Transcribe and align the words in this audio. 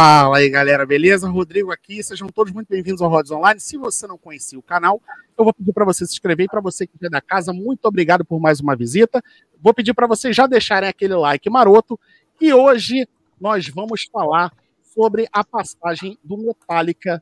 Fala 0.00 0.38
aí, 0.38 0.48
galera, 0.48 0.86
beleza? 0.86 1.28
Rodrigo 1.28 1.72
aqui, 1.72 2.00
sejam 2.04 2.28
todos 2.28 2.52
muito 2.52 2.68
bem-vindos 2.68 3.02
ao 3.02 3.10
Rods 3.10 3.32
Online. 3.32 3.58
Se 3.58 3.76
você 3.76 4.06
não 4.06 4.16
conhecia 4.16 4.56
o 4.56 4.62
canal, 4.62 5.02
eu 5.36 5.42
vou 5.42 5.52
pedir 5.52 5.72
para 5.72 5.84
você 5.84 6.06
se 6.06 6.12
inscrever 6.12 6.46
e 6.46 6.48
para 6.48 6.60
você 6.60 6.86
que 6.86 6.92
é 7.04 7.10
da 7.10 7.20
casa, 7.20 7.52
muito 7.52 7.84
obrigado 7.84 8.24
por 8.24 8.38
mais 8.38 8.60
uma 8.60 8.76
visita. 8.76 9.20
Vou 9.60 9.74
pedir 9.74 9.94
para 9.94 10.06
vocês 10.06 10.36
já 10.36 10.46
deixarem 10.46 10.88
aquele 10.88 11.16
like 11.16 11.50
maroto 11.50 11.98
e 12.40 12.54
hoje 12.54 13.08
nós 13.40 13.66
vamos 13.66 14.04
falar 14.04 14.52
sobre 14.84 15.28
a 15.32 15.42
passagem 15.42 16.16
do 16.22 16.38
Metallica 16.38 17.20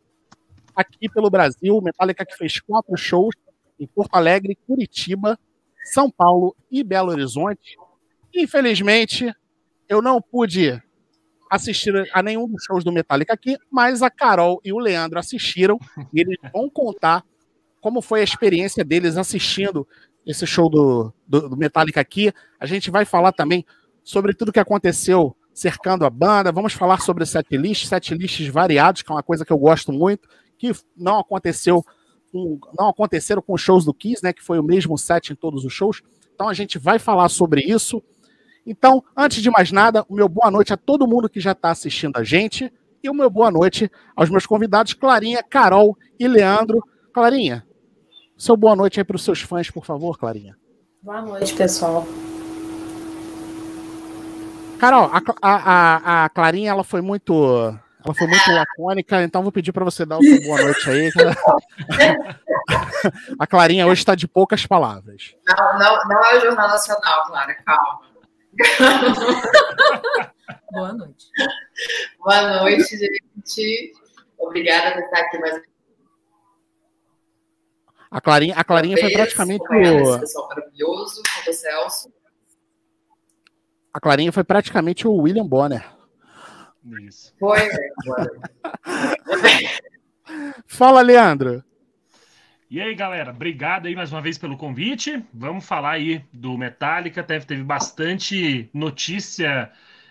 aqui 0.75 1.09
pelo 1.09 1.31
Brasil. 1.31 1.81
Metallica 1.81 2.27
que 2.27 2.37
fez 2.37 2.61
quatro 2.61 2.95
shows 2.95 3.35
em 3.81 3.87
Porto 3.87 4.17
Alegre, 4.17 4.59
Curitiba, 4.67 5.39
São 5.95 6.11
Paulo 6.11 6.55
e 6.71 6.85
Belo 6.85 7.11
Horizonte. 7.11 7.79
Infelizmente, 8.35 9.35
eu 9.89 10.03
não 10.03 10.21
pude 10.21 10.79
assistir 11.51 12.09
a 12.13 12.23
nenhum 12.23 12.49
dos 12.49 12.63
shows 12.65 12.85
do 12.85 12.93
Metallica 12.93 13.33
aqui, 13.33 13.57
mas 13.71 14.03
a 14.03 14.11
Carol 14.11 14.61
e 14.65 14.73
o 14.73 14.79
Leandro 14.79 15.19
assistiram 15.19 15.79
e 16.13 16.21
eles 16.21 16.37
vão 16.53 16.69
contar 16.69 17.25
como 17.81 18.01
foi 18.01 18.21
a 18.21 18.25
experiência 18.25 18.85
deles 18.85 19.17
assistindo 19.17 19.87
esse 20.27 20.47
show 20.47 20.69
do, 20.69 21.13
do, 21.27 21.51
do 21.51 21.57
Metallica 21.57 22.01
aqui. 22.01 22.33
A 22.59 22.67
gente 22.67 22.91
vai 22.91 23.05
falar 23.05 23.33
também 23.33 23.65
sobre 24.03 24.35
tudo 24.35 24.53
que 24.53 24.59
aconteceu 24.59 25.37
cercando 25.55 26.05
a 26.05 26.11
banda, 26.11 26.53
vamos 26.53 26.75
falar 26.75 27.01
sobre 27.01 27.25
setlists, 27.25 27.89
setlists 27.89 28.47
variados, 28.49 29.03
que 29.03 29.11
é 29.11 29.15
uma 29.15 29.23
coisa 29.23 29.45
que 29.45 29.53
eu 29.53 29.59
gosto 29.59 29.91
muito, 29.91 30.29
que 30.59 30.71
não 30.95 31.19
aconteceu 31.19 31.83
com, 32.31 32.59
não 32.79 32.89
aconteceram 32.89 33.41
com 33.41 33.55
os 33.55 33.61
shows 33.61 33.85
do 33.85 33.95
Kiss, 33.95 34.23
né, 34.23 34.33
que 34.33 34.43
foi 34.43 34.59
o 34.59 34.63
mesmo 34.63 34.99
set 34.99 35.33
em 35.33 35.35
todos 35.35 35.65
os 35.65 35.73
shows. 35.73 36.03
Então 36.35 36.49
a 36.49 36.55
gente 36.55 36.79
vai 36.79 36.99
falar 36.99 37.29
sobre 37.31 37.63
isso. 37.63 38.03
Então, 38.67 39.03
antes 39.17 39.41
de 39.41 39.49
mais 39.49 39.71
nada, 39.71 40.05
o 40.09 40.15
meu 40.15 40.29
boa 40.29 40.51
noite 40.51 40.73
a 40.73 40.77
todo 40.77 41.07
mundo 41.07 41.29
que 41.29 41.39
já 41.39 41.53
está 41.53 41.71
assistindo 41.71 42.19
a 42.19 42.25
gente 42.25 42.73
e 43.01 43.09
o 43.09 43.15
meu 43.15 43.31
boa 43.31 43.49
noite 43.49 43.89
aos 44.17 44.29
meus 44.29 44.45
convidados, 44.45 44.93
Clarinha, 44.93 45.41
Carol 45.43 45.97
e 46.19 46.27
Leandro. 46.27 46.83
Clarinha, 47.15 47.65
seu 48.37 48.57
boa 48.57 48.75
noite 48.75 48.99
aí 48.99 49.05
para 49.05 49.15
os 49.15 49.23
seus 49.23 49.41
fãs, 49.41 49.71
por 49.71 49.87
favor, 49.87 50.19
Clarinha. 50.19 50.57
Boa 51.01 51.23
noite, 51.23 51.55
pessoal. 51.55 52.05
Carol, 54.81 55.11
a, 55.13 55.23
a, 55.41 56.25
a, 56.25 56.29
Clarinha 56.29 56.71
ela 56.71 56.83
foi 56.83 57.01
muito 57.01 57.73
ela 58.05 58.15
foi 58.15 58.27
muito 58.27 58.51
lacônica, 58.51 59.23
então 59.23 59.43
vou 59.43 59.53
pedir 59.53 59.73
para 59.73 59.85
você 59.85 60.05
dar 60.05 60.19
o 60.19 60.23
seu 60.23 60.43
boa 60.43 60.61
noite 60.61 60.91
aí. 60.91 61.13
a 63.39 63.47
Clarinha 63.47 63.87
hoje 63.87 64.01
está 64.01 64.17
de 64.17 64.27
poucas 64.27 64.67
palavras. 64.67 65.37
Não, 65.47 65.79
não, 65.79 66.09
não 66.09 66.25
é 66.27 66.37
o 66.37 66.41
Jornal 66.41 66.69
Nacional, 66.69 67.27
Clara, 67.27 67.55
calma. 67.65 68.16
Boa 70.73 70.93
noite. 70.93 71.27
Boa 72.19 72.63
noite, 72.63 72.97
gente. 72.97 73.93
Obrigada 74.39 74.93
por 74.93 75.03
estar 75.03 75.21
aqui 75.21 75.39
mais 75.39 75.63
a 78.11 78.21
Clarinha, 78.21 78.55
a 78.57 78.65
Clarinha 78.65 78.97
foi 78.97 79.11
praticamente 79.11 79.63
o. 79.63 80.21
pessoal 80.21 80.49
maravilhoso, 80.49 81.23
o 81.47 81.53
Celso. 81.53 82.13
A 83.93 84.01
Clarinha 84.01 84.33
foi 84.33 84.45
praticamente 84.45 85.09
o 85.09 85.15
William 85.15 85.47
Bonner. 85.47 85.85
Isso. 87.03 87.35
Foi, 87.39 87.59
né? 87.59 87.91
Fala, 90.67 91.03
Leandro. 91.03 91.65
E 92.69 92.81
aí, 92.81 92.97
galera, 92.97 93.31
obrigado 93.31 93.87
aí 93.87 93.95
mais 93.95 94.11
uma 94.11 94.21
vez 94.21 94.37
pelo 94.37 94.57
convite. 94.57 95.23
Vamos 95.33 95.65
falar 95.65 95.93
aí 95.93 96.25
do 96.33 96.59
Metallica. 96.59 97.23
Teve, 97.23 97.47
teve 97.47 97.63
bastante 97.63 98.69
notícia 98.75 99.71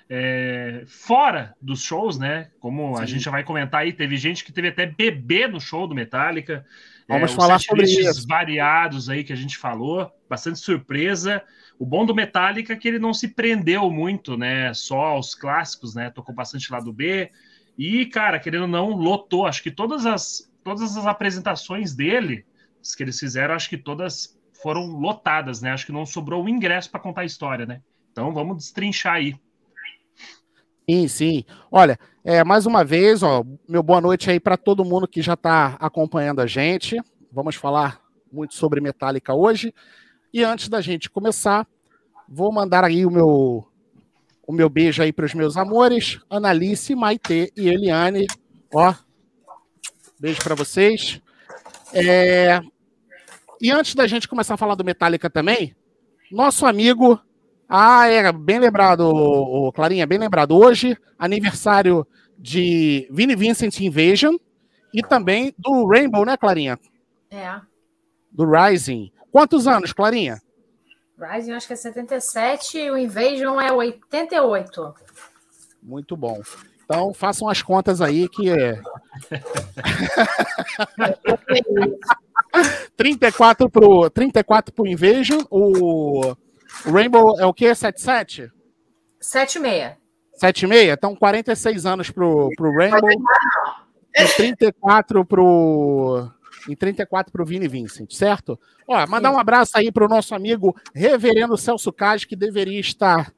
é, 0.09 0.85
fora 0.87 1.53
dos 1.61 1.81
shows, 1.83 2.17
né? 2.17 2.49
Como 2.61 2.95
Sim. 2.95 3.03
a 3.03 3.05
gente 3.05 3.25
já 3.25 3.31
vai 3.31 3.43
comentar 3.43 3.81
aí, 3.81 3.91
teve 3.91 4.15
gente 4.15 4.45
que 4.45 4.53
teve 4.53 4.69
até 4.69 4.85
bebê 4.85 5.49
no 5.49 5.59
show 5.59 5.85
do 5.85 5.93
Metallica. 5.93 6.65
Vamos 7.09 7.33
é, 7.33 7.35
falar 7.35 7.59
sobre 7.59 7.83
isso. 7.83 8.25
variados 8.25 9.09
aí 9.09 9.25
que 9.25 9.33
a 9.33 9.37
gente 9.37 9.57
falou, 9.57 10.09
bastante 10.29 10.57
surpresa. 10.59 11.43
O 11.77 11.85
bom 11.85 12.05
do 12.05 12.15
Metallica 12.15 12.71
é 12.71 12.77
que 12.77 12.87
ele 12.87 12.99
não 12.99 13.13
se 13.13 13.27
prendeu 13.27 13.91
muito, 13.91 14.37
né? 14.37 14.73
Só 14.73 15.01
aos 15.01 15.35
clássicos, 15.35 15.93
né? 15.93 16.09
Tocou 16.09 16.33
bastante 16.33 16.71
lá 16.71 16.79
do 16.79 16.93
B. 16.93 17.29
E, 17.77 18.05
cara, 18.05 18.39
querendo 18.39 18.61
ou 18.61 18.67
não, 18.69 18.91
lotou. 18.91 19.45
Acho 19.45 19.61
que 19.61 19.69
todas 19.69 20.05
as 20.05 20.49
todas 20.65 20.97
as 20.97 21.05
apresentações 21.05 21.93
dele, 21.93 22.43
que 22.97 23.03
eles 23.03 23.19
fizeram, 23.19 23.53
acho 23.53 23.69
que 23.69 23.77
todas 23.77 24.35
foram 24.61 24.87
lotadas, 24.87 25.61
né? 25.61 25.71
Acho 25.71 25.85
que 25.85 25.91
não 25.91 26.07
sobrou 26.07 26.43
um 26.43 26.49
ingresso 26.49 26.89
para 26.89 26.99
contar 26.99 27.21
a 27.21 27.25
história, 27.25 27.67
né? 27.67 27.81
Então 28.11 28.33
vamos 28.33 28.57
destrinchar 28.57 29.13
aí. 29.13 29.35
Sim, 30.89 31.07
sim. 31.07 31.45
Olha, 31.71 31.99
é, 32.23 32.43
mais 32.43 32.65
uma 32.65 32.83
vez, 32.83 33.21
ó, 33.21 33.43
meu 33.69 33.83
boa 33.83 34.01
noite 34.01 34.29
aí 34.29 34.39
para 34.39 34.57
todo 34.57 34.85
mundo 34.85 35.07
que 35.07 35.21
já 35.21 35.33
está 35.33 35.77
acompanhando 35.79 36.41
a 36.41 36.47
gente. 36.47 36.99
Vamos 37.31 37.55
falar 37.55 38.01
muito 38.31 38.55
sobre 38.55 38.81
Metallica 38.81 39.35
hoje. 39.35 39.73
E 40.33 40.43
antes 40.43 40.67
da 40.67 40.81
gente 40.81 41.11
começar, 41.11 41.67
vou 42.27 42.51
mandar 42.51 42.83
aí 42.83 43.05
o 43.05 43.11
meu 43.11 43.67
o 44.47 44.53
meu 44.53 44.69
beijo 44.69 45.01
aí 45.01 45.11
para 45.11 45.25
os 45.25 45.33
meus 45.33 45.57
amores, 45.57 46.19
Analice, 46.29 46.95
Maite 46.95 47.51
e 47.57 47.67
Eliane. 47.67 48.27
Ó, 48.73 48.93
Beijo 50.19 50.41
para 50.41 50.55
vocês. 50.55 51.21
É... 51.93 52.61
E 53.61 53.71
antes 53.71 53.95
da 53.95 54.07
gente 54.07 54.27
começar 54.27 54.55
a 54.55 54.57
falar 54.57 54.75
do 54.75 54.83
Metallica 54.83 55.29
também, 55.29 55.75
nosso 56.31 56.65
amigo. 56.65 57.19
Ah, 57.67 58.07
é 58.07 58.31
bem 58.31 58.59
lembrado, 58.59 59.71
Clarinha, 59.73 60.05
bem 60.05 60.19
lembrado. 60.19 60.55
Hoje, 60.55 60.95
aniversário 61.17 62.05
de 62.37 63.07
Vinnie 63.09 63.35
Vincent 63.35 63.79
Invasion 63.79 64.35
e 64.93 65.01
também 65.01 65.53
do 65.57 65.87
Rainbow, 65.87 66.25
né, 66.25 66.37
Clarinha? 66.37 66.79
É. 67.31 67.59
Do 68.31 68.45
Rising. 68.45 69.11
Quantos 69.31 69.67
anos, 69.67 69.91
Clarinha? 69.91 70.39
Rising 71.17 71.53
acho 71.53 71.67
que 71.67 71.73
é 71.73 71.77
77 71.77 72.77
e 72.77 72.91
o 72.91 72.97
Invasion 72.97 73.59
é 73.59 73.71
88. 73.71 74.93
Muito 75.81 76.15
bom. 76.15 76.41
Então, 76.85 77.13
façam 77.13 77.49
as 77.49 77.61
contas 77.61 77.99
aí 77.99 78.29
que 78.29 78.49
é. 78.49 78.79
34 82.95 83.69
pro 83.69 84.09
34 84.09 84.73
pro 84.73 84.87
Invasion, 84.87 85.41
o 85.49 86.35
Rainbow 86.85 87.39
é 87.39 87.45
o 87.45 87.53
quê? 87.53 87.73
77? 87.73 88.51
76. 89.19 89.95
76? 90.33 90.91
Então 90.91 91.15
46 91.15 91.85
anos 91.85 92.11
pro, 92.11 92.49
pro 92.55 92.75
Rainbow. 92.75 93.09
E 94.15 94.27
34 94.35 95.25
pro 95.25 96.29
em 96.67 96.75
34 96.75 97.31
pro 97.31 97.45
Vini 97.45 97.67
Vincent, 97.67 98.11
certo? 98.11 98.59
Ó, 98.87 99.05
mandar 99.07 99.31
um 99.31 99.37
abraço 99.37 99.73
aí 99.75 99.91
pro 99.91 100.07
nosso 100.07 100.33
amigo 100.33 100.75
Reverendo 100.93 101.57
Celso 101.57 101.91
Cage, 101.91 102.25
que 102.25 102.35
deveria 102.35 102.79
estar 102.79 103.31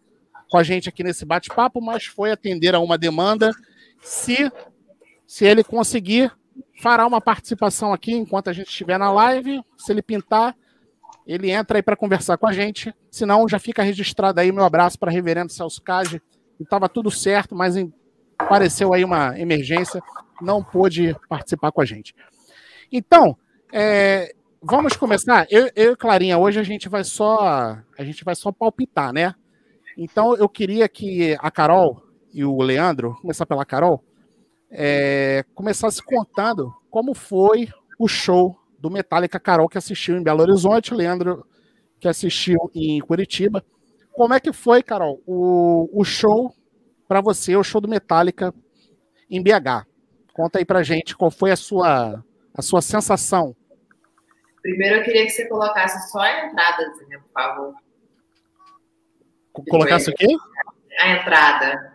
com 0.49 0.57
a 0.57 0.63
gente 0.63 0.89
aqui 0.89 1.03
nesse 1.03 1.25
bate-papo, 1.25 1.81
mas 1.81 2.05
foi 2.05 2.31
atender 2.31 2.73
a 2.75 2.79
uma 2.79 2.97
demanda. 2.97 3.51
Se, 4.01 4.51
se 5.25 5.45
ele 5.45 5.63
conseguir, 5.63 6.31
fará 6.81 7.05
uma 7.05 7.21
participação 7.21 7.93
aqui 7.93 8.13
enquanto 8.13 8.49
a 8.49 8.53
gente 8.53 8.67
estiver 8.67 8.97
na 8.97 9.11
live. 9.11 9.61
Se 9.77 9.91
ele 9.91 10.01
pintar, 10.01 10.55
ele 11.25 11.51
entra 11.51 11.77
aí 11.77 11.83
para 11.83 11.95
conversar 11.95 12.37
com 12.37 12.47
a 12.47 12.53
gente. 12.53 12.93
Se 13.11 13.25
não, 13.25 13.47
já 13.47 13.59
fica 13.59 13.83
registrado 13.83 14.39
aí 14.39 14.51
meu 14.51 14.63
abraço 14.63 14.97
para 14.97 15.11
Reverendo 15.11 15.51
Celso 15.51 15.81
Cage. 15.81 16.21
Estava 16.59 16.87
tudo 16.87 17.11
certo, 17.11 17.55
mas 17.55 17.75
apareceu 18.37 18.93
aí 18.93 19.03
uma 19.03 19.37
emergência, 19.39 20.01
não 20.41 20.63
pôde 20.63 21.15
participar 21.27 21.71
com 21.71 21.81
a 21.81 21.85
gente. 21.85 22.15
Então, 22.91 23.37
é, 23.71 24.33
vamos 24.61 24.95
começar. 24.95 25.45
Eu, 25.49 25.69
eu 25.75 25.93
e 25.93 25.95
Clarinha, 25.95 26.37
hoje 26.37 26.59
a 26.59 26.63
gente 26.63 26.87
vai 26.87 27.03
só 27.03 27.77
a 27.97 28.03
gente 28.03 28.23
vai 28.23 28.35
só 28.35 28.51
palpitar, 28.51 29.11
né? 29.11 29.35
Então 29.97 30.35
eu 30.35 30.47
queria 30.47 30.87
que 30.87 31.35
a 31.39 31.49
Carol 31.49 32.03
e 32.31 32.45
o 32.45 32.61
Leandro, 32.61 33.15
começar 33.19 33.47
pela 33.47 33.65
Carol, 33.65 34.03
é, 34.69 35.43
começasse 35.55 36.03
contando 36.03 36.71
como 36.89 37.15
foi 37.15 37.67
o 37.97 38.07
show 38.07 38.55
do 38.77 38.91
Metallica 38.91 39.39
Carol 39.39 39.67
que 39.67 39.77
assistiu 39.77 40.15
em 40.15 40.23
Belo 40.23 40.41
Horizonte, 40.41 40.93
Leandro 40.93 41.43
que 41.99 42.07
assistiu 42.07 42.57
em 42.75 42.99
Curitiba. 42.99 43.65
Como 44.11 44.35
é 44.35 44.39
que 44.39 44.53
foi, 44.53 44.83
Carol, 44.83 45.19
o, 45.25 45.89
o 45.91 46.03
show 46.03 46.53
para 47.07 47.21
você, 47.21 47.55
o 47.55 47.63
show 47.63 47.81
do 47.81 47.87
Metallica 47.87 48.53
em 49.27 49.41
BH? 49.41 49.87
Conta 50.31 50.59
aí 50.59 50.65
pra 50.65 50.83
gente 50.83 51.17
qual 51.17 51.31
foi 51.31 51.51
a 51.51 51.55
sua, 51.55 52.23
a 52.55 52.61
sua 52.61 52.81
sensação. 52.81 53.55
Primeiro 54.61 54.97
eu 54.97 55.03
queria 55.03 55.25
que 55.25 55.31
você 55.31 55.47
colocasse 55.47 56.11
só 56.11 56.19
a 56.19 56.45
entrada, 56.45 56.91
por 56.91 57.31
favor. 57.33 57.86
Colocasse 59.69 60.09
o 60.09 60.13
quê? 60.13 60.27
A 60.99 61.11
entrada. 61.11 61.93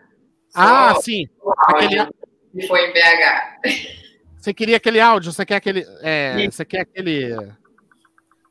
Ah, 0.55 0.93
Só 0.95 1.01
sim. 1.01 1.27
Aquele... 1.67 2.05
Que 2.53 2.67
foi 2.67 2.79
em 2.87 2.93
BH. 2.93 4.03
Você 4.37 4.53
queria 4.53 4.77
aquele 4.77 4.99
áudio? 4.99 5.31
Você 5.31 5.45
quer 5.45 5.55
aquele. 5.55 5.85
É, 6.01 6.49
você 6.49 6.65
quer 6.65 6.81
aquele. 6.81 7.33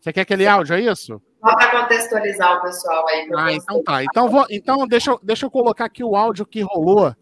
Você 0.00 0.12
quer 0.12 0.22
aquele 0.22 0.46
áudio, 0.46 0.74
é 0.74 0.80
isso? 0.80 1.22
Só 1.40 1.56
para 1.56 1.82
contextualizar 1.82 2.58
o 2.58 2.62
pessoal 2.62 3.06
aí. 3.08 3.28
Ah, 3.36 3.52
então 3.52 3.82
tá. 3.82 4.02
Então, 4.02 4.28
vou, 4.28 4.46
então 4.48 4.86
deixa, 4.86 5.16
deixa 5.22 5.46
eu 5.46 5.50
colocar 5.50 5.84
aqui 5.84 6.02
o 6.02 6.16
áudio 6.16 6.46
que 6.46 6.60
rolou 6.60 7.14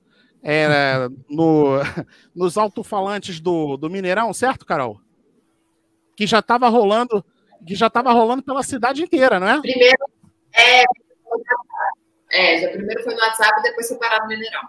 é, 0.42 1.08
no, 1.28 1.78
nos 2.34 2.56
alto-falantes 2.56 3.40
do, 3.40 3.76
do 3.76 3.90
Mineirão, 3.90 4.32
certo, 4.32 4.64
Carol? 4.64 5.00
Que 6.16 6.26
já 6.26 6.38
estava 6.38 6.68
rolando, 6.68 7.24
que 7.66 7.74
já 7.74 7.88
estava 7.88 8.12
rolando 8.12 8.42
pela 8.42 8.62
cidade 8.62 9.02
inteira, 9.02 9.40
não 9.40 9.48
é? 9.48 9.60
Primeiro, 9.60 10.04
é, 10.54 10.84
é, 12.30 12.60
já 12.60 12.68
primeiro 12.70 13.02
foi 13.02 13.14
no 13.14 13.20
WhatsApp 13.20 13.60
e 13.60 13.62
depois 13.62 13.86
separado 13.86 14.22
no 14.22 14.28
Mineirão. 14.28 14.62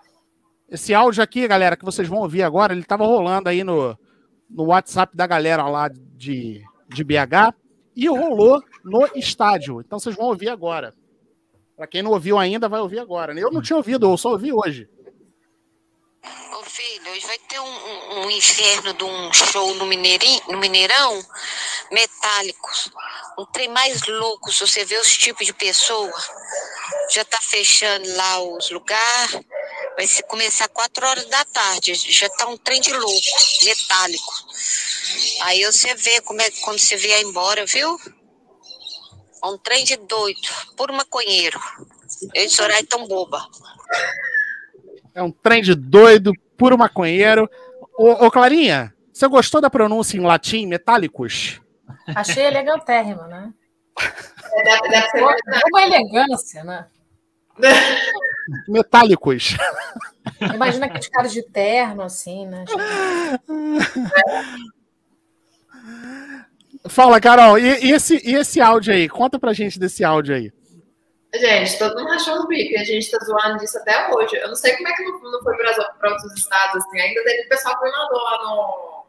Esse 0.69 0.93
áudio 0.93 1.21
aqui, 1.21 1.47
galera, 1.47 1.75
que 1.75 1.85
vocês 1.85 2.07
vão 2.07 2.19
ouvir 2.19 2.43
agora, 2.43 2.73
ele 2.73 2.81
estava 2.81 3.05
rolando 3.05 3.49
aí 3.49 3.63
no, 3.63 3.97
no 4.49 4.65
WhatsApp 4.65 5.15
da 5.15 5.27
galera 5.27 5.67
lá 5.67 5.89
de, 5.89 6.63
de 6.87 7.03
BH 7.03 7.53
e 7.95 8.07
rolou 8.07 8.63
no 8.83 9.05
estádio. 9.15 9.81
Então 9.81 9.99
vocês 9.99 10.15
vão 10.15 10.27
ouvir 10.27 10.49
agora. 10.49 10.93
Para 11.75 11.87
quem 11.87 12.01
não 12.01 12.11
ouviu 12.11 12.37
ainda, 12.37 12.69
vai 12.69 12.79
ouvir 12.79 12.99
agora. 12.99 13.37
Eu 13.37 13.51
não 13.51 13.61
tinha 13.61 13.75
ouvido, 13.75 14.09
eu 14.09 14.17
só 14.17 14.31
ouvi 14.31 14.53
hoje. 14.53 14.89
Filho, 16.65 17.11
hoje 17.11 17.25
vai 17.25 17.37
ter 17.39 17.59
um, 17.59 18.25
um, 18.25 18.29
inferno 18.29 18.93
de 18.93 19.03
um 19.03 19.33
show 19.33 19.73
no, 19.75 19.85
Mineirinho, 19.85 20.41
no 20.49 20.57
Mineirão, 20.57 21.23
metálicos. 21.91 22.91
Um 23.37 23.45
trem 23.45 23.67
mais 23.69 24.01
louco, 24.07 24.51
se 24.51 24.59
você 24.59 24.85
vê 24.85 24.97
os 24.97 25.17
tipos 25.17 25.45
de 25.45 25.53
pessoa. 25.53 26.13
Já 27.11 27.25
tá 27.25 27.39
fechando 27.41 28.07
lá 28.15 28.41
os 28.41 28.69
lugares. 28.69 29.41
Vai 29.95 30.07
se 30.07 30.23
começar 30.23 30.67
quatro 30.69 31.05
horas 31.05 31.25
da 31.25 31.43
tarde. 31.45 31.93
Já 31.93 32.29
tá 32.29 32.47
um 32.47 32.57
trem 32.57 32.79
de 32.79 32.93
louco, 32.93 33.27
metálico. 33.63 34.33
Aí 35.41 35.65
você 35.65 35.93
vê 35.95 36.21
como 36.21 36.41
é 36.41 36.49
quando 36.61 36.79
você 36.79 36.95
vier 36.95 37.21
embora, 37.21 37.65
viu? 37.65 37.97
Um 39.43 39.57
trem 39.57 39.83
de 39.83 39.97
doido, 39.97 40.41
puro 40.77 40.93
maconheiro. 40.93 41.59
Eu 42.33 42.45
e 42.45 42.49
Soraya 42.49 42.85
tão 42.85 43.07
boba. 43.07 43.45
É 45.13 45.21
um 45.21 45.31
trem 45.31 45.61
de 45.61 45.75
doido, 45.75 46.31
puro 46.61 46.77
maconheiro. 46.77 47.49
Ô, 47.97 48.25
ô, 48.25 48.31
Clarinha, 48.31 48.93
você 49.11 49.27
gostou 49.27 49.59
da 49.59 49.69
pronúncia 49.69 50.15
em 50.15 50.21
latim, 50.21 50.67
metálicos? 50.67 51.59
Achei 52.15 52.45
elegantérrima, 52.45 53.27
né? 53.27 53.51
É, 53.99 54.63
deve, 54.63 54.89
deve 54.89 55.09
ser. 55.09 55.23
Uma 55.71 55.81
elegância, 55.81 56.63
né? 56.63 56.85
Metálicos. 58.69 59.57
Imagina 60.53 60.85
aqueles 60.85 61.09
caras 61.09 61.33
de 61.33 61.41
terno, 61.41 62.03
assim, 62.03 62.45
né? 62.45 62.65
Fala, 66.87 67.19
Carol, 67.19 67.57
e, 67.57 67.85
e 67.85 67.91
esse, 67.91 68.21
e 68.23 68.35
esse 68.35 68.61
áudio 68.61 68.93
aí? 68.93 69.09
Conta 69.09 69.39
pra 69.39 69.53
gente 69.53 69.79
desse 69.79 70.03
áudio 70.03 70.35
aí. 70.35 70.53
Gente, 71.33 71.79
todo 71.79 71.97
mundo 71.97 72.11
achou 72.11 72.39
o 72.41 72.47
bico 72.47 72.73
e 72.73 72.77
a 72.77 72.83
gente 72.83 73.09
tá 73.09 73.17
zoando 73.23 73.59
disso 73.59 73.77
até 73.77 74.13
hoje. 74.13 74.35
Eu 74.35 74.49
não 74.49 74.55
sei 74.55 74.75
como 74.75 74.87
é 74.89 74.93
que 74.93 75.03
não, 75.03 75.43
foi 75.43 75.57
para 75.57 76.11
outros 76.11 76.33
estados, 76.37 76.83
assim. 76.83 76.99
Ainda 76.99 77.23
teve 77.23 77.47
pessoal 77.47 77.79
que 77.79 77.85
me 77.85 77.91
mandou 77.91 78.21
lá 78.21 78.43
no, 78.43 79.05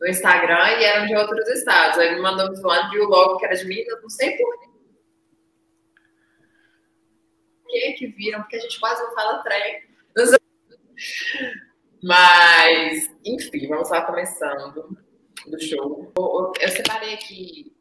no 0.00 0.06
Instagram 0.08 0.78
e 0.78 0.84
eram 0.84 1.06
de 1.06 1.14
outros 1.14 1.46
estados. 1.48 1.98
Aí 1.98 2.14
me 2.14 2.22
mandou 2.22 2.54
zoando, 2.56 2.90
viu 2.90 3.04
logo 3.04 3.36
que 3.36 3.44
era 3.44 3.54
de 3.54 3.66
Minas, 3.66 4.02
não 4.02 4.08
sei 4.08 4.36
por 4.38 4.58
quê. 4.60 4.66
que 7.68 7.92
que 7.92 8.06
viram, 8.06 8.40
porque 8.40 8.56
a 8.56 8.60
gente 8.60 8.80
quase 8.80 9.02
não 9.02 9.14
fala 9.14 9.42
trem. 9.42 9.82
Mas, 12.02 13.10
enfim, 13.24 13.68
vamos 13.68 13.90
lá 13.90 14.02
começando 14.02 14.96
do 15.46 15.60
show. 15.60 16.12
Eu 16.60 16.68
separei 16.68 17.14
aqui. 17.14 17.75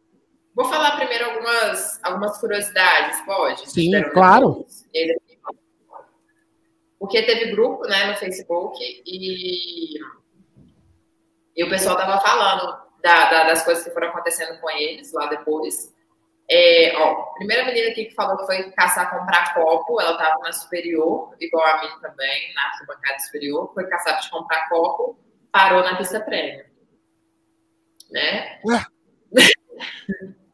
Vou 0.55 0.65
falar 0.65 0.95
primeiro 0.95 1.25
algumas, 1.25 1.99
algumas 2.01 2.37
curiosidades, 2.39 3.19
pode? 3.25 3.69
Sim, 3.69 3.91
claro. 4.13 4.65
Porque 6.97 7.21
teve 7.23 7.51
grupo 7.51 7.85
né, 7.87 8.05
no 8.05 8.15
Facebook 8.15 8.79
e, 9.05 9.99
e 11.55 11.63
o 11.63 11.69
pessoal 11.69 11.97
tava 11.97 12.21
falando 12.21 12.79
da, 13.03 13.29
da, 13.29 13.43
das 13.43 13.65
coisas 13.65 13.83
que 13.83 13.91
foram 13.91 14.07
acontecendo 14.07 14.57
com 14.61 14.69
eles 14.69 15.11
lá 15.11 15.27
depois. 15.27 15.93
É, 16.49 16.93
ó, 16.95 17.33
primeira 17.33 17.65
menina 17.65 17.89
aqui 17.89 18.05
que 18.05 18.15
falou 18.15 18.37
que 18.37 18.45
foi 18.45 18.71
caçar 18.71 19.11
comprar 19.11 19.53
copo, 19.53 19.99
ela 19.99 20.11
estava 20.11 20.37
na 20.39 20.53
superior, 20.53 21.35
igual 21.39 21.65
a 21.65 21.81
mim 21.81 21.89
também, 22.01 22.53
na 22.53 22.67
arquibancada 22.67 23.19
superior, 23.19 23.73
foi 23.73 23.87
caçar 23.87 24.21
de 24.21 24.29
comprar 24.29 24.69
copo, 24.69 25.19
parou 25.51 25.83
na 25.83 25.97
pista 25.97 26.21
prêmio. 26.21 26.65
Né? 28.09 28.61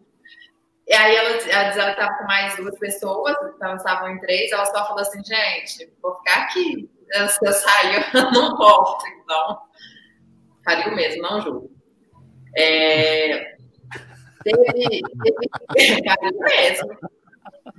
e 0.92 0.94
aí 0.94 1.16
ela, 1.16 1.30
ela 1.30 1.70
diz 1.70 1.78
ela 1.78 1.92
estava 1.92 2.18
com 2.18 2.26
mais 2.26 2.56
duas 2.58 2.78
pessoas, 2.78 3.36
então 3.56 3.76
estavam 3.76 4.10
em 4.10 4.20
três, 4.20 4.52
ela 4.52 4.66
só 4.66 4.86
falou 4.86 5.00
assim, 5.00 5.24
gente, 5.24 5.92
vou 6.02 6.16
ficar 6.18 6.44
aqui. 6.44 6.90
Se 7.12 7.46
eu 7.46 7.54
sair, 7.54 8.06
eu 8.14 8.32
não 8.32 8.58
volto, 8.58 9.06
então. 9.08 9.62
Faria 10.64 10.88
o 10.88 10.96
mesmo, 10.96 11.22
não 11.24 11.42
julgo. 11.42 11.72
É, 12.58 13.56
Teve, 14.44 15.02
teve 15.74 16.02
cara 16.04 16.32
mesmo. 16.32 16.98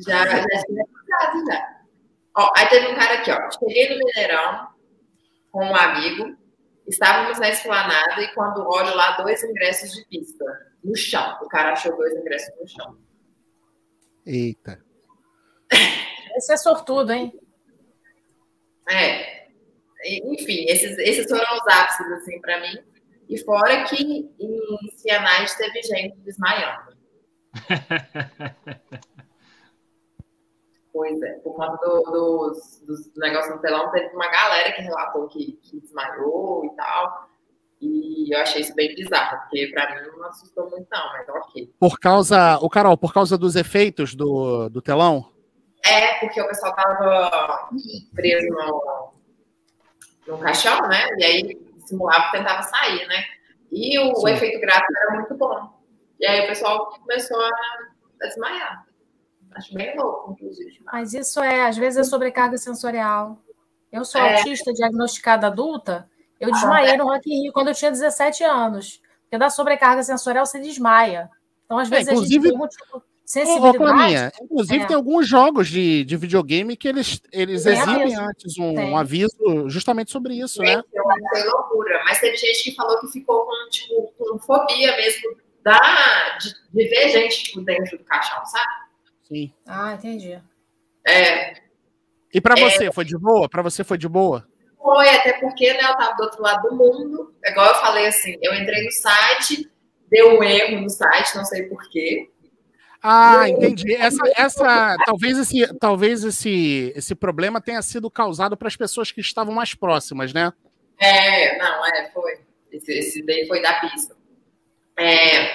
Já, 0.06 0.26
já 0.26 0.44
tinha 0.46 0.84
casado 1.08 1.46
já. 1.46 1.82
Ó, 2.36 2.52
aí 2.56 2.66
teve 2.68 2.86
um 2.88 2.94
cara 2.94 3.14
aqui, 3.14 3.30
ó. 3.30 3.50
Cheguei 3.50 3.90
no 3.90 3.98
Mineirão 3.98 4.68
com 5.50 5.64
um 5.64 5.76
amigo, 5.76 6.36
estávamos 6.92 7.38
na 7.38 7.48
esplanada 7.48 8.20
e 8.20 8.32
quando 8.34 8.68
olho 8.68 8.94
lá, 8.94 9.16
dois 9.16 9.42
ingressos 9.42 9.92
de 9.92 10.04
pista 10.06 10.44
no 10.84 10.94
chão. 10.96 11.38
O 11.42 11.48
cara 11.48 11.72
achou 11.72 11.96
dois 11.96 12.14
ingressos 12.14 12.54
no 12.60 12.68
chão. 12.68 12.98
Eita. 14.26 14.82
Esse 16.36 16.52
é 16.52 16.56
sortudo, 16.56 17.12
hein? 17.12 17.38
É. 18.88 19.42
Enfim, 20.04 20.64
esses, 20.68 20.98
esses 20.98 21.28
foram 21.28 21.56
os 21.56 21.66
ápices, 21.66 22.12
assim, 22.12 22.40
para 22.40 22.60
mim. 22.60 22.78
E 23.28 23.38
fora 23.38 23.84
que 23.84 24.30
em 24.38 24.90
Cianais 24.96 25.54
teve 25.54 25.82
gente 25.82 26.16
desmaiando. 26.18 26.96
pois 30.92 31.20
é, 31.22 31.32
por 31.38 31.54
conta 31.54 31.76
do, 31.78 32.02
dos, 32.02 32.80
dos 32.86 33.14
negócios 33.16 33.54
no 33.54 33.60
telão, 33.60 33.90
teve 33.90 34.14
uma 34.14 34.30
galera 34.30 34.72
que 34.72 34.82
relatou 34.82 35.28
que, 35.28 35.52
que 35.62 35.80
desmaiou 35.80 36.64
e 36.64 36.76
tal. 36.76 37.30
E 37.80 38.32
eu 38.32 38.40
achei 38.40 38.60
isso 38.60 38.74
bem 38.76 38.94
bizarro, 38.94 39.40
porque 39.40 39.66
pra 39.74 39.90
mim 39.90 40.08
não 40.16 40.28
assustou 40.28 40.70
muito, 40.70 40.86
não, 40.88 41.12
mas 41.12 41.28
ok. 41.28 41.74
Por 41.80 41.98
causa, 41.98 42.58
o 42.60 42.70
Carol, 42.70 42.96
por 42.96 43.12
causa 43.12 43.36
dos 43.36 43.56
efeitos 43.56 44.14
do, 44.14 44.68
do 44.68 44.80
telão? 44.80 45.32
É, 45.84 46.20
porque 46.20 46.40
o 46.40 46.46
pessoal 46.46 46.76
tava 46.76 47.70
preso 48.14 48.46
no, 48.50 49.12
no 50.28 50.38
caixão, 50.38 50.80
né? 50.82 51.08
E 51.18 51.24
aí 51.24 51.72
simulava 51.84 52.30
tentava 52.30 52.62
sair, 52.62 53.04
né? 53.08 53.24
E 53.72 53.98
o, 53.98 54.28
efeito 54.28 54.60
gráfico 54.60 54.92
era 54.96 55.14
muito 55.16 55.34
bom. 55.34 55.82
E 56.20 56.26
aí 56.26 56.44
o 56.44 56.48
pessoal 56.48 56.90
começou 57.00 57.40
a, 57.40 57.48
a 58.22 58.26
desmaiar. 58.28 58.86
Acho 59.54 59.74
bem 59.74 59.96
louco, 59.96 60.32
inclusive. 60.32 60.80
Mas 60.84 61.12
isso 61.14 61.40
é, 61.40 61.66
às 61.66 61.76
vezes, 61.76 61.98
é 61.98 62.04
sobrecarga 62.04 62.56
sensorial. 62.56 63.38
Eu 63.90 64.04
sou 64.04 64.20
é. 64.20 64.36
autista 64.36 64.72
diagnosticada 64.72 65.46
adulta, 65.46 66.08
eu 66.40 66.48
ah, 66.48 66.52
desmaiei 66.52 66.94
é. 66.94 66.96
no 66.96 67.04
Rock 67.04 67.30
in 67.30 67.42
Rio 67.42 67.52
quando 67.52 67.68
eu 67.68 67.74
tinha 67.74 67.90
17 67.90 68.42
anos. 68.42 69.00
Porque 69.22 69.38
da 69.38 69.48
sobrecarga 69.48 70.02
sensorial 70.02 70.44
você 70.44 70.58
desmaia. 70.58 71.30
Então, 71.64 71.78
às 71.78 71.90
é, 71.90 71.96
vezes, 71.96 72.08
é, 72.08 72.12
inclusive... 72.12 72.48
a 72.48 72.50
gente 72.50 72.58
tem 72.58 72.64
um 72.64 72.68
tipo 72.68 73.02
sensibilidade. 73.24 74.34
Ô, 74.40 74.44
inclusive, 74.44 74.82
é. 74.82 74.86
tem 74.86 74.96
alguns 74.96 75.26
jogos 75.26 75.68
de, 75.68 76.04
de 76.04 76.16
videogame 76.16 76.76
que 76.76 76.88
eles, 76.88 77.20
eles 77.32 77.64
exibem 77.64 78.16
antes 78.16 78.58
um, 78.58 78.72
um, 78.72 78.96
aviso 78.96 79.68
justamente 79.68 80.10
sobre 80.10 80.34
isso, 80.34 80.60
tem, 80.60 80.76
né? 80.76 80.82
Foi 81.30 81.44
loucura. 81.44 82.02
Mas 82.04 82.20
teve 82.20 82.36
gente 82.36 82.64
que 82.64 82.74
falou 82.74 82.98
que 83.00 83.08
ficou 83.08 83.46
com, 83.46 83.70
tipo, 83.70 84.12
com 84.18 84.38
fobia 84.38 84.96
mesmo 84.96 85.36
da, 85.62 86.36
de, 86.38 86.50
de 86.74 86.88
ver 86.88 87.08
gente 87.08 87.44
tipo, 87.44 87.62
dentro 87.62 87.96
do 87.96 88.04
caixão, 88.04 88.44
sabe? 88.44 88.81
Sim. 89.32 89.50
Ah, 89.66 89.94
entendi. 89.94 90.38
É. 91.08 91.54
E 92.34 92.40
para 92.40 92.60
é. 92.60 92.70
você, 92.70 92.92
foi 92.92 93.04
de 93.04 93.16
boa? 93.16 93.48
Para 93.48 93.62
você 93.62 93.82
foi 93.82 93.96
de 93.96 94.06
boa? 94.06 94.46
Foi, 94.76 95.08
até 95.08 95.32
porque 95.40 95.72
né, 95.72 95.80
eu 95.82 95.96
tava 95.96 96.16
do 96.16 96.24
outro 96.24 96.42
lado 96.42 96.68
do 96.68 96.76
mundo. 96.76 97.34
Igual 97.42 97.68
eu 97.68 97.74
falei 97.76 98.06
assim, 98.06 98.36
eu 98.42 98.52
entrei 98.54 98.84
no 98.84 98.92
site, 98.92 99.70
deu 100.10 100.38
um 100.38 100.42
erro 100.42 100.82
no 100.82 100.90
site, 100.90 101.34
não 101.34 101.46
sei 101.46 101.62
porquê. 101.62 102.28
Ah, 103.02 103.48
entendi. 103.48 103.94
Essa, 103.94 104.22
essa, 104.36 104.96
talvez 105.06 105.38
esse, 105.38 105.78
talvez 105.78 106.24
esse, 106.24 106.92
esse 106.94 107.14
problema 107.14 107.60
tenha 107.60 107.80
sido 107.80 108.10
causado 108.10 108.56
para 108.56 108.68
as 108.68 108.76
pessoas 108.76 109.10
que 109.10 109.20
estavam 109.20 109.54
mais 109.54 109.74
próximas, 109.74 110.32
né? 110.34 110.52
É, 110.98 111.56
não, 111.58 111.86
é, 111.86 112.10
foi. 112.10 112.38
Esse, 112.70 112.92
esse 112.92 113.26
daí 113.26 113.46
foi 113.48 113.62
da 113.62 113.80
pista. 113.80 114.14
É, 114.98 115.52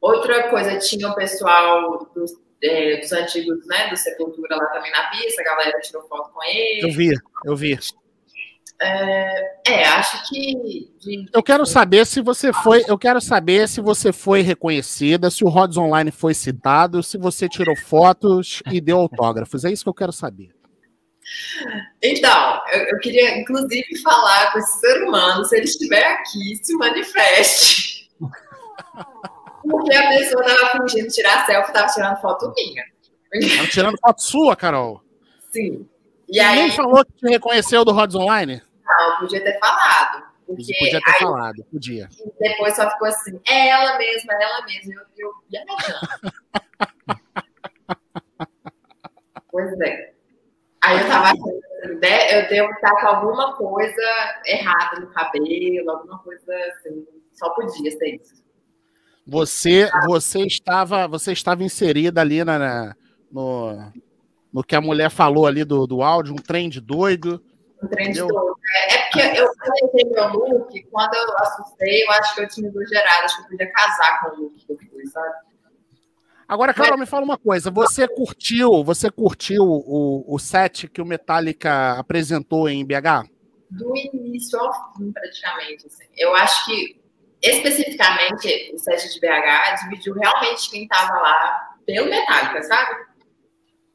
outra 0.00 0.48
coisa, 0.50 0.76
tinha 0.78 1.08
o 1.08 1.14
pessoal 1.14 2.10
dos, 2.14 2.32
é, 2.62 2.96
dos 2.98 3.12
antigos, 3.12 3.66
né, 3.66 3.88
do 3.90 3.96
Sepultura 3.96 4.56
lá 4.56 4.66
também 4.66 4.92
na 4.92 5.10
pista, 5.10 5.42
a 5.42 5.44
galera 5.44 5.80
tirou 5.80 6.02
foto 6.08 6.32
com 6.32 6.42
ele. 6.44 6.84
Eu 6.84 6.92
vi, 6.92 7.10
eu 7.44 7.56
vi. 7.56 7.78
É, 8.80 9.58
é, 9.68 9.84
acho 9.86 10.28
que. 10.28 10.90
De... 11.00 11.26
Eu 11.32 11.42
quero 11.42 11.64
saber 11.64 12.04
se 12.04 12.20
você 12.20 12.52
foi. 12.52 12.84
Eu 12.88 12.98
quero 12.98 13.20
saber 13.20 13.68
se 13.68 13.80
você 13.80 14.12
foi 14.12 14.42
reconhecida, 14.42 15.30
se 15.30 15.44
o 15.44 15.48
Rods 15.48 15.76
Online 15.76 16.10
foi 16.10 16.34
citado, 16.34 17.02
se 17.02 17.16
você 17.16 17.48
tirou 17.48 17.76
fotos 17.76 18.62
e 18.72 18.80
deu 18.80 18.98
autógrafos. 18.98 19.64
É 19.64 19.70
isso 19.70 19.84
que 19.84 19.88
eu 19.88 19.94
quero 19.94 20.12
saber. 20.12 20.50
Então, 22.02 22.60
eu, 22.72 22.80
eu, 22.88 22.98
queria, 22.98 23.38
inclusive, 23.38 23.96
falar 24.02 24.52
com 24.52 24.58
esse 24.58 24.80
ser 24.80 25.04
humano, 25.04 25.44
se 25.44 25.56
ele 25.56 25.64
estiver 25.64 26.04
aqui, 26.04 26.56
se 26.62 26.74
manifeste. 26.74 28.10
Porque 29.62 29.94
a 29.94 30.08
pessoa 30.08 30.44
estava 30.44 30.72
fingindo 30.72 31.06
tirar 31.08 31.46
selfie, 31.46 31.68
estava 31.68 31.92
tirando 31.92 32.20
foto 32.20 32.52
minha. 32.56 32.84
Estava 33.34 33.68
tirando 33.68 33.98
foto 33.98 34.22
sua, 34.22 34.56
Carol? 34.56 35.02
Sim. 35.50 35.88
E, 36.28 36.36
e 36.36 36.40
aí... 36.40 36.62
nem 36.62 36.70
falou 36.70 37.04
que 37.04 37.12
te 37.12 37.28
reconheceu 37.28 37.84
do 37.84 37.92
Rods 37.92 38.16
Online? 38.16 38.62
Não, 38.84 39.18
podia 39.20 39.42
ter 39.42 39.58
falado. 39.58 40.24
Porque 40.46 40.74
podia 40.78 41.00
ter 41.00 41.10
aí, 41.10 41.18
falado, 41.20 41.64
podia. 41.70 42.08
depois 42.38 42.76
só 42.76 42.90
ficou 42.90 43.08
assim, 43.08 43.40
é 43.48 43.68
ela 43.68 43.96
mesma, 43.96 44.34
é 44.34 44.42
ela 44.42 44.66
mesma. 44.66 45.02
Eu, 45.16 45.28
eu 45.28 45.32
viajando. 45.48 45.72
pois 49.50 49.80
é. 49.80 50.12
Aí 50.84 51.00
eu 51.00 51.08
tava 51.08 51.26
achando, 51.26 51.62
né, 52.00 52.38
eu 52.38 52.48
devo 52.48 52.70
estar 52.72 53.00
com 53.00 53.06
alguma 53.06 53.56
coisa 53.56 54.02
errada 54.44 55.00
no 55.00 55.06
cabelo, 55.12 55.90
alguma 55.90 56.18
coisa 56.18 56.54
assim. 56.72 57.06
Só 57.32 57.48
podia 57.50 57.90
ser 57.90 58.16
isso. 58.16 58.41
Você, 59.26 59.88
você 60.06 60.40
estava, 60.40 61.06
você 61.06 61.32
estava 61.32 61.62
inserida 61.62 62.20
ali 62.20 62.44
na, 62.44 62.94
no, 63.30 63.92
no 64.52 64.64
que 64.64 64.74
a 64.74 64.80
mulher 64.80 65.10
falou 65.10 65.46
ali 65.46 65.64
do, 65.64 65.86
do 65.86 66.02
áudio, 66.02 66.34
um 66.34 66.36
trem 66.36 66.68
de 66.68 66.80
doido. 66.80 67.42
Um 67.82 67.86
trem 67.86 68.12
de 68.12 68.18
doido. 68.18 68.56
É, 68.74 68.94
é 68.94 69.02
porque 69.04 69.40
eu 69.40 69.48
coloquei 69.54 70.10
meu 70.10 70.28
look, 70.28 70.82
quando 70.90 71.14
eu 71.14 71.38
assustei, 71.38 72.04
eu 72.04 72.10
acho 72.10 72.34
que 72.34 72.40
eu 72.42 72.48
tinha 72.48 72.68
exagerado, 72.68 73.24
acho 73.24 73.36
que 73.36 73.42
eu 73.42 73.48
podia 73.48 73.72
casar 73.72 74.20
com 74.20 74.36
o 74.36 74.42
look 74.42 74.54
que 74.66 74.72
eu 74.72 74.78
fui, 74.90 75.06
sabe? 75.06 75.52
Agora, 76.52 76.74
Carol, 76.74 76.98
me 76.98 77.06
fala 77.06 77.24
uma 77.24 77.38
coisa. 77.38 77.70
Você 77.70 78.06
curtiu, 78.06 78.84
você 78.84 79.10
curtiu 79.10 79.64
o, 79.64 80.22
o 80.26 80.38
set 80.38 80.86
que 80.86 81.00
o 81.00 81.06
Metallica 81.06 81.92
apresentou 81.92 82.68
em 82.68 82.84
BH? 82.84 83.26
Do 83.70 83.96
início 83.96 84.60
ao 84.60 84.94
fim, 84.94 85.10
praticamente. 85.12 85.86
Assim. 85.86 86.04
Eu 86.14 86.34
acho 86.34 86.66
que, 86.66 87.00
especificamente, 87.42 88.72
o 88.72 88.78
set 88.78 89.12
de 89.12 89.20
BH 89.20 89.82
dividiu 89.82 90.14
realmente 90.14 90.70
quem 90.70 90.84
estava 90.84 91.20
lá 91.20 91.76
pelo 91.84 92.08
Metallica, 92.08 92.62
sabe? 92.62 93.12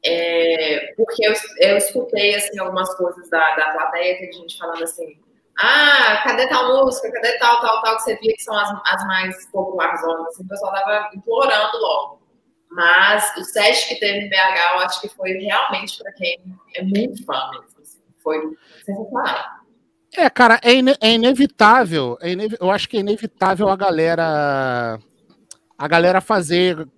É, 0.04 0.92
porque 0.96 1.26
eu, 1.26 1.34
eu 1.58 1.76
escutei 1.76 2.34
assim, 2.34 2.58
algumas 2.58 2.94
coisas 2.94 3.28
da, 3.30 3.56
da 3.56 3.72
plateia, 3.72 4.18
tem 4.18 4.32
gente 4.32 4.56
falando 4.56 4.84
assim, 4.84 5.18
ah, 5.58 6.20
cadê 6.22 6.46
tal 6.48 6.84
música, 6.84 7.10
cadê 7.10 7.36
tal, 7.38 7.60
tal, 7.60 7.82
tal, 7.82 7.96
que 7.96 8.02
você 8.02 8.16
via 8.16 8.32
que 8.34 8.42
são 8.42 8.56
as, 8.56 8.70
as 8.86 9.06
mais 9.06 9.46
populares, 9.50 10.00
assim, 10.04 10.44
o 10.44 10.48
pessoal 10.48 10.72
tava 10.72 11.10
implorando 11.14 11.78
logo. 11.78 12.18
Mas 12.70 13.34
o 13.36 13.44
set 13.44 13.88
que 13.88 13.96
teve 13.98 14.26
em 14.26 14.28
BH, 14.28 14.74
eu 14.74 14.80
acho 14.80 15.00
que 15.00 15.08
foi 15.08 15.32
realmente 15.32 15.98
para 15.98 16.12
quem 16.12 16.38
é 16.76 16.82
muito 16.82 17.24
fã 17.24 17.50
mesmo. 17.50 17.80
Assim. 17.80 17.98
Foi 18.22 18.56
sensacional. 18.84 19.57
É, 20.18 20.28
cara, 20.28 20.58
é, 20.64 20.74
ine 20.74 20.96
é 21.00 21.12
inevitável. 21.12 22.18
É 22.20 22.34
eu 22.60 22.72
acho 22.72 22.88
que 22.88 22.96
é 22.96 23.00
inevitável 23.00 23.68
a 23.68 23.76
galera 23.76 24.98
a 25.78 25.86
galera 25.86 26.20
fazer 26.20 26.88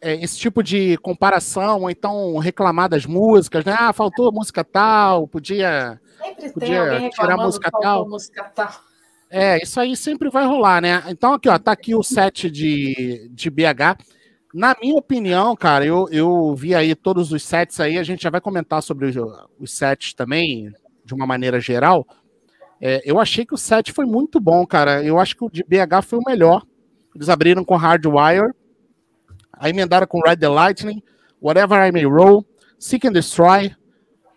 é, 0.00 0.14
esse 0.22 0.38
tipo 0.38 0.62
de 0.62 0.96
comparação, 0.98 1.80
ou 1.80 1.90
então 1.90 2.38
reclamar 2.38 2.88
das 2.88 3.06
músicas, 3.06 3.64
né? 3.64 3.74
Ah, 3.76 3.92
faltou 3.92 4.32
música 4.32 4.62
tal, 4.62 5.26
podia, 5.26 6.00
sempre 6.22 6.52
podia 6.52 7.10
tirar 7.10 7.36
música 7.36 7.72
tal. 7.72 8.08
música 8.08 8.44
tal. 8.44 8.70
É, 9.28 9.60
isso 9.60 9.80
aí 9.80 9.96
sempre 9.96 10.30
vai 10.30 10.46
rolar, 10.46 10.80
né? 10.80 11.02
Então, 11.08 11.32
aqui, 11.32 11.48
ó, 11.48 11.58
tá 11.58 11.72
aqui 11.72 11.92
o 11.92 12.04
set 12.04 12.48
de, 12.48 13.28
de 13.32 13.50
BH. 13.50 13.98
Na 14.54 14.76
minha 14.80 14.94
opinião, 14.94 15.56
cara, 15.56 15.84
eu, 15.84 16.06
eu 16.12 16.54
vi 16.54 16.72
aí 16.72 16.94
todos 16.94 17.32
os 17.32 17.42
sets 17.42 17.80
aí, 17.80 17.98
a 17.98 18.04
gente 18.04 18.22
já 18.22 18.30
vai 18.30 18.40
comentar 18.40 18.80
sobre 18.80 19.06
os, 19.06 19.16
os 19.58 19.76
sets 19.76 20.14
também, 20.14 20.72
de 21.04 21.14
uma 21.14 21.26
maneira 21.26 21.58
geral. 21.58 22.06
É, 22.86 23.00
eu 23.02 23.18
achei 23.18 23.46
que 23.46 23.54
o 23.54 23.56
set 23.56 23.94
foi 23.94 24.04
muito 24.04 24.38
bom, 24.38 24.66
cara. 24.66 25.02
Eu 25.02 25.18
acho 25.18 25.34
que 25.34 25.42
o 25.42 25.48
de 25.48 25.64
BH 25.64 26.02
foi 26.04 26.18
o 26.18 26.22
melhor. 26.26 26.66
Eles 27.14 27.30
abriram 27.30 27.64
com 27.64 27.76
Hardwire, 27.76 28.52
aí 29.54 29.70
emendaram 29.70 30.06
com 30.06 30.20
Ride 30.20 30.40
the 30.40 30.48
Lightning, 30.48 31.02
Whatever 31.40 31.78
I 31.88 31.90
May 31.90 32.04
Roll, 32.04 32.44
Seek 32.78 33.08
and 33.08 33.12
Destroy, 33.12 33.74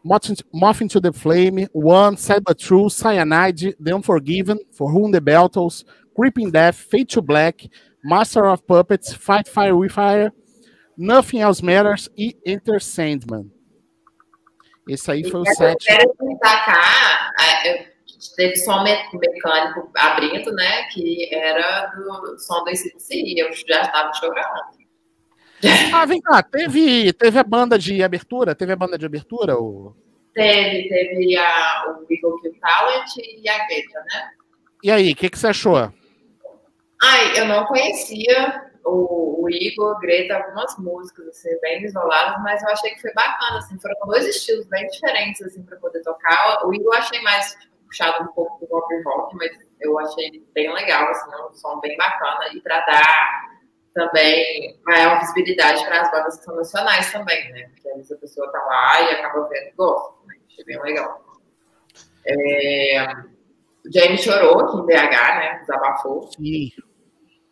Moth 0.02 0.82
into 0.82 1.02
the 1.02 1.12
Flame, 1.12 1.68
One, 1.74 2.16
But 2.48 2.58
True, 2.58 2.90
Cyanide, 2.90 3.76
The 3.84 3.94
Unforgiven, 3.94 4.60
For 4.72 4.94
Whom 4.94 5.12
the 5.12 5.20
Battles, 5.20 5.84
Creeping 6.16 6.50
Death, 6.50 6.76
Fade 6.76 7.10
to 7.10 7.22
Black, 7.22 7.70
Master 8.02 8.46
of 8.46 8.66
Puppets, 8.66 9.14
Fight 9.14 9.50
Fire 9.50 9.76
with 9.76 9.92
Fire, 9.92 10.32
Nothing 10.98 11.42
Else 11.42 11.62
Matters 11.62 12.10
e 12.18 12.38
Enter 12.46 12.80
Sandman. 12.80 13.52
Esse 14.88 15.12
aí 15.12 15.30
foi 15.30 15.42
o 15.42 15.46
set. 15.46 15.74
Eu 15.74 15.78
quero 15.78 16.16
destacar, 16.22 17.34
teve 18.36 18.56
som 18.58 18.84
mecânico 18.84 19.92
abrindo, 19.96 20.52
né? 20.54 20.84
Que 20.94 21.34
era 21.34 21.88
do 21.88 22.40
som 22.40 22.64
do 22.64 22.70
ICDC, 22.70 23.36
eu 23.38 23.52
já 23.54 23.82
estava 23.82 24.14
chorando. 24.14 24.78
Ah, 25.94 26.06
vem 26.06 26.22
cá, 26.22 26.44
teve, 26.44 27.12
teve 27.14 27.40
a 27.40 27.44
banda 27.44 27.80
de 27.80 28.04
abertura? 28.04 28.54
Teve 28.54 28.74
a 28.74 28.76
banda 28.76 28.98
de 28.98 29.06
abertura? 29.06 29.58
Ou... 29.58 29.96
Teve, 30.34 30.88
teve 30.88 31.36
a, 31.38 31.86
o 31.88 32.14
Eagle 32.14 32.40
Kill 32.42 32.60
Talent 32.60 33.10
e 33.18 33.50
a 33.50 33.66
Greta, 33.66 34.00
né? 34.12 34.30
E 34.84 34.92
aí, 34.92 35.12
o 35.12 35.16
que, 35.16 35.30
que 35.30 35.40
você 35.40 35.48
achou? 35.48 35.78
Ai, 37.02 37.40
eu 37.40 37.46
não 37.46 37.66
conhecia 37.66 38.70
o, 38.86 39.44
o 39.44 39.50
Igor, 39.50 40.00
Greta, 40.00 40.36
algumas 40.36 40.78
músicas, 40.78 41.28
assim, 41.28 41.60
bem 41.62 41.84
isoladas, 41.84 42.42
mas 42.44 42.62
eu 42.62 42.70
achei 42.70 42.92
que 42.92 43.02
foi 43.02 43.14
bacana, 43.14 43.58
assim, 43.58 43.80
foram 43.80 43.96
dois 44.06 44.28
estilos 44.28 44.68
bem 44.68 44.86
diferentes, 44.88 45.42
assim, 45.42 45.64
para 45.64 45.78
poder 45.78 46.02
tocar. 46.04 46.66
O 46.66 46.74
Igor 46.74 46.94
eu 46.94 47.00
achei 47.00 47.22
mais 47.22 47.52
tipo, 47.54 47.77
puxado 47.88 48.24
um 48.24 48.34
pouco 48.34 48.66
do 48.66 48.72
rock 48.72 49.04
rock, 49.04 49.36
mas 49.36 49.52
eu 49.82 49.98
achei 50.00 50.44
bem 50.54 50.72
legal, 50.74 51.10
assim, 51.10 51.30
um 51.50 51.54
som 51.54 51.80
bem 51.80 51.96
bacana, 51.98 52.48
e 52.54 52.62
para 52.62 52.80
dar 52.86 53.48
também 53.94 54.80
maior 54.86 55.20
visibilidade 55.20 55.84
para 55.86 56.02
as 56.02 56.12
bandas 56.12 56.38
que 56.38 56.46
são 56.46 56.56
nacionais 56.56 57.12
também, 57.12 57.52
né? 57.52 57.70
Porque 57.74 57.90
às 57.90 57.96
vezes 57.96 58.12
a 58.12 58.18
pessoa 58.18 58.52
tá 58.52 58.60
lá 58.60 59.02
e 59.02 59.16
acaba 59.16 59.48
vendo 59.50 59.68
e 59.68 59.72
gosta, 59.72 60.28
né? 60.28 60.36
achei 60.48 60.66
bem 60.66 60.82
legal. 60.82 61.26
É... 62.26 63.04
O 63.86 63.92
Jamie 63.92 64.18
chorou 64.18 64.60
aqui 64.60 64.78
em 64.78 64.86
BH, 64.86 65.40
né? 65.40 65.60
Desabafou. 65.60 66.30
Sim 66.32 66.70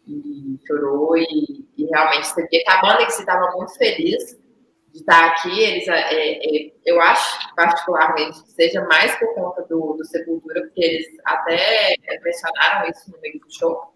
e 0.08 0.60
chorou 0.68 1.18
e, 1.18 1.66
e 1.78 1.86
realmente 1.86 2.28
você 2.28 2.48
via 2.48 2.64
que 2.64 2.70
a 2.70 2.82
banda 2.82 3.04
em 3.04 3.10
si 3.10 3.22
estava 3.22 3.52
muito 3.56 3.76
feliz 3.78 4.38
de 4.96 5.02
estar 5.02 5.28
aqui. 5.28 5.60
Eles, 5.60 5.88
é, 5.88 6.14
é, 6.14 6.72
eu 6.86 7.00
acho 7.02 7.54
particularmente 7.56 8.42
que 8.44 8.52
seja 8.52 8.82
mais 8.86 9.14
por 9.18 9.36
conta 9.36 9.62
do, 9.64 9.94
do 9.94 10.06
Sepultura, 10.06 10.62
porque 10.62 10.82
eles 10.82 11.08
até 11.26 11.96
mencionaram 12.24 12.90
isso 12.90 13.12
no 13.12 13.20
meio 13.20 13.40
do 13.40 13.54
show. 13.54 13.94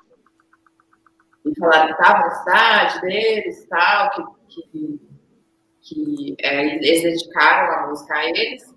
E 1.45 1.57
falaram 1.57 1.87
que 1.87 2.01
estavam 2.01 2.21
na 2.21 2.31
cidade 2.31 3.01
deles 3.01 3.63
e 3.63 3.67
tal, 3.69 4.11
que, 4.11 4.23
que, 4.49 5.01
que 5.81 6.35
é, 6.41 6.75
eles 6.75 7.01
dedicaram 7.01 7.73
a 7.73 7.87
música 7.87 8.13
a 8.13 8.29
eles. 8.29 8.75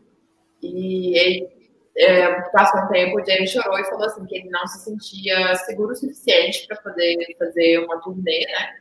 E, 0.62 1.44
é, 1.96 2.40
passou 2.52 2.82
um 2.82 2.88
tempo, 2.88 3.20
o 3.20 3.26
James 3.26 3.50
chorou 3.50 3.78
e 3.78 3.84
falou 3.84 4.06
assim 4.06 4.24
que 4.24 4.36
ele 4.36 4.48
não 4.48 4.66
se 4.66 4.84
sentia 4.84 5.54
seguro 5.56 5.90
o 5.90 5.96
suficiente 5.96 6.66
para 6.68 6.80
poder 6.80 7.18
fazer 7.36 7.80
uma 7.80 8.00
turnê, 8.00 8.46
né? 8.46 8.76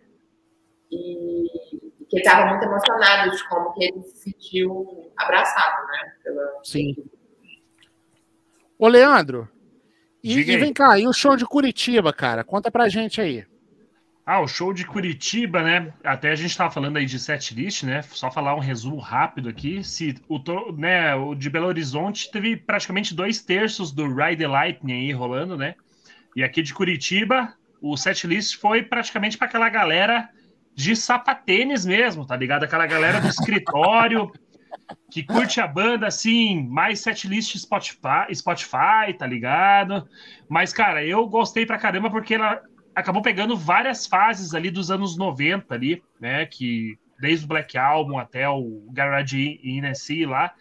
E 0.91 1.80
que 2.11 2.17
ele 2.17 2.25
estava 2.25 2.45
muito 2.49 2.65
emocionado 2.65 3.31
de 3.31 3.47
como 3.47 3.73
que 3.73 3.85
ele 3.85 4.01
se 4.03 4.17
sentiu 4.17 5.13
abraçado, 5.15 5.87
né? 5.87 6.13
Pela... 6.21 6.59
Sim. 6.61 6.95
Ô, 8.77 8.87
Leandro, 8.89 9.47
e, 10.21 10.37
e, 10.39 10.57
vem 10.57 10.73
cá, 10.73 10.99
e 10.99 11.07
o 11.07 11.13
show 11.13 11.37
de 11.37 11.45
Curitiba, 11.45 12.11
cara? 12.11 12.43
Conta 12.43 12.69
pra 12.69 12.89
gente 12.89 13.21
aí. 13.21 13.45
Ah, 14.25 14.41
o 14.41 14.47
show 14.47 14.73
de 14.73 14.85
Curitiba, 14.85 15.63
né? 15.63 15.93
Até 16.03 16.31
a 16.31 16.35
gente 16.35 16.51
estava 16.51 16.69
falando 16.69 16.97
aí 16.97 17.05
de 17.05 17.17
setlist, 17.17 17.83
né? 17.83 18.01
Só 18.01 18.29
falar 18.29 18.55
um 18.55 18.59
resumo 18.59 18.97
rápido 18.97 19.47
aqui. 19.47 19.81
Se 19.81 20.15
o, 20.27 20.39
né, 20.73 21.15
o 21.15 21.33
de 21.33 21.49
Belo 21.49 21.67
Horizonte 21.67 22.29
teve 22.29 22.57
praticamente 22.57 23.15
dois 23.15 23.41
terços 23.41 23.89
do 23.91 24.13
Ride 24.13 24.43
the 24.43 24.47
Lightning 24.47 24.93
aí 24.93 25.11
rolando, 25.13 25.55
né? 25.55 25.75
E 26.35 26.43
aqui 26.43 26.61
de 26.61 26.73
Curitiba, 26.73 27.53
o 27.81 27.95
setlist 27.95 28.57
foi 28.57 28.83
praticamente 28.83 29.37
para 29.37 29.47
aquela 29.47 29.69
galera 29.69 30.29
de 30.75 30.95
sapatênis 30.95 31.85
mesmo, 31.85 32.25
tá 32.25 32.35
ligado? 32.35 32.63
Aquela 32.63 32.85
galera 32.85 33.19
do 33.19 33.27
escritório 33.27 34.31
que 35.09 35.23
curte 35.23 35.59
a 35.59 35.67
banda 35.67 36.07
assim, 36.07 36.67
mais 36.67 37.01
setlist 37.01 37.55
Spotify, 37.57 38.33
Spotify, 38.33 39.13
tá 39.17 39.27
ligado? 39.27 40.07
Mas, 40.49 40.73
cara, 40.73 41.05
eu 41.05 41.27
gostei 41.27 41.65
pra 41.65 41.77
caramba 41.77 42.09
porque 42.09 42.35
ela 42.35 42.61
acabou 42.95 43.21
pegando 43.21 43.55
várias 43.55 44.05
fases 44.05 44.53
ali 44.53 44.69
dos 44.69 44.91
anos 44.91 45.17
90 45.17 45.73
ali, 45.73 46.03
né? 46.19 46.45
Que 46.45 46.97
desde 47.19 47.45
o 47.45 47.47
Black 47.47 47.77
Album 47.77 48.17
até 48.17 48.49
o 48.49 48.87
Garage 48.91 49.59
INSC 49.63 50.25
lá. 50.25 50.53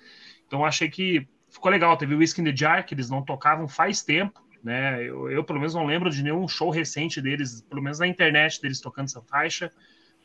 Então 0.47 0.65
achei 0.65 0.89
que 0.89 1.27
ficou 1.49 1.71
legal. 1.71 1.97
Teve 1.97 2.15
o 2.15 2.19
Whiskey 2.19 2.43
in 2.43 2.45
the 2.45 2.57
Jar, 2.57 2.85
que 2.85 2.95
eles 2.95 3.11
não 3.11 3.23
tocavam 3.25 3.69
faz 3.69 4.03
tempo, 4.03 4.41
né? 4.63 5.03
Eu, 5.03 5.31
eu, 5.31 5.45
pelo 5.45 5.59
menos 5.59 5.75
não 5.75 5.87
lembro 5.87 6.11
de 6.11 6.23
nenhum 6.23 6.47
show 6.47 6.71
recente 6.71 7.21
deles, 7.21 7.63
pelo 7.63 7.83
menos 7.83 7.99
na 7.99 8.07
internet 8.07 8.61
deles 8.61 8.81
tocando 8.81 9.07
essa 9.07 9.23
faixa. 9.23 9.71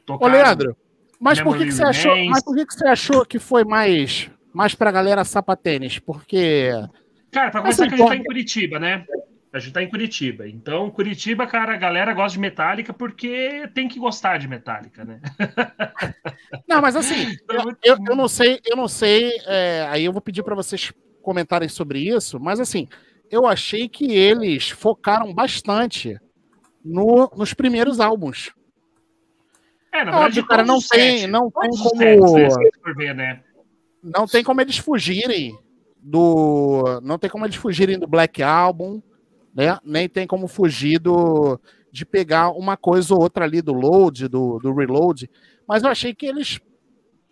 Ô, 0.08 0.28
Leandro, 0.28 0.76
mas 1.20 1.42
por 1.42 1.58
que, 1.58 1.66
que 1.66 1.72
você 1.72 1.84
achou? 1.84 2.16
Mas 2.26 2.44
por 2.44 2.56
que, 2.56 2.66
que 2.66 2.74
você 2.74 2.88
achou 2.88 3.26
que 3.26 3.40
foi 3.40 3.64
mais 3.64 4.30
mais 4.56 4.74
pra 4.74 4.90
galera 4.90 5.26
sapatênis, 5.26 6.00
porque. 6.00 6.70
Cara, 7.30 7.52
pra 7.52 7.60
começar 7.60 7.90
que 7.90 7.94
a 7.94 7.98
gente 7.98 8.08
tá 8.08 8.16
em 8.16 8.24
Curitiba, 8.24 8.80
né? 8.80 9.06
A 9.52 9.60
gente 9.60 9.74
tá 9.74 9.84
em 9.84 9.90
Curitiba. 9.90 10.48
Então, 10.48 10.90
Curitiba, 10.90 11.46
cara, 11.46 11.74
a 11.74 11.78
galera 11.78 12.14
gosta 12.14 12.32
de 12.32 12.40
Metallica 12.40 12.94
porque 12.94 13.70
tem 13.74 13.90
que 13.90 14.00
gostar 14.00 14.38
de 14.38 14.48
Metallica, 14.48 15.04
né? 15.04 15.20
Não, 16.68 16.82
mas 16.82 16.96
assim, 16.96 17.38
então, 17.44 17.58
eu, 17.58 17.78
eu, 17.84 17.98
eu 18.08 18.16
não 18.16 18.28
sei, 18.30 18.60
eu 18.66 18.78
não 18.78 18.88
sei. 18.88 19.32
É, 19.46 19.88
aí 19.90 20.06
eu 20.06 20.14
vou 20.14 20.22
pedir 20.22 20.44
para 20.44 20.56
vocês 20.56 20.94
comentarem 21.22 21.68
sobre 21.68 22.00
isso, 22.00 22.40
mas 22.40 22.60
assim, 22.60 22.88
eu 23.30 23.46
achei 23.46 23.90
que 23.90 24.12
eles 24.12 24.70
focaram 24.70 25.34
bastante 25.34 26.18
no, 26.84 27.30
nos 27.36 27.54
primeiros 27.54 28.00
álbuns. 28.00 28.52
É, 29.96 30.04
na 30.04 30.12
verdade, 30.12 30.26
Óbvio, 30.26 30.46
cara, 30.46 30.64
não 30.64 30.80
tem, 30.80 31.20
sete, 31.20 31.28
não 31.28 31.50
tem 31.50 32.20
como. 32.20 32.96
ver, 32.96 33.16
né? 33.16 33.42
Não 34.04 34.28
tem 34.28 34.44
como 34.44 34.60
eles 34.60 34.78
fugirem 34.78 35.58
do. 35.98 37.00
Não 37.02 37.18
tem 37.18 37.30
como 37.30 37.46
eles 37.46 37.56
fugirem 37.56 37.98
do 37.98 38.06
Black 38.06 38.44
Album, 38.44 39.02
né? 39.56 39.78
Nem 39.84 40.10
tem 40.10 40.28
como 40.28 40.48
fugir 40.48 41.00
do, 41.00 41.60
de 41.92 42.06
pegar 42.06 42.50
uma 42.50 42.76
coisa 42.76 43.14
ou 43.14 43.22
outra 43.22 43.46
ali 43.46 43.62
do 43.62 43.74
load, 43.74 44.28
do, 44.28 44.60
do 44.60 44.74
reload. 44.74 45.30
Mas 45.66 45.82
eu 45.82 45.90
achei 45.90 46.14
que 46.14 46.26
eles 46.26 46.60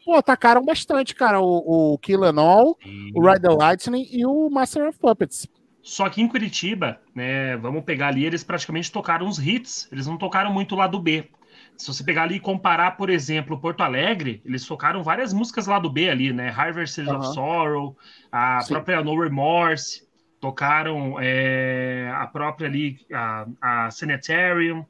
pô, 0.05 0.15
atacaram 0.15 0.63
bastante, 0.63 1.13
cara, 1.13 1.41
o, 1.41 1.93
o 1.93 1.97
Kill 1.97 2.23
and 2.23 2.39
All, 2.39 2.77
o 3.13 3.27
Ride 3.27 3.41
the 3.41 3.49
Lightning 3.49 4.07
e 4.09 4.25
o 4.25 4.49
Master 4.49 4.87
of 4.87 4.97
Puppets. 4.97 5.47
Só 5.81 6.07
que 6.09 6.21
em 6.21 6.29
Curitiba, 6.29 7.01
né, 7.13 7.57
vamos 7.57 7.83
pegar 7.83 8.07
ali, 8.07 8.25
eles 8.25 8.41
praticamente 8.41 8.89
tocaram 8.89 9.27
uns 9.27 9.37
hits, 9.37 9.89
eles 9.91 10.07
não 10.07 10.17
tocaram 10.17 10.51
muito 10.51 10.75
lá 10.75 10.87
do 10.87 10.97
B. 10.97 11.29
Se 11.77 11.87
você 11.87 12.03
pegar 12.03 12.23
ali 12.23 12.35
e 12.35 12.39
comparar, 12.39 12.91
por 12.91 13.09
exemplo, 13.09 13.59
Porto 13.59 13.81
Alegre, 13.81 14.41
eles 14.45 14.65
tocaram 14.65 15.03
várias 15.03 15.33
músicas 15.33 15.67
lá 15.67 15.79
do 15.79 15.89
B 15.89 16.09
ali, 16.09 16.31
né? 16.31 16.51
-huh. 16.51 17.17
of 17.17 17.33
Sorrow, 17.33 17.97
a 18.31 18.61
Sim. 18.61 18.73
própria 18.73 19.03
No 19.03 19.19
Remorse, 19.19 20.07
tocaram 20.39 21.15
é, 21.19 22.11
a 22.15 22.27
própria 22.27 22.67
ali, 22.67 22.99
a, 23.13 23.47
a 23.61 23.91
Sanitarium, 23.91 24.85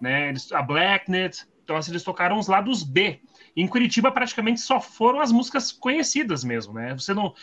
né? 0.00 0.32
A 0.52 0.62
Blacknet. 0.62 1.46
Então, 1.64 1.76
assim, 1.76 1.92
eles 1.92 2.02
tocaram 2.02 2.38
os 2.38 2.48
lados 2.48 2.82
B. 2.82 3.20
Em 3.56 3.66
Curitiba, 3.66 4.12
praticamente 4.12 4.60
só 4.60 4.80
foram 4.80 5.20
as 5.20 5.32
músicas 5.32 5.72
conhecidas 5.72 6.44
mesmo, 6.44 6.74
né? 6.74 6.94
Você 6.94 7.12
não. 7.14 7.34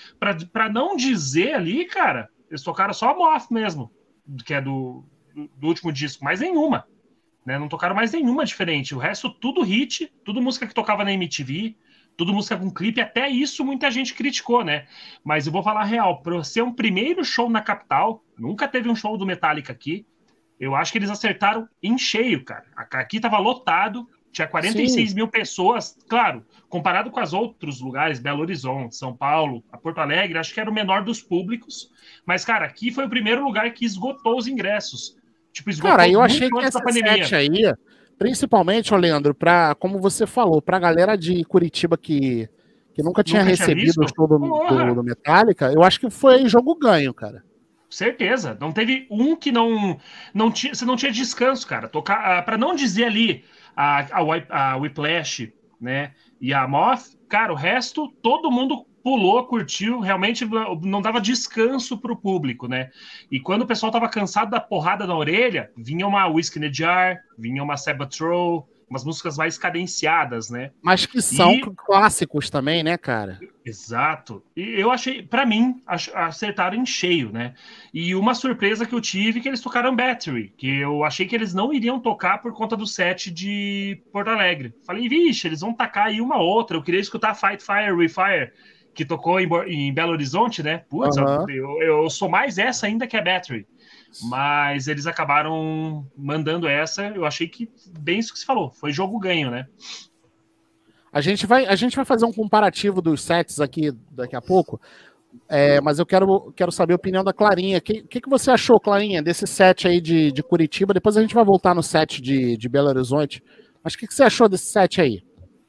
para 0.51 0.69
não 0.69 0.95
dizer 0.95 1.53
ali, 1.53 1.85
cara, 1.85 2.29
eles 2.49 2.63
tocaram 2.63 2.93
só 2.93 3.11
a 3.11 3.15
Moth 3.15 3.49
mesmo, 3.51 3.91
que 4.45 4.53
é 4.53 4.61
do, 4.61 5.03
do 5.55 5.67
último 5.67 5.91
disco, 5.91 6.23
mais 6.23 6.39
nenhuma. 6.39 6.85
Né? 7.47 7.57
Não 7.57 7.69
tocaram 7.69 7.95
mais 7.95 8.11
nenhuma 8.11 8.43
diferente. 8.43 8.93
O 8.93 8.97
resto, 8.97 9.29
tudo 9.29 9.63
hit, 9.63 10.11
tudo 10.25 10.41
música 10.41 10.67
que 10.67 10.73
tocava 10.73 11.05
na 11.05 11.13
MTV, 11.13 11.77
tudo 12.17 12.33
música 12.33 12.57
com 12.57 12.69
clipe, 12.69 12.99
até 12.99 13.29
isso 13.29 13.63
muita 13.63 13.89
gente 13.89 14.13
criticou, 14.13 14.65
né? 14.65 14.85
Mas 15.23 15.47
eu 15.47 15.53
vou 15.53 15.63
falar 15.63 15.85
real, 15.85 16.21
para 16.21 16.43
ser 16.43 16.61
um 16.61 16.73
primeiro 16.73 17.23
show 17.23 17.49
na 17.49 17.61
capital, 17.61 18.21
nunca 18.37 18.67
teve 18.67 18.89
um 18.89 18.95
show 18.97 19.17
do 19.17 19.25
Metallica 19.25 19.71
aqui. 19.71 20.05
Eu 20.59 20.75
acho 20.75 20.91
que 20.91 20.97
eles 20.97 21.09
acertaram 21.09 21.69
em 21.81 21.97
cheio, 21.97 22.43
cara. 22.43 22.65
Aqui 22.75 23.17
tava 23.17 23.37
lotado, 23.37 24.05
tinha 24.29 24.45
46 24.45 25.09
Sim. 25.09 25.15
mil 25.15 25.29
pessoas, 25.29 25.97
claro, 26.09 26.45
comparado 26.67 27.09
com 27.09 27.21
os 27.21 27.31
outros 27.31 27.79
lugares, 27.79 28.19
Belo 28.19 28.41
Horizonte, 28.41 28.97
São 28.97 29.15
Paulo, 29.15 29.63
a 29.71 29.77
Porto 29.77 29.99
Alegre, 29.99 30.37
acho 30.37 30.53
que 30.53 30.59
era 30.59 30.69
o 30.69 30.73
menor 30.73 31.01
dos 31.01 31.21
públicos. 31.21 31.89
Mas, 32.25 32.43
cara, 32.43 32.65
aqui 32.65 32.91
foi 32.91 33.05
o 33.05 33.09
primeiro 33.09 33.41
lugar 33.41 33.71
que 33.71 33.85
esgotou 33.85 34.37
os 34.37 34.47
ingressos. 34.47 35.16
Tipo, 35.57 35.81
Cara, 35.81 36.07
eu 36.07 36.21
achei 36.21 36.49
que 36.51 36.59
essa 36.59 36.79
sete 36.91 37.33
aí, 37.33 37.73
principalmente, 38.15 38.93
ô 38.93 38.97
Leandro, 38.97 39.33
pra, 39.33 39.73
como 39.73 39.97
você 39.99 40.27
falou, 40.27 40.61
pra 40.61 40.77
galera 40.77 41.17
de 41.17 41.43
Curitiba 41.45 41.97
que, 41.97 42.47
que 42.93 43.01
nunca 43.01 43.23
tinha 43.23 43.41
nunca 43.41 43.49
recebido 43.49 43.93
tinha 43.93 44.05
o 44.05 44.07
show 44.07 44.27
do, 44.27 44.37
do, 44.37 44.95
do 44.95 45.03
Metallica, 45.03 45.73
eu 45.73 45.81
acho 45.81 45.99
que 45.99 46.11
foi 46.11 46.47
jogo 46.47 46.75
ganho, 46.75 47.11
cara. 47.11 47.43
Certeza. 47.89 48.55
Não 48.61 48.71
teve 48.71 49.07
um 49.09 49.35
que 49.35 49.51
não. 49.51 49.97
não 50.31 50.51
tinha, 50.51 50.75
você 50.75 50.85
não 50.85 50.95
tinha 50.95 51.11
descanso, 51.11 51.65
cara. 51.65 51.87
Tocar, 51.87 52.17
ah, 52.17 52.41
para 52.43 52.57
não 52.57 52.75
dizer 52.75 53.05
ali 53.05 53.43
a, 53.75 54.01
a, 54.01 54.73
a 54.73 54.77
Whiplash, 54.77 55.51
né? 55.81 56.11
E 56.39 56.53
a 56.53 56.67
Moth, 56.67 57.17
cara, 57.27 57.51
o 57.51 57.55
resto, 57.55 58.09
todo 58.21 58.51
mundo 58.51 58.85
pulou, 59.03 59.45
curtiu, 59.45 59.99
realmente 59.99 60.45
não 60.81 61.01
dava 61.01 61.21
descanso 61.21 61.97
para 61.97 62.11
o 62.11 62.17
público, 62.17 62.67
né? 62.67 62.89
E 63.31 63.39
quando 63.39 63.61
o 63.61 63.67
pessoal 63.67 63.91
tava 63.91 64.09
cansado 64.09 64.51
da 64.51 64.59
porrada 64.59 65.07
na 65.07 65.15
orelha, 65.15 65.71
vinha 65.77 66.05
uma 66.05 66.27
Whiskey 66.27 66.59
in 66.59 66.63
the 66.63 66.73
Jar, 66.73 67.17
vinha 67.37 67.63
uma 67.63 67.77
Sabatroll, 67.77 68.67
umas 68.89 69.03
músicas 69.03 69.37
mais 69.37 69.57
cadenciadas, 69.57 70.49
né? 70.49 70.71
Mas 70.81 71.05
que 71.05 71.21
são 71.21 71.51
e... 71.53 71.61
clássicos 71.75 72.49
também, 72.49 72.83
né, 72.83 72.97
cara? 72.97 73.39
Exato. 73.65 74.41
E 74.55 74.61
eu 74.79 74.89
achei, 74.91 75.21
para 75.21 75.45
mim, 75.45 75.81
acertaram 75.85 76.77
em 76.77 76.85
cheio, 76.85 77.31
né? 77.31 77.53
E 77.93 78.15
uma 78.15 78.33
surpresa 78.33 78.85
que 78.85 78.95
eu 78.95 79.01
tive 79.01 79.39
é 79.39 79.41
que 79.41 79.47
eles 79.47 79.59
tocaram 79.59 79.95
Battery, 79.95 80.53
que 80.57 80.79
eu 80.79 81.03
achei 81.03 81.25
que 81.25 81.35
eles 81.35 81.53
não 81.53 81.73
iriam 81.73 81.99
tocar 81.99 82.41
por 82.41 82.53
conta 82.53 82.77
do 82.77 82.87
set 82.87 83.29
de 83.29 84.01
Porto 84.11 84.29
Alegre. 84.29 84.73
Falei, 84.85 85.09
vixe, 85.09 85.47
eles 85.47 85.59
vão 85.59 85.73
tacar 85.73 86.07
aí 86.07 86.21
uma 86.21 86.37
outra. 86.37 86.77
Eu 86.77 86.83
queria 86.83 87.01
escutar 87.01 87.35
Fight 87.35 87.61
Fire, 87.61 87.95
Refire, 87.95 88.53
que 88.97 89.05
tocou 89.05 89.39
em, 89.39 89.47
em 89.67 89.93
Belo 89.93 90.11
Horizonte, 90.11 90.63
né? 90.63 90.79
Putz, 90.89 91.17
uhum. 91.17 91.47
eu, 91.47 91.81
eu 91.83 92.09
sou 92.09 92.27
mais 92.27 92.57
essa 92.57 92.87
ainda 92.87 93.05
que 93.05 93.15
a 93.15 93.21
Battery. 93.21 93.67
Mas 94.23 94.87
eles 94.87 95.05
acabaram 95.05 96.07
mandando 96.17 96.67
essa. 96.67 97.03
Eu 97.09 97.23
achei 97.23 97.47
que 97.47 97.69
bem 97.99 98.17
isso 98.17 98.33
que 98.33 98.39
se 98.39 98.45
falou. 98.45 98.71
Foi 98.71 98.91
jogo 98.91 99.19
ganho, 99.19 99.51
né? 99.51 99.67
A 101.13 101.21
gente 101.21 101.45
vai, 101.45 101.67
a 101.67 101.75
gente 101.75 101.95
vai 101.95 102.05
fazer 102.05 102.25
um 102.25 102.33
comparativo 102.33 102.99
dos 102.99 103.21
sets 103.21 103.59
aqui 103.61 103.91
daqui 104.09 104.35
a 104.35 104.41
pouco. 104.41 104.81
É, 105.47 105.79
mas 105.79 105.99
eu 105.99 106.05
quero, 106.05 106.51
quero 106.55 106.71
saber 106.71 106.93
a 106.93 106.95
opinião 106.95 107.23
da 107.23 107.31
Clarinha. 107.31 107.77
O 107.77 107.81
que, 107.81 108.01
que, 108.01 108.19
que, 108.19 108.29
você 108.29 108.49
achou, 108.49 108.79
Clarinha, 108.79 109.21
desse 109.21 109.45
set 109.45 109.87
aí 109.87 110.01
de, 110.01 110.31
de 110.31 110.41
Curitiba? 110.41 110.91
Depois 110.91 111.15
a 111.15 111.21
gente 111.21 111.35
vai 111.35 111.45
voltar 111.45 111.75
no 111.75 111.83
set 111.83 112.19
de, 112.19 112.57
de 112.57 112.67
Belo 112.67 112.89
Horizonte. 112.89 113.43
Mas 113.83 113.93
o 113.93 113.97
que, 113.99 114.07
que 114.07 114.13
você 114.15 114.23
achou 114.23 114.49
desse 114.49 114.71
set 114.71 114.99
aí? 114.99 115.21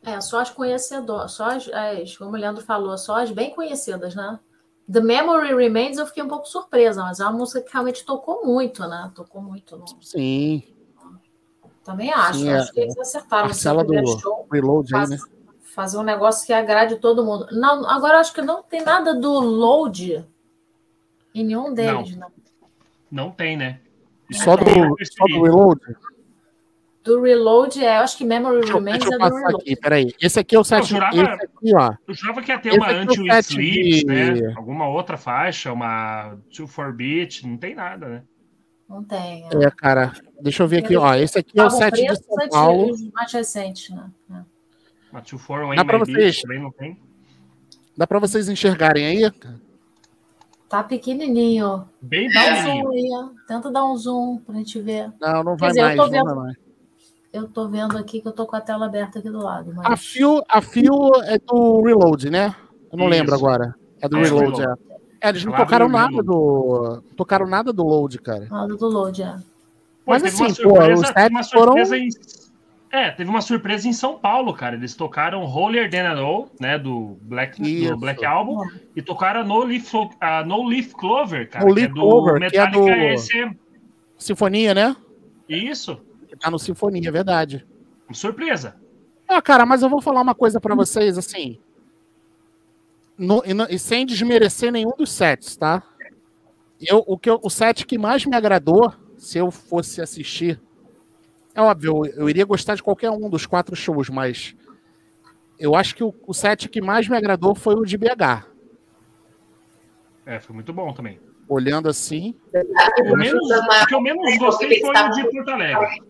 É, 0.09 0.21
só 0.21 0.41
as 0.41 0.51
conhecedoras, 0.51 1.33
só 1.33 1.51
as, 1.51 1.69
as, 1.69 2.17
como 2.17 2.31
o 2.31 2.37
Leandro 2.37 2.65
falou, 2.65 2.97
só 2.97 3.21
as 3.23 3.31
bem 3.31 3.51
conhecidas, 3.51 4.15
né? 4.15 4.39
The 4.91 5.01
Memory 5.01 5.55
Remains 5.55 5.99
eu 5.99 6.07
fiquei 6.07 6.23
um 6.23 6.29
pouco 6.29 6.49
surpresa, 6.49 7.03
mas 7.03 7.21
é 7.21 7.25
uma 7.25 7.33
música 7.33 7.61
que 7.61 7.71
realmente 7.71 8.07
tocou 8.07 8.47
muito, 8.47 8.87
né? 8.89 9.13
Tocou 9.15 9.43
muito. 9.43 9.77
No... 9.77 9.85
Sim. 10.01 10.63
Também 11.85 12.11
acho. 12.11 12.39
Sim, 12.39 12.51
acho 12.51 12.71
é, 12.71 12.73
que 12.73 12.81
eles 12.81 12.99
acertaram. 12.99 13.47
Marcela 13.47 13.85
do 13.85 14.19
show, 14.19 14.49
Reload 14.51 14.91
faz, 14.91 15.11
aí, 15.11 15.19
né? 15.19 15.25
Fazer 15.75 15.99
um 15.99 16.03
negócio 16.03 16.47
que 16.47 16.53
agrade 16.55 16.97
todo 16.97 17.25
mundo. 17.25 17.47
Não, 17.53 17.87
agora 17.89 18.19
acho 18.19 18.33
que 18.33 18.41
não 18.41 18.63
tem 18.63 18.83
nada 18.83 19.15
do 19.15 19.39
Load 19.41 20.27
em 21.35 21.45
nenhum 21.45 21.75
deles, 21.75 22.17
não. 22.17 22.29
Não, 22.29 22.33
não 23.11 23.31
tem, 23.31 23.57
né? 23.59 23.81
Só 24.33 24.57
do, 24.57 24.65
só 24.65 25.25
do 25.27 25.43
Reload? 25.43 25.81
Do 27.09 27.23
Reload 27.23 27.83
é, 27.83 27.97
eu 27.97 28.03
acho 28.03 28.19
que 28.19 28.25
Memory 28.25 28.61
deixa, 28.61 28.75
Remains 28.75 28.99
deixa 28.99 29.15
eu 29.15 29.25
é 29.25 29.31
do 29.31 29.35
Reload. 29.35 29.63
Aqui, 29.63 29.77
peraí. 29.77 30.15
Esse 30.21 30.39
aqui 30.39 30.55
é 30.55 30.59
o 30.59 30.65
set. 30.65 30.81
Eu 30.81 30.85
jurava, 30.85 31.17
esse 31.17 31.45
aqui, 31.45 31.75
ó. 31.75 31.95
Eu 32.07 32.15
jurava 32.15 32.43
que 32.43 32.53
ia 32.53 32.59
ter 32.59 32.69
esse 32.69 32.79
uma 32.79 32.91
anti 32.91 33.31
é 33.31 33.39
Sleep, 33.39 34.01
de... 34.01 34.05
né? 34.05 34.53
Alguma 34.55 34.87
outra 34.89 35.17
faixa, 35.17 35.73
uma 35.73 36.37
Two 36.55 36.67
for 36.67 36.93
Beat, 36.93 37.45
não 37.45 37.57
tem 37.57 37.75
nada, 37.75 38.07
né? 38.07 38.23
Não 38.87 39.03
tem. 39.03 39.49
É, 39.51 39.65
é 39.65 39.71
cara. 39.71 40.13
Deixa 40.39 40.63
eu 40.63 40.69
ver 40.69 40.85
aqui, 40.85 40.97
ó. 40.97 41.15
Esse 41.15 41.39
aqui 41.39 41.59
é 41.59 41.65
o 41.65 41.71
set 41.71 41.95
de 41.95 42.15
São 42.15 42.49
Paulo. 42.51 42.95
Mais 43.15 43.33
recente, 43.33 43.95
né? 43.95 44.11
É. 44.31 44.43
Uma 45.11 45.23
Two 45.23 45.39
for 45.39 45.75
Dá 45.75 45.85
pra 45.87 45.97
vocês. 45.97 46.43
também 46.43 46.61
não 46.61 46.71
tem. 46.71 47.01
Dá 47.97 48.07
pra 48.07 48.19
vocês 48.19 48.51
enxergarem 48.51 49.07
aí? 49.07 49.33
Tá 50.69 50.83
pequenininho. 50.83 51.89
Bem 52.03 52.29
Dá 52.29 52.53
um 52.53 52.63
zoom 52.63 52.91
aí, 52.91 53.35
Tenta 53.47 53.71
dar 53.71 53.87
um 53.87 53.97
zoom 53.97 54.37
pra 54.45 54.55
gente 54.57 54.79
ver. 54.79 55.11
Não, 55.19 55.43
não 55.43 55.57
vai 55.57 55.71
dizer, 55.71 55.83
mais. 55.85 55.97
Eu 55.97 56.05
tô 56.05 56.11
vendo... 56.11 56.37
mais 56.37 56.68
eu 57.33 57.47
tô 57.47 57.69
vendo 57.69 57.97
aqui 57.99 58.21
que 58.21 58.29
eu 58.29 58.33
tô 58.33 58.47
com 58.47 58.57
a 58.57 58.61
tela 58.61 58.87
aberta 58.87 59.19
aqui 59.19 59.31
do 59.31 59.39
lado. 59.43 59.73
Mas... 59.75 59.87
A 59.87 59.97
fio, 59.97 60.43
a 60.49 60.61
fio 60.61 61.13
é 61.25 61.39
do 61.39 61.83
Reload, 61.83 62.31
né? 62.31 62.55
Eu 62.91 62.99
não 62.99 63.09
Isso. 63.09 63.19
lembro 63.19 63.35
agora. 63.35 63.75
É 64.01 64.09
do 64.09 64.19
é, 64.19 64.23
Reload, 64.23 64.63
é. 64.63 64.75
é. 65.21 65.29
eles 65.29 65.45
não 65.45 65.53
tocaram 65.53 65.89
nada 65.89 66.23
do. 66.23 67.03
Tocaram 67.17 67.47
nada 67.47 67.73
do 67.73 67.83
load, 67.85 68.19
cara. 68.19 68.47
Nada 68.51 68.75
do 68.75 68.89
load, 68.89 69.23
é. 69.23 69.37
Mas 70.07 70.25
assim, 70.25 70.49
surpresa, 70.51 70.95
pô, 70.95 71.01
os 71.01 71.09
sets 71.09 71.51
foram. 71.51 71.95
Em... 71.95 72.09
É, 72.91 73.11
teve 73.11 73.29
uma 73.29 73.43
surpresa 73.43 73.87
em 73.87 73.93
São 73.93 74.19
Paulo, 74.19 74.55
cara. 74.55 74.75
Eles 74.75 74.95
tocaram 74.95 75.45
Holier 75.45 75.91
Than 75.91 76.13
I 76.13 76.15
Know, 76.15 76.51
né, 76.59 76.79
do 76.79 77.19
Black, 77.21 77.61
do 77.61 77.99
Black 77.99 78.25
Album, 78.25 78.65
é. 78.65 78.69
e 78.97 79.03
tocaram 79.03 79.45
No 79.45 79.63
Leaf, 79.65 79.93
uh, 79.93 80.09
no 80.47 80.67
Leaf 80.67 80.95
Clover, 80.95 81.51
cara, 81.51 81.67
no 81.67 81.75
Leaf 81.75 81.91
é 81.91 81.93
do 81.93 82.01
Clover, 82.01 82.41
Metallica 82.41 82.83
que 82.83 82.91
é 82.91 83.13
do... 83.13 83.21
SM. 83.21 83.57
Sinfonia, 84.17 84.73
né? 84.73 84.97
Isso 85.47 86.01
tá 86.37 86.51
no 86.51 86.59
Sinfonia, 86.59 87.09
é 87.09 87.13
verdade. 87.13 87.67
Surpresa. 88.13 88.77
Ah, 89.29 89.43
cara, 89.43 89.67
mas 89.67 89.83
eu 89.83 89.91
vou 89.91 90.01
falar 90.01 90.23
uma 90.23 90.35
coisa 90.35 90.61
para 90.61 90.75
vocês, 90.75 91.19
assim. 91.19 91.59
No, 93.17 93.43
e, 93.45 93.53
no, 93.53 93.67
e, 93.69 93.79
sem 93.79 94.07
desmerecer 94.07 94.73
nenhum 94.73 94.93
dos 94.97 95.11
sets, 95.11 95.57
tá? 95.57 95.83
Eu, 96.81 97.05
o, 97.07 97.19
que 97.19 97.29
eu, 97.29 97.41
o 97.43 97.51
set 97.51 97.85
que 97.85 97.99
mais 97.99 98.25
me 98.25 98.37
agradou, 98.37 98.93
se 99.17 99.37
eu 99.37 99.51
fosse 99.51 100.01
assistir, 100.01 100.61
é 101.55 101.61
óbvio, 101.61 102.07
eu, 102.07 102.13
eu 102.23 102.31
iria 102.31 102.45
gostar 102.45 102.77
de 102.77 102.83
qualquer 102.83 103.11
um 103.11 103.29
dos 103.29 103.45
quatro 103.45 103.75
shows, 103.75 104.09
mas 104.09 104.55
eu 105.59 105.75
acho 105.75 105.95
que 105.95 106.05
o, 106.05 106.15
o 106.27 106.33
set 106.33 106.69
que 106.69 106.81
mais 106.81 107.09
me 107.09 107.17
agradou 107.17 107.55
foi 107.55 107.75
o 107.75 107.85
de 107.85 107.99
BH. 107.99 108.47
É, 110.25 110.39
foi 110.39 110.55
muito 110.55 110.73
bom 110.73 110.93
também. 110.93 111.19
Olhando 111.49 111.89
assim. 111.89 112.37
O, 113.01 113.17
menos, 113.17 113.51
o 113.51 113.87
que 113.87 113.95
eu 113.95 114.01
menos 114.01 114.39
gostei 114.39 114.81
foi 114.81 114.95
o 114.95 115.11
de 115.11 115.31
Porto 115.31 115.49
Alegre. 115.49 116.03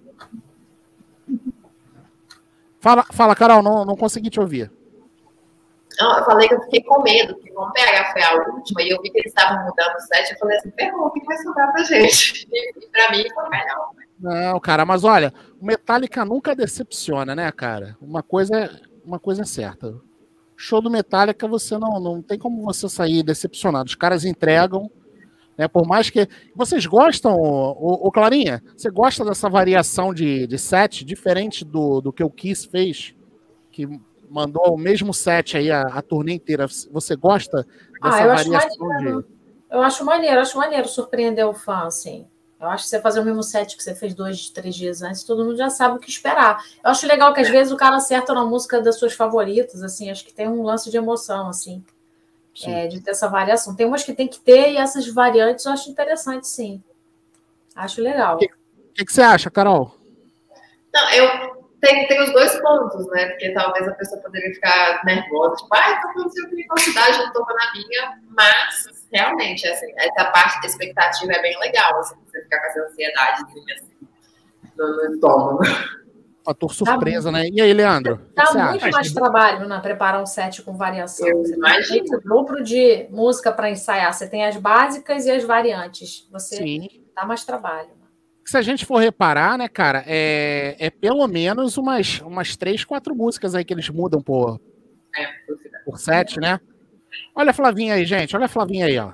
Fala, 2.81 3.05
fala 3.12 3.35
Carol, 3.35 3.62
não, 3.62 3.85
não 3.85 3.97
consegui 3.97 4.31
te 4.31 4.41
ouvir. 4.41 4.71
Não, 6.01 6.19
eu 6.19 6.25
falei 6.25 6.47
que 6.47 6.55
eu 6.55 6.61
fiquei 6.62 6.83
com 6.85 7.03
medo, 7.03 7.35
porque 7.35 7.51
como 7.51 7.73
PH 7.73 8.12
foi 8.12 8.23
a 8.23 8.35
última 8.35 8.83
e 8.83 8.91
eu 8.91 9.03
vi 9.03 9.11
que 9.11 9.19
eles 9.19 9.33
estavam 9.33 9.64
mudando 9.64 9.97
o 9.97 10.01
set, 10.01 10.31
eu 10.31 10.38
falei 10.38 10.57
assim, 10.59 10.71
ferrou, 10.79 11.07
o 11.07 11.11
que 11.11 11.25
vai 11.25 11.37
sobrar 11.38 11.73
pra 11.73 11.83
gente? 11.83 12.47
E, 12.51 12.71
e 12.85 12.88
pra 12.91 13.11
mim 13.11 13.25
foi 13.35 13.49
melhor. 13.49 13.91
Não, 14.21 14.61
cara, 14.61 14.85
mas 14.85 15.03
olha, 15.03 15.33
o 15.61 15.64
Metallica 15.64 16.25
nunca 16.25 16.55
decepciona, 16.55 17.35
né, 17.35 17.51
cara? 17.51 17.97
Uma 18.01 18.23
coisa, 18.23 18.71
uma 19.05 19.19
coisa 19.19 19.43
é 19.43 19.45
certa. 19.45 20.01
Show 20.57 20.81
do 20.81 20.91
Metallica, 20.91 21.47
você 21.49 21.79
não, 21.79 22.01
não 22.01 22.23
tem 22.23 22.38
como 22.38 22.62
você 22.62 22.88
sair 22.88 23.23
decepcionado. 23.23 23.88
Os 23.88 23.95
caras 23.95 24.25
entregam, 24.25 24.91
né? 25.59 25.66
Por 25.66 25.85
mais 25.87 26.09
que. 26.09 26.29
Vocês 26.55 26.87
gostam, 26.87 27.35
o, 27.35 28.11
Clarinha? 28.12 28.62
Você 28.77 28.88
gosta 28.88 29.25
dessa 29.25 29.51
variação 29.51 30.14
de, 30.14 30.47
de 30.47 30.57
set, 30.57 31.05
diferente 31.05 31.64
do, 31.64 32.01
do 32.01 32.12
que 32.12 32.23
o 32.23 32.31
Kiss 32.31 32.68
fez? 32.68 33.14
Que 33.73 33.88
mandou 34.31 34.75
o 34.75 34.79
mesmo 34.79 35.12
set 35.12 35.57
aí 35.57 35.71
a, 35.71 35.83
a 35.83 36.01
turnê 36.01 36.35
inteira. 36.35 36.66
Você 36.92 37.16
gosta 37.16 37.66
dessa 38.01 38.16
ah, 38.16 38.23
eu 38.23 38.29
variação 38.29 38.92
acho 38.92 39.05
de. 39.05 39.38
Eu 39.71 39.83
acho 39.83 40.05
maneiro, 40.05 40.40
acho 40.40 40.57
maneiro 40.57 40.88
surpreender 40.88 41.47
o 41.47 41.53
fã, 41.53 41.87
assim. 41.87 42.27
Eu 42.61 42.68
acho 42.68 42.85
que 42.85 42.90
você 42.90 43.01
fazer 43.01 43.21
o 43.21 43.25
mesmo 43.25 43.42
set 43.42 43.77
que 43.77 43.83
você 43.83 43.94
fez 43.94 44.14
dois, 44.14 44.51
três 44.51 44.75
dias 44.75 45.03
antes, 45.03 45.23
todo 45.23 45.44
mundo 45.44 45.57
já 45.57 45.71
sabe 45.71 45.97
o 45.97 46.01
que 46.01 46.11
esperar. 46.11 46.64
Eu 46.83 46.90
acho 46.90 47.07
legal 47.07 47.33
que 47.33 47.40
às 47.40 47.49
vezes 47.49 47.73
o 47.73 47.77
cara 47.77 47.97
acerta 47.97 48.33
na 48.33 48.44
música 48.44 48.81
das 48.81 48.99
suas 48.99 49.12
favoritas, 49.12 49.83
assim, 49.83 50.11
acho 50.11 50.25
que 50.25 50.35
tem 50.35 50.49
um 50.49 50.62
lance 50.62 50.90
de 50.90 50.97
emoção, 50.97 51.49
assim, 51.49 51.85
é, 52.66 52.87
de 52.87 53.01
ter 53.01 53.11
essa 53.11 53.29
variação. 53.29 53.75
Tem 53.75 53.87
umas 53.87 54.03
que 54.03 54.12
tem 54.12 54.29
que 54.29 54.40
ter 54.40 54.73
e 54.73 54.77
essas 54.77 55.07
variantes 55.12 55.64
eu 55.64 55.73
acho 55.73 55.90
interessante, 55.90 56.47
sim. 56.47 56.83
Acho 57.75 58.03
legal. 58.03 58.37
O 58.37 58.38
que, 58.38 58.49
que, 58.94 59.05
que, 59.05 59.12
você 59.12 59.23
acha, 59.23 59.51
Carol? 59.51 59.94
Não, 60.92 61.11
eu 61.12 61.59
tem, 61.81 62.09
tem 62.09 62.21
os 62.23 62.33
dois 62.33 62.59
pontos, 62.61 63.07
né? 63.11 63.27
Porque 63.27 63.53
talvez 63.53 63.87
a 63.87 63.92
pessoa 63.92 64.21
poderia 64.21 64.53
ficar 64.53 65.05
nervosa, 65.05 65.57
tipo, 65.57 65.68
ah, 65.73 65.92
então 65.92 66.12
quando 66.12 66.31
você 66.31 66.49
tem 66.49 66.66
quantidade, 66.66 67.18
não 67.18 67.33
tô 67.33 67.40
na 67.40 67.73
minha, 67.73 68.21
mas 68.31 69.07
realmente, 69.12 69.66
assim, 69.68 69.87
essa 69.97 70.25
parte 70.31 70.61
da 70.61 70.66
expectativa 70.66 71.33
é 71.33 71.42
bem 71.42 71.59
legal, 71.61 71.99
assim, 72.01 72.16
você 72.27 72.42
ficar 72.42 72.61
com 72.61 72.66
essa 72.66 72.81
ansiedade 72.81 73.42
assim, 73.42 74.09
no, 74.77 75.14
estômago. 75.14 75.59
Fator 76.48 76.72
surpresa, 76.72 77.30
tá 77.30 77.38
né? 77.38 77.48
E 77.52 77.61
aí, 77.61 77.74
Leandro? 77.74 78.22
Dá 78.34 78.44
muito 78.70 78.87
acha? 78.87 78.90
mais 78.90 79.12
trabalho 79.12 79.68
né, 79.68 79.78
preparar 79.80 80.22
um 80.22 80.24
set 80.24 80.62
com 80.62 80.74
variação. 80.74 81.28
Eu 81.28 81.42
você 81.42 81.54
imagino. 81.54 82.04
tem 82.06 82.16
um 82.16 82.20
grupo 82.20 82.62
de 82.62 83.06
música 83.11 83.52
para 83.52 83.68
ensaiar. 83.68 84.14
Você 84.14 84.26
tem 84.26 84.46
as 84.46 84.56
básicas 84.56 85.26
e 85.26 85.30
as 85.30 85.44
variantes. 85.44 86.26
Você 86.32 86.56
Sim. 86.56 86.88
dá 87.14 87.26
mais 87.26 87.44
trabalho. 87.44 87.88
Né? 87.88 88.06
Se 88.46 88.56
a 88.56 88.62
gente 88.62 88.87
for 88.87 88.96
reparar, 88.96 89.58
né, 89.58 89.68
cara, 89.68 90.02
é, 90.06 90.74
é 90.78 90.88
pelo 90.88 91.26
menos 91.28 91.76
umas, 91.76 92.20
umas 92.22 92.56
três, 92.56 92.82
quatro 92.82 93.14
músicas 93.14 93.54
aí 93.54 93.62
que 93.62 93.74
eles 93.74 93.90
mudam 93.90 94.22
por, 94.22 94.58
é, 95.14 95.26
por 95.84 95.98
set, 95.98 96.40
né? 96.40 96.58
Olha 97.34 97.50
a 97.50 97.54
Flavinha 97.54 97.92
aí, 97.92 98.06
gente. 98.06 98.34
Olha 98.34 98.46
a 98.46 98.48
Flavinha 98.48 98.87
aí, 98.87 98.98
ó. 98.98 99.12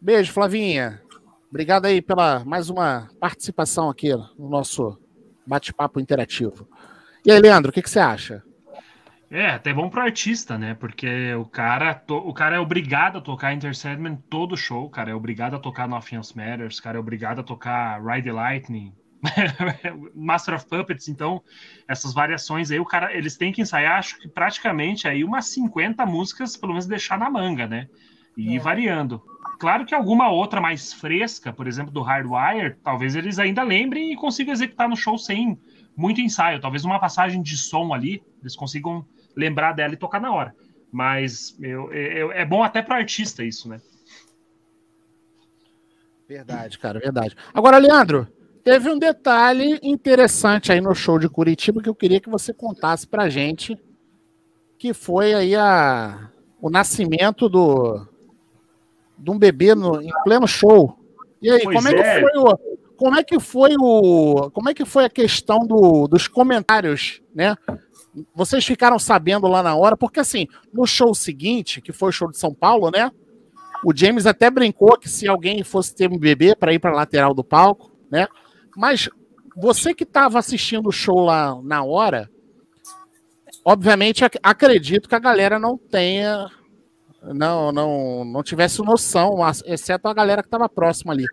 Beijo, 0.00 0.32
Flavinha. 0.32 1.00
Obrigado 1.48 1.84
aí 1.84 2.02
pela 2.02 2.44
mais 2.44 2.68
uma 2.68 3.08
participação 3.20 3.88
aqui 3.88 4.12
no 4.12 4.48
nosso 4.48 4.98
bate-papo 5.46 6.00
interativo. 6.00 6.68
E 7.24 7.30
aí, 7.30 7.38
Leandro, 7.38 7.70
o 7.70 7.72
que, 7.72 7.82
que, 7.82 7.90
você 7.90 7.98
acha? 7.98 8.42
É, 9.30 9.46
até 9.50 9.72
bom 9.72 9.88
pro 9.88 10.00
artista, 10.00 10.58
né? 10.58 10.74
Porque 10.74 11.34
o 11.34 11.44
cara, 11.44 11.94
to, 11.94 12.16
o 12.16 12.32
cara 12.32 12.56
é 12.56 12.58
obrigado 12.58 13.18
a 13.18 13.20
tocar 13.20 13.52
Enter 13.52 13.76
Sandman 13.76 14.16
todo 14.28 14.56
show, 14.56 14.86
o 14.86 14.90
cara 14.90 15.10
é 15.10 15.14
obrigado 15.14 15.54
a 15.54 15.58
tocar 15.58 15.86
Nothing 15.86 16.16
Else 16.16 16.36
Matters, 16.36 16.78
o 16.78 16.82
cara 16.82 16.96
é 16.96 17.00
obrigado 17.00 17.40
a 17.40 17.44
tocar 17.44 18.02
Ride 18.02 18.28
the 18.28 18.32
Lightning, 18.32 18.92
Master 20.14 20.54
of 20.54 20.66
Puppets, 20.66 21.08
então 21.08 21.42
essas 21.86 22.12
variações 22.12 22.70
aí, 22.70 22.80
o 22.80 22.84
cara, 22.84 23.14
eles 23.14 23.36
têm 23.36 23.52
que 23.52 23.60
ensaiar, 23.60 23.98
acho 23.98 24.18
que 24.18 24.28
praticamente 24.28 25.06
aí 25.06 25.22
umas 25.22 25.46
50 25.46 26.04
músicas, 26.06 26.56
pelo 26.56 26.72
menos 26.72 26.86
deixar 26.86 27.18
na 27.18 27.30
manga, 27.30 27.66
né? 27.66 27.86
E 28.36 28.48
é. 28.48 28.52
ir 28.52 28.58
variando. 28.58 29.22
Claro 29.60 29.84
que 29.84 29.94
alguma 29.94 30.30
outra 30.30 30.58
mais 30.58 30.90
fresca, 30.90 31.52
por 31.52 31.68
exemplo, 31.68 31.92
do 31.92 32.00
Hardwire, 32.00 32.76
talvez 32.82 33.14
eles 33.14 33.38
ainda 33.38 33.62
lembrem 33.62 34.10
e 34.10 34.16
consigam 34.16 34.54
executar 34.54 34.88
no 34.88 34.96
show 34.96 35.18
sem 35.18 35.60
muito 35.94 36.18
ensaio. 36.18 36.62
Talvez 36.62 36.82
uma 36.82 36.98
passagem 36.98 37.42
de 37.42 37.58
som 37.58 37.92
ali, 37.92 38.22
eles 38.40 38.56
consigam 38.56 39.04
lembrar 39.36 39.74
dela 39.74 39.92
e 39.92 39.98
tocar 39.98 40.18
na 40.18 40.32
hora. 40.32 40.56
Mas 40.90 41.54
eu, 41.60 41.92
eu, 41.92 42.32
é 42.32 42.42
bom 42.42 42.62
até 42.62 42.80
para 42.80 42.96
artista 42.96 43.44
isso, 43.44 43.68
né? 43.68 43.82
Verdade, 46.26 46.78
cara, 46.78 46.98
verdade. 46.98 47.36
Agora, 47.52 47.76
Leandro, 47.76 48.26
Teve 48.62 48.90
um 48.90 48.98
detalhe 48.98 49.80
interessante 49.82 50.70
aí 50.70 50.82
no 50.82 50.94
show 50.94 51.18
de 51.18 51.30
Curitiba 51.30 51.82
que 51.82 51.88
eu 51.88 51.94
queria 51.94 52.20
que 52.20 52.28
você 52.28 52.52
contasse 52.52 53.06
pra 53.06 53.30
gente, 53.30 53.78
que 54.78 54.92
foi 54.92 55.32
aí 55.32 55.56
a, 55.56 56.30
o 56.60 56.68
nascimento 56.68 57.48
do 57.48 58.06
de 59.20 59.30
um 59.30 59.38
bebê 59.38 59.74
no, 59.74 60.00
em 60.00 60.10
pleno 60.24 60.48
show. 60.48 60.96
E 61.40 61.50
aí, 61.50 61.62
como 61.62 61.88
é, 61.88 61.92
é, 61.92 61.94
que 61.94 62.20
foi 62.20 62.38
o 62.38 62.58
como 62.96 63.16
é 63.16 63.24
que 63.24 63.40
foi 63.40 63.74
o 63.78 64.50
como 64.52 64.68
é 64.68 64.74
que 64.74 64.84
foi 64.84 65.04
a 65.04 65.10
questão 65.10 65.60
do, 65.60 66.06
dos 66.06 66.28
comentários, 66.28 67.22
né? 67.34 67.56
Vocês 68.34 68.64
ficaram 68.64 68.98
sabendo 68.98 69.46
lá 69.46 69.62
na 69.62 69.74
hora, 69.74 69.96
porque 69.96 70.20
assim, 70.20 70.48
no 70.72 70.86
show 70.86 71.14
seguinte, 71.14 71.80
que 71.80 71.92
foi 71.92 72.08
o 72.08 72.12
show 72.12 72.30
de 72.30 72.36
São 72.36 72.52
Paulo, 72.52 72.90
né? 72.90 73.10
O 73.84 73.96
James 73.96 74.26
até 74.26 74.50
brincou 74.50 74.98
que 74.98 75.08
se 75.08 75.26
alguém 75.26 75.62
fosse 75.62 75.94
ter 75.94 76.10
um 76.10 76.18
bebê 76.18 76.54
para 76.54 76.72
ir 76.74 76.78
para 76.78 76.90
a 76.90 76.96
lateral 76.96 77.32
do 77.32 77.44
palco, 77.44 77.90
né? 78.10 78.26
Mas 78.76 79.08
você 79.56 79.94
que 79.94 80.04
estava 80.04 80.38
assistindo 80.38 80.88
o 80.88 80.92
show 80.92 81.24
lá 81.24 81.58
na 81.62 81.82
hora, 81.82 82.30
obviamente 83.64 84.24
acredito 84.42 85.08
que 85.08 85.14
a 85.14 85.20
galera 85.20 85.58
não 85.58 85.78
tenha, 85.78 86.50
não, 87.22 87.72
não, 87.72 88.24
não 88.24 88.42
tivesse 88.42 88.82
noção, 88.82 89.38
exceto 89.66 90.08
a 90.08 90.14
galera 90.14 90.42
que 90.42 90.48
estava 90.48 90.68
próxima 90.68 91.12
ali. 91.12 91.24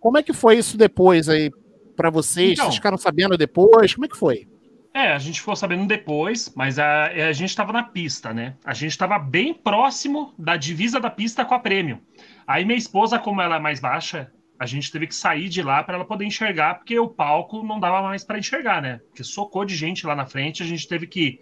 Como 0.00 0.18
é 0.18 0.22
que 0.22 0.32
foi 0.32 0.58
isso 0.58 0.76
depois 0.76 1.28
aí 1.28 1.50
para 1.96 2.10
vocês? 2.10 2.52
Então, 2.52 2.64
vocês 2.66 2.76
ficaram 2.76 2.98
sabendo 2.98 3.36
depois? 3.36 3.94
Como 3.94 4.04
é 4.04 4.08
que 4.08 4.16
foi? 4.16 4.46
É, 4.94 5.12
a 5.12 5.18
gente 5.18 5.40
ficou 5.40 5.56
sabendo 5.56 5.86
depois, 5.86 6.52
mas 6.54 6.78
a, 6.78 7.06
a 7.06 7.32
gente 7.32 7.48
estava 7.48 7.72
na 7.72 7.82
pista, 7.82 8.34
né? 8.34 8.56
A 8.62 8.74
gente 8.74 8.90
estava 8.90 9.18
bem 9.18 9.54
próximo 9.54 10.34
da 10.38 10.56
divisa 10.56 11.00
da 11.00 11.08
pista 11.08 11.44
com 11.44 11.54
a 11.54 11.58
prêmio. 11.58 12.00
Aí 12.46 12.64
minha 12.64 12.76
esposa, 12.76 13.18
como 13.18 13.40
ela 13.40 13.56
é 13.56 13.58
mais 13.58 13.80
baixa, 13.80 14.30
a 14.58 14.66
gente 14.66 14.92
teve 14.92 15.06
que 15.06 15.14
sair 15.14 15.48
de 15.48 15.62
lá 15.62 15.82
para 15.82 15.94
ela 15.94 16.04
poder 16.04 16.26
enxergar, 16.26 16.74
porque 16.74 16.98
o 16.98 17.08
palco 17.08 17.62
não 17.62 17.80
dava 17.80 18.02
mais 18.02 18.22
para 18.22 18.38
enxergar, 18.38 18.82
né? 18.82 19.00
Porque 19.08 19.24
socou 19.24 19.64
de 19.64 19.74
gente 19.74 20.06
lá 20.06 20.14
na 20.14 20.26
frente, 20.26 20.62
a 20.62 20.66
gente 20.66 20.86
teve 20.86 21.06
que 21.06 21.40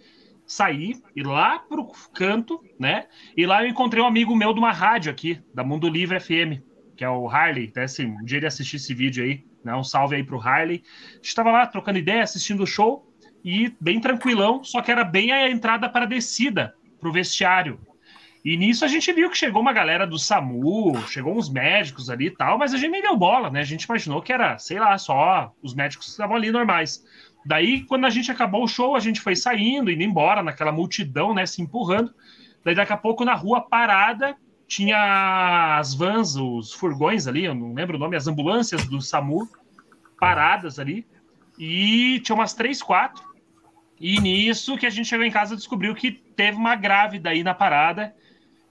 sair, 0.51 1.01
ir 1.15 1.25
lá 1.25 1.61
pro 1.61 1.87
canto, 2.13 2.61
né? 2.77 3.07
E 3.37 3.47
lá 3.47 3.63
eu 3.63 3.69
encontrei 3.69 4.03
um 4.03 4.07
amigo 4.07 4.35
meu 4.35 4.53
de 4.53 4.59
uma 4.59 4.73
rádio 4.73 5.13
aqui, 5.13 5.41
da 5.55 5.63
Mundo 5.63 5.89
Livre 5.89 6.19
FM, 6.19 6.61
que 6.97 7.05
é 7.05 7.09
o 7.09 7.29
Harley, 7.29 7.69
até 7.69 7.85
assim, 7.85 8.07
um 8.07 8.25
dia 8.25 8.39
ele 8.39 8.47
assistir 8.47 8.75
esse 8.75 8.93
vídeo 8.93 9.23
aí, 9.23 9.45
né? 9.65 9.73
Um 9.77 9.85
salve 9.85 10.17
aí 10.17 10.25
pro 10.25 10.41
Harley. 10.41 10.83
A 11.13 11.17
gente 11.17 11.37
tava 11.37 11.53
lá 11.53 11.65
trocando 11.69 11.99
ideia, 11.99 12.25
assistindo 12.25 12.65
o 12.65 12.67
show, 12.67 13.15
e 13.45 13.73
bem 13.81 14.01
tranquilão, 14.01 14.65
só 14.65 14.83
que 14.83 14.91
era 14.91 15.05
bem 15.05 15.31
a 15.31 15.49
entrada 15.49 15.89
para 15.89 16.05
a 16.05 16.09
descida, 16.09 16.75
pro 16.99 17.13
vestiário. 17.13 17.79
E 18.45 18.57
nisso 18.57 18.85
a 18.85 18.89
gente 18.89 19.13
viu 19.13 19.31
que 19.31 19.39
chegou 19.39 19.63
uma 19.63 19.73
galera 19.73 20.05
do 20.05 20.19
SAMU, 20.19 21.01
chegou 21.07 21.37
uns 21.37 21.49
médicos 21.49 22.11
ali 22.11 22.27
e 22.27 22.31
tal, 22.31 22.59
mas 22.59 22.75
a 22.75 22.77
gente 22.77 22.91
nem 22.91 23.03
deu 23.03 23.17
bola, 23.17 23.51
né? 23.51 23.61
A 23.61 23.65
gente 23.65 23.85
imaginou 23.85 24.21
que 24.21 24.33
era, 24.33 24.59
sei 24.59 24.81
lá, 24.81 24.99
só 24.99 25.55
os 25.63 25.75
médicos 25.75 26.07
que 26.07 26.13
estavam 26.13 26.37
ali 26.37 26.51
normais. 26.51 27.05
Daí, 27.45 27.83
quando 27.85 28.05
a 28.05 28.11
gente 28.11 28.31
acabou 28.31 28.65
o 28.65 28.69
show, 28.69 28.95
a 28.95 29.01
gente 29.01 29.21
foi 29.21 29.35
saindo, 29.35 29.91
indo 29.91 30.03
embora, 30.03 30.43
naquela 30.43 30.73
multidão, 30.73 31.33
né, 31.35 31.47
se 31.47 31.63
empurrando. 31.63 32.13
Daí, 32.65 32.75
daqui 32.75 32.93
a 32.93 32.97
pouco, 32.97 33.25
na 33.25 33.35
rua 33.35 33.61
parada, 33.61 34.37
tinha 34.67 35.79
as 35.79 35.95
vans, 35.95 36.37
os 36.37 36.73
furgões 36.73 37.27
ali, 37.27 37.45
eu 37.45 37.55
não 37.55 37.75
lembro 37.75 37.97
o 37.97 38.01
nome, 38.01 38.17
as 38.17 38.27
ambulâncias 38.27 38.85
do 38.87 39.01
SAMU 39.01 39.49
paradas 40.19 40.79
ali. 40.79 41.07
E 41.59 42.21
tinha 42.21 42.37
umas 42.37 42.55
três, 42.55 42.83
quatro. 42.83 43.25
E 43.99 44.21
nisso 44.21 44.77
que 44.77 44.87
a 44.87 44.91
gente 44.91 45.09
chegou 45.09 45.25
em 45.25 45.31
casa 45.31 45.57
descobriu 45.57 45.95
que 45.95 46.11
teve 46.11 46.57
uma 46.57 46.75
grávida 46.75 47.31
aí 47.31 47.43
na 47.43 47.55
parada 47.55 48.15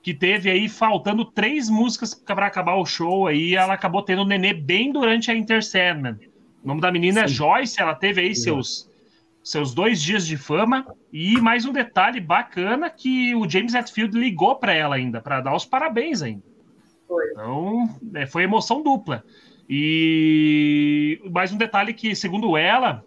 que 0.01 0.13
teve 0.13 0.49
aí 0.49 0.69
faltando 0.69 1.25
três 1.25 1.69
músicas 1.69 2.13
para 2.13 2.47
acabar 2.47 2.75
o 2.75 2.85
show 2.85 3.27
aí, 3.27 3.55
ela 3.55 3.73
acabou 3.73 4.01
tendo 4.01 4.25
nenê 4.25 4.53
bem 4.53 4.91
durante 4.91 5.29
a 5.29 5.35
Inter 5.35 5.63
Sandman. 5.63 6.17
O 6.63 6.67
nome 6.67 6.81
da 6.81 6.91
menina 6.91 7.21
é 7.21 7.27
Sim. 7.27 7.33
é 7.33 7.35
Joyce, 7.35 7.81
ela 7.81 7.95
teve 7.95 8.21
aí 8.21 8.35
seus, 8.35 8.89
seus 9.43 9.73
dois 9.73 10.01
dias 10.01 10.25
de 10.25 10.37
fama. 10.37 10.85
E 11.11 11.39
mais 11.39 11.65
um 11.65 11.71
detalhe 11.71 12.19
bacana 12.19 12.89
que 12.89 13.33
o 13.35 13.49
James 13.49 13.73
Hetfield 13.73 14.17
ligou 14.17 14.55
para 14.55 14.73
ela 14.73 14.95
ainda, 14.95 15.21
para 15.21 15.41
dar 15.41 15.55
os 15.55 15.65
parabéns 15.65 16.21
ainda. 16.21 16.43
Foi. 17.07 17.25
Então, 17.31 17.99
é, 18.13 18.25
foi 18.25 18.43
emoção 18.43 18.83
dupla. 18.83 19.23
E 19.67 21.21
mais 21.31 21.51
um 21.51 21.57
detalhe 21.57 21.93
que, 21.93 22.15
segundo 22.15 22.57
ela, 22.57 23.03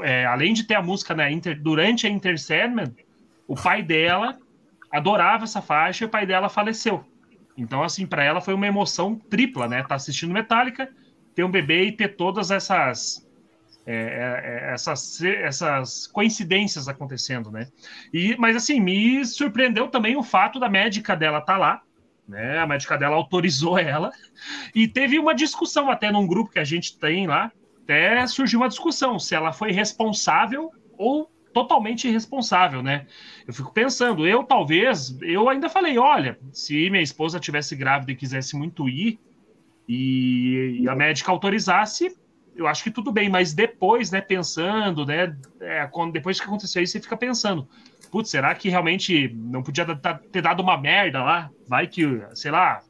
é, 0.00 0.24
além 0.26 0.52
de 0.52 0.64
ter 0.64 0.74
a 0.74 0.82
música 0.82 1.14
né, 1.14 1.30
Inter, 1.32 1.60
durante 1.60 2.06
a 2.06 2.10
Inter 2.10 2.38
Sandman, 2.38 2.94
o 3.46 3.54
pai 3.54 3.82
dela 3.82 4.38
adorava 4.90 5.44
essa 5.44 5.62
faixa 5.62 6.04
e 6.04 6.06
o 6.06 6.10
pai 6.10 6.26
dela 6.26 6.48
faleceu. 6.48 7.04
Então, 7.56 7.82
assim, 7.82 8.06
para 8.06 8.24
ela 8.24 8.40
foi 8.40 8.54
uma 8.54 8.66
emoção 8.66 9.14
tripla, 9.14 9.68
né? 9.68 9.82
Tá 9.82 9.94
assistindo 9.94 10.32
Metallica, 10.32 10.88
ter 11.34 11.44
um 11.44 11.50
bebê 11.50 11.84
e 11.84 11.92
ter 11.92 12.16
todas 12.16 12.50
essas 12.50 13.26
é, 13.84 13.94
é, 13.94 14.68
é, 14.70 14.72
essas, 14.74 15.20
essas 15.22 16.06
coincidências 16.06 16.86
acontecendo, 16.86 17.50
né? 17.50 17.66
E, 18.12 18.36
mas 18.38 18.54
assim, 18.54 18.80
me 18.80 19.24
surpreendeu 19.24 19.88
também 19.88 20.16
o 20.16 20.22
fato 20.22 20.60
da 20.60 20.68
médica 20.68 21.16
dela 21.16 21.38
estar 21.38 21.54
tá 21.54 21.58
lá, 21.58 21.82
né? 22.28 22.58
A 22.58 22.66
médica 22.66 22.96
dela 22.96 23.16
autorizou 23.16 23.76
ela 23.80 24.12
e 24.72 24.86
teve 24.86 25.18
uma 25.18 25.34
discussão 25.34 25.90
até 25.90 26.12
num 26.12 26.26
grupo 26.26 26.52
que 26.52 26.60
a 26.60 26.64
gente 26.64 26.96
tem 26.96 27.26
lá, 27.26 27.50
até 27.82 28.24
surgiu 28.28 28.60
uma 28.60 28.68
discussão 28.68 29.18
se 29.18 29.34
ela 29.34 29.52
foi 29.52 29.72
responsável 29.72 30.70
ou 30.96 31.28
totalmente 31.52 32.06
irresponsável, 32.06 32.82
né? 32.82 33.06
Eu 33.46 33.52
fico 33.52 33.72
pensando, 33.72 34.26
eu 34.26 34.44
talvez, 34.44 35.18
eu 35.20 35.48
ainda 35.48 35.68
falei, 35.68 35.98
olha, 35.98 36.38
se 36.52 36.88
minha 36.88 37.02
esposa 37.02 37.40
tivesse 37.40 37.74
grávida 37.74 38.12
e 38.12 38.16
quisesse 38.16 38.56
muito 38.56 38.88
ir 38.88 39.18
e, 39.88 40.78
e 40.80 40.88
a 40.88 40.94
médica 40.94 41.30
autorizasse, 41.30 42.16
eu 42.54 42.66
acho 42.66 42.82
que 42.82 42.90
tudo 42.90 43.10
bem, 43.10 43.28
mas 43.28 43.52
depois, 43.52 44.10
né, 44.10 44.20
pensando, 44.20 45.06
né, 45.06 45.36
é, 45.60 45.86
quando, 45.86 46.12
depois 46.12 46.38
que 46.38 46.46
aconteceu 46.46 46.82
isso, 46.82 46.92
você 46.92 47.00
fica 47.00 47.16
pensando, 47.16 47.66
putz, 48.10 48.30
será 48.30 48.54
que 48.54 48.68
realmente 48.68 49.32
não 49.34 49.62
podia 49.62 49.86
ter 50.30 50.42
dado 50.42 50.60
uma 50.60 50.76
merda 50.76 51.22
lá? 51.22 51.50
Vai 51.66 51.86
que, 51.86 52.22
sei 52.34 52.50
lá, 52.50 52.82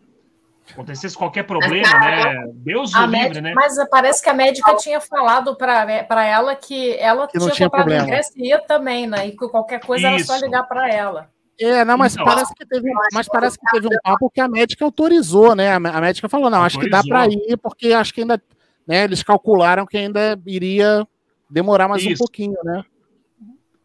acontecesse 0.71 1.17
qualquer 1.17 1.45
problema, 1.45 1.99
né? 2.01 2.47
Deus 2.55 2.95
o 2.95 3.07
livre, 3.07 3.41
né? 3.41 3.53
Mas 3.55 3.77
parece 3.89 4.23
que 4.23 4.29
a 4.29 4.35
médica 4.35 4.75
tinha 4.77 5.01
falado 5.01 5.57
para 5.57 6.25
ela 6.25 6.55
que 6.55 6.97
ela 6.99 7.27
que 7.27 7.39
tinha, 7.39 7.51
tinha 7.51 7.69
comprado 7.69 7.87
problema. 7.87 8.05
ingresso 8.05 8.33
e 8.37 8.49
ia 8.49 8.59
também, 8.59 9.07
né? 9.07 9.27
E 9.27 9.33
que 9.33 9.49
qualquer 9.49 9.81
coisa 9.81 10.09
era 10.09 10.19
só 10.21 10.37
Isso. 10.37 10.45
ligar 10.45 10.65
para 10.65 10.89
ela. 10.89 11.31
É, 11.63 11.85
não, 11.85 11.97
mas 11.97 12.15
Então, 12.15 12.25
parece 12.25 12.55
que 12.55 12.67
teve, 12.67 12.91
mas 13.13 13.29
parece 13.29 13.59
que 13.59 13.67
teve 13.71 13.87
um 13.87 13.99
papo 14.03 14.31
que 14.31 14.41
a 14.41 14.49
médica 14.49 14.85
autorizou, 14.85 15.55
né? 15.55 15.75
A 15.75 16.01
médica 16.01 16.29
falou, 16.29 16.51
não, 16.51 16.63
acho 16.63 16.79
que 16.79 16.91
dá 16.91 17.03
para 17.03 17.29
ir, 17.29 17.57
porque 17.63 17.93
acho 17.93 18.13
que 18.13 18.23
ainda, 18.23 18.43
né, 18.87 19.05
eles 19.05 19.23
calcularam 19.23 19.87
que 19.87 19.97
ainda 19.97 20.41
iria 20.47 21.07
demorar 21.49 21.89
mais 21.89 22.05
um 22.05 22.11
Isso. 22.11 22.19
pouquinho, 22.19 22.57
né? 22.65 22.83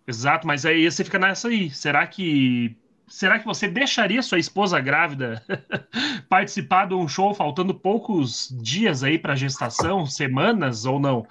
Exato, 0.07 0.47
mas 0.47 0.65
aí 0.65 0.89
você 0.89 1.03
fica 1.03 1.19
nessa 1.19 1.49
aí. 1.49 1.69
Será 1.69 2.07
que 2.07 2.75
será 3.07 3.39
que 3.39 3.45
você 3.45 3.67
deixaria 3.67 4.21
sua 4.21 4.39
esposa 4.39 4.79
grávida 4.79 5.43
participar 6.29 6.87
de 6.87 6.93
um 6.93 7.07
show 7.07 7.33
faltando 7.33 7.73
poucos 7.73 8.49
dias 8.61 9.03
aí 9.03 9.19
para 9.19 9.35
gestação, 9.35 10.05
semanas 10.05 10.85
ou 10.85 10.99
não? 10.99 11.27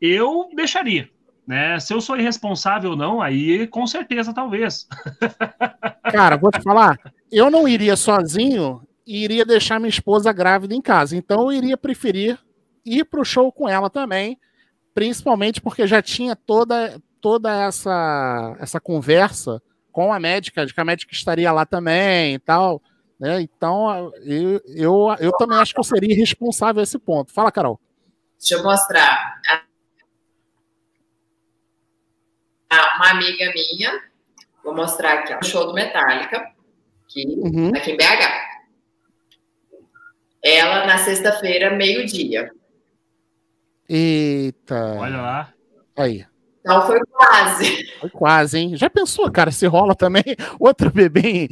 Eu 0.00 0.48
deixaria, 0.54 1.10
né? 1.50 1.80
Se 1.80 1.92
eu 1.92 2.00
sou 2.00 2.16
irresponsável 2.16 2.90
ou 2.90 2.96
não, 2.96 3.20
aí 3.20 3.66
com 3.66 3.84
certeza 3.84 4.32
talvez. 4.32 4.86
Cara, 6.12 6.36
vou 6.36 6.52
te 6.52 6.62
falar, 6.62 6.96
eu 7.30 7.50
não 7.50 7.66
iria 7.66 7.96
sozinho 7.96 8.80
e 9.04 9.24
iria 9.24 9.44
deixar 9.44 9.80
minha 9.80 9.88
esposa 9.88 10.32
grávida 10.32 10.76
em 10.76 10.80
casa. 10.80 11.16
Então 11.16 11.50
eu 11.50 11.52
iria 11.52 11.76
preferir 11.76 12.38
ir 12.86 13.04
pro 13.04 13.24
show 13.24 13.50
com 13.50 13.68
ela 13.68 13.90
também, 13.90 14.38
principalmente 14.94 15.60
porque 15.60 15.88
já 15.88 16.00
tinha 16.00 16.36
toda 16.36 17.02
toda 17.20 17.52
essa 17.52 18.56
essa 18.60 18.78
conversa 18.78 19.60
com 19.90 20.12
a 20.12 20.20
médica, 20.20 20.64
de 20.64 20.72
que 20.72 20.80
a 20.80 20.84
médica 20.84 21.12
estaria 21.12 21.50
lá 21.50 21.66
também 21.66 22.34
e 22.34 22.38
tal, 22.38 22.80
né? 23.18 23.40
Então 23.40 24.12
eu, 24.22 24.62
eu, 24.68 25.16
eu 25.18 25.32
também 25.32 25.58
acho 25.58 25.74
que 25.74 25.80
eu 25.80 25.84
seria 25.84 26.14
irresponsável 26.14 26.78
a 26.78 26.84
esse 26.84 26.96
ponto. 26.96 27.32
Fala, 27.32 27.50
Carol. 27.50 27.80
Deixa 28.38 28.54
eu 28.54 28.62
mostrar. 28.62 29.40
Ah, 29.48 29.62
Uma 32.72 33.10
amiga 33.10 33.52
minha, 33.52 34.00
vou 34.62 34.74
mostrar 34.74 35.14
aqui, 35.20 35.34
ó, 35.34 35.38
o 35.40 35.44
show 35.44 35.66
do 35.66 35.74
Metallica, 35.74 36.36
aqui, 37.04 37.24
Uhum. 37.38 37.72
aqui 37.74 37.90
em 37.92 37.96
BH. 37.96 38.50
Ela, 40.42 40.86
na 40.86 40.98
sexta-feira, 40.98 41.70
meio-dia. 41.70 42.50
Eita. 43.88 44.94
Olha 44.98 45.16
lá. 45.20 45.52
Aí. 45.96 46.24
Então 46.60 46.86
foi 46.86 47.00
quase. 47.10 47.86
Foi 47.98 48.10
quase, 48.10 48.58
hein? 48.58 48.76
Já 48.76 48.88
pensou, 48.88 49.30
cara, 49.32 49.50
se 49.50 49.66
rola 49.66 49.94
também 49.94 50.22
outro 50.60 50.90
bebê 50.90 51.20
em, 51.22 51.48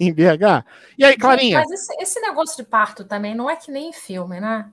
em 0.00 0.12
BH? 0.14 0.64
E 0.96 1.04
aí, 1.04 1.16
Clarinha? 1.16 1.58
Mas 1.60 1.70
esse, 1.70 1.94
esse 2.02 2.20
negócio 2.20 2.56
de 2.56 2.68
parto 2.68 3.04
também 3.04 3.34
não 3.34 3.50
é 3.50 3.56
que 3.56 3.70
nem 3.70 3.90
em 3.90 3.92
filme, 3.92 4.40
né? 4.40 4.72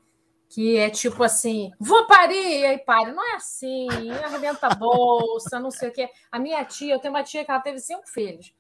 Que 0.54 0.78
é 0.78 0.90
tipo 0.90 1.24
assim, 1.24 1.72
vou 1.80 2.06
parir, 2.08 2.60
e 2.60 2.66
aí 2.66 2.78
pare. 2.78 3.14
Não 3.14 3.24
é 3.24 3.36
assim, 3.36 3.88
arrebenta 4.24 4.68
a 4.68 4.76
bolsa, 4.76 5.62
não 5.62 5.72
sei 5.72 5.88
o 5.88 5.94
quê. 5.94 6.10
A 6.30 6.38
minha 6.38 6.64
tia, 6.66 6.94
eu 6.94 7.00
tenho 7.00 7.14
uma 7.14 7.24
tia 7.24 7.46
que 7.46 7.50
ela 7.50 7.62
teve 7.62 7.80
cinco 7.80 8.06
filhos. 8.10 8.54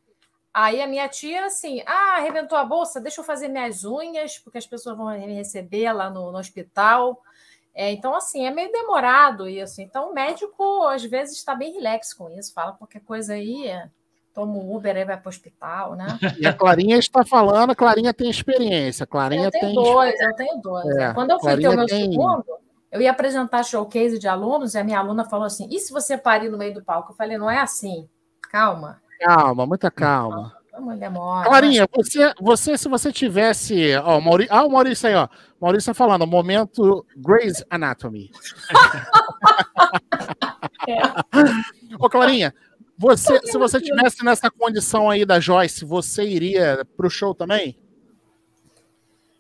Aí 0.53 0.81
a 0.81 0.87
minha 0.87 1.09
tia, 1.09 1.45
assim, 1.45 1.81
ah, 1.85 2.15
arrebentou 2.15 2.57
a 2.57 2.63
bolsa, 2.63 3.01
deixa 3.01 3.19
eu 3.19 3.25
fazer 3.25 3.49
minhas 3.49 3.83
unhas, 3.83 4.37
porque 4.37 4.57
as 4.57 4.65
pessoas 4.65 4.95
vão 4.97 5.07
me 5.07 5.33
receber 5.33 5.91
lá 5.91 6.09
no, 6.09 6.31
no 6.31 6.37
hospital. 6.37 7.21
É, 7.73 7.91
então, 7.91 8.15
assim, 8.15 8.45
é 8.45 8.51
meio 8.51 8.71
demorado 8.71 9.47
isso. 9.49 9.81
Então, 9.81 10.11
o 10.11 10.13
médico, 10.13 10.83
às 10.87 11.03
vezes, 11.03 11.37
está 11.37 11.53
bem 11.53 11.73
relax 11.73 12.13
com 12.13 12.29
isso. 12.29 12.53
Fala 12.53 12.73
qualquer 12.73 13.01
coisa 13.01 13.33
aí, 13.33 13.67
é, 13.67 13.89
toma 14.33 14.53
um 14.53 14.75
Uber 14.75 14.95
aí 14.95 15.05
vai 15.05 15.17
para 15.17 15.27
o 15.27 15.29
hospital, 15.29 15.95
né? 15.95 16.07
E 16.39 16.47
a 16.47 16.53
Clarinha 16.53 16.97
está 16.97 17.25
falando, 17.25 17.71
a 17.71 17.75
Clarinha 17.75 18.13
tem 18.13 18.29
experiência. 18.29 19.05
Clarinha 19.05 19.45
Eu 19.45 19.51
tenho 19.51 19.65
tem. 19.65 19.75
dois, 19.75 20.19
eu 20.21 20.35
tenho 20.35 20.61
dois. 20.61 20.85
É, 20.97 21.13
Quando 21.13 21.31
eu 21.31 21.39
fui 21.39 21.57
ter 21.57 21.67
o 21.67 21.75
meu 21.75 21.85
tem- 21.85 22.11
segundo, 22.11 22.45
eu 22.91 23.01
ia 23.01 23.11
apresentar 23.11 23.63
showcase 23.63 24.19
de 24.19 24.27
alunos 24.27 24.73
e 24.73 24.77
a 24.77 24.83
minha 24.83 24.99
aluna 24.99 25.25
falou 25.25 25.45
assim: 25.45 25.67
e 25.71 25.79
se 25.79 25.91
você 25.93 26.17
parir 26.17 26.49
no 26.49 26.57
meio 26.57 26.73
do 26.73 26.83
palco? 26.83 27.11
Eu 27.11 27.15
falei, 27.15 27.37
não 27.37 27.49
é 27.49 27.59
assim. 27.59 28.07
Calma. 28.51 29.01
Calma, 29.19 29.65
muita 29.65 29.91
calma. 29.91 30.53
Vamos 30.73 30.97
demora. 30.97 31.47
Clarinha, 31.47 31.85
você, 31.93 32.33
você, 32.39 32.77
se 32.77 32.87
você 32.87 33.11
tivesse. 33.11 33.93
Ó, 33.97 34.17
o 34.17 34.21
Mauri... 34.21 34.47
Ah, 34.49 34.63
o 34.65 34.71
Maurício 34.71 35.07
aí, 35.09 35.15
ó. 35.15 35.27
Maurício 35.59 35.91
tá 35.91 35.93
falando, 35.93 36.25
momento 36.25 37.05
Grey's 37.17 37.63
Anatomy. 37.69 38.31
Ô, 41.99 42.09
Clarinha, 42.09 42.53
você, 43.01 43.39
se 43.43 43.57
você 43.57 43.81
tivesse 43.81 44.23
nessa 44.23 44.51
condição 44.51 45.09
aí 45.09 45.25
da 45.25 45.39
Joyce, 45.39 45.83
você 45.83 46.23
iria 46.23 46.85
pro 46.95 47.09
show 47.09 47.33
também? 47.33 47.75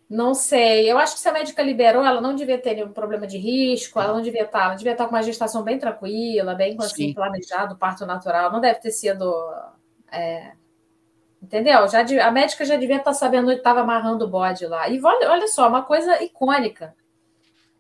Não 0.09 0.33
sei. 0.33 0.91
Eu 0.91 0.97
acho 0.97 1.13
que 1.13 1.19
se 1.19 1.29
a 1.29 1.31
médica 1.31 1.61
liberou, 1.61 2.03
ela 2.03 2.19
não 2.19 2.33
devia 2.33 2.57
ter 2.57 2.73
nenhum 2.73 2.91
problema 2.91 3.27
de 3.27 3.37
risco, 3.37 3.99
ela 3.99 4.13
não 4.13 4.21
devia 4.23 4.45
estar, 4.45 4.65
ela 4.65 4.73
devia 4.73 4.93
estar 4.93 5.05
com 5.05 5.13
uma 5.13 5.21
gestação 5.21 5.61
bem 5.61 5.77
tranquila, 5.77 6.55
bem 6.55 6.75
assim, 6.79 7.09
Sim. 7.09 7.13
planejado, 7.13 7.77
parto 7.77 8.03
natural. 8.03 8.51
Não 8.51 8.59
deve 8.59 8.79
ter 8.79 8.89
sido. 8.89 9.31
é, 10.11 10.53
Entendeu? 11.39 11.87
Já, 11.87 12.01
a 12.27 12.31
médica 12.31 12.65
já 12.65 12.77
devia 12.77 12.97
estar 12.97 13.13
sabendo 13.13 13.49
onde 13.49 13.57
estava 13.57 13.81
amarrando 13.81 14.25
o 14.25 14.27
bode 14.27 14.65
lá. 14.65 14.89
E 14.89 14.99
olha, 14.99 15.29
olha 15.29 15.47
só, 15.47 15.67
uma 15.67 15.83
coisa 15.83 16.21
icônica. 16.23 16.95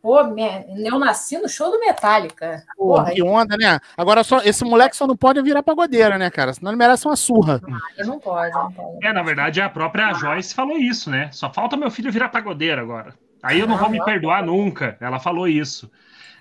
Pô, 0.01 0.23
me- 0.23 0.65
eu 0.85 0.97
nasci 0.97 1.37
no 1.37 1.47
show 1.47 1.69
do 1.69 1.79
Metallica. 1.79 2.63
Porra, 2.75 3.03
Porra, 3.03 3.13
que 3.13 3.21
onda, 3.21 3.55
né? 3.55 3.79
Agora, 3.95 4.23
só, 4.23 4.41
esse 4.41 4.63
moleque 4.63 4.95
só 4.97 5.05
não 5.05 5.15
pode 5.15 5.41
virar 5.43 5.61
pagodeira, 5.61 6.17
né, 6.17 6.29
cara? 6.31 6.53
Senão 6.53 6.71
ele 6.71 6.77
merece 6.77 7.05
uma 7.07 7.15
surra. 7.15 7.61
aí 7.99 8.05
não 8.05 8.19
pode, 8.19 8.51
não 8.53 8.71
pode. 8.71 9.05
É, 9.05 9.13
na 9.13 9.21
verdade, 9.21 9.61
a 9.61 9.69
própria 9.69 10.11
Joyce 10.13 10.55
falou 10.55 10.77
isso, 10.77 11.09
né? 11.11 11.29
Só 11.31 11.53
falta 11.53 11.77
meu 11.77 11.91
filho 11.91 12.11
virar 12.11 12.29
pagodeiro 12.29 12.81
agora. 12.81 13.13
Aí 13.43 13.59
eu 13.59 13.67
não 13.67 13.77
vou 13.77 13.89
me 13.89 14.03
perdoar 14.03 14.43
nunca. 14.43 14.97
Ela 14.99 15.19
falou 15.19 15.47
isso. 15.47 15.89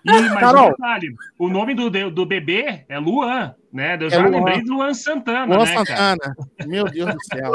E, 0.03 0.11
mas 0.11 0.41
Carol. 0.41 0.69
um 0.69 0.71
detalhe, 0.71 1.15
o 1.39 1.49
nome 1.51 1.75
do, 1.75 1.91
do 2.11 2.25
bebê 2.25 2.87
é 2.89 2.99
Luan, 2.99 3.55
né? 3.71 3.99
Eu 4.01 4.07
É 4.07 4.11
já 4.11 4.19
Luan. 4.21 4.31
lembrei 4.31 4.63
de 4.65 4.71
Luan 4.71 4.95
Santana, 4.95 5.55
Luan 5.55 5.67
né, 5.67 5.75
cara? 5.75 5.87
Santana. 5.87 6.37
Meu 6.67 6.85
Deus 6.87 7.15
do 7.15 7.25
céu. 7.25 7.53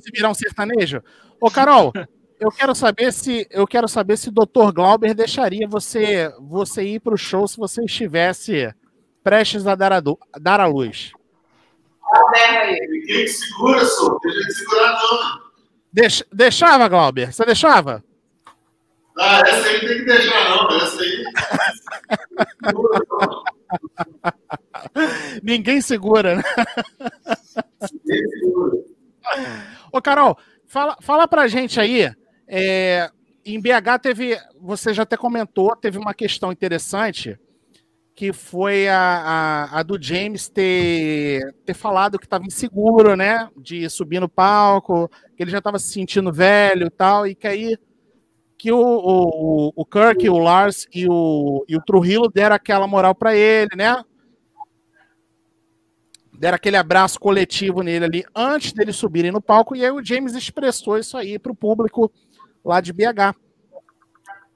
Se 0.00 0.10
virar 0.12 0.30
um 0.30 0.34
sertanejo? 0.34 1.00
Ô, 1.40 1.48
Carol, 1.48 1.92
eu 2.42 2.50
quero 2.50 2.74
saber 2.74 3.12
se 3.12 3.46
eu 3.50 3.66
quero 3.66 3.88
saber 3.88 4.16
se 4.16 4.28
o 4.28 4.32
Dr. 4.32 4.72
Glauber 4.74 5.14
deixaria 5.14 5.66
você 5.68 6.32
você 6.40 6.82
ir 6.82 7.00
pro 7.00 7.16
show 7.16 7.46
se 7.46 7.56
você 7.56 7.84
estivesse 7.84 8.74
prestes 9.22 9.66
a 9.66 9.74
dar 9.74 9.92
a, 9.92 10.00
du- 10.00 10.18
dar 10.40 10.60
a 10.60 10.66
luz. 10.66 11.12
Ninguém 12.90 13.26
segura, 13.26 13.84
só. 13.84 14.18
Deixa 14.22 14.40
de 14.46 14.52
segurar, 14.54 14.92
não. 14.92 15.40
Deix- 15.92 16.24
deixava, 16.32 16.88
Glauber? 16.88 17.32
Você 17.32 17.44
deixava? 17.44 18.04
Ah, 19.18 19.40
essa 19.46 19.68
aí 19.68 19.80
não 19.82 19.88
tem 19.88 19.98
que 19.98 20.04
deixar, 20.04 20.48
não. 20.50 20.68
Essa 20.76 21.00
aí. 21.02 21.24
Ninguém 25.42 25.80
segura, 25.80 26.36
né? 26.36 26.42
Ninguém 28.04 28.28
segura. 28.28 28.78
Ô, 29.92 30.02
Carol, 30.02 30.36
fala, 30.66 30.96
fala 31.00 31.28
pra 31.28 31.48
gente 31.48 31.80
aí. 31.80 32.12
É, 32.54 33.10
em 33.46 33.58
BH 33.58 33.98
teve, 34.02 34.38
você 34.60 34.92
já 34.92 35.04
até 35.04 35.16
comentou, 35.16 35.74
teve 35.74 35.96
uma 35.96 36.12
questão 36.12 36.52
interessante, 36.52 37.38
que 38.14 38.30
foi 38.30 38.90
a, 38.90 38.98
a, 38.98 39.78
a 39.80 39.82
do 39.82 40.00
James 40.00 40.50
ter, 40.50 41.54
ter 41.64 41.72
falado 41.72 42.18
que 42.18 42.26
estava 42.26 42.44
inseguro, 42.44 43.16
né? 43.16 43.48
De 43.56 43.88
subir 43.88 44.20
no 44.20 44.28
palco, 44.28 45.10
que 45.34 45.42
ele 45.42 45.50
já 45.50 45.58
estava 45.58 45.78
se 45.78 45.90
sentindo 45.90 46.30
velho 46.30 46.88
e 46.88 46.90
tal, 46.90 47.26
e 47.26 47.34
que 47.34 47.48
aí 47.48 47.74
que 48.58 48.70
o, 48.70 48.78
o, 48.78 49.72
o 49.74 49.84
Kirk, 49.86 50.28
o 50.28 50.38
Lars 50.38 50.86
e 50.94 51.08
o, 51.08 51.64
e 51.66 51.74
o 51.74 51.80
Trujillo 51.80 52.28
deram 52.28 52.54
aquela 52.54 52.86
moral 52.86 53.14
para 53.14 53.34
ele, 53.34 53.70
né? 53.74 54.04
deram 56.42 56.56
aquele 56.56 56.76
abraço 56.76 57.20
coletivo 57.20 57.82
nele 57.82 58.04
ali 58.04 58.24
antes 58.34 58.72
deles 58.72 58.96
subirem 58.96 59.30
no 59.30 59.40
palco, 59.40 59.74
e 59.74 59.84
aí 59.84 59.90
o 59.90 60.04
James 60.04 60.34
expressou 60.34 60.98
isso 60.98 61.16
aí 61.16 61.38
para 61.38 61.52
o 61.52 61.56
público 61.56 62.12
lá 62.64 62.80
de 62.80 62.92
BH. 62.92 63.34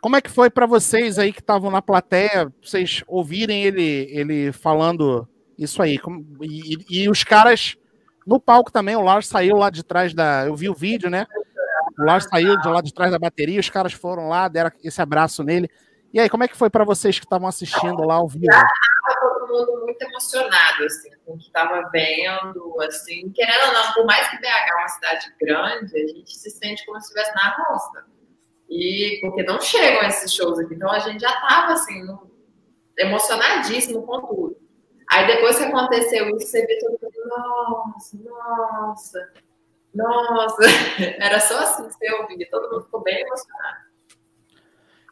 Como 0.00 0.16
é 0.16 0.20
que 0.20 0.30
foi 0.30 0.50
para 0.50 0.66
vocês 0.66 1.18
aí 1.18 1.32
que 1.32 1.40
estavam 1.40 1.70
na 1.70 1.82
plateia, 1.82 2.52
vocês 2.62 3.02
ouvirem 3.06 3.64
ele, 3.64 4.08
ele 4.10 4.52
falando 4.52 5.26
isso 5.58 5.82
aí? 5.82 5.98
E, 6.42 7.02
e, 7.02 7.08
os 7.08 7.24
caras 7.24 7.76
no 8.26 8.40
palco 8.40 8.70
também, 8.70 8.96
o 8.96 9.02
Lars 9.02 9.26
saiu 9.26 9.56
lá 9.56 9.70
de 9.70 9.82
trás 9.82 10.12
da. 10.12 10.46
Eu 10.46 10.54
vi 10.54 10.68
o 10.68 10.74
vídeo, 10.74 11.08
né? 11.08 11.26
O 11.98 12.04
Lars 12.04 12.26
saiu 12.30 12.58
de 12.60 12.68
lá 12.68 12.80
de 12.80 12.92
trás 12.92 13.10
da 13.10 13.18
bateria, 13.18 13.58
os 13.58 13.70
caras 13.70 13.92
foram 13.92 14.28
lá, 14.28 14.48
deram 14.48 14.70
esse 14.84 15.00
abraço 15.00 15.42
nele. 15.42 15.68
E 16.12 16.20
aí, 16.20 16.28
como 16.28 16.44
é 16.44 16.48
que 16.48 16.56
foi 16.56 16.70
para 16.70 16.84
vocês 16.84 17.18
que 17.18 17.24
estavam 17.24 17.48
assistindo 17.48 18.02
lá 18.02 18.14
ao 18.14 18.28
vivo? 18.28 18.46
Mundo 19.58 19.80
muito 19.80 20.02
emocionado, 20.02 20.84
assim, 20.84 21.10
com 21.24 21.34
o 21.34 21.38
que 21.38 21.46
estava 21.46 21.88
vendo, 21.90 22.76
assim, 22.82 23.30
querendo 23.30 23.68
ou 23.68 23.72
não, 23.72 23.92
por 23.94 24.06
mais 24.06 24.28
que 24.28 24.38
BH 24.38 24.46
é 24.46 24.74
uma 24.74 24.88
cidade 24.88 25.34
grande, 25.40 25.96
a 25.96 26.06
gente 26.06 26.30
se 26.30 26.50
sente 26.50 26.84
como 26.86 27.00
se 27.00 27.06
estivesse 27.06 27.34
na 27.34 27.56
roça. 27.56 28.04
E 28.68 29.18
porque 29.22 29.42
não 29.44 29.60
chegam 29.60 30.02
esses 30.08 30.32
shows 30.32 30.58
aqui, 30.58 30.74
então 30.74 30.90
a 30.90 30.98
gente 30.98 31.20
já 31.20 31.30
estava 31.30 31.72
assim, 31.72 32.02
emocionadíssimo 32.98 34.02
com 34.02 34.20
tudo. 34.26 34.56
Aí 35.10 35.26
depois 35.26 35.56
que 35.56 35.64
aconteceu 35.64 36.28
isso, 36.36 36.48
você 36.48 36.66
vê 36.66 36.78
todo 36.78 36.98
mundo, 37.00 37.28
nossa, 37.28 38.16
nossa, 38.18 39.32
nossa. 39.94 40.62
Era 41.20 41.40
só 41.40 41.58
assim 41.58 41.86
que 41.86 41.94
você 41.94 42.12
ouvia, 42.14 42.48
todo 42.50 42.70
mundo 42.70 42.84
ficou 42.84 43.02
bem 43.02 43.20
emocionado. 43.20 43.85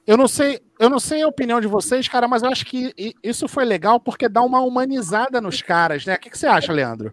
Eu 0.06 0.16
não 0.16 0.28
sei, 0.28 0.60
eu 0.78 0.90
não 0.90 1.00
sei 1.00 1.22
a 1.22 1.28
opinião 1.28 1.60
de 1.60 1.66
vocês, 1.66 2.06
cara, 2.08 2.28
mas 2.28 2.42
eu 2.42 2.50
acho 2.50 2.66
que 2.66 2.92
isso 3.22 3.48
foi 3.48 3.64
legal 3.64 3.98
porque 3.98 4.28
dá 4.28 4.42
uma 4.42 4.60
humanizada 4.60 5.40
nos 5.40 5.62
caras, 5.62 6.04
né? 6.04 6.14
O 6.14 6.18
que, 6.18 6.30
que 6.30 6.38
você 6.38 6.46
acha, 6.46 6.72
Leandro? 6.72 7.12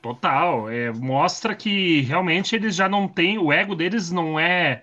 Total, 0.00 0.68
é, 0.68 0.92
mostra 0.92 1.54
que 1.54 2.00
realmente 2.00 2.56
eles 2.56 2.74
já 2.74 2.88
não 2.88 3.06
têm, 3.06 3.38
o 3.38 3.52
ego 3.52 3.76
deles 3.76 4.10
não 4.10 4.38
é 4.38 4.82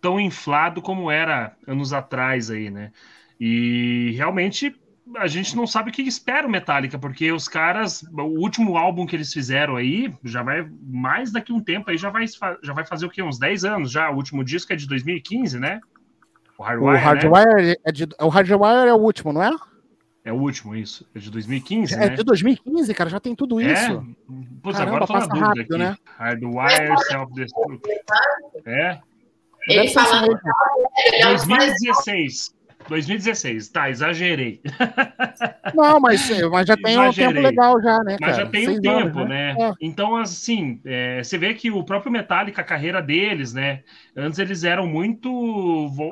tão 0.00 0.20
inflado 0.20 0.80
como 0.80 1.10
era 1.10 1.56
anos 1.66 1.92
atrás 1.92 2.50
aí, 2.50 2.70
né? 2.70 2.92
E 3.38 4.12
realmente 4.16 4.74
a 5.16 5.26
gente 5.26 5.56
não 5.56 5.66
sabe 5.66 5.90
o 5.90 5.92
que 5.92 6.02
espera 6.02 6.46
o 6.46 6.50
Metallica, 6.50 6.98
porque 6.98 7.32
os 7.32 7.48
caras, 7.48 8.04
o 8.12 8.40
último 8.40 8.76
álbum 8.76 9.06
que 9.06 9.16
eles 9.16 9.32
fizeram 9.32 9.76
aí, 9.76 10.12
já 10.22 10.42
vai 10.42 10.68
mais 10.82 11.32
daqui 11.32 11.52
um 11.52 11.60
tempo 11.60 11.90
aí, 11.90 11.98
já 11.98 12.10
vai, 12.10 12.26
já 12.62 12.72
vai 12.72 12.84
fazer 12.84 13.06
o 13.06 13.10
quê? 13.10 13.22
Uns 13.22 13.38
10 13.38 13.64
anos 13.64 13.90
já. 13.90 14.08
O 14.10 14.16
último 14.16 14.44
disco 14.44 14.72
é 14.72 14.76
de 14.76 14.86
2015, 14.86 15.58
né? 15.58 15.80
O 16.60 16.62
Hardwire, 16.62 16.94
o 16.94 16.98
Hardwire, 16.98 17.62
né? 17.68 17.74
é, 17.86 17.90
de, 17.90 18.06
o 18.20 18.28
Hardwire 18.28 18.88
é 18.88 18.92
o 18.92 18.98
último, 18.98 19.32
não 19.32 19.42
é? 19.42 19.50
É 20.22 20.30
o 20.30 20.36
último, 20.36 20.76
isso. 20.76 21.08
É 21.14 21.18
de 21.18 21.30
2015, 21.30 21.94
é 21.94 21.96
né? 21.96 22.04
É 22.04 22.08
de 22.10 22.22
2015, 22.22 22.92
cara, 22.92 23.08
já 23.08 23.18
tem 23.18 23.34
tudo 23.34 23.58
é? 23.62 23.72
isso. 23.72 24.06
Putz, 24.62 24.76
Caramba, 24.76 24.96
agora 24.96 25.06
tô 25.06 25.12
na 25.14 25.26
dúvida 25.26 25.46
rápido, 25.46 25.62
aqui. 25.62 25.78
Né? 25.78 25.96
Hardwire 26.18 26.98
Self-Destruct. 27.06 27.88
É? 28.66 29.00
Ele 29.68 29.88
falando... 29.88 30.38
2016. 31.22 32.54
2016, 32.90 33.68
tá, 33.68 33.88
exagerei. 33.88 34.60
Não, 35.74 36.00
mas, 36.00 36.28
mas 36.50 36.66
já 36.66 36.76
tem 36.76 36.92
exagerei. 36.92 37.28
um 37.28 37.32
tempo 37.32 37.46
legal 37.46 37.82
já, 37.82 37.98
né, 38.02 38.16
Mas 38.20 38.36
já 38.36 38.46
tem 38.46 38.64
Seis 38.64 38.78
um 38.78 38.82
tempo, 38.82 39.18
anos, 39.20 39.28
né? 39.28 39.54
né? 39.54 39.70
É. 39.70 39.72
Então, 39.80 40.16
assim, 40.16 40.80
é, 40.84 41.22
você 41.22 41.38
vê 41.38 41.54
que 41.54 41.70
o 41.70 41.84
próprio 41.84 42.12
Metallica, 42.12 42.60
a 42.60 42.64
carreira 42.64 43.00
deles, 43.00 43.54
né? 43.54 43.82
Antes 44.14 44.38
eles 44.38 44.64
eram 44.64 44.86
muito, 44.86 45.30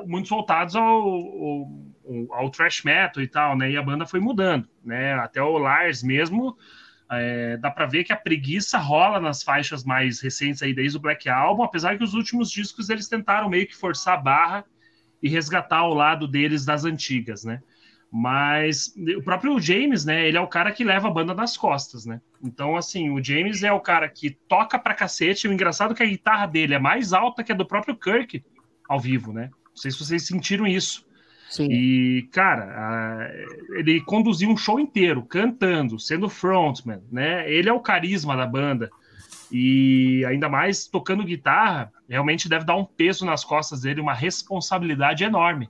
muito 0.07 0.29
voltados 0.29 0.75
ao, 0.75 0.83
ao, 0.83 1.67
ao 2.31 2.49
thrash 2.49 2.83
metal 2.83 3.21
e 3.21 3.27
tal, 3.27 3.57
né? 3.57 3.69
E 3.69 3.77
a 3.77 3.83
banda 3.83 4.05
foi 4.05 4.21
mudando, 4.21 4.67
né? 4.83 5.13
Até 5.15 5.41
o 5.41 5.57
Lars 5.57 6.01
mesmo, 6.01 6.57
é, 7.11 7.57
dá 7.57 7.69
para 7.69 7.85
ver 7.85 8.05
que 8.05 8.13
a 8.13 8.17
preguiça 8.17 8.77
rola 8.77 9.19
nas 9.19 9.43
faixas 9.43 9.83
mais 9.83 10.21
recentes 10.21 10.63
aí, 10.63 10.73
desde 10.73 10.97
o 10.97 11.01
Black 11.01 11.27
Album, 11.27 11.63
apesar 11.63 11.97
que 11.97 12.03
os 12.03 12.13
últimos 12.13 12.49
discos 12.49 12.89
eles 12.89 13.09
tentaram 13.09 13.49
meio 13.49 13.67
que 13.67 13.75
forçar 13.75 14.13
a 14.13 14.21
barra 14.21 14.65
e 15.21 15.29
resgatar 15.29 15.85
o 15.85 15.93
lado 15.93 16.27
deles 16.27 16.65
das 16.65 16.85
antigas, 16.85 17.43
né? 17.43 17.61
Mas 18.11 18.93
o 19.17 19.21
próprio 19.21 19.59
James, 19.59 20.03
né? 20.03 20.27
Ele 20.27 20.37
é 20.37 20.41
o 20.41 20.47
cara 20.47 20.71
que 20.71 20.83
leva 20.83 21.07
a 21.07 21.11
banda 21.11 21.33
nas 21.33 21.55
costas, 21.55 22.05
né? 22.05 22.19
Então, 22.43 22.75
assim, 22.75 23.11
o 23.11 23.23
James 23.23 23.61
é 23.61 23.71
o 23.71 23.79
cara 23.79 24.09
que 24.09 24.31
toca 24.31 24.79
pra 24.79 24.95
cacete. 24.95 25.47
O 25.47 25.53
engraçado 25.53 25.93
é 25.93 25.95
que 25.95 26.03
a 26.03 26.07
guitarra 26.07 26.47
dele 26.47 26.73
é 26.73 26.79
mais 26.79 27.13
alta 27.13 27.43
que 27.43 27.51
a 27.51 27.55
do 27.55 27.65
próprio 27.65 27.95
Kirk 27.95 28.43
ao 28.87 28.99
vivo, 28.99 29.31
né? 29.31 29.51
Não 29.51 29.75
sei 29.75 29.91
se 29.91 29.99
vocês 29.99 30.25
sentiram 30.25 30.65
isso. 30.65 31.05
Sim. 31.49 31.67
E, 31.71 32.29
cara, 32.31 33.31
ele 33.71 34.01
conduziu 34.01 34.49
um 34.49 34.57
show 34.57 34.79
inteiro, 34.79 35.23
cantando, 35.23 35.99
sendo 35.99 36.29
frontman, 36.29 37.01
né? 37.11 37.51
Ele 37.51 37.69
é 37.69 37.73
o 37.73 37.79
carisma 37.79 38.35
da 38.35 38.45
banda. 38.45 38.89
E 39.51 40.23
ainda 40.25 40.47
mais 40.47 40.85
tocando 40.87 41.23
guitarra, 41.23 41.91
realmente 42.07 42.47
deve 42.47 42.65
dar 42.65 42.75
um 42.75 42.85
peso 42.85 43.25
nas 43.25 43.43
costas 43.43 43.81
dele, 43.81 44.01
uma 44.01 44.13
responsabilidade 44.13 45.23
enorme. 45.23 45.69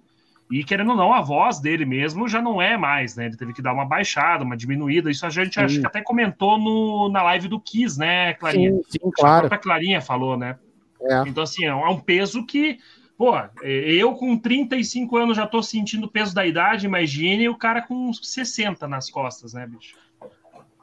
E 0.51 0.63
querendo 0.63 0.91
ou 0.91 0.97
não, 0.97 1.13
a 1.13 1.21
voz 1.21 1.59
dele 1.59 1.85
mesmo 1.85 2.27
já 2.27 2.41
não 2.41 2.59
é 2.59 2.75
mais, 2.75 3.15
né? 3.15 3.27
Ele 3.27 3.37
teve 3.37 3.53
que 3.53 3.61
dar 3.61 3.71
uma 3.71 3.85
baixada, 3.85 4.43
uma 4.43 4.57
diminuída. 4.57 5.11
Isso 5.11 5.25
a 5.25 5.29
gente 5.29 5.53
sim. 5.53 5.61
acho 5.61 5.79
que 5.79 5.85
até 5.85 6.01
comentou 6.01 6.57
no, 6.57 7.07
na 7.09 7.21
live 7.21 7.47
do 7.47 7.59
Kiss, 7.59 7.99
né, 7.99 8.33
Clarinha? 8.33 8.71
Sim, 8.71 8.81
sim 8.89 9.11
claro. 9.13 9.35
A 9.35 9.39
própria 9.41 9.59
Clarinha 9.59 10.01
falou, 10.01 10.35
né? 10.35 10.57
É. 11.01 11.21
Então, 11.27 11.43
assim, 11.43 11.65
é 11.65 11.73
um 11.73 11.99
peso 11.99 12.43
que, 12.45 12.79
pô, 13.15 13.33
eu 13.61 14.15
com 14.15 14.35
35 14.37 15.17
anos 15.17 15.37
já 15.37 15.45
tô 15.45 15.61
sentindo 15.61 16.05
o 16.05 16.11
peso 16.11 16.33
da 16.33 16.45
idade, 16.45 16.87
imagine 16.87 17.47
o 17.47 17.55
cara 17.55 17.83
com 17.83 18.11
60 18.11 18.87
nas 18.87 19.09
costas, 19.09 19.53
né, 19.53 19.67
bicho? 19.67 19.95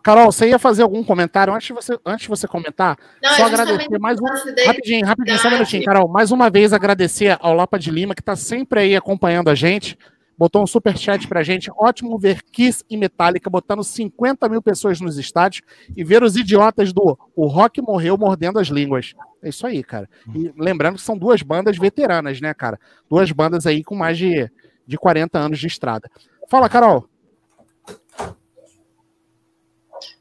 Carol, 0.07 0.31
você 0.31 0.51
ia 0.51 0.57
fazer 0.57 0.85
algum 0.85 1.03
comentário 1.03 1.53
antes 1.53 1.66
de 1.66 1.73
você, 1.73 1.99
antes 2.07 2.23
de 2.23 2.29
você 2.29 2.47
comentar? 2.47 2.97
Não, 3.21 3.33
só 3.33 3.47
agradecer 3.47 3.99
mais 3.99 4.21
um. 4.21 4.25
Rapidinho, 4.64 5.05
rapidinho, 5.05 5.37
só 5.37 5.49
um 5.49 5.51
minutinho, 5.51 5.85
Carol. 5.85 6.07
Mais 6.07 6.31
uma 6.31 6.49
vez 6.49 6.73
agradecer 6.73 7.37
ao 7.40 7.53
Lapa 7.53 7.77
de 7.77 7.90
Lima, 7.90 8.14
que 8.14 8.21
está 8.21 8.37
sempre 8.37 8.79
aí 8.79 8.95
acompanhando 8.95 9.51
a 9.51 9.55
gente. 9.57 9.99
Botou 10.38 10.62
um 10.62 10.66
super 10.66 10.97
chat 10.97 11.27
pra 11.27 11.42
gente. 11.42 11.73
Ótimo 11.77 12.16
ver 12.21 12.40
Kiss 12.53 12.85
e 12.88 12.97
Metallica 12.97 13.51
botando 13.51 13.83
50 13.83 14.49
mil 14.49 14.62
pessoas 14.62 15.01
nos 15.01 15.19
estádios 15.19 15.66
e 15.97 16.05
ver 16.05 16.23
os 16.23 16.37
idiotas 16.37 16.92
do 16.92 17.19
O 17.35 17.49
Rock 17.49 17.83
morreu 17.83 18.16
mordendo 18.16 18.61
as 18.61 18.69
línguas. 18.69 19.12
É 19.42 19.49
isso 19.49 19.66
aí, 19.66 19.83
cara. 19.83 20.09
E 20.33 20.53
lembrando 20.57 20.95
que 20.95 21.03
são 21.03 21.19
duas 21.19 21.42
bandas 21.42 21.77
veteranas, 21.77 22.40
né, 22.40 22.55
cara? 22.55 22.79
Duas 23.11 23.33
bandas 23.33 23.66
aí 23.66 23.83
com 23.83 23.97
mais 23.97 24.16
de, 24.16 24.49
de 24.87 24.97
40 24.97 25.37
anos 25.37 25.59
de 25.59 25.66
estrada. 25.66 26.09
Fala, 26.49 26.69
Carol. 26.69 27.09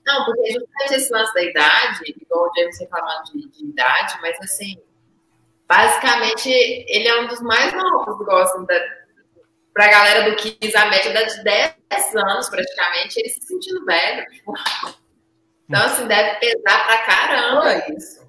Não, 0.05 0.25
porque 0.25 0.51
justamente 0.51 0.93
esse 0.93 1.11
lance 1.11 1.33
da 1.33 1.41
idade, 1.41 2.15
igual 2.21 2.47
o 2.47 2.51
James 2.55 2.79
reclamando 2.79 3.23
de, 3.33 3.49
de 3.49 3.65
idade, 3.65 4.17
mas 4.21 4.37
assim, 4.41 4.77
basicamente 5.67 6.49
ele 6.49 7.07
é 7.07 7.21
um 7.21 7.27
dos 7.27 7.41
mais 7.41 7.73
novos, 7.73 8.25
gostam 8.25 8.65
da, 8.65 8.79
pra 9.73 9.87
galera 9.89 10.29
do 10.29 10.35
Kiss, 10.37 10.77
a 10.77 10.85
média 10.85 11.11
de 11.11 11.43
10 11.43 11.75
anos 12.15 12.49
praticamente, 12.49 13.19
ele 13.19 13.29
se 13.29 13.41
sentindo 13.41 13.83
velho. 13.85 14.25
Tipo, 14.29 14.53
então, 15.67 15.83
assim, 15.83 16.07
deve 16.07 16.39
pesar 16.39 16.85
pra 16.85 17.05
caramba 17.05 17.91
isso. 17.91 18.23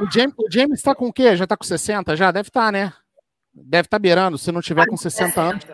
O 0.00 0.08
James, 0.10 0.34
o 0.38 0.48
James 0.48 0.80
tá 0.80 0.94
com 0.94 1.08
o 1.08 1.12
quê? 1.12 1.36
Já 1.36 1.46
tá 1.46 1.56
com 1.56 1.64
60? 1.64 2.16
Já? 2.16 2.30
Deve 2.30 2.48
estar, 2.48 2.66
tá, 2.66 2.72
né? 2.72 2.92
Deve 3.52 3.86
estar 3.86 3.96
tá 3.96 3.98
beirando, 3.98 4.38
se 4.38 4.52
não 4.52 4.60
tiver 4.60 4.86
com 4.86 4.96
60, 4.96 5.26
60 5.26 5.40
anos. 5.40 5.66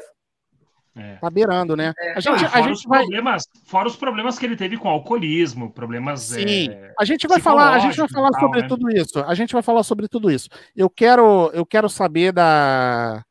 É. 0.97 1.17
Tá 1.17 1.29
beirando, 1.29 1.77
né? 1.77 1.93
É. 1.99 2.13
A 2.13 2.21
gente, 2.21 2.43
Não, 2.43 2.51
a 2.53 2.63
gente 2.63 2.87
vai... 2.87 3.01
problemas, 3.01 3.49
fora 3.65 3.89
os 3.89 3.97
problemas 3.97 4.39
que 4.39 4.47
ele 4.47 4.57
teve 4.57 4.77
com 4.77 4.89
alcoolismo, 4.89 5.73
problemas. 5.73 6.21
Sim, 6.21 6.71
é, 6.71 6.93
a 6.99 7.05
gente 7.05 7.27
vai 7.27 7.41
falar, 7.41 7.75
a 7.75 7.79
gente 7.81 7.97
vai 7.97 8.09
falar 8.09 8.31
tal, 8.31 8.41
sobre 8.41 8.63
né? 8.63 8.69
tudo 8.69 8.91
isso. 8.91 9.19
A 9.19 9.35
gente 9.35 9.53
vai 9.53 9.63
falar 9.63 9.83
sobre 9.83 10.07
tudo 10.07 10.31
isso. 10.31 10.49
Eu 10.77 10.89
quero, 10.89 11.51
eu 11.53 11.67
quero 11.67 11.89
saber 11.89 12.33
da, 12.33 13.25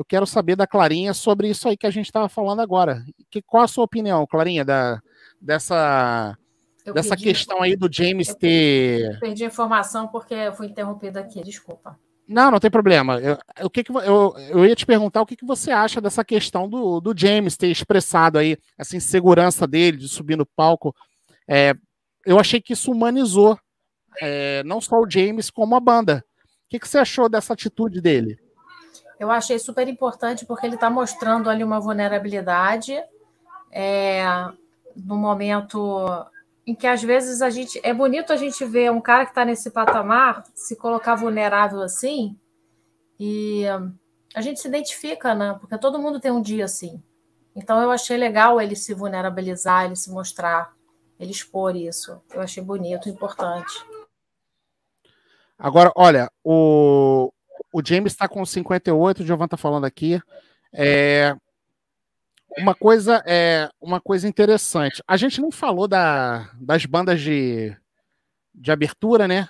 eu 0.00 0.04
quero 0.04 0.26
saber 0.26 0.56
da 0.56 0.66
Clarinha 0.66 1.12
sobre 1.12 1.50
isso 1.50 1.68
aí 1.68 1.76
que 1.76 1.86
a 1.86 1.90
gente 1.90 2.06
estava 2.06 2.26
falando 2.26 2.60
agora. 2.60 3.04
Que, 3.30 3.42
qual 3.42 3.62
a 3.62 3.68
sua 3.68 3.84
opinião, 3.84 4.26
Clarinha, 4.26 4.64
da, 4.64 4.98
dessa, 5.38 6.34
eu 6.86 6.94
dessa 6.94 7.10
pedi, 7.10 7.24
questão 7.24 7.60
aí 7.60 7.76
do 7.76 7.92
James 7.92 8.34
ter. 8.34 9.18
Perdi 9.20 9.44
a 9.44 9.48
informação 9.48 10.08
porque 10.08 10.32
eu 10.32 10.54
fui 10.54 10.68
interrompida 10.68 11.20
aqui, 11.20 11.42
desculpa. 11.42 11.98
Não, 12.30 12.48
não 12.48 12.60
tem 12.60 12.70
problema. 12.70 13.18
Eu, 13.18 13.36
o 13.62 13.68
que, 13.68 13.82
que 13.82 13.90
eu, 13.90 14.34
eu 14.50 14.64
ia 14.64 14.76
te 14.76 14.86
perguntar 14.86 15.20
o 15.20 15.26
que, 15.26 15.34
que 15.34 15.44
você 15.44 15.72
acha 15.72 16.00
dessa 16.00 16.24
questão 16.24 16.68
do, 16.68 17.00
do 17.00 17.12
James 17.16 17.56
ter 17.56 17.66
expressado 17.66 18.38
aí 18.38 18.56
essa 18.78 18.96
insegurança 18.96 19.66
dele 19.66 19.96
de 19.96 20.08
subir 20.08 20.36
no 20.36 20.46
palco. 20.46 20.94
É, 21.48 21.74
eu 22.24 22.38
achei 22.38 22.60
que 22.60 22.72
isso 22.72 22.92
humanizou 22.92 23.58
é, 24.22 24.62
não 24.62 24.80
só 24.80 25.00
o 25.00 25.10
James, 25.10 25.50
como 25.50 25.74
a 25.74 25.80
banda. 25.80 26.24
O 26.66 26.70
que, 26.70 26.78
que 26.78 26.86
você 26.86 26.98
achou 26.98 27.28
dessa 27.28 27.52
atitude 27.52 28.00
dele? 28.00 28.38
Eu 29.18 29.28
achei 29.28 29.58
super 29.58 29.88
importante 29.88 30.46
porque 30.46 30.64
ele 30.64 30.76
está 30.76 30.88
mostrando 30.88 31.50
ali 31.50 31.64
uma 31.64 31.80
vulnerabilidade 31.80 32.96
é, 33.72 34.24
no 34.94 35.16
momento 35.16 36.06
em 36.66 36.74
que 36.74 36.86
às 36.86 37.02
vezes 37.02 37.42
a 37.42 37.50
gente 37.50 37.80
é 37.82 37.92
bonito 37.92 38.32
a 38.32 38.36
gente 38.36 38.64
ver 38.64 38.90
um 38.90 39.00
cara 39.00 39.24
que 39.24 39.32
está 39.32 39.44
nesse 39.44 39.70
patamar 39.70 40.44
se 40.54 40.76
colocar 40.76 41.14
vulnerável 41.14 41.80
assim 41.82 42.38
e 43.18 43.64
a 44.34 44.40
gente 44.40 44.60
se 44.60 44.68
identifica, 44.68 45.34
né? 45.34 45.56
Porque 45.60 45.76
todo 45.78 45.98
mundo 45.98 46.20
tem 46.20 46.30
um 46.30 46.42
dia 46.42 46.64
assim. 46.64 47.02
Então 47.54 47.80
eu 47.82 47.90
achei 47.90 48.16
legal 48.16 48.60
ele 48.60 48.76
se 48.76 48.94
vulnerabilizar, 48.94 49.84
ele 49.84 49.96
se 49.96 50.10
mostrar 50.10 50.72
ele 51.20 51.32
expor 51.32 51.76
isso. 51.76 52.18
Eu 52.32 52.40
achei 52.40 52.62
bonito, 52.62 53.08
importante. 53.10 53.84
Agora, 55.58 55.92
olha, 55.94 56.30
o, 56.42 57.30
o 57.70 57.84
James 57.84 58.12
está 58.12 58.26
com 58.26 58.44
58, 58.44 59.22
o 59.22 59.26
Giovanni 59.26 59.46
está 59.46 59.58
falando 59.58 59.84
aqui. 59.84 60.18
É, 60.72 61.36
uma 62.58 62.74
coisa 62.74 63.22
é 63.26 63.68
uma 63.80 64.00
coisa 64.00 64.28
interessante. 64.28 65.02
A 65.06 65.16
gente 65.16 65.40
não 65.40 65.50
falou 65.50 65.86
da, 65.86 66.50
das 66.60 66.84
bandas 66.86 67.20
de, 67.20 67.74
de 68.54 68.70
abertura, 68.70 69.28
né? 69.28 69.48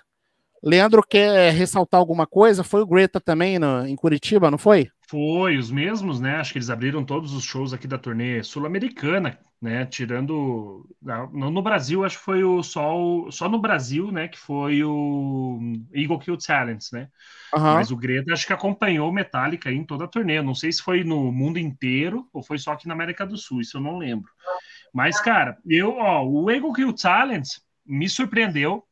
Leandro 0.63 1.03
quer 1.03 1.53
ressaltar 1.53 1.99
alguma 1.99 2.27
coisa? 2.27 2.63
Foi 2.63 2.83
o 2.83 2.87
Greta 2.87 3.21
também 3.21 3.59
no, 3.59 3.87
em 3.87 3.97
Curitiba, 3.97 4.51
não 4.51 4.59
foi? 4.59 4.91
Foi, 5.09 5.57
os 5.57 5.71
mesmos, 5.71 6.21
né? 6.21 6.37
Acho 6.37 6.53
que 6.53 6.59
eles 6.59 6.71
abriram 6.71 7.05
todos 7.05 7.33
os 7.33 7.43
shows 7.43 7.73
aqui 7.73 7.87
da 7.89 7.99
turnê 7.99 8.43
sul-americana, 8.43 9.39
né? 9.61 9.85
Tirando. 9.87 10.89
No, 11.03 11.51
no 11.51 11.63
Brasil, 11.63 12.05
acho 12.05 12.19
que 12.19 12.25
foi 12.25 12.43
o 12.43 12.63
só, 12.63 13.31
só 13.31 13.49
no 13.49 13.59
Brasil, 13.59 14.11
né? 14.11 14.29
Que 14.29 14.39
foi 14.39 14.83
o 14.83 15.59
Eagle 15.93 16.19
Kill 16.19 16.39
Talents, 16.39 16.91
né? 16.93 17.09
Uhum. 17.55 17.63
Mas 17.63 17.91
o 17.91 17.97
Greta 17.97 18.33
acho 18.33 18.47
que 18.47 18.53
acompanhou 18.53 19.09
o 19.09 19.13
Metallica 19.13 19.71
em 19.71 19.85
toda 19.85 20.05
a 20.05 20.09
turnê. 20.09 20.41
Não 20.41 20.55
sei 20.55 20.73
se 20.73 20.83
foi 20.83 21.05
no 21.05 21.31
mundo 21.31 21.59
inteiro 21.59 22.29
ou 22.33 22.43
foi 22.43 22.59
só 22.59 22.73
aqui 22.73 22.89
na 22.89 22.95
América 22.95 23.27
do 23.27 23.37
Sul, 23.37 23.61
isso 23.61 23.77
eu 23.77 23.81
não 23.81 23.99
lembro. 23.99 24.31
Mas, 24.93 25.21
cara, 25.21 25.59
eu, 25.67 25.97
ó, 25.97 26.25
o 26.25 26.51
Eagle 26.51 26.73
Kill 26.73 26.93
Talents 26.93 27.63
me 27.85 28.09
surpreendeu 28.09 28.85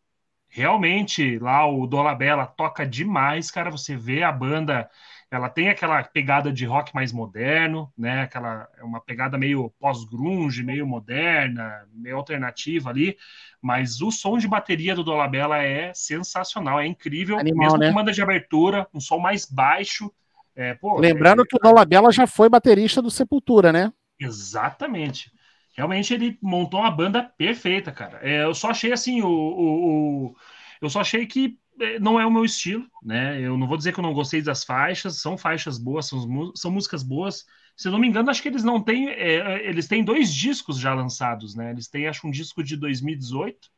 realmente 0.49 1.39
lá 1.39 1.67
o 1.67 1.87
Dolabella 1.87 2.47
toca 2.47 2.87
demais, 2.87 3.51
cara. 3.51 3.71
Você 3.71 3.97
vê 3.97 4.23
a 4.23 4.33
banda, 4.33 4.89
ela 5.31 5.51
tem 5.51 5.69
aquela 5.69 6.03
pegada 6.03 6.51
de 6.51 6.65
rock 6.65 6.95
mais 6.95 7.13
moderno, 7.13 7.93
né? 7.97 8.23
Aquela 8.23 8.67
é 8.79 8.83
uma 8.83 9.01
pegada 9.01 9.37
meio 9.37 9.71
pós-grunge, 9.79 10.63
meio 10.63 10.87
moderna, 10.87 11.87
meio 11.93 12.17
alternativa 12.17 12.89
ali. 12.89 13.17
Mas 13.61 14.01
o 14.01 14.11
som 14.11 14.39
de 14.39 14.49
bateria 14.49 14.95
do 14.95 15.05
Dolabella 15.05 15.59
é 15.59 15.93
sensacional, 15.93 16.81
é 16.81 16.87
incrível. 16.87 17.39
Animal, 17.39 17.65
Mesmo 17.67 17.79
né? 17.79 17.89
com 17.89 17.95
banda 17.95 18.13
de 18.13 18.23
abertura, 18.23 18.89
um 18.95 19.01
som 19.01 19.19
mais 19.19 19.45
baixo. 19.45 20.11
É, 20.57 20.75
pô, 20.75 20.99
Lembrando 20.99 21.43
é... 21.43 21.45
que 21.47 21.57
o 21.57 21.61
Dolabella 21.61 22.11
já 22.11 22.27
foi 22.27 22.49
baterista 22.49 23.03
do 23.03 23.11
Sepultura, 23.11 23.71
né? 23.71 23.93
Exatamente. 24.19 25.31
Realmente 25.77 26.15
ele 26.15 26.39
montou 26.43 26.81
uma 26.81 26.91
banda 26.91 27.23
perfeita, 27.23 27.93
cara. 27.93 28.19
É, 28.23 28.45
eu 28.45 28.55
só 28.55 28.71
achei 28.71 28.93
assim, 28.93 29.21
o, 29.21 29.29
o, 29.29 30.27
o, 30.27 30.37
eu 30.81 30.89
só 30.89 31.01
achei 31.01 31.27
que 31.27 31.59
é, 31.68 31.68
não 32.01 32.19
é 32.19 32.27
o 32.27 32.31
meu 32.31 32.45
estilo, 32.45 32.87
né? 33.03 33.41
Eu 33.41 33.57
não 33.57 33.67
vou 33.67 33.77
dizer 33.77 33.93
que 33.93 34.01
eu 34.01 34.03
não 34.03 34.13
gostei 34.13 34.43
das 34.43 34.65
faixas, 34.65 35.21
são 35.21 35.37
faixas 35.37 35.79
boas, 35.79 36.07
são, 36.07 36.53
são 36.55 36.71
músicas 36.71 37.03
boas. 37.03 37.45
Se 37.77 37.89
eu 37.89 37.93
não 37.93 37.99
me 37.99 38.09
engano, 38.09 38.31
acho 38.31 38.43
que 38.43 38.49
eles 38.49 38.65
não 38.65 38.83
têm, 38.83 39.09
é, 39.09 39.37
é, 39.37 39.69
eles 39.69 39.87
têm 39.87 40.03
dois 40.03 40.35
discos 40.35 40.79
já 40.79 40.93
lançados, 40.95 41.55
né? 41.55 41.71
Eles 41.71 41.89
têm, 41.89 42.09
acho, 42.09 42.27
um 42.27 42.31
disco 42.31 42.63
de 42.63 42.77
2018 42.77 43.71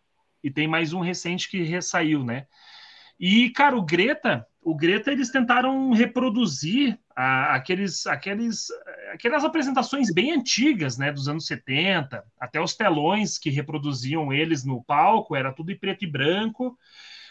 e 0.43 0.51
tem 0.51 0.67
mais 0.67 0.93
um 0.93 1.01
recente 1.01 1.49
que 1.51 1.63
ressaiu, 1.63 2.25
né? 2.25 2.47
E, 3.19 3.51
cara, 3.51 3.77
o 3.77 3.83
Greta, 3.83 4.47
o 4.63 4.75
Greta, 4.75 5.13
eles 5.13 5.31
tentaram 5.31 5.91
reproduzir 5.93 6.99
a, 7.15 7.55
aqueles, 7.55 8.07
aqueles, 8.07 8.69
aquelas 9.13 9.45
apresentações 9.45 10.11
bem 10.11 10.33
antigas, 10.33 10.97
né, 10.97 11.13
dos 11.13 11.29
anos 11.29 11.47
70, 11.47 12.25
até 12.41 12.59
os 12.59 12.75
telões 12.75 13.39
que 13.39 13.51
reproduziam 13.51 14.33
eles 14.33 14.65
no 14.65 14.83
palco, 14.83 15.37
era 15.37 15.53
tudo 15.53 15.71
em 15.71 15.79
preto 15.79 16.05
e 16.05 16.11
branco, 16.11 16.79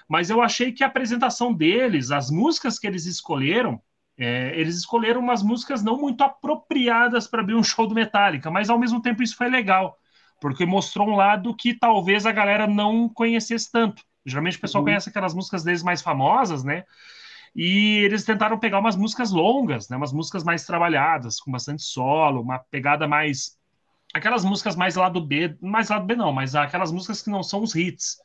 mas 0.10 0.32
eu 0.32 0.41
achei 0.41 0.72
que 0.72 0.84
a 0.84 0.88
apresentação 0.88 1.53
deles, 1.53 2.10
as 2.10 2.32
músicas 2.32 2.80
que 2.80 2.88
eles 2.88 3.05
escolheram, 3.05 3.80
é, 4.18 4.60
eles 4.60 4.76
escolheram 4.76 5.22
umas 5.22 5.43
músicas 5.43 5.84
não 5.84 5.97
muito 5.97 6.24
apropriadas 6.24 7.28
para 7.28 7.41
abrir 7.41 7.55
um 7.55 7.64
show 7.64 7.86
do 7.86 7.93
Metallica, 7.93 8.49
mas 8.49 8.70
ao 8.70 8.80
mesmo 8.80 9.01
tempo 9.01 9.22
isso 9.22 9.38
foi 9.38 9.47
legal, 9.47 9.97
porque 10.41 10.66
mostrou 10.66 11.07
um 11.07 11.16
lado 11.16 11.55
que 11.55 11.76
talvez 11.76 12.26
a 12.26 12.32
galera 12.32 12.66
não 12.66 13.07
conhecesse 13.07 13.72
tanto. 13.72 14.03
Geralmente 14.26 14.57
o 14.57 14.62
pessoal 14.62 14.82
uhum. 14.82 14.88
conhece 14.88 15.10
aquelas 15.10 15.34
músicas 15.34 15.64
deles 15.64 15.84
mais 15.84 16.01
famosas, 16.01 16.64
né? 16.64 16.84
E 17.55 17.99
eles 17.99 18.24
tentaram 18.24 18.60
pegar 18.60 18.80
umas 18.80 18.95
músicas 18.95 19.32
longas, 19.32 19.89
né? 19.89 19.97
Umas 19.97 20.12
músicas 20.12 20.43
mais 20.43 20.66
trabalhadas, 20.66 21.39
com 21.39 21.51
bastante 21.51 21.84
solo, 21.84 22.41
uma 22.41 22.60
pegada 22.60 23.07
mais. 23.07 23.57
Aquelas 24.14 24.43
músicas 24.43 24.76
mais 24.76 24.95
lado 24.95 25.22
B, 25.22 25.55
mais 25.62 25.89
lado 25.89 26.05
B 26.05 26.16
não, 26.16 26.34
mas 26.34 26.55
aquelas 26.55 26.91
músicas 26.91 27.22
que 27.22 27.30
não 27.30 27.43
são 27.43 27.62
os 27.62 27.76
hits. 27.76 28.18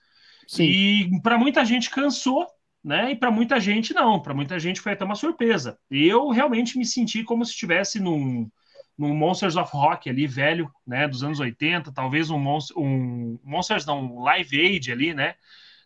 Sim. 0.47 0.65
E 0.65 1.21
para 1.23 1.39
muita 1.39 1.65
gente 1.65 1.91
cansou, 1.91 2.47
né? 2.83 3.13
E 3.13 3.17
para 3.17 3.31
muita 3.31 3.59
gente 3.59 3.95
não. 3.95 4.21
Para 4.21 4.35
muita 4.35 4.59
gente 4.59 4.81
foi 4.81 4.93
até 4.93 5.05
uma 5.05 5.15
surpresa. 5.15 5.79
Eu 5.91 6.29
realmente 6.29 6.77
me 6.77 6.85
senti 6.85 7.23
como 7.23 7.45
se 7.45 7.53
estivesse 7.53 7.99
num, 8.01 8.51
num 8.97 9.15
Monsters 9.15 9.57
of 9.57 9.71
Rock 9.73 10.09
ali, 10.09 10.27
velho, 10.27 10.71
né? 10.87 11.09
Dos 11.09 11.23
anos 11.23 11.41
80, 11.41 11.93
talvez 11.93 12.31
um, 12.31 12.39
um 12.77 13.39
Monsters 13.43 13.87
não, 13.87 14.05
um 14.05 14.21
Live 14.21 14.61
Aid 14.61 14.93
ali, 14.93 15.15
né? 15.15 15.35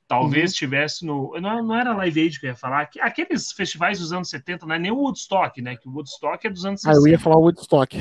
Talvez 0.09 0.52
uhum. 0.52 0.56
tivesse 0.56 1.04
no. 1.04 1.38
Não, 1.38 1.62
não 1.62 1.76
era 1.76 1.94
Live 1.94 2.18
Aid 2.18 2.40
que 2.40 2.46
eu 2.46 2.50
ia 2.50 2.56
falar. 2.56 2.88
Aqueles 2.98 3.52
festivais 3.52 3.98
dos 3.98 4.11
anos 4.11 4.30
70, 4.30 4.64
não 4.64 4.74
é 4.74 4.78
nem 4.78 4.90
o 4.90 4.96
Woodstock, 4.96 5.61
né? 5.61 5.76
Que 5.76 5.86
o 5.86 5.92
Woodstock 5.92 6.46
é 6.46 6.50
dos 6.50 6.64
anos 6.64 6.80
60. 6.80 6.98
Ah, 6.98 6.98
eu 6.98 7.12
ia 7.12 7.18
falar 7.18 7.36
o 7.36 7.42
Woodstock. 7.42 7.98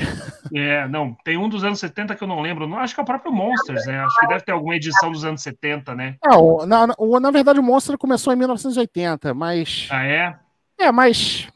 É, 0.54 0.88
não. 0.88 1.14
Tem 1.22 1.36
um 1.36 1.50
dos 1.50 1.62
anos 1.64 1.78
70 1.78 2.14
que 2.14 2.24
eu 2.24 2.28
não 2.28 2.40
lembro. 2.40 2.66
Não, 2.66 2.78
acho 2.78 2.94
que 2.94 3.00
é 3.00 3.02
o 3.02 3.06
próprio 3.06 3.30
Monsters, 3.30 3.84
né? 3.84 4.00
Acho 4.00 4.20
que 4.20 4.26
deve 4.26 4.42
ter 4.42 4.52
alguma 4.52 4.74
edição 4.74 5.12
dos 5.12 5.22
anos 5.22 5.42
70, 5.42 5.94
né? 5.94 6.16
Não, 6.24 6.66
na, 6.66 6.86
na, 6.86 6.94
na 7.20 7.30
verdade 7.30 7.60
o 7.60 7.62
Monster 7.62 7.98
começou 7.98 8.32
em 8.32 8.36
1980, 8.36 9.34
mas. 9.34 9.86
Ah, 9.90 10.06
é? 10.06 10.38
É, 10.78 10.90
mas. 10.90 11.46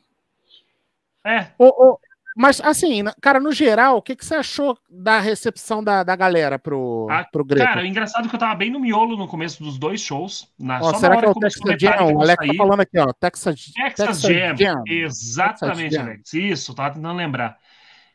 É. 1.25 1.47
O, 1.57 1.93
o, 1.93 1.99
mas, 2.37 2.61
assim, 2.61 3.05
cara, 3.21 3.39
no 3.39 3.53
geral, 3.53 3.97
o 3.97 4.03
que, 4.03 4.17
que 4.17 4.25
você 4.25 4.35
achou 4.35 4.79
da 4.89 5.19
recepção 5.19 5.83
da, 5.83 6.03
da 6.03 6.17
galera 6.17 6.59
pro, 6.59 7.07
ah, 7.11 7.25
pro 7.31 7.45
Greta? 7.45 7.67
Cara, 7.67 7.83
o 7.83 7.87
engraçado 7.87 8.27
é 8.27 8.29
que 8.29 8.35
eu 8.35 8.41
tava 8.41 8.55
bem 8.55 8.71
no 8.71 8.81
miolo 8.81 9.17
no 9.17 9.29
começo 9.29 9.63
dos 9.63 9.79
dois 9.79 10.01
shows. 10.01 10.53
Na, 10.59 10.79
ó, 10.79 10.93
só 10.93 10.99
será 10.99 11.19
que 11.19 11.25
é 11.25 11.29
o 11.29 11.35
Texas 11.35 11.63
Jam? 11.79 12.15
O 12.15 12.23
Alex 12.23 12.47
tá 12.47 12.55
falando 12.57 12.81
aqui, 12.81 12.99
ó. 12.99 13.13
Texas, 13.13 13.73
Texas, 13.75 14.07
Texas 14.07 14.21
Jam. 14.23 14.57
Jam. 14.57 14.83
Exatamente, 14.87 15.91
Texas 15.91 16.07
Alex. 16.07 16.35
Isso, 16.35 16.75
tava 16.75 16.95
tentando 16.95 17.17
lembrar. 17.17 17.59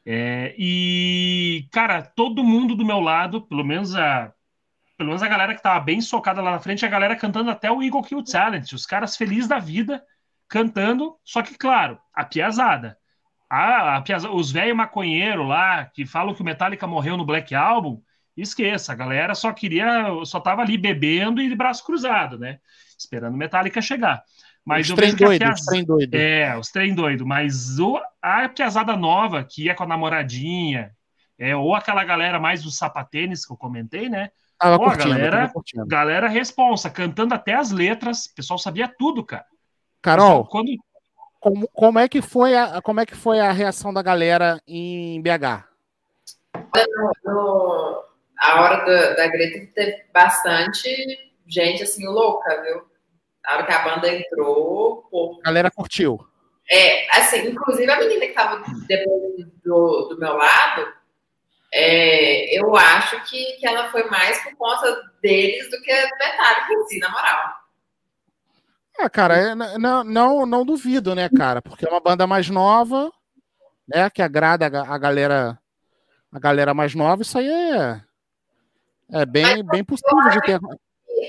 É, 0.05 0.55
e, 0.57 1.67
cara, 1.71 2.01
todo 2.01 2.43
mundo 2.43 2.75
do 2.75 2.85
meu 2.85 2.99
lado, 2.99 3.41
pelo 3.41 3.63
menos 3.63 3.93
a, 3.93 4.31
pelo 4.97 5.09
menos 5.09 5.21
a 5.21 5.27
galera 5.27 5.53
que 5.53 5.61
tava 5.61 5.79
bem 5.79 6.01
socada 6.01 6.41
lá 6.41 6.51
na 6.51 6.59
frente, 6.59 6.85
a 6.85 6.89
galera 6.89 7.15
cantando 7.15 7.51
até 7.51 7.69
o 7.69 7.83
Eagle 7.83 8.01
Kill 8.01 8.23
Talent, 8.23 8.71
os 8.73 8.85
caras 8.85 9.15
felizes 9.15 9.47
da 9.47 9.59
vida, 9.59 10.03
cantando, 10.47 11.15
só 11.23 11.41
que, 11.41 11.55
claro, 11.57 11.99
a 12.13 12.25
piazada. 12.25 12.97
Ah, 13.49 14.03
os 14.33 14.51
velhos 14.51 14.75
maconheiros 14.75 15.47
lá 15.47 15.85
que 15.85 16.05
falam 16.05 16.33
que 16.33 16.41
o 16.41 16.45
Metallica 16.45 16.85
morreu 16.85 17.15
no 17.15 17.25
Black 17.25 17.55
Album, 17.55 18.01
esqueça, 18.35 18.91
a 18.91 18.95
galera 18.95 19.33
só 19.33 19.53
queria, 19.53 19.85
só 20.25 20.39
tava 20.39 20.61
ali 20.61 20.77
bebendo 20.77 21.41
e 21.41 21.47
de 21.47 21.55
braço 21.55 21.85
cruzado, 21.85 22.37
né? 22.37 22.59
Esperando 22.97 23.33
o 23.33 23.37
Metallica 23.37 23.81
chegar. 23.81 24.23
Mas 24.65 24.89
os 24.89 24.95
trem 24.95 25.15
doido, 25.15 25.39
piaz... 25.39 25.59
os 25.61 25.65
trem 25.65 25.85
doido. 25.85 26.13
É, 26.13 26.57
os 26.57 26.67
trem 26.69 26.93
doido. 26.93 27.25
Mas 27.25 27.79
o... 27.79 28.01
a 28.21 28.49
piazada 28.49 28.97
nova, 28.97 29.43
que 29.43 29.63
ia 29.63 29.73
com 29.73 29.83
a 29.83 29.87
namoradinha, 29.87 30.91
é, 31.39 31.55
ou 31.55 31.73
aquela 31.73 32.03
galera 32.03 32.39
mais 32.39 32.63
dos 32.63 32.77
sapatênis 32.77 33.45
que 33.45 33.53
eu 33.53 33.57
comentei, 33.57 34.09
né? 34.09 34.29
Tava 34.59 34.77
Pô, 34.77 34.85
curtindo, 34.85 35.09
galera, 35.09 35.51
galera 35.87 36.27
responsa, 36.27 36.89
cantando 36.89 37.33
até 37.33 37.53
as 37.53 37.71
letras, 37.71 38.25
o 38.25 38.35
pessoal 38.35 38.57
sabia 38.57 38.87
tudo, 38.87 39.23
cara. 39.23 39.45
Carol, 40.01 40.45
quando 40.45 40.69
como, 41.47 41.67
como, 41.69 41.99
é 41.99 42.09
que 42.09 42.21
foi 42.21 42.55
a, 42.55 42.81
como 42.81 42.99
é 42.99 43.05
que 43.05 43.15
foi 43.15 43.39
a 43.39 43.51
reação 43.51 43.93
da 43.93 44.01
galera 44.01 44.61
em 44.67 45.21
BH? 45.21 45.63
No, 46.75 47.11
no, 47.23 48.03
a 48.37 48.61
hora 48.61 48.85
da, 48.85 49.13
da 49.13 49.27
Greta 49.27 49.71
teve 49.73 50.03
bastante 50.13 50.89
gente 51.47 51.83
assim 51.83 52.05
louca, 52.05 52.61
viu? 52.61 52.85
A 53.45 53.53
hora 53.53 53.65
que 53.65 53.71
a 53.71 53.83
banda 53.83 54.13
entrou, 54.13 55.07
pô. 55.09 55.39
A 55.41 55.45
galera 55.45 55.71
curtiu. 55.71 56.19
É, 56.69 57.17
assim, 57.17 57.47
inclusive 57.47 57.89
a 57.89 57.99
menina 57.99 58.19
que 58.19 58.31
estava 58.31 58.61
depois 58.85 59.45
do, 59.63 60.09
do 60.09 60.19
meu 60.19 60.35
lado, 60.35 60.93
é, 61.73 62.59
eu 62.59 62.75
acho 62.75 63.23
que, 63.23 63.53
que 63.53 63.65
ela 63.65 63.89
foi 63.89 64.03
mais 64.09 64.43
por 64.43 64.53
conta 64.57 65.01
deles 65.21 65.69
do 65.71 65.81
que 65.81 65.95
do 65.95 66.17
Metallica 66.17 66.73
em 66.73 66.87
si, 66.87 66.99
na 66.99 67.09
moral. 67.09 67.66
Ah, 68.99 69.09
cara, 69.09 69.37
é, 69.37 69.55
não, 69.55 70.03
não, 70.03 70.45
não 70.45 70.65
duvido, 70.65 71.13
né, 71.13 71.29
cara? 71.29 71.61
Porque 71.61 71.85
é 71.85 71.89
uma 71.89 71.99
banda 71.99 72.25
mais 72.25 72.49
nova, 72.49 73.11
né? 73.87 74.09
Que 74.09 74.23
agrada 74.23 74.65
a 74.65 74.97
galera, 74.97 75.59
a 76.31 76.39
galera 76.39 76.73
mais 76.73 76.95
nova. 76.95 77.21
Isso 77.21 77.37
aí 77.37 77.47
é, 77.47 78.01
é 79.11 79.25
bem, 79.25 79.63
bem 79.63 79.83
possível 79.83 80.29
de 80.31 80.41
ter. 80.41 80.59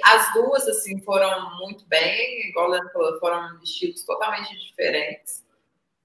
As 0.02 0.32
duas, 0.32 0.66
assim, 0.66 0.98
foram 1.02 1.58
muito 1.58 1.86
bem, 1.86 2.48
igual 2.48 2.68
o 2.68 2.70
Leandro 2.70 2.90
falou, 2.90 3.18
foram 3.20 3.62
estilos 3.62 4.02
totalmente 4.04 4.56
diferentes. 4.58 5.44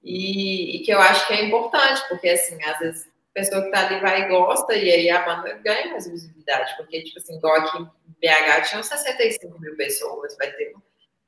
E, 0.03 0.77
e, 0.77 0.83
que 0.83 0.91
eu 0.91 0.99
acho 0.99 1.25
que 1.27 1.33
é 1.33 1.45
importante, 1.45 2.03
porque, 2.09 2.27
assim, 2.27 2.61
às 2.63 2.79
vezes 2.79 3.07
a 3.07 3.33
pessoa 3.33 3.63
que 3.63 3.71
tá 3.71 3.87
ali 3.87 4.01
vai 4.01 4.23
e 4.23 4.27
gosta, 4.27 4.75
e 4.75 4.91
aí 4.91 5.09
a 5.09 5.23
banda 5.23 5.53
ganha 5.63 5.91
mais 5.91 6.09
visibilidade. 6.09 6.75
Porque, 6.75 7.03
tipo 7.03 7.19
assim, 7.19 7.37
igual 7.37 7.55
aqui 7.55 7.77
em 7.77 7.85
BH 8.21 8.69
tinham 8.69 8.83
65 8.83 9.59
mil 9.61 9.77
pessoas, 9.77 10.35
vai 10.37 10.51
ter 10.51 10.73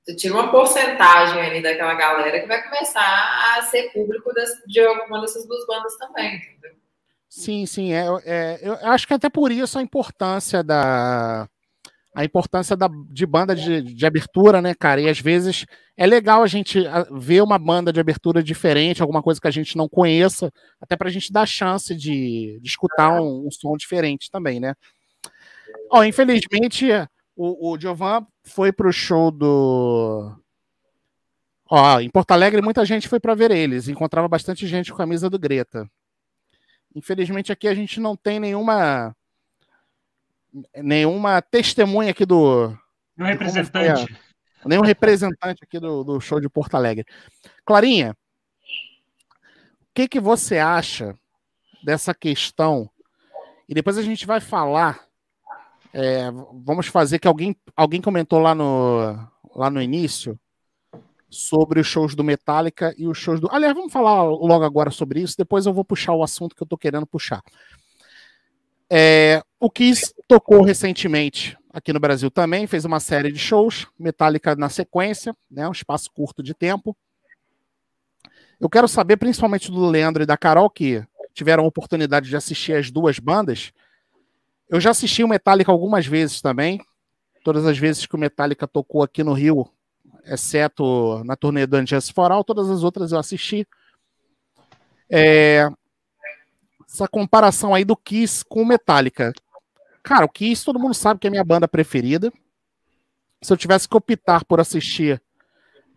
você 0.06 0.16
tira 0.16 0.36
uma 0.36 0.52
porcentagem 0.52 1.42
ali 1.42 1.64
daquela 1.64 1.96
galera 1.96 2.40
que 2.40 2.48
vai 2.48 2.64
começar 2.64 3.58
a 3.58 3.64
ser 3.64 3.92
público 3.92 4.32
das, 4.34 4.50
de 4.68 4.80
alguma 4.80 5.20
dessas 5.20 5.48
duas 5.48 5.66
bandas 5.66 5.98
também, 5.98 6.36
entendeu? 6.36 6.76
Sim, 7.28 7.66
sim. 7.66 7.92
É, 7.92 8.06
é, 8.24 8.60
eu 8.62 8.74
acho 8.90 9.08
que 9.08 9.14
até 9.14 9.30
por 9.30 9.52
isso 9.52 9.80
a 9.80 9.82
importância 9.82 10.64
da. 10.64 11.50
A 12.16 12.24
importância 12.24 12.78
da, 12.78 12.88
de 13.10 13.26
banda 13.26 13.54
de, 13.54 13.82
de 13.82 14.06
abertura, 14.06 14.62
né, 14.62 14.74
cara? 14.74 15.02
E 15.02 15.10
às 15.10 15.20
vezes 15.20 15.66
é 15.98 16.06
legal 16.06 16.44
a 16.44 16.48
gente 16.48 16.82
ver 17.12 17.42
uma 17.42 17.58
banda 17.58 17.92
de 17.92 18.00
abertura 18.00 18.42
diferente, 18.42 19.02
alguma 19.02 19.22
coisa 19.22 19.42
que 19.42 19.48
a 19.50 19.52
gente 19.52 19.76
não 19.76 19.90
conheça, 19.90 20.50
até 20.80 20.96
para 20.96 21.10
a 21.10 21.12
gente 21.12 21.34
dar 21.34 21.46
chance 21.46 21.94
de, 21.94 22.58
de 22.62 22.70
escutar 22.70 23.20
um, 23.20 23.48
um, 23.48 23.52
som 23.52 23.76
diferente 23.76 24.32
também, 24.32 24.62
né? 24.62 24.76
Ó, 25.92 26.06
infelizmente, 26.06 26.88
o, 27.36 27.72
o 27.72 27.80
Giovan 27.80 28.26
foi 28.44 28.72
pro 28.72 28.92
show 28.92 29.32
do. 29.32 30.34
Ó, 31.70 32.00
em 32.00 32.10
Porto 32.10 32.32
Alegre, 32.32 32.62
muita 32.62 32.86
gente 32.86 33.10
foi 33.10 33.20
para 33.20 33.36
ver 33.36 33.52
eles. 33.52 33.88
Encontrava 33.88 34.28
bastante 34.28 34.68
gente 34.68 34.92
com 34.92 34.96
a 34.96 35.00
camisa 35.00 35.30
do 35.30 35.40
Greta. 35.40 35.90
Infelizmente 36.96 37.52
aqui 37.52 37.68
a 37.68 37.76
gente 37.76 38.00
não 38.00 38.16
tem 38.16 38.40
nenhuma 38.40 39.16
nenhuma 40.78 41.42
testemunha 41.42 42.12
aqui 42.12 42.26
do 42.26 42.74
nenhum 43.18 43.30
representante, 43.32 44.18
a, 44.64 44.70
nenhum 44.70 44.82
representante 44.82 45.64
aqui 45.64 45.80
do, 45.80 46.04
do 46.04 46.22
show 46.22 46.40
de 46.40 46.48
Porto 46.48 46.76
Alegre. 46.76 47.06
Clarinha, 47.66 48.12
o 48.12 49.94
que 49.94 50.08
que 50.08 50.20
você 50.20 50.58
acha 50.58 51.14
dessa 51.84 52.14
questão? 52.14 52.90
E 53.68 53.74
depois 53.74 53.98
a 53.98 54.02
gente 54.02 54.26
vai 54.26 54.40
falar. 54.40 55.05
É, 55.98 56.30
vamos 56.66 56.88
fazer 56.88 57.20
que 57.20 57.28
alguém 57.28 57.56
alguém 57.74 58.02
comentou 58.02 58.40
lá 58.40 58.54
no 58.54 59.18
lá 59.56 59.70
no 59.70 59.82
início 59.82 60.38
sobre 61.30 61.80
os 61.80 61.88
shows 61.88 62.14
do 62.14 62.22
Metallica 62.22 62.94
e 62.98 63.08
os 63.08 63.18
shows 63.18 63.40
do. 63.40 63.48
Aliás, 63.50 63.74
vamos 63.74 63.94
falar 63.94 64.24
logo 64.24 64.66
agora 64.66 64.92
sobre 64.92 65.22
isso, 65.22 65.38
depois 65.38 65.66
eu 65.66 65.74
vou 65.74 65.86
puxar 65.86 66.12
o 66.12 66.22
assunto 66.22 66.54
que 66.54 66.62
eu 66.62 66.68
tô 66.68 66.78
querendo 66.78 67.08
puxar. 67.08 67.42
É, 68.90 69.42
o 69.58 69.72
Kiss 69.72 70.14
tocou 70.28 70.62
recentemente 70.64 71.58
aqui 71.72 71.94
no 71.94 72.00
Brasil 72.00 72.30
também, 72.30 72.68
fez 72.68 72.84
uma 72.84 73.00
série 73.00 73.32
de 73.32 73.40
shows, 73.40 73.88
Metallica 73.98 74.54
na 74.54 74.68
sequência, 74.68 75.34
né, 75.50 75.66
um 75.66 75.72
espaço 75.72 76.12
curto 76.14 76.44
de 76.44 76.54
tempo. 76.54 76.94
Eu 78.60 78.70
quero 78.70 78.90
saber, 78.90 79.16
principalmente 79.16 79.72
do 79.72 79.86
Leandro 79.86 80.24
e 80.24 80.26
da 80.26 80.36
Carol, 80.36 80.70
que 80.70 81.02
tiveram 81.34 81.64
a 81.64 81.68
oportunidade 81.68 82.28
de 82.28 82.36
assistir 82.36 82.74
as 82.74 82.92
duas 82.92 83.18
bandas. 83.18 83.72
Eu 84.70 84.80
já 84.80 84.92
assisti 84.92 85.24
o 85.24 85.28
Metallica 85.28 85.72
algumas 85.72 86.06
vezes 86.06 86.42
também. 86.42 86.82
Todas 87.44 87.66
as 87.66 87.78
vezes 87.78 88.06
que 88.06 88.16
o 88.16 88.20
Metallica 88.20 88.68
tocou 88.68 89.04
aqui 89.04 89.24
no 89.24 89.34
Rio, 89.34 89.68
exceto 90.26 91.24
na 91.24 91.36
turnê 91.36 91.68
do 91.68 91.78
Unjust 91.78 92.14
for 92.14 92.32
All, 92.32 92.44
todas 92.44 92.70
as 92.70 92.84
outras 92.84 93.12
eu 93.12 93.20
assisti. 93.20 93.68
É, 95.10 95.70
essa 96.88 97.08
comparação 97.08 97.76
aí 97.76 97.86
do 97.86 97.96
Kiss 97.96 98.44
com 98.44 98.64
o 98.64 98.66
Metallica. 98.66 99.34
Cara, 100.02 100.26
o 100.26 100.30
Kiss 100.30 100.66
todo 100.66 100.80
mundo 100.80 100.96
sabe 100.96 101.20
que 101.20 101.28
é 101.28 101.30
minha 101.30 101.44
banda 101.44 101.68
preferida. 101.68 102.32
Se 103.42 103.54
eu 103.54 103.58
tivesse 103.58 103.88
que 103.88 103.96
optar 103.96 104.44
por 104.46 104.60
assistir 104.60 105.22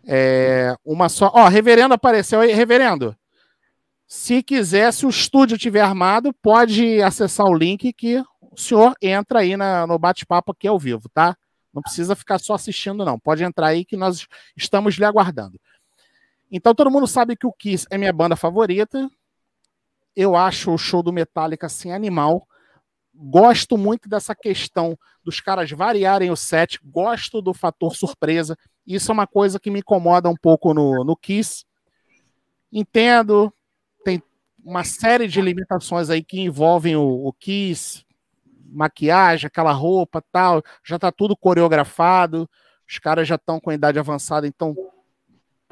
é, 0.07 0.75
uma 0.85 1.09
só. 1.09 1.31
Ó, 1.35 1.49
Reverendo 1.49 1.95
apareceu 1.95 2.41
aí. 2.41 2.53
Reverendo, 2.53 3.17
se 4.07 4.43
quiser, 4.43 4.91
se 4.93 5.05
o 5.05 5.11
estúdio 5.11 5.59
tiver 5.59 5.83
armado, 5.83 6.33
pode 6.33 7.03
acessar 7.03 7.47
o 7.47 7.55
link 7.55 7.93
que 7.93 8.25
o 8.59 8.61
senhor 8.61 8.95
entra 9.01 9.39
aí 9.39 9.57
na, 9.57 9.87
no 9.87 9.97
bate-papo 10.01 10.51
aqui 10.51 10.67
ao 10.67 10.81
vivo, 10.81 11.09
tá? 11.15 11.37
Não 11.73 11.81
precisa 11.81 12.17
ficar 12.17 12.41
só 12.41 12.55
assistindo, 12.55 13.05
não. 13.05 13.17
Pode 13.17 13.45
entrar 13.45 13.69
aí 13.69 13.85
que 13.85 13.97
nós 13.97 14.27
estamos 14.57 14.97
lhe 14.97 15.05
aguardando. 15.05 15.61
Então 16.51 16.75
todo 16.75 16.91
mundo 16.91 17.07
sabe 17.07 17.37
que 17.37 17.47
o 17.47 17.53
Kiss 17.53 17.87
é 17.89 17.97
minha 17.97 18.13
banda 18.13 18.35
favorita. 18.35 19.09
Eu 20.17 20.35
acho 20.35 20.73
o 20.73 20.79
show 20.79 21.05
do 21.05 21.13
Metallica 21.13 21.67
assim 21.67 21.93
animal. 21.93 22.49
Gosto 23.15 23.79
muito 23.79 24.09
dessa 24.09 24.35
questão 24.35 24.99
dos 25.23 25.41
caras 25.41 25.71
variarem 25.71 26.33
o 26.33 26.37
set. 26.37 26.81
Gosto 26.83 27.41
do 27.41 27.55
fator 27.55 27.95
surpresa. 27.95 28.59
Isso 28.85 29.13
é 29.13 29.15
uma 29.15 29.27
coisa 29.29 29.61
que 29.61 29.71
me 29.71 29.79
incomoda 29.79 30.29
um 30.29 30.37
pouco 30.37 30.75
no, 30.75 31.05
no 31.05 31.17
Kiss. 31.17 31.65
Entendo, 32.73 33.55
tem 34.05 34.21
uma 34.65 34.83
série 34.83 35.29
de 35.29 35.41
limitações 35.41 36.11
aí 36.11 36.25
que 36.25 36.41
envolvem 36.41 36.97
o, 36.97 37.25
o 37.25 37.33
Kiss, 37.33 38.05
maquiagem, 38.69 39.47
aquela 39.47 39.73
roupa 39.73 40.23
tal, 40.31 40.63
já 40.85 40.99
tá 40.99 41.11
tudo 41.11 41.37
coreografado, 41.37 42.49
os 42.89 42.99
caras 42.99 43.27
já 43.27 43.35
estão 43.35 43.59
com 43.61 43.71
a 43.71 43.75
idade 43.75 43.99
avançada, 43.99 44.47
então 44.47 44.77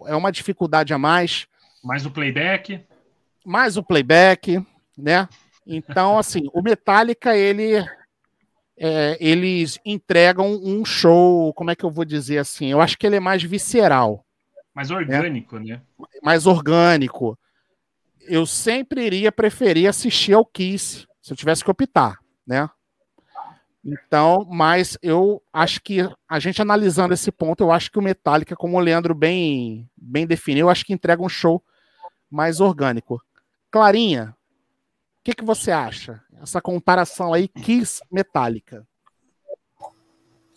é 0.04 0.14
uma 0.14 0.32
dificuldade 0.32 0.92
a 0.92 0.98
mais. 0.98 1.46
Mais 1.82 2.04
o 2.04 2.10
playback. 2.10 2.84
Mais 3.44 3.76
o 3.76 3.82
playback, 3.82 4.64
né? 4.96 5.28
Então, 5.66 6.18
assim, 6.18 6.48
o 6.52 6.62
Metallica, 6.62 7.36
ele. 7.36 7.84
É, 8.78 9.16
eles 9.18 9.78
entregam 9.86 10.60
um 10.62 10.84
show, 10.84 11.50
como 11.54 11.70
é 11.70 11.74
que 11.74 11.82
eu 11.82 11.90
vou 11.90 12.04
dizer 12.04 12.36
assim? 12.36 12.70
Eu 12.70 12.78
acho 12.78 12.98
que 12.98 13.06
ele 13.06 13.16
é 13.16 13.20
mais 13.20 13.42
visceral. 13.42 14.22
Mais 14.74 14.90
orgânico, 14.90 15.58
né? 15.58 15.76
né? 15.76 15.82
Mais 16.22 16.46
orgânico. 16.46 17.38
Eu 18.20 18.44
sempre 18.44 19.06
iria 19.06 19.32
preferir 19.32 19.88
assistir 19.88 20.34
ao 20.34 20.44
Kiss, 20.44 21.06
se 21.22 21.32
eu 21.32 21.36
tivesse 21.36 21.64
que 21.64 21.70
optar, 21.70 22.18
né? 22.46 22.68
Então, 23.88 24.44
mas 24.50 24.98
eu 25.00 25.40
acho 25.52 25.80
que 25.80 25.98
a 26.28 26.40
gente 26.40 26.60
analisando 26.60 27.14
esse 27.14 27.30
ponto, 27.30 27.62
eu 27.62 27.70
acho 27.70 27.88
que 27.88 27.98
o 28.00 28.02
Metallica, 28.02 28.56
como 28.56 28.76
o 28.76 28.80
Leandro 28.80 29.14
bem, 29.14 29.88
bem 29.96 30.26
definiu, 30.26 30.66
eu 30.66 30.70
acho 30.70 30.84
que 30.84 30.92
entrega 30.92 31.22
um 31.22 31.28
show 31.28 31.62
mais 32.28 32.58
orgânico. 32.60 33.22
Clarinha, 33.70 34.34
o 35.20 35.22
que, 35.22 35.32
que 35.32 35.44
você 35.44 35.70
acha? 35.70 36.20
Essa 36.42 36.60
comparação 36.60 37.32
aí, 37.32 37.46
Kiss 37.46 38.02
Metallica. 38.10 38.84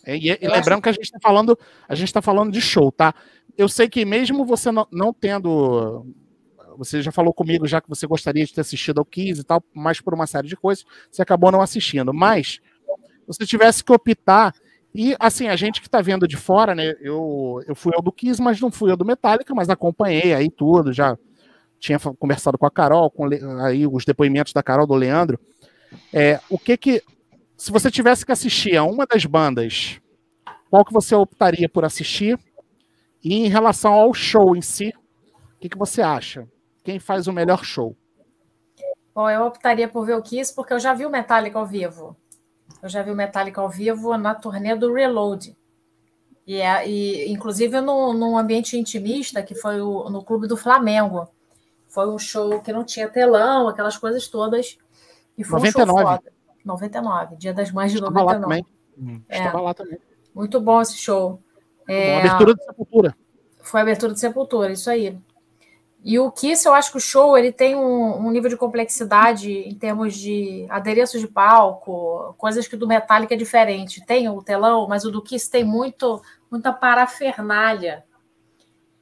E, 0.04 0.30
e 0.30 0.48
lembrando 0.48 0.82
que 0.82 0.88
a 0.88 0.92
gente 0.92 1.04
está 1.04 1.18
falando, 1.22 1.56
a 1.88 1.94
gente 1.94 2.08
está 2.08 2.20
falando 2.20 2.50
de 2.50 2.60
show, 2.60 2.90
tá? 2.90 3.14
Eu 3.56 3.68
sei 3.68 3.88
que 3.88 4.04
mesmo 4.04 4.44
você 4.44 4.72
não, 4.72 4.88
não 4.90 5.12
tendo 5.12 6.04
você 6.76 7.02
já 7.02 7.12
falou 7.12 7.32
comigo 7.32 7.66
já 7.66 7.80
que 7.80 7.88
você 7.88 8.06
gostaria 8.06 8.44
de 8.44 8.54
ter 8.54 8.62
assistido 8.62 8.98
ao 8.98 9.04
Kiss 9.04 9.40
e 9.40 9.44
tal, 9.44 9.62
mas 9.72 10.00
por 10.00 10.14
uma 10.14 10.26
série 10.26 10.48
de 10.48 10.56
coisas, 10.56 10.84
você 11.10 11.20
acabou 11.20 11.52
não 11.52 11.60
assistindo. 11.60 12.12
Mas 12.12 12.58
você 13.32 13.46
tivesse 13.46 13.84
que 13.84 13.92
optar. 13.92 14.54
E 14.94 15.14
assim, 15.20 15.46
a 15.46 15.56
gente 15.56 15.80
que 15.80 15.86
está 15.86 16.00
vendo 16.00 16.26
de 16.26 16.36
fora, 16.36 16.74
né? 16.74 16.94
Eu, 17.00 17.62
eu 17.66 17.74
fui 17.74 17.92
ao 17.94 18.02
do 18.02 18.10
Kiss, 18.10 18.42
mas 18.42 18.60
não 18.60 18.70
fui 18.70 18.90
ao 18.90 18.96
do 18.96 19.04
Metallica, 19.04 19.54
mas 19.54 19.70
acompanhei 19.70 20.34
aí 20.34 20.50
tudo, 20.50 20.92
já 20.92 21.16
tinha 21.78 21.98
conversado 21.98 22.58
com 22.58 22.66
a 22.66 22.70
Carol, 22.70 23.10
com 23.10 23.28
aí 23.64 23.86
os 23.86 24.04
depoimentos 24.04 24.52
da 24.52 24.62
Carol 24.62 24.86
do 24.86 24.94
Leandro. 24.94 25.38
É, 26.12 26.40
o 26.50 26.58
que 26.58 26.76
que. 26.76 27.02
Se 27.56 27.70
você 27.70 27.90
tivesse 27.90 28.24
que 28.24 28.32
assistir 28.32 28.76
a 28.76 28.84
uma 28.84 29.06
das 29.06 29.24
bandas, 29.24 30.00
qual 30.68 30.84
que 30.84 30.92
você 30.92 31.14
optaria 31.14 31.68
por 31.68 31.84
assistir? 31.84 32.38
E 33.22 33.34
em 33.34 33.48
relação 33.48 33.92
ao 33.92 34.14
show 34.14 34.56
em 34.56 34.62
si, 34.62 34.94
o 35.56 35.60
que, 35.60 35.68
que 35.68 35.78
você 35.78 36.00
acha? 36.00 36.48
Quem 36.82 36.98
faz 36.98 37.26
o 37.26 37.32
melhor 37.32 37.64
show? 37.64 37.94
Bom, 39.14 39.28
eu 39.28 39.44
optaria 39.44 39.86
por 39.86 40.06
ver 40.06 40.14
o 40.14 40.22
Kiss, 40.22 40.54
porque 40.54 40.72
eu 40.72 40.80
já 40.80 40.94
vi 40.94 41.04
o 41.04 41.10
Metallica 41.10 41.58
ao 41.58 41.66
vivo. 41.66 42.16
Eu 42.82 42.88
já 42.88 43.02
vi 43.02 43.10
o 43.10 43.16
Metallica 43.16 43.60
ao 43.60 43.68
vivo 43.68 44.16
na 44.16 44.34
turnê 44.34 44.74
do 44.74 44.92
Reload. 44.92 45.56
E, 46.46 46.56
é, 46.56 46.88
e 46.88 47.30
inclusive 47.30 47.80
no, 47.80 48.12
num 48.12 48.36
ambiente 48.36 48.76
intimista, 48.76 49.42
que 49.42 49.54
foi 49.54 49.80
o, 49.80 50.08
no 50.08 50.24
Clube 50.24 50.48
do 50.48 50.56
Flamengo. 50.56 51.28
Foi 51.88 52.08
um 52.08 52.18
show 52.18 52.60
que 52.60 52.72
não 52.72 52.84
tinha 52.84 53.08
telão, 53.08 53.68
aquelas 53.68 53.96
coisas 53.96 54.28
todas. 54.28 54.78
E 55.36 55.44
foi 55.44 55.58
99. 55.58 55.92
um 55.92 55.96
show 55.96 56.06
foda. 56.06 56.32
99, 56.64 57.36
Dia 57.36 57.54
das 57.54 57.70
Mães 57.70 57.92
de 57.92 57.98
Estava 57.98 58.14
99. 58.20 58.40
Lá 58.40 58.42
também. 58.42 58.66
Hum, 58.98 59.22
é. 59.28 59.38
Estava 59.38 59.60
lá 59.60 59.74
também. 59.74 59.98
Muito 60.34 60.60
bom 60.60 60.80
esse 60.80 60.96
show. 60.96 61.42
É, 61.88 62.18
abertura 62.18 62.54
de 62.54 62.64
Sepultura. 62.64 63.16
Foi 63.62 63.80
a 63.80 63.82
abertura 63.82 64.12
de 64.12 64.20
Sepultura, 64.20 64.72
isso 64.72 64.90
aí. 64.90 65.18
E 66.02 66.18
o 66.18 66.30
Kiss, 66.32 66.66
eu 66.66 66.72
acho 66.72 66.90
que 66.90 66.96
o 66.96 67.00
show 67.00 67.36
ele 67.36 67.52
tem 67.52 67.76
um, 67.76 68.26
um, 68.26 68.30
nível 68.30 68.48
de 68.48 68.56
complexidade 68.56 69.52
em 69.52 69.74
termos 69.74 70.14
de 70.14 70.66
adereços 70.70 71.20
de 71.20 71.28
palco, 71.28 72.34
coisas 72.38 72.66
que 72.66 72.76
do 72.76 72.88
Metallica 72.88 73.34
é 73.34 73.36
diferente. 73.36 74.04
Tem 74.06 74.28
o 74.28 74.42
telão, 74.42 74.88
mas 74.88 75.04
o 75.04 75.10
do 75.10 75.22
Kiss 75.22 75.50
tem 75.50 75.62
muito, 75.62 76.22
muita 76.50 76.72
parafernália. 76.72 78.04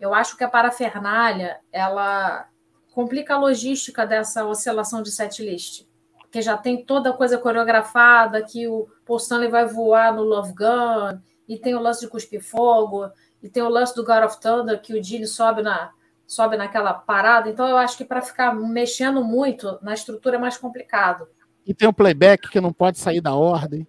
Eu 0.01 0.13
acho 0.13 0.37
que 0.37 0.43
a 0.43 0.49
parafernália 0.49 1.61
ela 1.71 2.49
complica 2.93 3.35
a 3.35 3.39
logística 3.39 4.05
dessa 4.05 4.45
oscilação 4.45 5.01
de 5.01 5.13
setlist. 5.13 5.87
Porque 6.21 6.43
já 6.43 6.57
tem 6.57 6.85
toda 6.85 7.11
a 7.11 7.17
coisa 7.17 7.39
coreografada, 7.39 8.43
que 8.43 8.67
o 8.67 8.89
Paul 9.07 9.19
Stanley 9.19 9.49
vai 9.49 9.67
voar 9.67 10.13
no 10.13 10.23
Love 10.23 10.53
Gun, 10.53 11.21
e 11.49 11.57
tem 11.57 11.75
o 11.77 11.81
lance 11.81 12.01
de 12.01 12.09
cuspir 12.09 12.43
fogo, 12.43 13.09
e 13.41 13.49
tem 13.49 13.63
o 13.63 13.69
lance 13.69 13.95
do 13.95 14.05
God 14.05 14.25
of 14.25 14.41
Thunder, 14.41 14.83
que 14.83 14.99
o 14.99 15.03
Gene 15.03 15.27
sobe 15.27 15.63
na, 15.63 15.93
sobe 16.29 16.59
naquela 16.59 16.93
parada. 16.93 17.49
Então, 17.49 17.67
eu 17.67 17.79
acho 17.79 17.97
que 17.97 18.05
para 18.05 18.21
ficar 18.21 18.55
mexendo 18.55 19.25
muito 19.25 19.79
na 19.81 19.95
estrutura 19.95 20.37
é 20.37 20.39
mais 20.39 20.59
complicado. 20.59 21.27
E 21.67 21.75
tem 21.75 21.89
o 21.89 21.93
playback 21.93 22.49
que 22.51 22.61
não 22.61 22.73
pode 22.73 22.99
sair 22.99 23.21
da 23.21 23.35
ordem. 23.35 23.87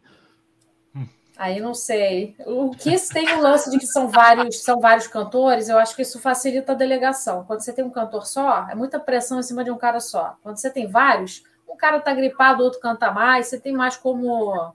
Aí 1.37 1.61
não 1.61 1.73
sei. 1.73 2.35
O 2.45 2.71
Kiss 2.71 3.09
tem 3.13 3.33
o 3.33 3.41
lance 3.41 3.69
de 3.71 3.79
que 3.79 3.85
são 3.85 4.09
vários, 4.09 4.61
são 4.61 4.81
vários 4.81 5.07
cantores, 5.07 5.69
eu 5.69 5.77
acho 5.77 5.95
que 5.95 6.01
isso 6.01 6.19
facilita 6.19 6.73
a 6.73 6.75
delegação. 6.75 7.45
Quando 7.45 7.61
você 7.61 7.71
tem 7.71 7.85
um 7.85 7.89
cantor 7.89 8.25
só, 8.25 8.67
é 8.69 8.75
muita 8.75 8.99
pressão 8.99 9.39
em 9.39 9.43
cima 9.43 9.63
de 9.63 9.71
um 9.71 9.77
cara 9.77 10.01
só. 10.01 10.35
Quando 10.43 10.57
você 10.57 10.69
tem 10.69 10.87
vários, 10.87 11.43
um 11.69 11.77
cara 11.77 12.01
tá 12.01 12.13
gripado, 12.13 12.61
o 12.61 12.65
outro 12.65 12.81
canta 12.81 13.09
mais, 13.11 13.47
você 13.47 13.57
tem 13.57 13.71
mais 13.71 13.95
como 13.95 14.73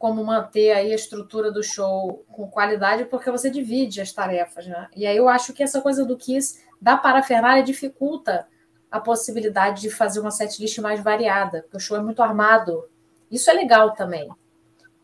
como 0.00 0.24
manter 0.24 0.72
aí 0.72 0.92
a 0.92 0.94
estrutura 0.94 1.52
do 1.52 1.62
show 1.62 2.24
com 2.32 2.48
qualidade, 2.50 3.04
porque 3.04 3.30
você 3.30 3.50
divide 3.50 4.00
as 4.00 4.10
tarefas, 4.10 4.66
né? 4.66 4.88
E 4.96 5.06
aí 5.06 5.14
eu 5.14 5.28
acho 5.28 5.52
que 5.52 5.62
essa 5.62 5.82
coisa 5.82 6.06
do 6.06 6.16
Kiss 6.16 6.64
da 6.80 6.96
parafernália 6.96 7.62
dificulta 7.62 8.48
a 8.90 8.98
possibilidade 8.98 9.82
de 9.82 9.90
fazer 9.90 10.20
uma 10.20 10.30
setlist 10.30 10.78
mais 10.78 11.00
variada, 11.00 11.60
porque 11.60 11.76
o 11.76 11.80
show 11.80 11.98
é 11.98 12.02
muito 12.02 12.22
armado. 12.22 12.88
Isso 13.30 13.50
é 13.50 13.52
legal 13.52 13.92
também, 13.92 14.26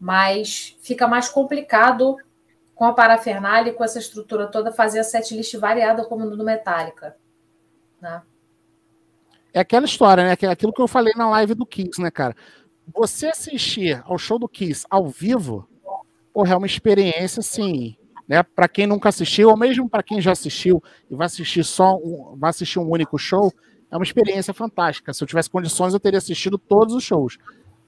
mas 0.01 0.75
fica 0.81 1.07
mais 1.07 1.29
complicado 1.29 2.17
com 2.75 2.87
a 2.87 2.95
parafernália 2.95 3.73
e 3.73 3.75
com 3.75 3.85
essa 3.85 3.99
estrutura 3.99 4.47
toda 4.47 4.73
fazer 4.73 5.01
a 5.01 5.05
setlist 5.05 5.59
variada 5.59 6.07
como 6.07 6.25
no 6.25 6.43
Metallica, 6.43 7.15
né? 8.01 8.23
É 9.53 9.61
aquela 9.61 9.85
história, 9.85 10.25
né? 10.25 10.35
É 10.41 10.47
aquilo 10.47 10.73
que 10.73 10.81
eu 10.81 10.89
falei 10.89 11.13
na 11.15 11.29
live 11.29 11.53
do 11.53 11.67
Kiss, 11.67 12.01
né, 12.01 12.11
cara? 12.11 12.35
Você 12.95 13.29
assistir 13.29 14.03
ao 14.05 14.19
show 14.19 14.39
do 14.39 14.49
Kiss 14.49 14.87
ao 14.89 15.09
vivo, 15.09 15.69
porra, 16.33 16.55
é 16.55 16.57
uma 16.57 16.67
experiência 16.67 17.41
assim, 17.41 17.97
né? 18.29 18.43
Para 18.43 18.69
quem 18.69 18.87
nunca 18.87 19.09
assistiu, 19.09 19.51
ou 19.51 19.57
mesmo 19.57 19.89
para 19.89 20.03
quem 20.03 20.21
já 20.21 20.33
assistiu 20.33 20.83
e 21.11 21.15
vai 21.15 21.27
assistir 21.27 21.65
só 21.65 21.97
um, 21.97 22.37
vai 22.37 22.51
assistir 22.51 22.79
um 22.79 22.89
único 22.91 23.19
show, 23.19 23.53
é 23.91 23.97
uma 23.97 24.05
experiência 24.05 24.53
fantástica. 24.53 25.13
Se 25.13 25.23
eu 25.23 25.29
tivesse 25.29 25.51
condições, 25.51 25.95
eu 25.95 26.01
teria 26.01 26.19
assistido 26.19 26.59
todos 26.59 26.95
os 26.95 27.05
shows. 27.05 27.39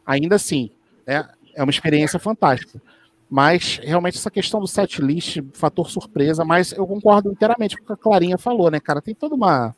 Ainda 0.06 0.36
assim, 0.36 0.70
né? 1.06 1.28
É 1.54 1.62
uma 1.62 1.70
experiência 1.70 2.18
fantástica. 2.18 2.80
Mas 3.28 3.78
realmente 3.82 4.16
essa 4.16 4.30
questão 4.30 4.60
do 4.60 4.66
set 4.66 5.02
list, 5.02 5.38
fator 5.52 5.90
surpresa, 5.90 6.44
mas 6.44 6.72
eu 6.72 6.86
concordo 6.86 7.30
inteiramente 7.30 7.76
com 7.76 7.82
o 7.82 7.86
que 7.86 7.92
a 7.92 7.96
Clarinha 7.96 8.38
falou, 8.38 8.70
né, 8.70 8.80
cara? 8.80 9.02
Tem 9.02 9.14
toda 9.14 9.34
uma, 9.34 9.76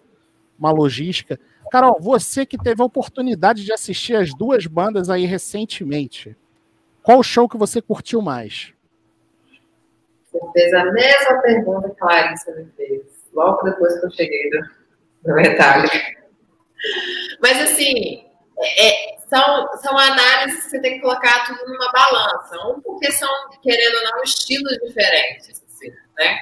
uma 0.58 0.70
logística. 0.70 1.40
Carol, 1.70 1.98
você 2.00 2.44
que 2.44 2.58
teve 2.58 2.82
a 2.82 2.84
oportunidade 2.84 3.64
de 3.64 3.72
assistir 3.72 4.16
as 4.16 4.34
duas 4.34 4.66
bandas 4.66 5.08
aí 5.08 5.24
recentemente, 5.24 6.36
qual 7.02 7.22
show 7.22 7.48
que 7.48 7.56
você 7.56 7.80
curtiu 7.80 8.20
mais? 8.20 8.74
Você 10.24 10.38
fez 10.52 10.74
a 10.74 10.84
mesma 10.84 11.42
pergunta 11.42 11.90
que 11.90 12.02
a 12.02 12.06
Larissa 12.06 12.52
me 12.52 12.66
fez, 12.76 13.02
logo 13.32 13.62
depois 13.62 13.98
que 13.98 14.06
eu 14.06 14.10
cheguei 14.10 14.50
no, 14.50 15.30
no 15.30 15.34
Metallica. 15.34 15.98
Mas, 17.40 17.60
assim, 17.62 18.24
é, 18.58 19.16
são, 19.28 19.68
são 19.78 19.96
análises 19.96 20.64
que 20.64 20.70
você 20.70 20.80
tem 20.80 20.94
que 20.94 21.00
colocar 21.00 21.46
tudo 21.46 21.64
numa 21.66 21.90
balança. 21.92 22.68
Um, 22.68 22.80
porque 22.80 23.10
são, 23.12 23.28
querendo 23.62 23.96
ou 23.96 24.04
não, 24.04 24.22
estilos 24.22 24.76
diferentes, 24.84 25.62
assim, 25.66 25.90
né? 26.18 26.38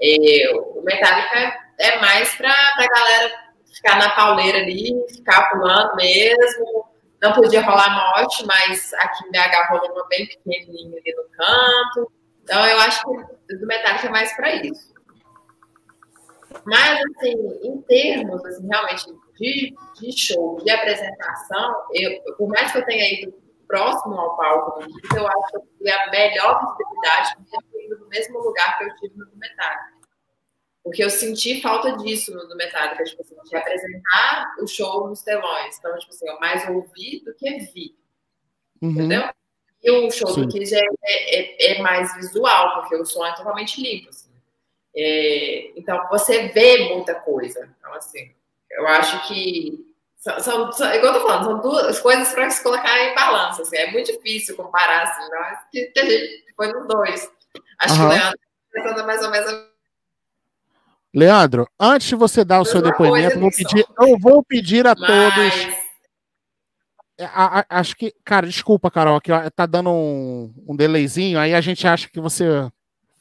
E, 0.00 0.48
o 0.54 0.82
Metallica 0.82 1.58
é 1.78 1.98
mais 1.98 2.34
para 2.36 2.50
a 2.50 2.86
galera 2.86 3.49
ficar 3.80 3.98
na 3.98 4.10
pauleira 4.10 4.58
ali, 4.58 4.92
ficar 5.08 5.50
pulando 5.50 5.96
mesmo. 5.96 6.84
Não 7.22 7.32
podia 7.32 7.62
rolar 7.62 7.90
morte, 7.90 8.46
mas 8.46 8.94
aqui 8.94 9.30
BH 9.30 9.68
rolou 9.70 9.92
uma 9.92 10.06
bem 10.08 10.26
pequenininha 10.26 10.98
ali 10.98 11.14
no 11.14 11.24
canto. 11.30 12.12
Então 12.42 12.66
eu 12.66 12.78
acho 12.80 13.02
que 13.48 13.56
do 13.56 13.66
Metallica 13.66 14.06
é 14.06 14.10
mais 14.10 14.34
para 14.36 14.54
isso. 14.54 14.90
Mas, 16.64 17.00
assim, 17.00 17.34
em 17.62 17.80
termos, 17.82 18.44
assim, 18.44 18.66
realmente, 18.66 19.04
de, 19.38 19.74
de 20.00 20.18
show, 20.18 20.58
de 20.62 20.70
apresentação, 20.70 21.74
eu, 21.92 22.20
por 22.36 22.48
mais 22.48 22.72
que 22.72 22.78
eu 22.78 22.84
tenha 22.84 23.20
ido 23.20 23.32
próximo 23.68 24.18
ao 24.18 24.36
palco 24.36 24.80
do 24.80 25.16
eu 25.16 25.28
acho 25.28 25.62
que 25.78 25.88
a 25.88 26.10
melhor 26.10 26.60
visibilidade 26.60 27.36
foi 27.70 27.84
ido 27.84 27.98
no 28.00 28.08
mesmo 28.08 28.40
lugar 28.40 28.76
que 28.78 28.84
eu 28.84 28.96
tive 28.96 29.16
no 29.16 29.26
Metallica. 29.36 29.99
Porque 30.82 31.04
eu 31.04 31.10
senti 31.10 31.60
falta 31.60 31.96
disso 31.98 32.34
no, 32.34 32.56
Metallica, 32.56 33.04
tipo 33.04 33.22
assim, 33.22 33.36
de 33.44 33.56
apresentar 33.56 34.54
o 34.60 34.66
show 34.66 35.08
nos 35.08 35.22
telões. 35.22 35.76
Então, 35.78 35.96
tipo 35.98 36.12
assim, 36.12 36.28
eu 36.28 36.40
mais 36.40 36.68
ouvi 36.68 37.22
do 37.24 37.34
que 37.34 37.58
vi. 37.58 37.94
Uhum. 38.80 38.90
Entendeu? 38.90 39.28
E 39.82 39.90
o 39.90 40.10
show 40.10 40.28
Sim. 40.28 40.42
do 40.42 40.48
Kiss 40.48 40.74
é, 40.74 40.80
é, 41.04 41.72
é, 41.72 41.82
mais 41.82 42.14
visual, 42.16 42.80
porque 42.80 42.96
o 42.96 43.04
som 43.04 43.24
é 43.26 43.34
totalmente 43.34 43.80
limpo. 43.80 44.08
Assim. 44.08 44.30
É, 44.94 45.70
então, 45.76 46.06
você 46.08 46.48
vê 46.48 46.94
muita 46.94 47.14
coisa. 47.14 47.68
Então, 47.78 47.92
assim, 47.94 48.30
eu 48.70 48.86
acho 48.86 49.28
que. 49.28 49.86
São, 50.16 50.38
são, 50.38 50.72
são 50.72 50.94
igual 50.94 51.14
eu 51.14 51.20
tô 51.20 51.26
falando, 51.26 51.44
são 51.44 51.60
duas 51.60 51.98
coisas 51.98 52.30
para 52.32 52.50
se 52.50 52.62
colocar 52.62 52.98
em 53.00 53.14
balança. 53.14 53.62
Assim, 53.62 53.76
é 53.76 53.90
muito 53.90 54.12
difícil 54.12 54.56
comparar, 54.56 55.04
assim, 55.04 55.30
não 55.30 55.44
é 55.44 55.60
que, 55.70 55.86
que 55.86 56.00
a 56.00 56.04
gente 56.04 56.54
foi 56.54 56.72
nos 56.72 56.86
dois. 56.86 57.30
Acho 57.78 57.94
uhum. 57.94 58.00
que 58.00 58.04
o 58.04 58.08
Leandro 58.08 58.38
tá 58.38 58.82
pensando 58.82 59.06
mais 59.06 59.22
ou 59.22 59.30
menos 59.30 59.69
Leandro, 61.12 61.68
antes 61.78 62.08
de 62.08 62.14
você 62.14 62.44
dar 62.44 62.60
o 62.60 62.64
seu 62.64 62.80
depoimento, 62.80 63.40
vou 63.40 63.50
pedir, 63.50 63.86
eu 63.98 64.18
vou 64.18 64.44
pedir 64.44 64.86
a 64.86 64.94
Mas... 64.96 65.06
todos. 65.06 65.80
É, 67.18 67.24
a, 67.24 67.60
a, 67.60 67.66
acho 67.80 67.96
que, 67.96 68.14
cara, 68.24 68.46
desculpa, 68.46 68.90
Carol, 68.90 69.20
que 69.20 69.30
tá 69.50 69.66
dando 69.66 69.90
um, 69.90 70.54
um 70.68 70.76
delayzinho, 70.76 71.38
aí 71.38 71.54
a 71.54 71.60
gente 71.60 71.86
acha 71.86 72.08
que 72.08 72.20
você 72.20 72.70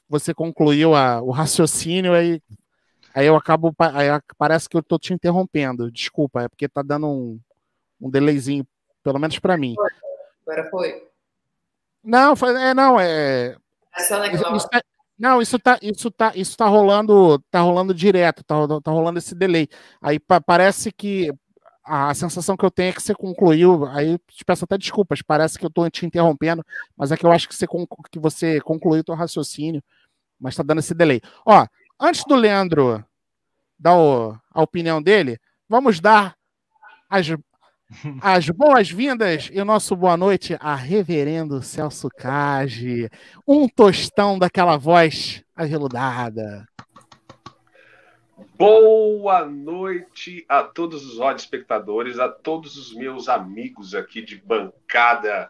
você 0.09 0.33
concluiu 0.33 0.95
a, 0.95 1.21
o 1.21 1.29
raciocínio, 1.29 2.13
aí, 2.13 2.41
aí 3.13 3.27
eu 3.27 3.35
acabo, 3.35 3.73
aí 3.77 4.07
parece 4.37 4.67
que 4.67 4.75
eu 4.75 4.81
tô 4.81 4.97
te 4.97 5.13
interrompendo. 5.13 5.91
Desculpa, 5.91 6.41
é 6.41 6.47
porque 6.49 6.67
tá 6.67 6.81
dando 6.81 7.07
um, 7.07 7.39
um 8.01 8.09
delayzinho, 8.09 8.67
pelo 9.03 9.19
menos 9.19 9.37
para 9.37 9.55
mim. 9.55 9.75
Agora 10.41 10.67
foi. 10.71 11.07
Não, 12.03 12.35
foi, 12.35 12.59
é, 12.59 12.73
não, 12.73 12.99
é. 12.99 13.55
É 13.95 14.03
só 14.03 14.17
naquela... 14.17 14.57
Isso, 14.57 14.67
é, 14.73 14.81
não, 15.19 15.41
isso 15.41 15.59
tá, 15.59 15.77
isso 15.81 16.09
tá, 16.09 16.31
isso 16.33 16.55
tá 16.55 16.65
rolando, 16.65 17.39
tá 17.51 17.59
rolando 17.59 17.93
direto, 17.93 18.43
tá, 18.43 18.55
tá 18.81 18.91
rolando 18.91 19.19
esse 19.19 19.35
delay. 19.35 19.67
Aí 20.01 20.17
pa, 20.17 20.39
parece 20.39 20.93
que 20.93 21.29
a, 21.83 22.13
sensação 22.13 22.55
que 22.55 22.63
eu 22.63 22.71
tenho 22.71 22.89
é 22.91 22.93
que 22.93 23.01
você 23.01 23.13
concluiu, 23.13 23.85
aí 23.87 24.17
te 24.29 24.45
peço 24.45 24.63
até 24.63 24.77
desculpas, 24.77 25.21
parece 25.21 25.59
que 25.59 25.65
eu 25.65 25.69
tô 25.69 25.89
te 25.89 26.05
interrompendo, 26.05 26.65
mas 26.95 27.11
é 27.11 27.17
que 27.17 27.25
eu 27.25 27.31
acho 27.33 27.49
que 27.49 27.55
você, 27.55 27.67
que 28.11 28.19
você 28.19 28.61
concluiu 28.61 29.01
o 29.01 29.03
teu 29.03 29.15
raciocínio, 29.15 29.83
mas 30.39 30.55
tá 30.55 30.63
dando 30.63 30.79
esse 30.79 30.93
delay. 30.93 31.21
Ó, 31.45 31.67
antes 31.99 32.23
do 32.25 32.35
Leandro 32.35 33.03
dar 33.77 33.97
o, 33.97 34.37
a 34.53 34.61
opinião 34.61 35.01
dele, 35.01 35.37
vamos 35.67 35.99
dar 35.99 36.35
as 37.09 37.27
as 38.21 38.49
boas-vindas 38.49 39.49
e 39.51 39.59
o 39.59 39.65
nosso 39.65 39.95
boa 39.95 40.15
noite 40.15 40.55
a 40.59 40.75
Reverendo 40.75 41.61
Celso 41.61 42.07
Cage, 42.09 43.09
um 43.47 43.67
tostão 43.67 44.37
daquela 44.37 44.77
voz 44.77 45.43
aveludada. 45.55 46.65
Boa 48.57 49.45
noite 49.45 50.45
a 50.47 50.63
todos 50.63 51.05
os 51.05 51.19
ódios 51.19 51.43
espectadores, 51.43 52.19
a 52.19 52.29
todos 52.29 52.77
os 52.77 52.93
meus 52.93 53.27
amigos 53.27 53.95
aqui 53.95 54.21
de 54.21 54.35
bancada 54.37 55.49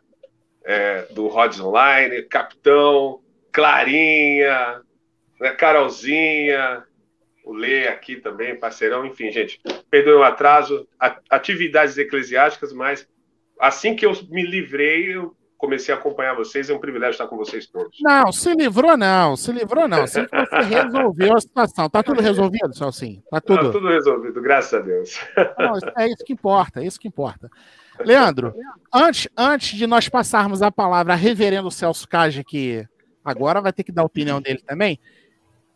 é, 0.64 1.04
do 1.12 1.28
Rods 1.28 1.60
Online, 1.60 2.22
Capitão, 2.24 3.20
Clarinha, 3.52 4.82
né, 5.40 5.52
Carolzinha, 5.52 6.84
o 7.50 7.54
Lê 7.54 7.88
aqui 7.88 8.18
também, 8.18 8.56
parceirão, 8.56 9.06
enfim, 9.06 9.32
gente, 9.32 9.60
perdoe 9.90 10.14
o 10.14 10.24
atraso, 10.24 10.88
atividades 11.30 11.98
eclesiásticas, 11.98 12.72
mas 12.72 13.08
assim 13.60 13.96
que 13.96 14.06
eu 14.06 14.14
me 14.30 14.44
livrei, 14.44 15.16
eu 15.16 15.36
comecei 15.58 15.94
a 15.94 15.98
acompanhar 15.98 16.36
vocês, 16.36 16.70
é 16.70 16.74
um 16.74 16.80
privilégio 16.80 17.14
estar 17.14 17.28
com 17.28 17.36
vocês 17.36 17.66
todos. 17.66 17.98
Não, 18.02 18.32
se 18.32 18.54
livrou 18.54 18.96
não, 18.96 19.36
se 19.36 19.52
livrou 19.52 19.88
não, 19.88 20.06
se 20.06 20.22
você 20.22 20.62
resolveu 20.64 21.36
a 21.36 21.42
situação, 21.42 21.90
tá 21.90 22.04
tudo 22.04 22.22
resolvido, 22.22 22.78
Celcinho? 22.78 23.24
Tá 23.32 23.42
tudo... 23.42 23.66
Tá 23.66 23.72
tudo 23.72 23.88
resolvido, 23.90 24.42
graças 24.42 24.74
a 24.80 24.84
Deus. 24.84 25.20
Não, 25.58 25.74
é 25.98 26.08
isso 26.08 26.24
que 26.24 26.34
importa, 26.34 26.82
é 26.82 26.86
isso 26.86 27.00
que 27.00 27.08
importa. 27.08 27.50
Leandro, 28.00 28.54
antes, 28.94 29.28
antes 29.36 29.76
de 29.76 29.88
nós 29.88 30.08
passarmos 30.08 30.62
a 30.62 30.72
palavra 30.72 31.14
a 31.14 31.18
reverendo 31.18 31.72
Celso 31.72 32.08
Cage, 32.08 32.44
que 32.44 32.86
agora 33.26 33.60
vai 33.60 33.74
ter 33.74 33.84
que 33.84 33.92
dar 33.92 34.04
a 34.04 34.06
opinião 34.06 34.40
dele 34.40 34.62
também, 34.66 35.00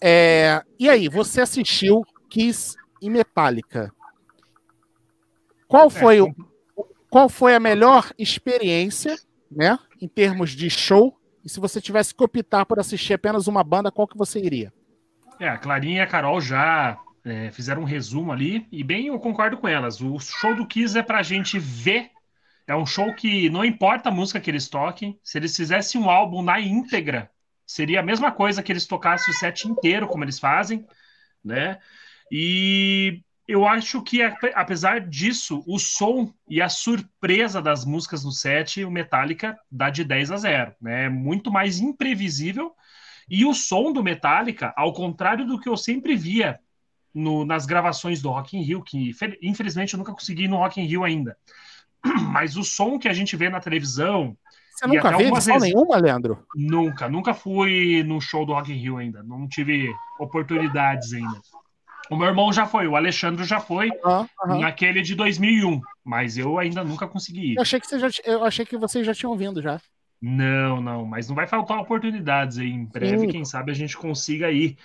é, 0.06 0.62
e 0.78 0.90
aí, 0.90 1.08
você 1.08 1.40
assistiu 1.40 2.04
Kiss 2.30 2.76
e 3.02 3.10
Metallica. 3.10 3.90
Qual 5.66 5.90
foi, 5.90 6.20
o, 6.20 6.36
qual 7.10 7.30
foi 7.30 7.56
a 7.56 7.60
melhor 7.60 8.12
experiência, 8.20 9.16
né, 9.50 9.80
em 10.02 10.08
termos 10.10 10.52
de 10.52 10.70
show? 10.70 11.18
E 11.42 11.48
se 11.48 11.58
você 11.58 11.80
tivesse 11.80 12.14
que 12.14 12.22
optar 12.22 12.66
por 12.66 12.82
assistir 12.82 13.14
apenas 13.14 13.48
uma 13.48 13.64
banda, 13.64 13.92
qual 13.92 14.06
que 14.06 14.18
você 14.18 14.40
iria? 14.40 14.74
É, 15.40 15.48
a 15.48 15.58
Clarinha 15.58 16.00
e 16.00 16.02
a 16.02 16.08
Carol 16.08 16.42
já 16.42 17.00
é, 17.24 17.50
fizeram 17.52 17.84
um 17.84 17.86
resumo 17.86 18.34
ali, 18.34 18.68
e 18.74 18.84
bem 18.84 19.08
eu 19.08 19.18
concordo 19.20 19.56
com 19.56 19.70
elas. 19.70 20.02
O 20.02 20.20
show 20.20 20.54
do 20.54 20.68
Kiss 20.68 20.98
é 20.98 21.02
pra 21.02 21.24
gente 21.24 21.58
ver. 21.58 22.12
É 22.68 22.76
um 22.76 22.86
show 22.86 23.14
que 23.16 23.50
não 23.50 23.64
importa 23.64 24.10
a 24.10 24.12
música 24.12 24.42
que 24.42 24.52
eles 24.52 24.68
toquem, 24.68 25.18
se 25.24 25.38
eles 25.38 25.56
fizessem 25.56 26.02
um 26.02 26.10
álbum 26.10 26.42
na 26.42 26.60
íntegra, 26.60 27.32
Seria 27.66 28.00
a 28.00 28.04
mesma 28.04 28.32
coisa 28.32 28.62
que 28.62 28.72
eles 28.72 28.86
tocassem 28.86 29.34
o 29.34 29.38
set 29.38 29.68
inteiro, 29.68 30.08
como 30.08 30.24
eles 30.24 30.40
fazem, 30.40 30.86
né? 31.44 31.80
E 32.32 33.22
eu 33.48 33.68
acho 33.68 34.02
que, 34.02 34.22
apesar 34.54 35.02
disso, 35.02 35.64
o 35.68 35.78
som 35.78 36.34
e 36.48 36.62
a 36.62 36.70
surpresa 36.70 37.62
das 37.62 37.86
músicas 37.86 38.24
no 38.24 38.32
set, 38.32 38.84
o 38.84 38.92
Metallica 38.92 39.58
dá 39.72 39.90
de 39.90 40.04
10 40.04 40.32
a 40.32 40.38
0, 40.38 40.76
né? 40.82 41.06
É 41.06 41.10
muito 41.10 41.52
mais 41.52 41.80
imprevisível. 41.80 42.74
E 43.30 43.46
o 43.46 43.54
som 43.54 43.92
do 43.92 44.04
Metallica, 44.04 44.74
ao 44.76 44.94
contrário 44.94 45.46
do 45.46 45.60
que 45.60 45.68
eu 45.68 45.78
sempre 45.78 46.16
via 46.16 46.60
no, 47.14 47.46
nas 47.46 47.66
gravações 47.66 48.22
do 48.22 48.30
Rock 48.30 48.58
in 48.58 48.62
Rio, 48.62 48.82
que 48.82 49.12
infelizmente 49.42 49.94
eu 49.94 49.98
nunca 49.98 50.14
consegui 50.14 50.44
ir 50.44 50.48
no 50.48 50.58
Rock 50.58 50.82
in 50.82 50.86
Rio 50.86 51.04
ainda. 51.04 51.38
Mas 52.32 52.58
o 52.58 52.64
som 52.64 52.98
que 52.98 53.08
a 53.08 53.14
gente 53.14 53.36
vê 53.36 53.50
na 53.50 53.60
televisão. 53.60 54.38
Você 54.74 54.88
nunca 54.88 55.22
edição 55.22 55.60
vezes... 55.60 55.74
nenhuma, 55.74 55.98
Leandro? 55.98 56.46
Nunca, 56.56 57.08
nunca 57.08 57.34
fui 57.34 58.04
no 58.04 58.20
show 58.20 58.46
do 58.46 58.54
Rock 58.54 58.72
in 58.72 58.78
Rio 58.78 58.98
ainda. 58.98 59.22
Não 59.22 59.48
tive 59.48 59.94
oportunidades 60.20 61.14
ainda. 61.14 61.40
O 62.10 62.18
meu 62.18 62.28
irmão 62.28 62.52
já 62.52 62.66
foi, 62.66 62.88
o 62.88 62.96
Alexandre 62.96 63.46
já 63.46 63.60
foi 63.60 63.90
uhum, 64.04 64.28
uhum. 64.46 64.60
naquele 64.60 65.02
de 65.02 65.16
2001, 65.16 65.80
mas 66.04 66.38
eu 66.38 66.60
ainda 66.60 66.84
nunca 66.84 67.08
consegui 67.08 67.54
ir. 67.54 67.56
Eu 67.56 67.62
achei 67.62 67.80
que, 67.80 67.88
você 67.88 67.98
já, 67.98 68.10
eu 68.26 68.44
achei 68.44 68.66
que 68.66 68.78
vocês 68.78 69.06
já 69.06 69.14
tinham 69.14 69.36
vindo 69.38 69.62
já. 69.62 69.80
Não, 70.22 70.82
não, 70.82 71.06
mas 71.06 71.28
não 71.28 71.36
vai 71.36 71.48
faltar 71.48 71.78
oportunidades 71.78 72.58
aí. 72.58 72.70
Em 72.70 72.86
breve, 72.86 73.20
Sim. 73.20 73.28
quem 73.28 73.46
sabe 73.46 73.72
a 73.72 73.76
gente 73.76 73.96
consiga 73.96 74.52
ir. 74.52 74.78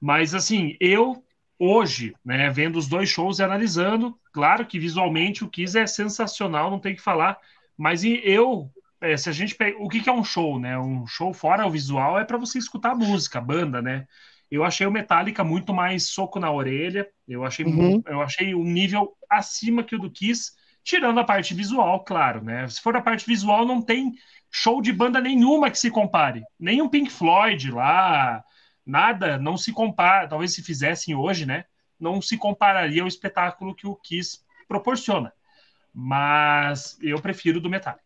Mas 0.00 0.34
assim, 0.34 0.76
eu 0.80 1.22
hoje, 1.58 2.14
né, 2.24 2.50
vendo 2.50 2.76
os 2.76 2.88
dois 2.88 3.08
shows 3.08 3.38
e 3.38 3.42
analisando, 3.42 4.18
claro 4.32 4.66
que 4.66 4.78
visualmente 4.78 5.44
o 5.44 5.48
Kiss 5.48 5.78
é 5.78 5.86
sensacional, 5.86 6.70
não 6.70 6.78
tem 6.78 6.94
que 6.94 7.00
falar, 7.00 7.38
mas 7.76 8.02
eu, 8.04 8.70
é, 9.04 9.16
se 9.16 9.28
a 9.28 9.32
gente 9.32 9.54
pega, 9.54 9.76
o 9.78 9.88
que, 9.88 10.00
que 10.00 10.08
é 10.08 10.12
um 10.12 10.24
show, 10.24 10.58
né? 10.58 10.78
Um 10.78 11.06
show 11.06 11.32
fora 11.34 11.66
o 11.66 11.70
visual 11.70 12.18
é 12.18 12.24
para 12.24 12.38
você 12.38 12.58
escutar 12.58 12.92
a 12.92 12.94
música, 12.94 13.38
a 13.38 13.42
banda, 13.42 13.82
né? 13.82 14.06
Eu 14.50 14.64
achei 14.64 14.86
o 14.86 14.90
Metallica 14.90 15.44
muito 15.44 15.74
mais 15.74 16.08
soco 16.08 16.40
na 16.40 16.50
orelha, 16.50 17.08
eu 17.28 17.44
achei, 17.44 17.64
uhum. 17.66 18.02
eu 18.06 18.22
achei 18.22 18.54
um 18.54 18.64
nível 18.64 19.14
acima 19.28 19.82
que 19.82 19.94
o 19.94 19.98
do 19.98 20.10
Kiss, 20.10 20.52
tirando 20.82 21.20
a 21.20 21.24
parte 21.24 21.52
visual, 21.52 22.02
claro, 22.04 22.42
né? 22.42 22.66
Se 22.68 22.80
for 22.80 22.96
a 22.96 23.02
parte 23.02 23.26
visual, 23.26 23.66
não 23.66 23.82
tem 23.82 24.14
show 24.50 24.80
de 24.80 24.92
banda 24.92 25.20
nenhuma 25.20 25.70
que 25.70 25.78
se 25.78 25.90
compare, 25.90 26.42
nem 26.58 26.80
um 26.80 26.88
Pink 26.88 27.10
Floyd 27.10 27.70
lá, 27.70 28.42
nada, 28.86 29.36
não 29.38 29.56
se 29.56 29.72
compara, 29.72 30.28
talvez 30.28 30.54
se 30.54 30.62
fizessem 30.62 31.14
hoje, 31.14 31.44
né? 31.44 31.64
Não 31.98 32.22
se 32.22 32.38
compararia 32.38 33.02
ao 33.02 33.08
espetáculo 33.08 33.74
que 33.74 33.86
o 33.86 33.96
Kiss 33.96 34.40
proporciona. 34.68 35.32
Mas 35.92 36.98
eu 37.02 37.20
prefiro 37.20 37.60
do 37.60 37.70
Metallica. 37.70 38.03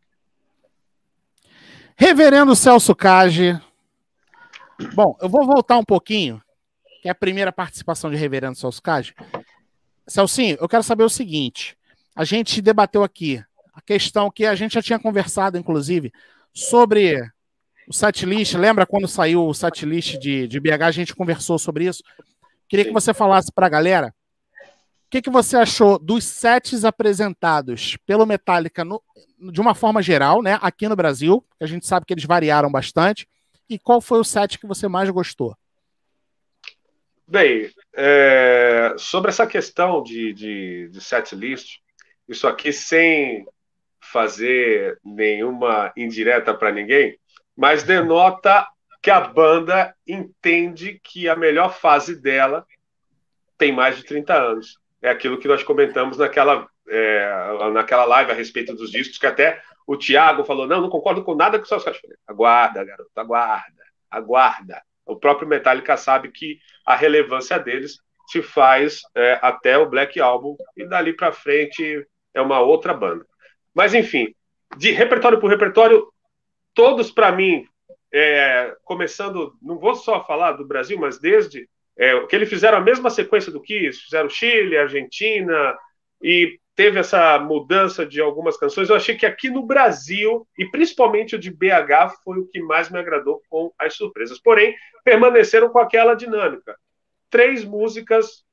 Reverendo 2.01 2.55
Celso 2.55 2.94
Cage. 2.94 3.61
Bom, 4.94 5.18
eu 5.20 5.28
vou 5.28 5.44
voltar 5.44 5.76
um 5.78 5.84
pouquinho, 5.84 6.40
que 7.03 7.09
é 7.09 7.11
a 7.11 7.14
primeira 7.14 7.51
participação 7.51 8.09
de 8.09 8.16
Reverendo 8.16 8.57
Celso 8.57 8.80
Cage. 8.80 9.12
Celcinho, 10.07 10.57
eu 10.61 10.68
quero 10.68 10.84
saber 10.84 11.03
o 11.03 11.09
seguinte: 11.09 11.76
a 12.14 12.22
gente 12.22 12.62
debateu 12.62 13.03
aqui 13.03 13.42
a 13.74 13.80
questão 13.80 14.30
que 14.30 14.46
a 14.46 14.55
gente 14.55 14.74
já 14.74 14.82
tinha 14.82 14.99
conversado, 14.99 15.59
inclusive, 15.59 16.12
sobre 16.55 17.20
o 17.88 17.92
setlist, 17.92 18.55
lembra 18.55 18.86
quando 18.86 19.09
saiu 19.09 19.44
o 19.44 19.53
setlist 19.53 20.18
de, 20.18 20.46
de 20.46 20.61
BH, 20.61 20.82
a 20.84 20.90
gente 20.92 21.16
conversou 21.16 21.59
sobre 21.59 21.86
isso. 21.86 22.05
Queria 22.68 22.84
que 22.84 22.92
você 22.92 23.12
falasse 23.12 23.51
para 23.53 23.66
a 23.66 23.70
galera 23.70 24.14
que, 25.11 25.22
que 25.22 25.30
você 25.30 25.56
achou 25.56 25.98
dos 25.98 26.24
sets 26.24 26.84
apresentados 26.84 27.96
pelo 28.06 28.26
Metallica 28.26 28.84
no, 28.84 29.02
de 29.50 29.61
uma 29.61 29.74
forma 29.74 30.02
geral, 30.02 30.42
né, 30.42 30.59
aqui 30.61 30.88
no 30.88 30.96
Brasil, 30.96 31.44
a 31.61 31.66
gente 31.66 31.86
sabe 31.86 32.04
que 32.04 32.12
eles 32.12 32.24
variaram 32.24 32.70
bastante, 32.70 33.26
e 33.68 33.78
qual 33.78 34.00
foi 34.00 34.18
o 34.18 34.24
set 34.24 34.59
que 34.59 34.66
você 34.66 34.88
mais 34.88 35.09
gostou? 35.11 35.56
Bem, 37.26 37.70
é, 37.94 38.94
sobre 38.96 39.30
essa 39.30 39.46
questão 39.46 40.02
de, 40.02 40.32
de, 40.32 40.88
de 40.88 41.00
setlist, 41.00 41.78
isso 42.26 42.46
aqui 42.46 42.72
sem 42.72 43.46
fazer 44.00 44.98
nenhuma 45.04 45.92
indireta 45.96 46.54
para 46.54 46.72
ninguém, 46.72 47.18
mas 47.56 47.82
denota 47.82 48.66
que 49.02 49.11
a 49.11 49.20
banda 49.20 49.94
entende 50.06 51.00
que 51.02 51.28
a 51.28 51.36
melhor 51.36 51.74
fase 51.74 52.16
dela 52.16 52.66
tem 53.59 53.72
mais 53.72 53.96
de 53.96 54.04
30 54.04 54.34
anos. 54.34 54.78
É 55.01 55.11
aquilo 55.11 55.38
que 55.38 55.49
nós 55.49 55.62
comentamos 55.62 56.18
naquela, 56.18 56.68
é, 56.88 57.70
naquela 57.72 58.05
live 58.05 58.32
a 58.32 58.34
respeito 58.34 58.74
dos 58.74 58.90
discos, 58.90 59.18
que 59.18 59.26
até 59.26 59.62
o 59.86 59.96
Tiago 59.96 60.44
falou: 60.44 60.66
não, 60.66 60.80
não 60.80 60.90
concordo 60.90 61.22
com 61.22 61.34
nada 61.34 61.59
que 61.59 61.64
o 61.64 61.68
Celso 61.68 61.84
falei, 61.84 62.16
Aguarda, 62.26 62.84
garoto, 62.84 63.11
aguarda, 63.16 63.84
aguarda. 64.11 64.82
O 65.07 65.16
próprio 65.16 65.49
Metallica 65.49 65.96
sabe 65.96 66.30
que 66.30 66.59
a 66.84 66.94
relevância 66.94 67.59
deles 67.59 67.99
se 68.26 68.42
faz 68.42 69.01
é, 69.14 69.38
até 69.40 69.78
o 69.78 69.88
Black 69.88 70.20
Album, 70.20 70.57
e 70.76 70.84
dali 70.84 71.14
para 71.14 71.32
frente 71.32 72.07
é 72.34 72.42
uma 72.42 72.61
outra 72.61 72.92
banda. 72.92 73.24
Mas, 73.74 73.94
enfim, 73.94 74.34
de 74.76 74.90
repertório 74.90 75.40
por 75.40 75.49
repertório, 75.49 76.07
todos 76.74 77.11
para 77.11 77.32
mim, 77.32 77.66
é, 78.12 78.76
começando, 78.84 79.55
não 79.62 79.78
vou 79.78 79.94
só 79.94 80.22
falar 80.24 80.53
do 80.53 80.66
Brasil, 80.66 80.99
mas 80.99 81.18
desde 81.18 81.66
é, 81.99 82.26
que 82.26 82.36
eles 82.36 82.49
fizeram 82.49 82.78
a 82.78 82.82
mesma 82.82 83.11
sequência 83.11 83.51
do 83.51 83.61
Kiss, 83.61 84.01
fizeram 84.03 84.28
Chile, 84.28 84.78
Argentina, 84.78 85.76
e 86.22 86.59
teve 86.76 87.01
essa 87.01 87.38
mudança 87.40 88.07
de 88.07 88.20
algumas 88.20 88.57
canções. 88.57 88.88
Eu 88.88 88.94
achei 88.94 89.16
que 89.16 89.26
aqui 89.26 89.51
no 89.51 89.66
Brasil, 89.66 90.46
e 90.57 90.64
principalmente 90.70 91.34
o 91.34 91.38
de 91.38 91.51
BH, 91.51 92.14
foi 92.22 92.38
o 92.38 92.46
que 92.46 92.61
mais 92.61 92.88
me 92.88 93.01
agradou 93.01 93.42
com 93.51 93.72
as 93.76 93.94
surpresas. 93.94 94.38
Porém, 94.40 94.76
permaneceram 95.05 95.70
com 95.70 95.80
aquela 95.80 96.14
dinâmica. 96.14 96.76
Três 97.28 97.64
músicas 97.64 98.44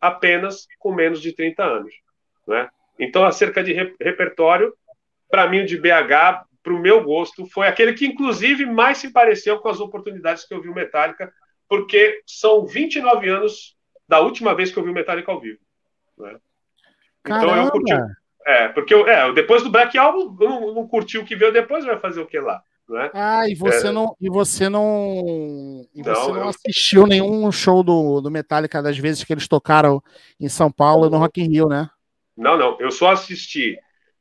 apenas 0.00 0.66
com 0.78 0.94
menos 0.94 1.20
de 1.20 1.34
30 1.34 1.62
anos. 1.62 1.94
Né? 2.46 2.68
Então, 2.98 3.26
acerca 3.26 3.62
de 3.62 3.74
repertório, 4.00 4.72
para 5.28 5.46
mim, 5.46 5.60
o 5.60 5.66
de 5.66 5.76
BH 5.76 6.46
para 6.62 6.74
o 6.74 6.80
meu 6.80 7.04
gosto, 7.04 7.46
foi 7.46 7.68
aquele 7.68 7.92
que, 7.92 8.06
inclusive, 8.06 8.66
mais 8.66 8.98
se 8.98 9.12
pareceu 9.12 9.58
com 9.58 9.68
as 9.68 9.80
oportunidades 9.80 10.44
que 10.44 10.52
eu 10.52 10.60
vi 10.60 10.68
o 10.68 10.74
Metallica, 10.74 11.32
porque 11.68 12.22
são 12.26 12.66
29 12.66 13.28
anos 13.28 13.76
da 14.08 14.20
última 14.20 14.54
vez 14.54 14.70
que 14.70 14.78
eu 14.78 14.84
vi 14.84 14.90
o 14.90 14.94
Metallica 14.94 15.30
ao 15.30 15.40
vivo. 15.40 15.58
Né? 16.18 16.38
Então 17.24 17.56
eu 17.56 17.70
curti. 17.70 17.92
É, 18.46 18.68
porque 18.68 18.94
eu, 18.94 19.06
é, 19.08 19.32
depois 19.32 19.64
do 19.64 19.70
Black 19.70 19.98
Album, 19.98 20.36
eu 20.40 20.48
não, 20.48 20.74
não 20.74 20.86
curti 20.86 21.18
o 21.18 21.24
que 21.24 21.34
veio 21.34 21.52
depois, 21.52 21.84
vai 21.84 21.98
fazer 21.98 22.20
o 22.20 22.26
que 22.26 22.38
lá? 22.38 22.62
Né? 22.88 23.10
Ah, 23.12 23.48
e 23.48 23.54
você 23.56 23.88
é... 23.88 23.90
não 23.90 24.14
e 24.20 24.30
você 24.30 24.68
não 24.68 25.84
e 25.92 26.02
não, 26.02 26.14
você 26.14 26.32
não 26.32 26.42
eu... 26.42 26.48
assistiu 26.48 27.04
nenhum 27.04 27.50
show 27.50 27.82
do, 27.82 28.20
do 28.20 28.30
Metallica 28.30 28.80
das 28.80 28.96
vezes 28.96 29.24
que 29.24 29.32
eles 29.32 29.48
tocaram 29.48 30.00
em 30.38 30.48
São 30.48 30.70
Paulo 30.70 31.10
no 31.10 31.18
Rock 31.18 31.40
in 31.40 31.48
Rio, 31.48 31.68
né? 31.68 31.90
Não, 32.36 32.56
não, 32.56 32.76
eu 32.78 32.92
só 32.92 33.10
assisti 33.10 33.76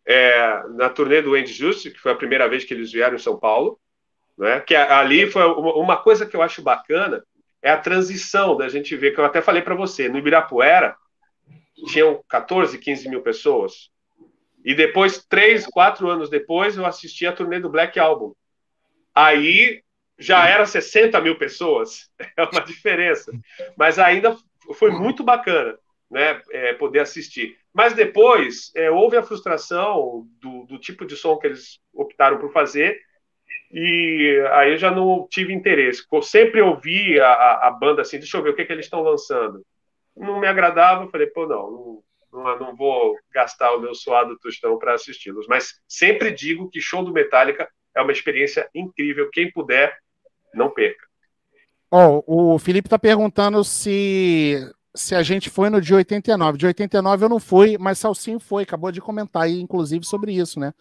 é, 0.06 0.64
na 0.70 0.90
turnê 0.90 1.22
do 1.22 1.36
Andy 1.36 1.52
Just, 1.52 1.92
que 1.92 2.00
foi 2.00 2.12
a 2.12 2.16
primeira 2.16 2.48
vez 2.48 2.64
que 2.64 2.74
eles 2.74 2.92
vieram 2.92 3.16
em 3.16 3.20
São 3.20 3.38
Paulo, 3.38 3.80
né? 4.38 4.60
que 4.62 4.76
ali 4.76 5.30
foi 5.30 5.44
uma 5.44 5.98
coisa 5.98 6.26
que 6.26 6.36
eu 6.36 6.42
acho 6.42 6.62
bacana, 6.62 7.24
é 7.66 7.72
a 7.72 7.80
transição 7.80 8.56
da 8.56 8.70
gente 8.70 8.96
ver, 8.96 9.16
que 9.16 9.20
eu 9.20 9.26
até 9.26 9.42
falei 9.42 9.64
para 9.64 9.74
você, 9.74 10.08
no 10.08 10.20
Ibirapuera 10.20 10.96
tinham 11.88 12.24
14, 12.30 12.78
15 12.78 13.10
mil 13.10 13.24
pessoas, 13.24 13.90
e 14.64 14.76
depois, 14.76 15.26
três, 15.28 15.66
quatro 15.66 16.08
anos 16.08 16.30
depois, 16.30 16.78
eu 16.78 16.86
assisti 16.86 17.26
a 17.26 17.32
turnê 17.32 17.60
do 17.60 17.70
Black 17.70 18.00
Album. 18.00 18.34
Aí 19.16 19.82
já 20.18 20.48
era 20.48 20.66
60 20.68 21.20
mil 21.22 21.40
pessoas, 21.40 22.12
é 22.38 22.44
uma 22.44 22.62
diferença, 22.62 23.32
mas 23.76 23.98
ainda 23.98 24.38
foi 24.76 24.92
muito 24.92 25.24
bacana 25.24 25.76
né, 26.10 26.40
é, 26.52 26.74
poder 26.74 27.00
assistir. 27.00 27.58
Mas 27.74 27.94
depois 27.94 28.72
é, 28.76 28.92
houve 28.92 29.18
a 29.18 29.24
frustração 29.24 30.28
do, 30.40 30.66
do, 30.66 30.78
tipo 30.78 31.04
de 31.04 31.16
som 31.18 31.36
que 31.38 31.48
eles 31.48 31.80
optaram 31.92 32.38
por 32.38 32.54
fazer, 32.54 33.02
e 33.78 34.42
aí 34.54 34.72
eu 34.72 34.78
já 34.78 34.90
não 34.90 35.28
tive 35.30 35.54
interesse. 35.54 36.02
Eu 36.10 36.22
sempre 36.22 36.62
ouvi 36.62 37.20
a, 37.20 37.68
a, 37.68 37.72
banda 37.72 38.04
assim, 38.04 38.18
deixa 38.18 38.38
eu 38.38 38.42
ver 38.42 38.52
o 38.52 38.56
que, 38.56 38.64
que 38.64 38.72
eles 38.72 38.86
estão 38.86 39.02
lançando. 39.02 39.62
Não 40.16 40.40
me 40.40 40.48
agradava, 40.48 41.10
falei, 41.10 41.28
pô, 41.28 41.46
não, 41.46 42.02
não, 42.32 42.58
não 42.58 42.74
vou 42.74 43.18
gastar 43.34 43.76
o 43.76 43.82
meu 43.82 43.94
suado 43.94 44.40
tostão 44.40 44.80
para 44.80 44.94
assisti-los. 44.94 45.46
Mas 45.50 45.74
sempre 45.90 46.32
digo 46.32 46.70
que 46.70 46.80
show 46.80 47.04
do 47.04 47.12
Metallica 47.12 47.68
é 47.94 48.02
uma 48.02 48.14
experiência 48.14 48.66
incrível. 48.74 49.30
Quem 49.30 49.52
puder, 49.52 49.94
não 50.54 50.70
perca. 50.70 51.06
Oh, 51.92 52.54
o 52.54 52.58
Felipe 52.58 52.88
está 52.88 52.98
perguntando 52.98 53.62
se 53.66 54.58
se 54.96 55.14
a 55.14 55.22
gente 55.22 55.50
foi 55.50 55.70
no 55.70 55.82
de 55.82 55.94
89. 55.94 56.58
De 56.58 56.66
89 56.66 57.26
eu 57.26 57.30
não 57.30 57.42
fui, 57.42 57.78
mas 57.78 58.00
Salsinho 58.00 58.40
foi, 58.40 58.64
acabou 58.64 58.90
de 58.90 59.02
comentar 59.02 59.44
aí, 59.44 59.60
inclusive, 59.60 60.06
sobre 60.06 60.32
isso, 60.32 60.62
né? 60.62 60.74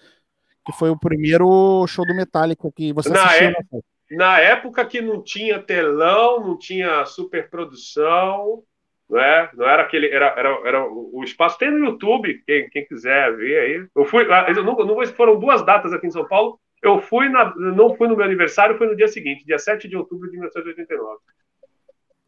Que 0.64 0.72
foi 0.72 0.90
o 0.90 0.98
primeiro 0.98 1.86
show 1.86 2.06
do 2.06 2.14
Metallica 2.14 2.70
que 2.74 2.92
você 2.92 3.10
na 3.10 3.24
assistiu. 3.24 3.48
É... 3.48 4.16
Na 4.16 4.38
época 4.38 4.84
que 4.84 5.00
não 5.00 5.22
tinha 5.22 5.58
telão, 5.58 6.40
não 6.40 6.58
tinha 6.58 7.04
superprodução, 7.06 8.62
não 9.08 9.20
é? 9.20 9.50
Não 9.54 9.66
era 9.66 9.82
aquele, 9.82 10.08
era, 10.08 10.26
era, 10.36 10.60
era 10.64 10.86
o 10.86 11.22
espaço 11.24 11.58
tem 11.58 11.70
no 11.70 11.86
YouTube, 11.86 12.42
quem, 12.46 12.68
quem 12.70 12.86
quiser 12.86 13.34
ver 13.36 13.58
aí. 13.58 13.86
Eu 13.94 14.04
fui, 14.04 14.26
ah, 14.30 14.46
eu 14.48 14.62
não, 14.62 14.74
não 14.74 15.06
foram 15.06 15.38
duas 15.38 15.64
datas 15.64 15.92
aqui 15.92 16.06
em 16.06 16.10
São 16.10 16.26
Paulo. 16.26 16.58
Eu 16.82 17.00
fui 17.00 17.28
na, 17.28 17.54
não 17.56 17.94
fui 17.94 18.08
no 18.08 18.16
meu 18.16 18.24
aniversário, 18.24 18.76
foi 18.76 18.86
no 18.86 18.96
dia 18.96 19.08
seguinte, 19.08 19.46
dia 19.46 19.58
7 19.58 19.88
de 19.88 19.96
outubro 19.96 20.30
de 20.30 20.36
1989. 20.36 21.18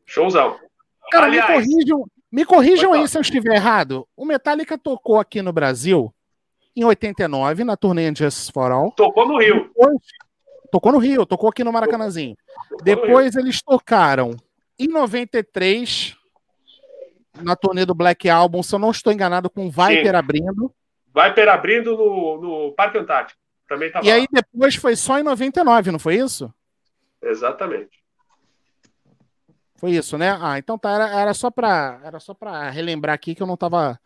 Showzão. 0.06 0.58
Cara, 1.10 1.26
Aliás, 1.26 1.48
me 1.48 1.54
corrijam, 1.54 2.04
me 2.32 2.44
corrijam 2.44 2.92
aí 2.92 3.06
se 3.06 3.18
eu 3.18 3.22
estiver 3.22 3.54
errado. 3.54 4.08
O 4.16 4.24
Metallica 4.24 4.78
tocou 4.78 5.18
aqui 5.18 5.42
no 5.42 5.52
Brasil 5.52 6.12
em 6.76 6.84
89, 6.84 7.64
na 7.64 7.76
turnê 7.76 8.14
Justice 8.14 8.52
for 8.52 8.70
All. 8.70 8.92
Tocou 8.92 9.26
no 9.26 9.38
Rio. 9.38 9.64
Depois, 9.64 9.98
tocou 10.70 10.92
no 10.92 10.98
Rio, 10.98 11.24
tocou 11.24 11.48
aqui 11.48 11.64
no 11.64 11.72
Maracanãzinho. 11.72 12.36
Tocou 12.68 12.84
Depois 12.84 13.34
eles 13.34 13.62
tocaram 13.62 14.36
em 14.78 14.86
93 14.86 16.16
na 17.42 17.56
turnê 17.56 17.84
do 17.86 17.94
Black 17.94 18.28
Album, 18.28 18.62
se 18.62 18.74
eu 18.74 18.78
não 18.78 18.90
estou 18.90 19.12
enganado, 19.12 19.48
com 19.48 19.70
Viper 19.70 20.10
Sim. 20.10 20.16
abrindo. 20.16 20.74
Viper 21.14 21.48
abrindo 21.48 21.96
no, 21.96 22.40
no 22.40 22.72
Parque 22.72 22.98
Antártico. 22.98 23.40
Também 23.68 23.90
tava 23.90 24.06
E 24.06 24.10
aí 24.10 24.20
lá. 24.22 24.26
depois 24.32 24.76
foi 24.76 24.94
só 24.94 25.18
em 25.18 25.22
99, 25.22 25.90
não 25.90 25.98
foi 25.98 26.16
isso? 26.16 26.52
Exatamente. 27.22 28.04
Foi 29.76 29.90
isso, 29.90 30.16
né? 30.16 30.38
Ah, 30.40 30.58
então 30.58 30.78
tá, 30.78 30.90
era, 30.90 31.20
era 31.20 31.34
só 31.34 31.50
para 31.50 32.00
era 32.02 32.18
só 32.18 32.32
para 32.32 32.70
relembrar 32.70 33.14
aqui 33.14 33.34
que 33.34 33.42
eu 33.42 33.46
não 33.46 33.56
tava 33.56 34.00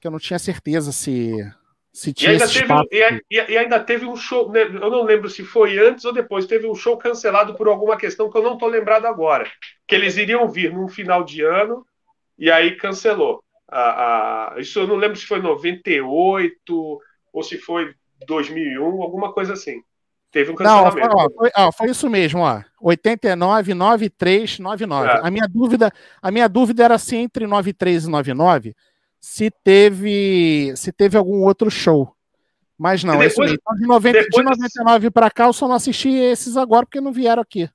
que 0.00 0.06
eu 0.06 0.10
não 0.10 0.18
tinha 0.18 0.38
certeza 0.38 0.90
se 0.90 1.36
se 1.92 2.10
E 2.10 2.12
tinha 2.14 2.30
ainda, 2.32 2.44
esse 2.44 2.60
teve, 2.60 2.72
e, 2.90 3.22
e- 3.30 3.52
e 3.52 3.58
ainda 3.58 3.78
teve 3.78 4.06
um 4.06 4.16
show, 4.16 4.50
né, 4.50 4.62
eu 4.62 4.90
não 4.90 5.02
lembro 5.02 5.28
se 5.28 5.44
foi 5.44 5.78
antes 5.78 6.04
ou 6.04 6.12
depois, 6.12 6.46
teve 6.46 6.66
um 6.66 6.74
show 6.74 6.96
cancelado 6.96 7.54
por 7.54 7.68
alguma 7.68 7.96
questão 7.96 8.30
que 8.30 8.38
eu 8.38 8.42
não 8.42 8.54
estou 8.54 8.68
lembrado 8.68 9.04
agora. 9.06 9.46
Que 9.86 9.94
eles 9.94 10.16
iriam 10.16 10.48
vir 10.48 10.72
num 10.72 10.88
final 10.88 11.22
de 11.22 11.42
ano 11.42 11.84
e 12.38 12.50
aí 12.50 12.76
cancelou. 12.76 13.42
A, 13.68 14.54
a- 14.54 14.60
isso 14.60 14.78
eu 14.80 14.86
não 14.86 14.96
lembro 14.96 15.16
se 15.18 15.26
foi 15.26 15.40
98 15.40 17.00
ou 17.32 17.42
se 17.42 17.58
foi 17.58 17.94
2001, 18.26 19.02
alguma 19.02 19.32
coisa 19.32 19.52
assim. 19.54 19.82
Teve 20.30 20.50
um 20.50 20.54
Não, 20.54 20.84
cancelamento. 20.84 21.14
ó, 21.14 21.28
foi, 21.36 21.50
ó, 21.54 21.72
foi 21.72 21.90
isso 21.90 22.08
mesmo, 22.08 22.40
ó. 22.40 22.62
89, 22.80 23.74
93, 23.74 24.58
99. 24.58 25.08
É. 25.10 25.20
A 25.22 25.30
minha 25.30 25.46
dúvida, 25.46 25.92
a 26.22 26.30
minha 26.30 26.48
dúvida 26.48 26.84
era 26.84 26.96
se 26.98 27.16
entre 27.16 27.46
93 27.46 28.04
e 28.04 28.08
99 28.10 28.74
se 29.24 29.50
teve 29.62 30.74
se 30.76 30.90
teve 30.90 31.16
algum 31.16 31.42
outro 31.44 31.70
show. 31.70 32.12
Mas 32.76 33.04
não, 33.04 33.22
é 33.22 33.28
depois- 33.28 33.52
mesmo. 33.52 33.62
Então, 33.62 33.76
de, 33.78 33.86
90, 33.86 34.18
de 34.18 34.24
depois- 34.24 34.44
99 34.44 35.10
para 35.12 35.30
cá, 35.30 35.44
eu 35.46 35.52
só 35.52 35.68
não 35.68 35.76
assisti 35.76 36.08
esses 36.10 36.56
agora 36.56 36.84
porque 36.84 37.00
não 37.00 37.12
vieram 37.12 37.40
aqui. 37.40 37.70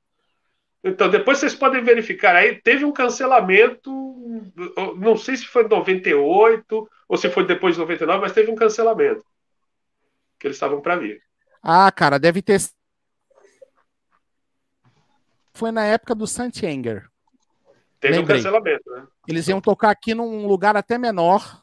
Então, 0.83 1.09
depois 1.09 1.37
vocês 1.37 1.55
podem 1.55 1.81
verificar 1.83 2.35
aí, 2.35 2.55
teve 2.61 2.83
um 2.83 2.91
cancelamento, 2.91 3.89
não 4.97 5.15
sei 5.17 5.37
se 5.37 5.45
foi 5.45 5.63
em 5.65 5.69
98 5.69 6.89
ou 7.07 7.17
se 7.17 7.29
foi 7.29 7.45
depois 7.47 7.75
de 7.75 7.79
99, 7.81 8.21
mas 8.21 8.33
teve 8.33 8.51
um 8.51 8.55
cancelamento. 8.55 9.23
Que 10.39 10.47
eles 10.47 10.57
estavam 10.57 10.81
para 10.81 10.97
vir. 10.97 11.21
Ah, 11.63 11.89
cara, 11.91 12.19
deve 12.19 12.41
ter. 12.41 12.59
Foi 15.53 15.71
na 15.71 15.85
época 15.85 16.13
do 16.13 16.27
Santianger. 16.27 17.07
Teve 17.99 18.17
Lembrei. 18.17 18.35
um 18.37 18.43
cancelamento, 18.43 18.89
né? 18.91 19.07
Eles 19.27 19.47
iam 19.47 19.59
tocar 19.59 19.89
aqui 19.89 20.13
num 20.13 20.45
lugar 20.47 20.77
até 20.77 20.97
menor 20.97 21.61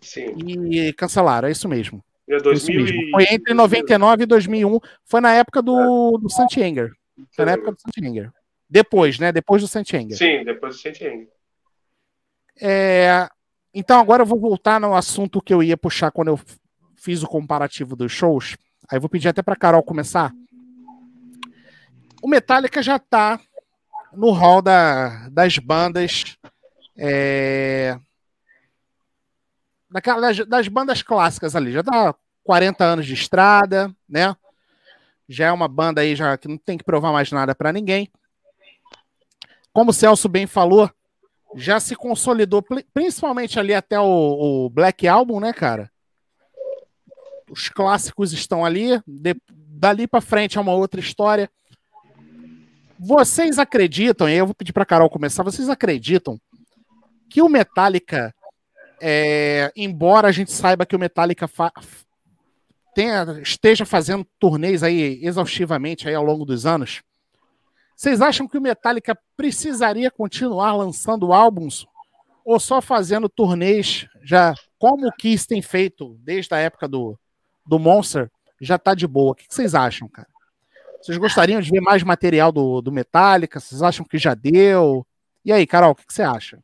Sim. 0.00 0.34
e 0.46 0.92
cancelaram, 0.94 1.48
é 1.48 1.52
isso 1.52 1.68
mesmo. 1.68 2.02
É 2.28 2.38
Foi, 2.40 2.52
isso 2.54 2.66
2000 2.66 2.84
mesmo. 2.84 3.10
Foi 3.12 3.24
entre 3.30 3.54
99 3.54 4.22
e 4.22 4.26
2001. 4.26 4.78
Foi 5.04 5.20
na 5.20 5.32
época 5.32 5.62
do, 5.62 6.18
do 6.18 6.28
Santianger. 6.28 6.92
Foi 7.34 7.44
na 7.44 7.52
época 7.52 7.72
do 7.72 7.80
Santianger. 7.80 8.30
Depois, 8.68 9.18
né? 9.18 9.32
Depois 9.32 9.62
do 9.62 9.68
Santianger. 9.68 10.16
Sim, 10.16 10.44
depois 10.44 10.76
do 10.76 10.80
Sentinel. 10.82 11.26
É, 12.60 13.28
Então 13.72 13.98
agora 14.00 14.22
eu 14.22 14.26
vou 14.26 14.38
voltar 14.38 14.80
no 14.80 14.94
assunto 14.94 15.40
que 15.40 15.54
eu 15.54 15.62
ia 15.62 15.76
puxar 15.76 16.10
quando 16.10 16.28
eu 16.28 16.40
fiz 16.96 17.22
o 17.22 17.28
comparativo 17.28 17.94
dos 17.96 18.12
shows. 18.12 18.56
Aí 18.90 18.96
eu 18.96 19.00
vou 19.00 19.08
pedir 19.08 19.28
até 19.28 19.40
para 19.42 19.56
Carol 19.56 19.82
começar. 19.82 20.32
O 22.20 22.28
Metallica 22.28 22.82
já 22.82 22.98
tá 22.98 23.40
no 24.12 24.30
hall 24.32 24.60
da, 24.62 25.28
das 25.28 25.58
bandas 25.58 26.36
é, 26.96 27.98
das 30.46 30.68
bandas 30.68 31.02
clássicas 31.02 31.54
ali. 31.56 31.72
Já 31.72 31.82
tá 31.82 32.14
40 32.44 32.84
anos 32.84 33.06
de 33.06 33.14
estrada, 33.14 33.94
né? 34.08 34.34
Já 35.28 35.46
é 35.48 35.52
uma 35.52 35.68
banda 35.68 36.00
aí 36.00 36.16
já 36.16 36.36
que 36.38 36.48
não 36.48 36.56
tem 36.56 36.78
que 36.78 36.84
provar 36.84 37.12
mais 37.12 37.30
nada 37.30 37.54
para 37.54 37.72
ninguém. 37.72 38.10
Como 39.72 39.90
o 39.90 39.94
Celso 39.94 40.28
bem 40.28 40.46
falou, 40.46 40.90
já 41.54 41.78
se 41.78 41.94
consolidou, 41.94 42.62
pri- 42.62 42.86
principalmente 42.92 43.58
ali 43.58 43.74
até 43.74 43.98
o, 44.00 44.64
o 44.66 44.70
Black 44.70 45.06
Album, 45.06 45.40
né, 45.40 45.52
cara? 45.52 45.90
Os 47.50 47.68
clássicos 47.68 48.32
estão 48.32 48.64
ali, 48.64 49.00
de- 49.06 49.40
dali 49.48 50.06
pra 50.06 50.20
frente 50.20 50.58
é 50.58 50.60
uma 50.60 50.72
outra 50.72 51.00
história. 51.00 51.50
Vocês 52.98 53.58
acreditam, 53.58 54.28
e 54.28 54.34
eu 54.34 54.46
vou 54.46 54.54
pedir 54.54 54.72
pra 54.72 54.84
Carol 54.86 55.08
começar, 55.08 55.42
vocês 55.42 55.68
acreditam 55.68 56.40
que 57.30 57.40
o 57.40 57.48
Metallica, 57.48 58.34
é, 59.00 59.70
embora 59.76 60.28
a 60.28 60.32
gente 60.32 60.50
saiba 60.50 60.84
que 60.84 60.96
o 60.96 60.98
Metallica 60.98 61.46
fa- 61.46 61.72
tenha- 62.94 63.24
esteja 63.42 63.84
fazendo 63.84 64.26
turnês 64.38 64.82
aí 64.82 65.20
exaustivamente 65.22 66.08
aí 66.08 66.14
ao 66.14 66.24
longo 66.24 66.44
dos 66.44 66.66
anos, 66.66 67.02
vocês 67.94 68.20
acham 68.20 68.48
que 68.48 68.58
o 68.58 68.62
Metallica 68.62 69.16
precisaria 69.36 70.10
continuar 70.10 70.72
lançando 70.74 71.32
álbuns 71.32 71.86
ou 72.44 72.58
só 72.58 72.80
fazendo 72.80 73.28
turnês 73.28 74.06
já 74.22 74.54
como 74.78 75.06
o 75.06 75.12
Kiss 75.12 75.46
tem 75.46 75.60
feito 75.62 76.16
desde 76.20 76.54
a 76.54 76.58
época 76.58 76.88
do, 76.88 77.18
do 77.66 77.78
Monster? 77.78 78.30
Já 78.60 78.78
tá 78.78 78.94
de 78.94 79.06
boa. 79.06 79.32
O 79.32 79.34
que 79.34 79.44
vocês 79.48 79.74
acham, 79.74 80.08
cara? 80.08 80.28
Vocês 81.00 81.16
gostariam 81.16 81.60
de 81.60 81.70
ver 81.70 81.80
mais 81.80 82.02
material 82.02 82.50
do, 82.50 82.80
do 82.80 82.92
Metallica? 82.92 83.60
Vocês 83.60 83.82
acham 83.82 84.04
que 84.04 84.18
já 84.18 84.34
deu? 84.34 85.06
E 85.44 85.52
aí, 85.52 85.66
Carol, 85.66 85.92
o 85.92 85.94
que 85.94 86.06
que 86.06 86.12
você 86.12 86.22
acha? 86.22 86.58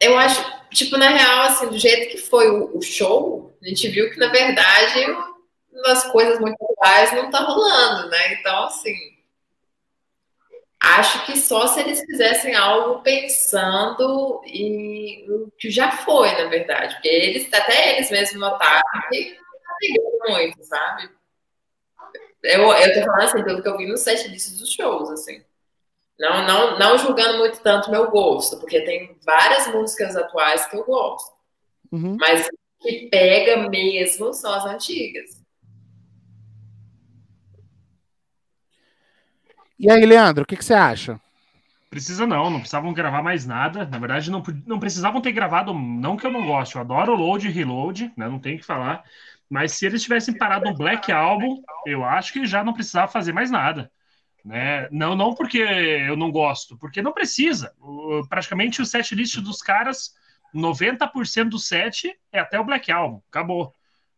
Eu 0.00 0.16
acho, 0.16 0.68
tipo, 0.70 0.96
na 0.96 1.08
real, 1.08 1.42
assim, 1.42 1.68
do 1.68 1.78
jeito 1.78 2.10
que 2.10 2.18
foi 2.18 2.48
o, 2.48 2.78
o 2.78 2.82
show, 2.82 3.56
a 3.62 3.68
gente 3.68 3.88
viu 3.88 4.10
que, 4.10 4.18
na 4.18 4.28
verdade, 4.28 5.04
umas 5.72 6.04
coisas 6.04 6.38
muito 6.38 6.56
atuais 6.62 7.12
não 7.12 7.30
tá 7.30 7.40
rolando, 7.40 8.08
né? 8.08 8.34
Então, 8.34 8.64
assim, 8.64 8.94
acho 10.80 11.26
que 11.26 11.36
só 11.36 11.66
se 11.66 11.80
eles 11.80 12.00
fizessem 12.00 12.54
algo 12.54 13.02
pensando 13.02 14.40
em 14.46 15.26
no 15.26 15.52
que 15.58 15.68
já 15.70 15.90
foi, 15.90 16.30
na 16.32 16.48
verdade. 16.48 16.94
Porque 16.94 17.08
eles, 17.08 17.52
até 17.52 17.96
eles 17.96 18.10
mesmos 18.10 18.40
notaram 18.40 18.82
que 19.10 19.36
pegando 19.78 20.18
muito, 20.28 20.62
sabe? 20.64 21.10
Eu, 22.42 22.72
eu 22.72 22.94
tô 22.94 23.00
falando 23.06 23.22
assim, 23.22 23.44
pelo 23.44 23.62
que 23.62 23.68
eu 23.68 23.76
vi 23.76 23.86
nos 23.86 24.00
sete 24.00 24.28
listas 24.28 24.58
dos 24.58 24.72
shows, 24.72 25.10
assim. 25.10 25.42
Não, 26.18 26.46
não, 26.46 26.78
não 26.78 26.98
julgando 26.98 27.38
muito 27.38 27.60
tanto 27.60 27.90
meu 27.90 28.10
gosto, 28.10 28.58
porque 28.58 28.80
tem 28.80 29.16
várias 29.24 29.68
músicas 29.68 30.16
atuais 30.16 30.66
que 30.66 30.76
eu 30.76 30.84
gosto. 30.84 31.32
Uhum. 31.92 32.16
Mas 32.18 32.46
o 32.46 32.82
que 32.82 33.08
pega 33.08 33.68
mesmo 33.68 34.32
são 34.34 34.52
as 34.52 34.64
antigas. 34.66 35.38
E 39.78 39.88
aí, 39.88 40.04
Leandro, 40.04 40.42
o 40.42 40.46
que, 40.46 40.56
que 40.56 40.64
você 40.64 40.74
acha? 40.74 41.20
Precisa 41.88 42.26
não, 42.26 42.50
não 42.50 42.58
precisavam 42.58 42.92
gravar 42.92 43.22
mais 43.22 43.46
nada. 43.46 43.86
Na 43.86 43.98
verdade, 43.98 44.30
não, 44.30 44.42
não 44.66 44.80
precisavam 44.80 45.20
ter 45.20 45.32
gravado, 45.32 45.72
não 45.72 46.16
que 46.16 46.26
eu 46.26 46.32
não 46.32 46.44
goste, 46.44 46.74
eu 46.74 46.80
adoro 46.80 47.14
load 47.14 47.46
e 47.46 47.50
reload, 47.50 48.12
né? 48.16 48.28
Não 48.28 48.40
tenho 48.40 48.56
o 48.56 48.58
que 48.58 48.66
falar. 48.66 49.04
Mas 49.48 49.72
se 49.72 49.86
eles 49.86 50.02
tivessem 50.02 50.36
parado 50.36 50.66
no 50.66 50.76
Black 50.76 51.10
Album, 51.10 51.62
eu 51.86 52.04
acho 52.04 52.32
que 52.32 52.46
já 52.46 52.62
não 52.62 52.72
precisava 52.74 53.10
fazer 53.10 53.32
mais 53.32 53.50
nada. 53.50 53.90
Né? 54.44 54.88
Não, 54.90 55.14
não 55.16 55.34
porque 55.34 55.58
eu 55.58 56.16
não 56.16 56.30
gosto, 56.30 56.78
porque 56.78 57.02
não 57.02 57.12
precisa. 57.12 57.74
O- 57.80 58.26
praticamente 58.28 58.80
o 58.80 58.86
set 58.86 59.14
list 59.14 59.38
dos 59.40 59.60
caras, 59.62 60.14
90% 60.54 61.50
do 61.50 61.58
set 61.58 62.18
é 62.32 62.38
até 62.40 62.58
o 62.58 62.64
Black 62.64 62.90
Album, 62.90 63.22
acabou. 63.28 63.74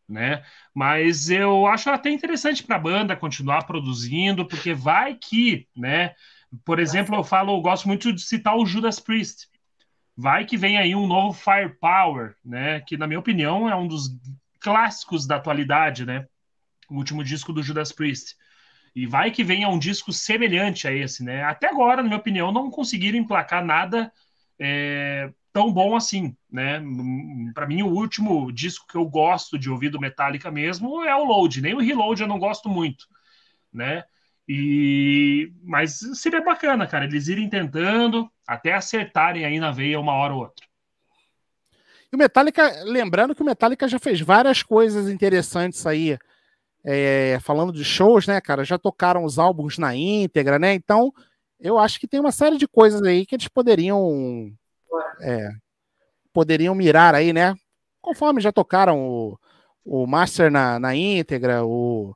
Né? 0.09 0.43
Mas 0.75 1.31
eu 1.31 1.67
acho 1.67 1.89
até 1.91 2.11
interessante 2.11 2.65
para 2.65 2.77
a 2.77 2.81
banda 2.81 3.17
continuar 3.17 3.65
produzindo, 3.67 4.47
porque 4.47 4.75
vai 4.75 5.15
que, 5.15 5.69
né? 5.77 6.15
Por 6.65 6.81
exemplo, 6.81 7.15
eu 7.15 7.23
falo, 7.25 7.55
eu 7.57 7.61
gosto 7.63 7.87
muito 7.87 8.13
de 8.13 8.21
citar 8.21 8.57
o 8.57 8.67
Judas 8.67 8.99
Priest. 8.99 9.49
Vai 10.17 10.45
que 10.45 10.57
vem 10.57 10.79
aí 10.79 10.95
um 10.95 11.07
novo 11.07 11.33
Firepower, 11.33 12.37
né? 12.45 12.81
Que 12.81 12.97
na 12.97 13.07
minha 13.07 13.21
opinião 13.21 13.69
é 13.69 13.75
um 13.77 13.87
dos 13.89 14.09
clássicos 14.61 15.27
da 15.27 15.37
atualidade, 15.37 16.05
né? 16.05 16.27
O 16.89 16.97
último 16.97 17.25
disco 17.25 17.53
do 17.53 17.63
Judas 17.63 17.93
Priest. 17.93 18.37
E 18.95 19.07
vai 19.07 19.31
que 19.31 19.45
venha 19.45 19.69
um 19.69 19.79
disco 19.79 20.13
semelhante 20.13 20.87
a 20.87 20.93
esse, 20.93 21.25
né? 21.25 21.45
Até 21.45 21.69
agora, 21.69 22.03
na 22.03 22.09
minha 22.09 22.19
opinião, 22.19 22.53
não 22.53 22.71
conseguiram 22.71 23.19
emplacar 23.19 23.65
nada 23.65 24.13
é, 24.59 25.33
tão 25.53 25.73
bom 25.73 25.97
assim, 25.97 26.37
né? 26.51 26.83
Para 27.55 27.67
mim, 27.67 27.83
o 27.83 27.89
último 27.89 28.51
disco 28.53 28.87
que 28.87 28.97
eu 28.97 29.05
gosto 29.05 29.59
de 29.59 29.71
ouvir 29.71 29.91
do 29.91 30.01
Metallica 30.01 30.51
mesmo 30.51 31.03
é 31.05 31.15
o 31.15 31.25
Load. 31.25 31.61
Nem 31.61 31.75
o 31.75 31.81
Reload 31.81 32.21
eu 32.21 32.29
não 32.29 32.39
gosto 32.39 32.69
muito, 32.69 33.07
né? 33.73 34.05
E 34.49 35.53
mas 35.63 36.01
seria 36.15 36.43
bacana, 36.43 36.87
cara, 36.87 37.05
eles 37.05 37.29
irem 37.29 37.49
tentando 37.49 38.31
até 38.47 38.75
acertarem 38.75 39.45
aí 39.45 39.61
na 39.61 39.71
veia 39.71 40.01
uma 40.01 40.13
hora 40.13 40.35
ou 40.35 40.41
outra. 40.41 40.70
E 42.13 42.17
o 42.17 42.19
Metallica, 42.19 42.83
lembrando 42.85 43.35
que 43.35 43.43
o 43.43 43.45
Metallica 43.45 43.87
já 43.87 43.99
fez 43.99 44.21
várias 44.21 44.63
coisas 44.63 45.09
interessantes 45.09 45.87
aí, 45.87 46.19
é, 46.85 47.39
falando 47.41 47.73
de 47.73 47.85
shows, 47.85 48.27
né, 48.27 48.41
cara? 48.41 48.65
Já 48.65 48.79
tocaram 48.79 49.25
os 49.25 49.39
álbuns 49.39 49.79
na 49.79 49.95
íntegra, 49.95 50.59
né? 50.59 50.75
Então, 50.75 51.13
eu 51.61 51.79
acho 51.79 52.01
que 52.01 52.09
tem 52.09 52.19
uma 52.19 52.33
série 52.33 52.57
de 52.57 52.67
coisas 52.67 53.03
aí 53.03 53.25
que 53.25 53.35
eles 53.35 53.49
poderiam 53.49 54.51
é, 55.21 55.51
poderiam 56.33 56.75
mirar 56.75 57.15
aí, 57.15 57.33
né? 57.33 57.55
Conforme 58.01 58.41
já 58.41 58.51
tocaram 58.51 58.99
o, 58.99 59.39
o 59.85 60.07
Master 60.07 60.51
na, 60.51 60.79
na 60.79 60.97
íntegra, 60.97 61.65
o, 61.65 62.15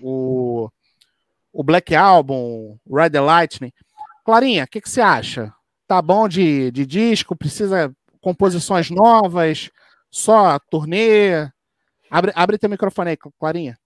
o, 0.00 0.70
o 1.52 1.62
Black 1.62 1.94
Album, 1.94 2.78
Ride 2.86 3.10
the 3.10 3.20
Lightning. 3.20 3.72
Clarinha, 4.24 4.64
o 4.64 4.68
que, 4.68 4.80
que 4.80 4.88
você 4.88 5.00
acha? 5.00 5.52
Tá 5.86 6.00
bom 6.00 6.28
de, 6.28 6.70
de 6.70 6.86
disco? 6.86 7.36
Precisa 7.36 7.92
composições 8.22 8.88
novas? 8.88 9.70
Só 10.10 10.58
turnê? 10.70 11.50
Abre, 12.10 12.32
abre 12.34 12.58
teu 12.58 12.70
microfone 12.70 13.10
aí, 13.10 13.16
Clarinha. 13.38 13.76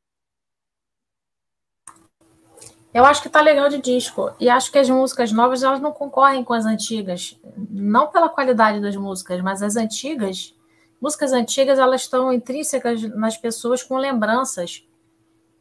Eu 2.92 3.04
acho 3.04 3.22
que 3.22 3.28
tá 3.28 3.40
legal 3.40 3.68
de 3.68 3.78
disco. 3.78 4.32
E 4.40 4.48
acho 4.48 4.72
que 4.72 4.78
as 4.78 4.88
músicas 4.88 5.30
novas 5.32 5.62
elas 5.62 5.80
não 5.80 5.92
concorrem 5.92 6.42
com 6.42 6.54
as 6.54 6.64
antigas. 6.64 7.38
Não 7.70 8.10
pela 8.10 8.28
qualidade 8.28 8.80
das 8.80 8.96
músicas, 8.96 9.40
mas 9.42 9.62
as 9.62 9.76
antigas. 9.76 10.54
Músicas 11.00 11.32
antigas 11.32 11.78
elas 11.78 12.02
estão 12.02 12.32
intrínsecas 12.32 13.02
nas 13.14 13.36
pessoas 13.36 13.82
com 13.82 13.98
lembranças. 13.98 14.82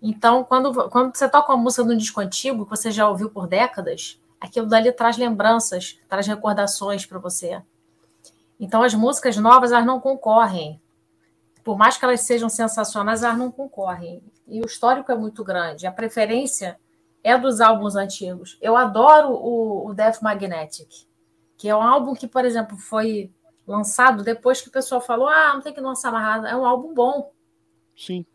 Então, 0.01 0.43
quando, 0.43 0.89
quando 0.89 1.15
você 1.15 1.27
toca 1.27 1.51
uma 1.53 1.61
música 1.61 1.83
de 1.83 1.91
um 1.91 1.97
disco 1.97 2.21
antigo, 2.21 2.63
que 2.63 2.69
você 2.69 2.89
já 2.89 3.09
ouviu 3.09 3.29
por 3.29 3.47
décadas, 3.47 4.17
aquilo 4.39 4.67
dali 4.67 4.91
traz 4.91 5.17
lembranças, 5.17 5.99
traz 6.07 6.27
recordações 6.27 7.05
para 7.05 7.19
você. 7.19 7.61
Então, 8.59 8.81
as 8.81 8.93
músicas 8.93 9.37
novas 9.37 9.71
elas 9.71 9.85
não 9.85 9.99
concorrem. 9.99 10.81
Por 11.63 11.77
mais 11.77 11.97
que 11.97 12.05
elas 12.05 12.21
sejam 12.21 12.47
sensacionais, 12.47 13.23
elas 13.23 13.37
não 13.37 13.51
concorrem. 13.51 14.21
E 14.47 14.61
o 14.61 14.65
histórico 14.65 15.11
é 15.11 15.15
muito 15.15 15.43
grande. 15.43 15.87
A 15.87 15.91
preferência 15.91 16.79
é 17.23 17.37
dos 17.37 17.59
álbuns 17.59 17.95
antigos. 17.95 18.57
Eu 18.61 18.77
adoro 18.77 19.29
o, 19.33 19.87
o 19.87 19.93
Death 19.93 20.21
Magnetic, 20.21 20.89
que 21.57 21.67
é 21.67 21.75
um 21.75 21.81
álbum 21.81 22.13
que, 22.13 22.27
por 22.27 22.45
exemplo, 22.45 22.77
foi 22.77 23.31
lançado 23.67 24.23
depois 24.23 24.61
que 24.61 24.69
o 24.69 24.71
pessoal 24.71 25.01
falou: 25.01 25.27
ah, 25.27 25.53
não 25.55 25.61
tem 25.61 25.73
que 25.73 25.81
lançar 25.81 26.11
mais 26.11 26.23
nada. 26.23 26.49
É 26.49 26.55
um 26.55 26.65
álbum 26.65 26.93
bom. 26.93 27.31
Sim. 27.97 28.25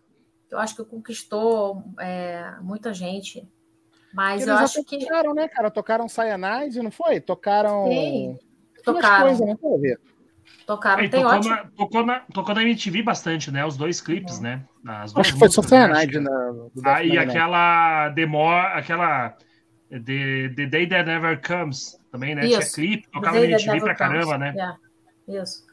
Eu 0.50 0.58
acho 0.58 0.74
que 0.74 0.84
conquistou 0.84 1.84
é, 2.00 2.56
muita 2.60 2.92
gente. 2.92 3.48
Mas 4.12 4.42
Eles 4.42 4.48
eu 4.48 4.54
acho 4.56 4.84
que. 4.84 4.98
tocaram, 4.98 5.34
né, 5.34 5.46
cara? 5.46 5.70
Tocaram 5.70 6.08
Cyanide, 6.08 6.82
não 6.82 6.90
foi? 6.90 7.20
Tocaram. 7.20 7.86
Sim, 7.86 8.38
tocaram. 8.84 9.26
coisas, 9.26 9.46
né? 9.46 9.56
Tocaram. 10.66 11.02
É, 11.02 11.08
Tem 11.08 11.20
tocou, 11.22 11.36
ótimo. 11.36 11.54
na, 11.54 11.64
tocou, 11.76 12.06
na, 12.06 12.20
tocou 12.32 12.54
na 12.54 12.62
MTV 12.62 13.02
bastante, 13.02 13.50
né? 13.50 13.64
Os 13.66 13.76
dois 13.76 14.00
clipes, 14.00 14.38
né? 14.40 14.64
As 14.86 15.12
duas 15.12 15.26
Acho 15.26 15.32
que 15.34 15.38
foi 15.40 15.48
só 15.50 15.62
né? 15.62 15.88
Na, 15.88 16.04
Death 16.04 16.84
Ah, 16.84 17.04
e 17.04 17.08
Magnetic. 17.08 17.18
aquela 17.30 18.08
Demore, 18.10 18.66
aquela 18.74 19.36
The, 19.90 20.48
The 20.54 20.66
Day 20.66 20.86
That 20.88 21.04
Never 21.06 21.40
Comes 21.44 21.98
também, 22.12 22.34
né? 22.34 22.42
Tinha 22.46 22.58
Isso. 22.60 22.74
clipe, 22.74 23.02
The 23.04 23.10
tocava 23.12 23.40
na 23.40 23.46
MTV 23.46 23.64
pra 23.64 23.72
Never 23.72 23.96
Comes. 23.96 23.98
caramba, 23.98 24.38
né? 24.38 24.76
É, 25.28 25.40
Isso. 25.42 25.66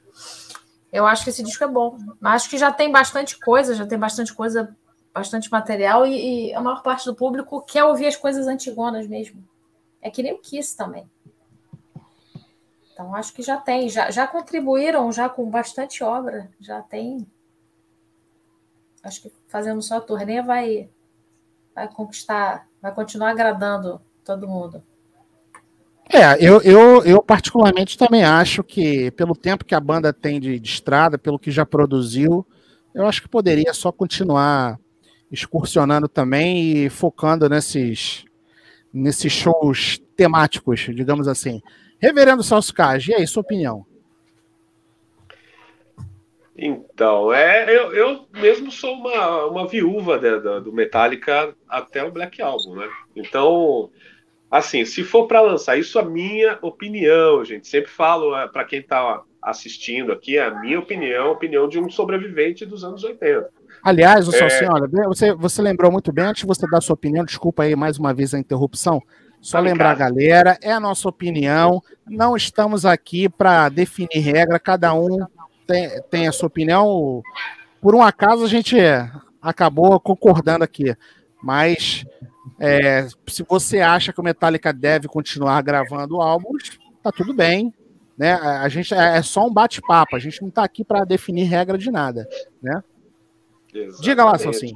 Eu 0.92 1.06
acho 1.06 1.24
que 1.24 1.30
esse 1.30 1.44
disco 1.44 1.64
é 1.64 1.68
bom. 1.68 1.98
Mas 2.20 2.42
acho 2.42 2.50
que 2.50 2.58
já 2.58 2.72
tem 2.72 2.92
bastante 2.92 3.38
coisa, 3.40 3.76
já 3.76 3.86
tem 3.86 4.00
bastante 4.00 4.34
coisa, 4.34 4.76
bastante 5.14 5.52
material, 5.52 6.08
e, 6.08 6.50
e 6.50 6.54
a 6.56 6.62
maior 6.62 6.82
parte 6.82 7.06
do 7.06 7.14
público 7.16 7.62
quer 7.62 7.84
ouvir 7.84 8.08
as 8.08 8.16
coisas 8.16 8.48
antigonas 8.48 9.08
mesmo. 9.08 9.44
É 10.02 10.10
que 10.10 10.24
nem 10.24 10.34
o 10.34 10.40
Kiss 10.40 10.76
também. 10.76 11.06
Então 12.98 13.14
acho 13.14 13.32
que 13.32 13.44
já 13.44 13.58
tem, 13.58 13.88
já, 13.88 14.10
já 14.10 14.26
contribuíram 14.26 15.12
já 15.12 15.30
com 15.30 15.48
bastante 15.48 16.04
obra, 16.04 16.50
já 16.60 16.82
tem. 16.82 17.28
Acho 19.04 19.22
que 19.22 19.32
fazendo 19.48 19.84
só 19.84 19.98
a 19.98 20.02
turnê 20.02 20.42
vai, 20.42 20.90
vai 21.76 21.88
conquistar, 21.88 22.68
vai 22.82 22.92
continuar 22.92 23.30
agradando 23.30 24.02
todo 24.26 24.48
mundo. 24.48 24.82
É, 26.12 26.44
eu, 26.44 26.60
eu, 26.64 27.06
eu 27.06 27.22
particularmente 27.22 28.00
também 28.00 28.24
acho 28.24 28.64
que, 28.64 29.12
pelo 29.12 29.36
tempo 29.36 29.64
que 29.64 29.76
a 29.76 29.80
banda 29.80 30.12
tem 30.12 30.40
de, 30.40 30.60
de 30.60 30.68
estrada, 30.68 31.20
pelo 31.20 31.38
que 31.38 31.52
já 31.52 31.68
produziu, 31.68 32.44
eu 32.96 33.06
acho 33.06 33.22
que 33.22 33.30
poderia 33.30 33.76
só 33.76 33.92
continuar 33.92 34.80
excursionando 35.32 36.08
também 36.08 36.86
e 36.86 36.90
focando 36.90 37.48
nesses, 37.48 38.26
nesses 38.92 39.32
shows 39.32 40.02
temáticos, 40.16 40.80
digamos 40.80 41.28
assim. 41.28 41.62
Reverendo 42.00 42.44
Celso 42.44 42.74
Cage, 42.74 43.12
e 43.12 43.16
aí, 43.16 43.28
sua 43.28 43.42
opinião? 43.42 43.86
Então, 46.58 47.32
é, 47.32 47.66
eu, 47.70 47.94
eu 47.94 48.26
mesmo 48.34 48.72
sou 48.72 48.94
uma, 48.94 49.46
uma 49.46 49.68
viúva 49.68 50.18
da- 50.18 50.40
da- 50.40 50.60
do 50.60 50.74
Metallica 50.74 51.54
até 51.70 52.04
o 52.04 52.12
Black 52.12 52.42
Album, 52.42 52.78
né? 52.78 52.90
Então, 53.16 53.92
assim, 54.50 54.84
se 54.84 55.04
for 55.04 55.28
para 55.28 55.42
lançar, 55.42 55.78
isso 55.78 56.00
é 56.00 56.02
a 56.02 56.06
minha 56.06 56.58
opinião, 56.64 57.46
gente. 57.46 57.68
Sempre 57.68 57.92
falo 57.92 58.32
para 58.50 58.66
quem 58.66 58.80
está 58.80 59.22
assistindo 59.40 60.12
aqui, 60.12 60.38
é 60.38 60.46
a 60.46 60.60
minha 60.60 60.80
opinião, 60.80 61.28
a 61.28 61.32
opinião 61.32 61.70
de 61.70 61.80
um 61.80 61.92
sobrevivente 61.92 62.66
dos 62.66 62.84
anos 62.84 63.04
80. 63.04 63.50
Aliás, 63.84 64.28
o 64.28 64.36
É. 64.36 64.68
Olha, 64.68 64.88
você, 65.08 65.34
você 65.36 65.62
lembrou 65.62 65.92
muito 65.92 66.12
bem, 66.12 66.26
antes 66.26 66.42
de 66.42 66.48
você 66.48 66.68
dar 66.68 66.82
sua 66.82 66.96
opinião, 66.96 67.24
desculpa 67.24 67.64
aí 67.64 67.76
mais 67.76 68.00
uma 68.00 68.14
vez 68.16 68.34
a 68.34 68.40
interrupção, 68.40 69.00
só 69.42 69.60
em 69.60 69.64
lembrar 69.64 69.96
galera, 69.96 70.58
é 70.62 70.72
a 70.72 70.80
nossa 70.80 71.08
opinião, 71.08 71.82
não 72.06 72.36
estamos 72.36 72.86
aqui 72.86 73.30
para 73.30 73.70
definir 73.70 74.20
regra, 74.20 74.60
cada 74.60 74.94
um 74.94 75.26
tem, 75.66 76.02
tem 76.10 76.28
a 76.28 76.32
sua 76.32 76.48
opinião. 76.48 77.22
Por 77.82 77.96
um 77.96 78.02
acaso 78.02 78.44
a 78.44 78.48
gente 78.48 78.78
acabou 79.42 80.00
concordando 80.00 80.64
aqui, 80.64 80.96
mas 81.42 82.06
é, 82.60 83.08
se 83.28 83.44
você 83.44 83.80
acha 83.80 84.12
que 84.12 84.20
o 84.20 84.24
Metallica 84.24 84.74
deve 84.74 85.08
continuar 85.08 85.62
gravando 85.62 86.22
álbuns, 86.22 86.80
tá 87.04 87.12
tudo 87.12 87.34
bem. 87.34 87.74
Né? 88.18 88.34
A 88.34 88.68
gente 88.68 88.94
é 88.94 89.18
é 89.18 89.22
só 89.22 89.46
um 89.46 89.54
bate-papo, 89.54 90.16
a 90.16 90.20
gente 90.20 90.42
não 90.42 90.50
está 90.50 90.64
aqui 90.64 90.84
para 90.84 91.06
definir 91.06 91.44
regra 91.44 91.78
de 91.78 91.92
nada. 91.92 92.28
Né? 92.62 92.84
Diga 94.02 94.26
lá, 94.26 94.36
Exatamente. 94.36 94.76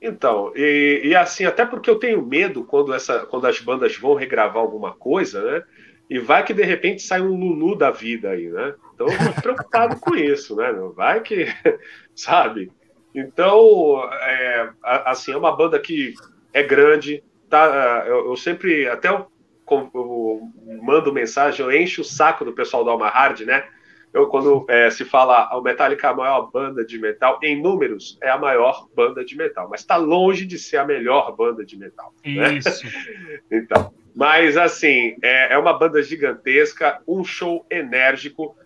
Então, 0.00 0.52
e, 0.54 1.02
e 1.04 1.16
assim, 1.16 1.44
até 1.44 1.66
porque 1.66 1.90
eu 1.90 1.98
tenho 1.98 2.24
medo 2.24 2.64
quando, 2.64 2.94
essa, 2.94 3.26
quando 3.26 3.46
as 3.46 3.60
bandas 3.60 3.96
vão 3.96 4.14
regravar 4.14 4.62
alguma 4.62 4.94
coisa, 4.94 5.42
né? 5.42 5.62
E 6.08 6.18
vai 6.18 6.44
que 6.44 6.54
de 6.54 6.62
repente 6.62 7.02
sai 7.02 7.20
um 7.20 7.36
Lulu 7.36 7.76
da 7.76 7.90
vida 7.90 8.30
aí, 8.30 8.48
né? 8.48 8.74
Então 8.94 9.06
eu 9.06 9.12
fico 9.12 9.42
preocupado 9.42 9.96
com 10.00 10.14
isso, 10.14 10.56
né? 10.56 10.72
Vai 10.94 11.20
que, 11.20 11.46
sabe? 12.14 12.70
Então, 13.14 14.00
é, 14.22 14.70
assim, 14.82 15.32
é 15.32 15.36
uma 15.36 15.54
banda 15.54 15.78
que 15.78 16.14
é 16.52 16.62
grande, 16.62 17.22
tá? 17.50 18.04
Eu, 18.06 18.28
eu 18.28 18.36
sempre, 18.36 18.88
até 18.88 19.08
eu, 19.08 19.26
eu 19.70 20.40
mando 20.80 21.12
mensagem, 21.12 21.64
eu 21.64 21.72
encho 21.72 22.02
o 22.02 22.04
saco 22.04 22.44
do 22.44 22.52
pessoal 22.52 22.84
da 22.84 22.92
Alma 22.92 23.08
Hard, 23.08 23.40
né? 23.40 23.66
Eu, 24.12 24.26
quando 24.28 24.64
é, 24.68 24.90
se 24.90 25.04
fala 25.04 25.48
o 25.56 25.60
Metallica 25.60 26.06
é 26.06 26.10
a 26.10 26.14
maior 26.14 26.50
banda 26.50 26.84
de 26.84 26.98
metal, 26.98 27.38
em 27.42 27.60
números 27.60 28.18
é 28.22 28.30
a 28.30 28.38
maior 28.38 28.86
banda 28.94 29.24
de 29.24 29.36
metal, 29.36 29.68
mas 29.70 29.80
está 29.80 29.96
longe 29.96 30.46
de 30.46 30.58
ser 30.58 30.78
a 30.78 30.84
melhor 30.84 31.36
banda 31.36 31.64
de 31.64 31.76
metal. 31.76 32.12
né? 32.24 32.54
Isso. 32.54 32.86
Então, 33.50 33.92
mas 34.14 34.56
assim, 34.56 35.16
é, 35.22 35.54
é 35.54 35.58
uma 35.58 35.78
banda 35.78 36.02
gigantesca, 36.02 37.00
um 37.06 37.22
show 37.22 37.64
enérgico. 37.70 38.56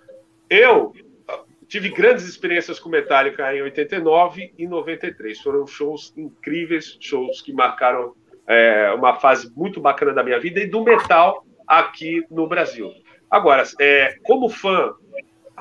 Eu 0.49 0.95
ah, 1.29 1.41
tive 1.69 1.91
grandes 1.91 2.27
experiências 2.27 2.81
com 2.81 2.89
Metallica 2.89 3.55
em 3.55 3.63
89 3.63 4.55
e 4.57 4.67
93. 4.67 5.41
Foram 5.41 5.67
shows 5.67 6.15
incríveis, 6.17 6.97
shows 7.01 7.43
que 7.43 7.53
marcaram 7.53 8.15
é, 8.47 8.93
uma 8.93 9.15
fase 9.15 9.53
muito 9.55 9.81
bacana 9.81 10.13
da 10.13 10.23
minha 10.23 10.41
vida 10.41 10.61
e 10.61 10.67
do 10.67 10.83
metal 10.83 11.45
aqui 11.67 12.25
no 12.31 12.47
Brasil. 12.47 12.91
Agora, 13.31 13.65
é, 13.81 14.17
como 14.23 14.49
fã 14.49 14.95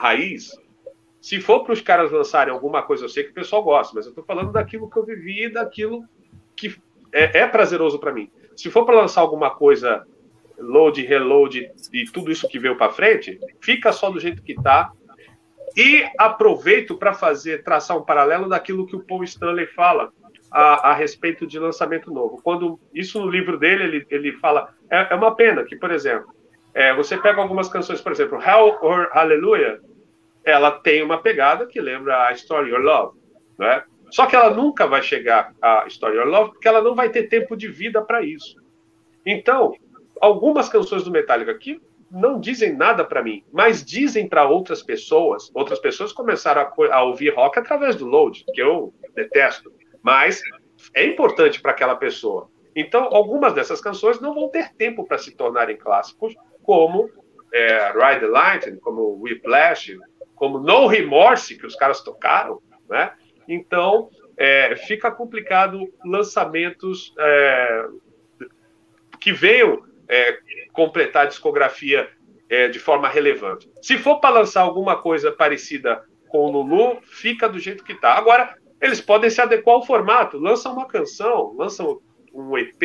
raiz, 0.02 0.58
se 1.22 1.40
for 1.40 1.64
para 1.64 1.74
os 1.74 1.82
caras 1.82 2.12
lançarem 2.12 2.52
alguma 2.52 2.82
coisa, 2.82 3.06
eu 3.06 3.10
sei 3.10 3.24
que 3.24 3.30
o 3.30 3.36
pessoal 3.36 3.64
gosta, 3.64 3.94
mas 3.96 4.06
eu 4.06 4.10
estou 4.10 4.24
falando 4.24 4.52
daquilo 4.52 4.90
que 4.90 4.98
eu 4.98 5.06
vivi, 5.06 5.48
daquilo 5.50 6.04
que 6.56 6.76
é, 7.14 7.42
é 7.42 7.48
prazeroso 7.48 8.00
para 8.00 8.12
mim. 8.12 8.30
Se 8.56 8.72
for 8.72 8.84
para 8.86 9.00
lançar 9.00 9.22
alguma 9.22 9.52
coisa 9.52 10.06
load, 10.58 11.02
reload 11.04 11.72
e 11.94 12.06
tudo 12.06 12.32
isso 12.32 12.48
que 12.48 12.58
veio 12.58 12.76
para 12.76 12.92
frente, 12.92 13.40
fica 13.60 13.92
só 13.92 14.10
do 14.10 14.20
jeito 14.20 14.42
que 14.42 14.56
tá. 14.56 14.92
E 15.78 16.06
aproveito 16.18 16.98
para 16.98 17.14
fazer 17.14 17.64
traçar 17.64 17.98
um 17.98 18.04
paralelo 18.04 18.50
daquilo 18.50 18.86
que 18.86 18.96
o 18.96 19.04
Paul 19.04 19.24
Stanley 19.24 19.68
fala 19.68 20.12
a, 20.52 20.90
a 20.90 20.94
respeito 20.94 21.46
de 21.46 21.58
lançamento 21.60 22.12
novo. 22.12 22.42
Quando 22.44 22.80
isso 22.94 23.20
no 23.20 23.30
livro 23.30 23.58
dele 23.58 23.84
ele, 23.84 24.08
ele 24.10 24.32
fala 24.34 24.74
é, 24.90 25.08
é 25.12 25.16
uma 25.16 25.34
pena 25.36 25.64
que, 25.64 25.76
por 25.76 25.92
exemplo, 25.92 26.34
é, 26.74 26.94
você 26.94 27.18
pega 27.18 27.42
algumas 27.42 27.70
canções, 27.70 28.02
por 28.02 28.12
exemplo, 28.12 28.42
Hell 28.42 28.78
or 28.82 29.10
Hallelujah, 29.14 29.80
ela 30.44 30.72
tem 30.72 31.04
uma 31.04 31.22
pegada 31.22 31.66
que 31.66 31.80
lembra 31.80 32.28
a 32.28 32.32
Story 32.34 32.70
Your 32.70 32.82
Love, 32.82 33.20
né? 33.58 33.84
Só 34.10 34.26
que 34.26 34.36
ela 34.36 34.50
nunca 34.50 34.88
vai 34.88 35.02
chegar 35.02 35.54
a 35.62 35.86
Story 35.88 36.18
Your 36.18 36.28
Love 36.28 36.52
porque 36.52 36.68
ela 36.68 36.82
não 36.82 36.96
vai 36.96 37.10
ter 37.10 37.24
tempo 37.24 37.56
de 37.56 37.68
vida 37.68 38.02
para 38.02 38.22
isso. 38.22 38.58
Então, 39.26 39.74
algumas 40.20 40.68
canções 40.68 41.04
do 41.04 41.12
Metallica 41.12 41.54
que 41.58 41.80
não 42.10 42.40
dizem 42.40 42.76
nada 42.76 43.06
para 43.06 43.24
mim, 43.24 43.44
mas 43.54 43.86
dizem 43.86 44.28
para 44.28 44.48
outras 44.48 44.84
pessoas. 44.84 45.50
Outras 45.54 45.80
pessoas 45.80 46.12
começaram 46.12 46.62
a, 46.62 46.96
a 46.96 47.04
ouvir 47.04 47.34
rock 47.34 47.58
através 47.58 47.96
do 47.96 48.06
Load, 48.06 48.44
que 48.54 48.62
eu 48.62 48.94
detesto, 49.16 49.72
mas 50.02 50.42
é 50.94 51.06
importante 51.06 51.62
para 51.62 51.72
aquela 51.72 51.96
pessoa. 51.96 52.50
Então, 52.76 53.04
algumas 53.12 53.54
dessas 53.54 53.80
canções 53.80 54.20
não 54.20 54.34
vão 54.34 54.50
ter 54.50 54.74
tempo 54.74 55.06
para 55.06 55.18
se 55.18 55.32
tornarem 55.32 55.78
clássicos, 55.78 56.34
como 56.64 57.10
é, 57.54 57.92
Ride 57.92 58.22
the 58.22 58.28
Lightning, 58.28 58.80
como 58.80 59.22
Whiplash, 59.22 59.98
como 60.42 60.58
No 60.58 60.88
Remorse, 60.88 61.56
que 61.56 61.68
os 61.68 61.76
caras 61.76 62.02
tocaram, 62.02 62.64
né? 62.90 63.14
Então, 63.48 64.10
é, 64.36 64.76
fica 64.76 65.12
complicado 65.12 65.88
lançamentos 66.04 67.14
é, 67.20 67.86
que 69.20 69.32
venham 69.32 69.84
é, 70.10 70.40
completar 70.74 71.28
a 71.28 71.30
discografia 71.30 72.10
é, 72.50 72.68
de 72.68 72.80
forma 72.80 73.08
relevante. 73.08 73.70
Se 73.84 74.00
for 74.00 74.20
para 74.20 74.40
lançar 74.40 74.62
alguma 74.62 75.00
coisa 75.00 75.32
parecida 75.32 76.04
com 76.28 76.40
o 76.40 76.52
Lulu, 76.52 77.00
fica 77.04 77.48
do 77.48 77.60
jeito 77.60 77.84
que 77.84 77.94
está. 77.94 78.16
Agora, 78.16 78.56
eles 78.82 79.00
podem 79.00 79.30
se 79.30 79.40
adequar 79.40 79.76
ao 79.76 79.86
formato, 79.86 80.40
lançam 80.40 80.74
uma 80.74 80.88
canção, 80.88 81.54
lançam 81.56 82.02
um 82.34 82.58
EP, 82.58 82.82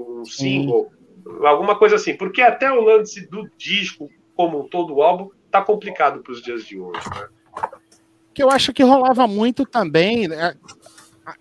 um 0.00 0.24
single, 0.24 0.90
Sim. 0.90 1.46
alguma 1.46 1.78
coisa 1.78 1.94
assim, 1.94 2.16
porque 2.16 2.42
até 2.42 2.72
o 2.72 2.80
lance 2.80 3.30
do 3.30 3.48
disco 3.56 4.10
como 4.34 4.64
um 4.64 4.68
todo 4.68 4.96
o 4.96 5.02
álbum 5.02 5.30
tá 5.60 5.66
complicado 5.66 6.20
para 6.20 6.32
os 6.32 6.42
dias 6.42 6.64
de 6.64 6.78
hoje, 6.78 7.08
né? 7.14 7.28
Que 8.34 8.42
eu 8.42 8.50
acho 8.50 8.72
que 8.72 8.82
rolava 8.82 9.26
muito 9.26 9.64
também, 9.64 10.28
né? 10.28 10.54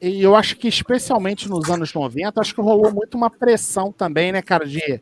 e 0.02 0.22
eu 0.22 0.36
acho 0.36 0.58
que 0.58 0.68
especialmente 0.68 1.48
nos 1.48 1.70
anos 1.70 1.94
90, 1.94 2.42
acho 2.42 2.54
que 2.54 2.62
rolou 2.62 2.92
muito 2.92 3.16
uma 3.16 3.30
pressão 3.30 3.92
também, 3.92 4.34
né, 4.34 4.42
cara, 4.42 4.66
de 4.66 5.02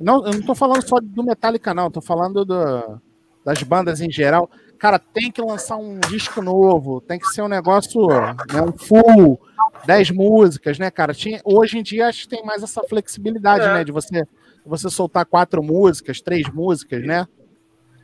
não, 0.00 0.26
eu 0.26 0.32
não 0.32 0.42
tô 0.42 0.56
falando 0.56 0.82
só 0.82 0.98
do 1.00 1.22
Metallica 1.22 1.72
não, 1.72 1.90
tô 1.90 2.00
falando 2.00 2.44
do, 2.44 3.00
das 3.44 3.62
bandas 3.62 4.00
em 4.00 4.10
geral. 4.10 4.50
Cara, 4.76 4.98
tem 4.98 5.30
que 5.30 5.40
lançar 5.40 5.76
um 5.76 6.00
disco 6.00 6.42
novo, 6.42 7.00
tem 7.00 7.18
que 7.18 7.28
ser 7.28 7.42
um 7.42 7.48
negócio, 7.48 8.08
né, 8.08 8.60
um 8.60 8.72
full, 8.72 9.40
10 9.86 10.10
músicas, 10.10 10.78
né, 10.80 10.90
cara? 10.90 11.14
Tinha, 11.14 11.40
hoje 11.44 11.78
em 11.78 11.82
dia 11.82 12.08
acho 12.08 12.22
que 12.22 12.36
tem 12.36 12.44
mais 12.44 12.62
essa 12.62 12.82
flexibilidade, 12.82 13.64
é. 13.64 13.72
né, 13.72 13.84
de 13.84 13.92
você 13.92 14.26
você 14.66 14.88
soltar 14.88 15.26
quatro 15.26 15.62
músicas, 15.62 16.22
três 16.22 16.48
músicas, 16.48 17.04
né? 17.04 17.26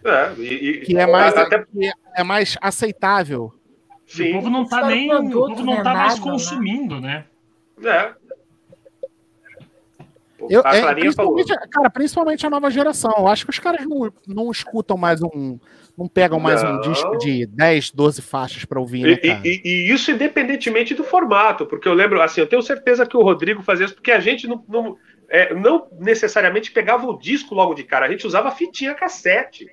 É, 0.04 0.32
e, 0.40 0.80
que 0.80 0.96
é 0.96 1.06
mais, 1.06 1.36
até... 1.36 1.58
que 1.64 1.92
é 2.16 2.24
mais 2.24 2.56
aceitável. 2.60 3.52
Sim. 4.06 4.30
O 4.30 4.32
povo 4.34 4.50
não 4.50 4.66
tá 4.66 4.86
nem, 4.86 5.12
o 5.12 5.30
povo 5.30 5.64
não 5.64 5.82
tá 5.82 5.94
mais 5.94 6.18
né? 6.18 6.22
consumindo, 6.22 7.00
né? 7.00 7.24
É. 7.84 8.12
Eu, 10.48 10.62
é, 10.62 10.94
principalmente, 10.94 11.54
cara, 11.70 11.90
principalmente 11.90 12.46
a 12.46 12.50
nova 12.50 12.70
geração. 12.70 13.12
Eu 13.18 13.28
acho 13.28 13.44
que 13.44 13.50
os 13.50 13.58
caras 13.58 13.86
não, 13.86 14.12
não 14.26 14.50
escutam 14.50 14.96
mais 14.96 15.22
um. 15.22 15.58
Não 15.98 16.08
pegam 16.08 16.40
mais 16.40 16.62
não. 16.62 16.76
um 16.76 16.80
disco 16.80 17.18
de 17.18 17.44
10, 17.46 17.90
12 17.90 18.22
faixas 18.22 18.64
para 18.64 18.80
ouvir, 18.80 19.02
né, 19.02 19.18
e, 19.22 19.48
e, 19.48 19.62
e, 19.64 19.92
isso 19.92 20.10
independentemente 20.10 20.94
do 20.94 21.04
formato, 21.04 21.66
porque 21.66 21.86
eu 21.86 21.92
lembro, 21.92 22.22
assim, 22.22 22.40
eu 22.40 22.46
tenho 22.46 22.62
certeza 22.62 23.04
que 23.04 23.16
o 23.16 23.22
Rodrigo 23.22 23.62
fazia 23.62 23.84
isso, 23.84 23.94
porque 23.94 24.12
a 24.12 24.20
gente 24.20 24.46
não, 24.46 24.64
não, 24.66 24.96
é, 25.28 25.52
não 25.52 25.88
necessariamente 25.98 26.70
pegava 26.70 27.06
o 27.06 27.18
disco 27.18 27.54
logo 27.54 27.74
de 27.74 27.84
cara, 27.84 28.06
a 28.06 28.10
gente 28.10 28.26
usava 28.26 28.50
fitinha 28.50 28.94
cassete. 28.94 29.68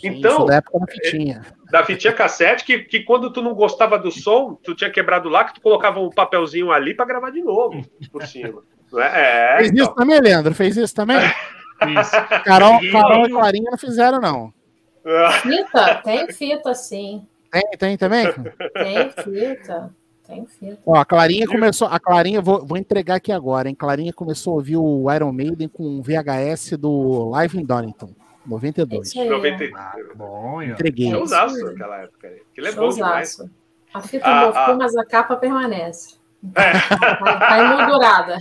Sim, 0.00 0.08
então, 0.08 0.46
da 0.46 0.56
época 0.56 0.78
da 0.78 0.86
fitinha. 0.86 1.42
É, 1.44 1.72
da 1.72 1.84
fitinha 1.84 2.12
cassete, 2.12 2.64
que, 2.64 2.78
que 2.80 3.00
quando 3.00 3.30
tu 3.30 3.42
não 3.42 3.54
gostava 3.54 3.98
do 3.98 4.10
som, 4.10 4.54
tu 4.54 4.74
tinha 4.74 4.90
quebrado 4.90 5.28
lá, 5.28 5.44
que 5.44 5.54
tu 5.54 5.60
colocava 5.60 6.00
um 6.00 6.10
papelzinho 6.10 6.72
ali 6.72 6.94
para 6.94 7.04
gravar 7.04 7.30
de 7.30 7.42
novo 7.42 7.84
por 8.10 8.26
cima. 8.26 8.62
É, 8.98 9.58
Fez 9.58 9.70
então. 9.70 9.84
isso 9.84 9.94
também, 9.94 10.20
Leandro? 10.20 10.54
Fez 10.54 10.76
isso 10.76 10.94
também? 10.94 11.18
Isso. 11.18 12.10
Carol, 12.44 12.80
Carol 12.90 13.26
e 13.26 13.30
Clarinha 13.30 13.70
não 13.70 13.78
fizeram, 13.78 14.20
não. 14.20 14.52
Fita? 15.42 15.94
Tem 16.04 16.32
fita, 16.32 16.74
sim. 16.74 17.26
Tem, 17.50 17.62
tem 17.78 17.96
também? 17.96 18.26
Tem 18.74 19.10
fita. 19.10 19.94
Tem 20.26 20.46
fita. 20.46 20.78
Ó, 20.86 20.96
a 20.96 21.04
Clarinha 21.04 21.46
começou. 21.46 21.88
A 21.88 21.98
Clarinha, 21.98 22.40
vou, 22.40 22.64
vou 22.64 22.76
entregar 22.76 23.16
aqui 23.16 23.32
agora, 23.32 23.68
hein? 23.68 23.74
Clarinha 23.74 24.12
começou 24.12 24.52
a 24.52 24.56
ouvir 24.56 24.76
o 24.76 25.10
Iron 25.12 25.32
Maiden 25.32 25.68
com 25.68 26.02
VHS 26.02 26.76
do 26.78 27.30
Live 27.30 27.58
in 27.58 27.64
Donington. 27.64 28.10
92. 28.46 29.14
92. 29.14 29.72
Ah, 29.74 29.94
bom, 30.14 30.62
Entreguei. 30.62 31.10
Showzaço 31.10 31.64
naquela 31.64 32.02
época. 32.02 32.28
Aquilo 32.52 32.66
é 32.66 32.72
bom 32.72 32.88
demais. 32.88 33.38
A 33.92 34.00
fita 34.00 34.26
ah, 34.26 34.66
ah. 34.66 34.74
mas 34.74 34.96
a 34.96 35.04
capa 35.04 35.36
permanece. 35.36 36.18
É. 36.54 36.72
Tá, 37.38 37.58
emoldurada. 37.58 38.38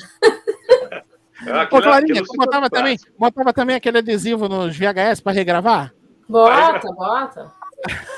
Ô, 1.72 1.82
Clarinha, 1.82 2.24
tu 2.24 2.34
botava 2.38 2.70
também, 2.70 2.98
botava 3.18 3.54
também 3.54 3.76
aquele 3.76 3.98
adesivo 4.00 4.48
nos 4.48 4.78
VHS 4.78 5.22
para 5.22 5.34
regravar? 5.34 5.94
Bota, 6.28 6.92
bota. 6.94 7.52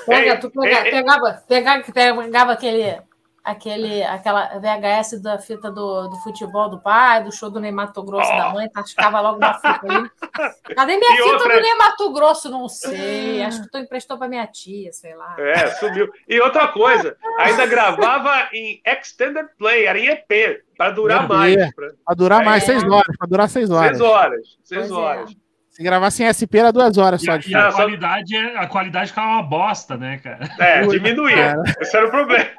Pega, 0.05 0.37
tu 0.37 0.49
pega, 0.49 0.83
pegava, 0.83 1.43
pegava, 1.47 1.83
pegava 1.83 2.51
aquele 2.51 2.99
aquele, 3.43 4.03
aquela 4.03 4.59
VHS 4.59 5.21
da 5.21 5.37
fita 5.39 5.71
do, 5.71 6.07
do 6.07 6.15
futebol 6.17 6.69
do 6.69 6.79
pai, 6.79 7.23
do 7.23 7.31
show 7.31 7.49
do 7.49 7.59
Ney 7.59 7.71
Mato 7.71 8.03
Grosso 8.03 8.31
oh. 8.31 8.37
da 8.37 8.49
mãe, 8.53 8.69
tascava 8.69 9.19
logo 9.19 9.37
uma 9.37 9.53
fita 9.55 9.79
ali. 9.83 10.09
Cadê 10.75 10.97
minha 10.97 11.13
e 11.13 11.17
fita 11.17 11.29
outra... 11.29 11.55
do 11.55 11.61
Ney 11.61 11.75
Mato 11.75 12.13
Grosso? 12.13 12.49
Não 12.49 12.69
sei. 12.69 13.41
Acho 13.41 13.63
que 13.63 13.71
tu 13.71 13.77
emprestou 13.79 14.17
para 14.17 14.27
minha 14.27 14.45
tia, 14.47 14.93
sei 14.93 15.15
lá. 15.15 15.35
É, 15.39 15.67
sumiu. 15.71 16.09
E 16.27 16.39
outra 16.39 16.67
coisa, 16.67 17.17
ainda 17.39 17.65
gravava 17.65 18.49
em 18.53 18.81
Extended 18.85 19.47
Play, 19.57 19.85
era 19.85 19.99
em 19.99 20.07
EP, 20.07 20.63
para 20.77 20.91
durar 20.91 21.27
mais. 21.27 21.55
Para 21.73 22.15
durar 22.15 22.41
é. 22.41 22.45
mais 22.45 22.63
seis 22.63 22.83
horas, 22.83 23.17
para 23.17 23.27
durar 23.27 23.49
seis 23.49 23.69
horas. 23.69 23.97
Seis 23.97 24.01
horas, 24.01 24.47
seis 24.63 24.87
pois 24.87 24.91
é. 24.91 24.93
horas. 24.93 25.31
É. 25.31 25.51
Se 25.71 25.81
gravasse 25.81 26.21
em 26.21 26.27
SP 26.27 26.59
era 26.59 26.71
duas 26.71 26.97
horas 26.97 27.23
só 27.23 27.37
de 27.37 27.49
e 27.49 27.55
a 27.55 27.71
qualidade, 27.71 28.35
é, 28.35 28.57
a 28.57 28.67
qualidade 28.67 29.09
ficava 29.09 29.29
uma 29.29 29.43
bosta, 29.43 29.95
né, 29.95 30.17
cara? 30.17 30.49
É, 30.59 30.85
diminuía. 30.85 31.55
Esse 31.79 31.95
era 31.95 32.07
o 32.07 32.11
problema. 32.11 32.49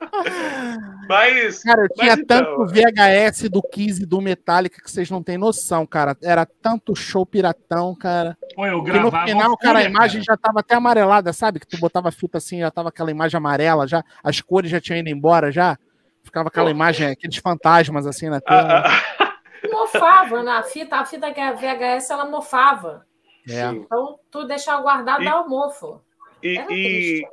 Mas. 1.08 1.62
Cara, 1.62 1.82
eu 1.82 1.88
tinha 1.88 2.12
então, 2.12 2.26
tanto 2.26 2.66
VHS 2.66 3.48
do 3.48 3.62
Kiss 3.62 4.02
e 4.02 4.06
do 4.06 4.20
Metallica 4.20 4.82
que 4.82 4.90
vocês 4.90 5.10
não 5.10 5.22
têm 5.22 5.38
noção, 5.38 5.86
cara. 5.86 6.16
Era 6.22 6.46
tanto 6.46 6.94
show 6.94 7.24
piratão, 7.24 7.94
cara. 7.94 8.36
Eu 8.56 8.84
que 8.84 8.92
no 8.92 9.10
final, 9.10 9.56
cara, 9.56 9.80
a 9.80 9.84
imagem 9.84 10.22
cara. 10.22 10.36
já 10.36 10.36
tava 10.36 10.60
até 10.60 10.74
amarelada, 10.74 11.32
sabe? 11.32 11.60
Que 11.60 11.66
tu 11.66 11.78
botava 11.78 12.08
a 12.08 12.12
fita 12.12 12.38
assim, 12.38 12.60
já 12.60 12.70
tava 12.70 12.90
aquela 12.90 13.10
imagem 13.10 13.38
amarela, 13.38 13.86
já 13.86 14.04
as 14.22 14.40
cores 14.40 14.70
já 14.70 14.80
tinham 14.80 14.98
ido 14.98 15.08
embora 15.08 15.50
já. 15.50 15.78
Ficava 16.22 16.48
aquela 16.48 16.66
Pô. 16.66 16.72
imagem, 16.72 17.08
aqueles 17.08 17.36
fantasmas 17.36 18.06
assim 18.06 18.28
na 18.28 18.40
tela. 18.40 18.82
Ah, 18.84 19.02
ah. 19.20 19.36
Mofava, 19.70 20.42
na 20.42 20.58
né? 20.58 20.62
fita, 20.64 20.96
a 20.96 21.04
fita 21.04 21.28
VHS 21.30 22.10
ela 22.10 22.26
mofava. 22.26 23.06
É. 23.48 23.64
Então, 23.66 24.18
tu 24.30 24.44
deixar 24.44 24.80
guardado 24.80 25.24
dá 25.24 25.40
o 25.40 25.48
mofo. 25.48 26.00
E, 26.42 26.58
e, 26.70 27.28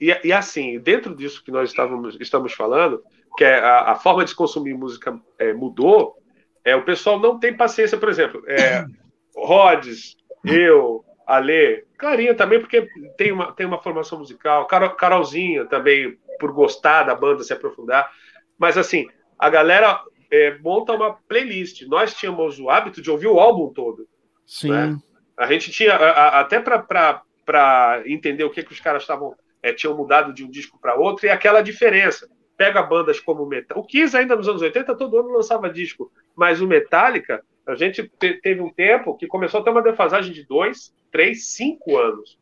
e, 0.00 0.16
e, 0.24 0.32
assim, 0.32 0.78
dentro 0.78 1.14
disso 1.14 1.42
que 1.44 1.50
nós 1.50 1.70
estávamos, 1.70 2.16
estamos 2.20 2.52
falando, 2.52 3.02
que 3.36 3.44
é 3.44 3.58
a, 3.58 3.92
a 3.92 3.94
forma 3.94 4.24
de 4.24 4.34
consumir 4.34 4.74
música 4.74 5.18
é, 5.38 5.52
mudou, 5.52 6.16
é, 6.64 6.76
o 6.76 6.84
pessoal 6.84 7.18
não 7.18 7.38
tem 7.38 7.56
paciência, 7.56 7.98
por 7.98 8.08
exemplo, 8.08 8.42
é, 8.46 8.84
Rhodes, 9.36 10.16
eu, 10.44 11.04
Ale, 11.26 11.84
Clarinha 11.96 12.34
também, 12.34 12.60
porque 12.60 12.88
tem 13.16 13.32
uma, 13.32 13.52
tem 13.52 13.66
uma 13.66 13.82
formação 13.82 14.18
musical, 14.18 14.66
Carol, 14.66 14.90
Carolzinha 14.90 15.64
também, 15.66 16.16
por 16.38 16.52
gostar 16.52 17.02
da 17.02 17.14
banda, 17.14 17.42
se 17.42 17.52
aprofundar, 17.52 18.10
mas 18.56 18.78
assim, 18.78 19.08
a 19.38 19.50
galera 19.50 20.00
é, 20.30 20.58
monta 20.58 20.92
uma 20.92 21.12
playlist. 21.12 21.82
Nós 21.86 22.14
tínhamos 22.14 22.58
o 22.58 22.68
hábito 22.68 23.00
de 23.00 23.10
ouvir 23.10 23.28
o 23.28 23.38
álbum 23.38 23.72
todo. 23.72 24.06
Sim. 24.46 24.70
Né? 24.70 24.98
A 25.36 25.46
gente 25.46 25.70
tinha, 25.70 25.94
a, 25.94 26.10
a, 26.10 26.40
até 26.40 26.60
para 26.60 28.02
entender 28.06 28.44
o 28.44 28.50
que, 28.50 28.62
que 28.62 28.72
os 28.72 28.80
caras 28.80 29.02
estavam 29.02 29.34
é, 29.68 29.72
tinham 29.72 29.96
mudado 29.96 30.32
de 30.32 30.44
um 30.44 30.50
disco 30.50 30.78
para 30.80 30.94
outro, 30.94 31.26
e 31.26 31.30
aquela 31.30 31.60
diferença. 31.60 32.28
Pega 32.56 32.82
bandas 32.82 33.20
como 33.20 33.44
o 33.44 33.46
Metallica. 33.46 33.78
O 33.78 33.84
Kiss, 33.84 34.16
ainda 34.16 34.34
nos 34.34 34.48
anos 34.48 34.62
80, 34.62 34.96
todo 34.96 35.18
ano 35.18 35.30
lançava 35.30 35.70
disco, 35.70 36.10
mas 36.34 36.60
o 36.60 36.66
Metallica, 36.66 37.44
a 37.66 37.74
gente 37.74 38.10
te, 38.18 38.34
teve 38.40 38.60
um 38.60 38.70
tempo 38.70 39.16
que 39.16 39.26
começou 39.26 39.60
a 39.60 39.62
ter 39.62 39.70
uma 39.70 39.82
defasagem 39.82 40.32
de 40.32 40.44
dois, 40.44 40.92
três, 41.12 41.50
cinco 41.50 41.96
anos. 41.96 42.38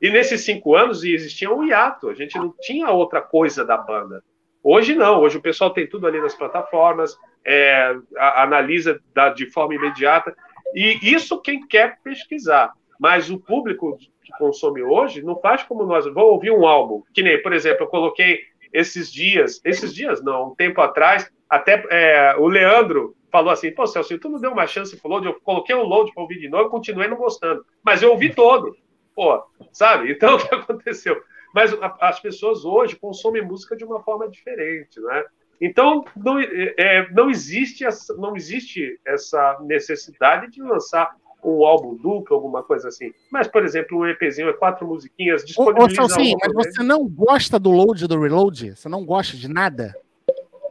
E 0.00 0.10
nesses 0.10 0.42
cinco 0.42 0.76
anos 0.76 1.02
existia 1.02 1.52
um 1.52 1.64
hiato, 1.64 2.08
a 2.08 2.14
gente 2.14 2.38
não 2.38 2.54
tinha 2.60 2.90
outra 2.90 3.20
coisa 3.20 3.64
da 3.64 3.76
banda. 3.76 4.22
Hoje 4.62 4.94
não, 4.94 5.20
hoje 5.20 5.38
o 5.38 5.42
pessoal 5.42 5.70
tem 5.70 5.86
tudo 5.86 6.06
ali 6.06 6.20
nas 6.20 6.34
plataformas, 6.34 7.16
é, 7.44 7.96
a, 8.16 8.42
analisa 8.42 9.00
da, 9.14 9.30
de 9.30 9.50
forma 9.50 9.74
imediata, 9.74 10.34
e 10.74 10.98
isso 11.02 11.40
quem 11.40 11.66
quer 11.66 11.98
pesquisar. 12.02 12.72
Mas 12.98 13.30
o 13.30 13.38
público 13.38 13.98
que 14.28 14.38
consome 14.38 14.82
hoje 14.82 15.22
não 15.22 15.40
faz 15.40 15.62
como 15.62 15.84
nós. 15.84 16.04
Vou 16.12 16.32
ouvir 16.32 16.50
um 16.50 16.66
álbum, 16.66 17.02
que 17.14 17.22
nem, 17.22 17.40
por 17.40 17.54
exemplo, 17.54 17.84
eu 17.84 17.88
coloquei 17.88 18.40
esses 18.72 19.10
dias, 19.10 19.60
esses 19.64 19.94
dias 19.94 20.22
não, 20.22 20.50
um 20.50 20.54
tempo 20.54 20.80
atrás, 20.82 21.30
até 21.48 21.82
é, 21.90 22.36
o 22.36 22.46
Leandro 22.46 23.16
falou 23.32 23.50
assim: 23.50 23.70
pô, 23.70 23.86
Celso, 23.86 24.18
tu 24.18 24.28
não 24.28 24.38
deu 24.38 24.52
uma 24.52 24.66
chance 24.66 24.94
pro 25.00 25.08
load, 25.08 25.26
eu 25.26 25.40
coloquei 25.40 25.74
o 25.74 25.82
load 25.82 26.12
para 26.12 26.22
ouvir 26.22 26.38
de 26.38 26.48
novo 26.48 26.68
e 26.68 26.70
continuei 26.70 27.08
não 27.08 27.16
gostando, 27.16 27.64
mas 27.82 28.02
eu 28.02 28.10
ouvi 28.10 28.34
todo, 28.34 28.76
pô, 29.14 29.42
sabe? 29.72 30.12
Então 30.12 30.36
o 30.36 30.38
que 30.38 30.54
aconteceu? 30.54 31.20
Mas 31.54 31.74
as 31.98 32.20
pessoas 32.20 32.66
hoje 32.66 32.96
consomem 32.96 33.42
música 33.42 33.74
de 33.74 33.84
uma 33.84 34.02
forma 34.02 34.28
diferente, 34.28 35.00
né? 35.00 35.24
Então 35.58 36.04
não, 36.14 36.38
é, 36.38 37.10
não 37.10 37.30
existe 37.30 37.86
essa, 37.86 38.14
não 38.14 38.36
existe 38.36 39.00
essa 39.06 39.58
necessidade 39.62 40.50
de 40.50 40.62
lançar 40.62 41.16
um 41.42 41.64
álbum 41.64 41.94
duplo, 41.94 42.34
alguma 42.34 42.62
coisa 42.62 42.88
assim. 42.88 43.12
Mas, 43.30 43.46
por 43.46 43.64
exemplo, 43.64 43.98
um 43.98 44.06
EPzinho 44.06 44.48
é 44.48 44.52
quatro 44.52 44.86
musiquinhas 44.86 45.44
disponibilizadas. 45.44 46.12
Sim, 46.12 46.34
mas 46.40 46.52
você 46.52 46.82
não 46.82 47.06
gosta 47.06 47.58
do 47.58 47.70
load 47.70 48.06
do 48.06 48.20
reload? 48.20 48.76
Você 48.76 48.88
não 48.88 49.04
gosta 49.04 49.36
de 49.36 49.48
nada? 49.48 49.94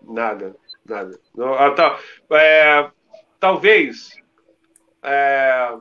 Nada, 0.04 0.56
nada. 0.86 1.20
Não, 1.36 1.54
ah, 1.54 1.72
tá, 1.72 2.00
é, 2.32 2.90
talvez. 3.40 4.16
É, 5.04 5.78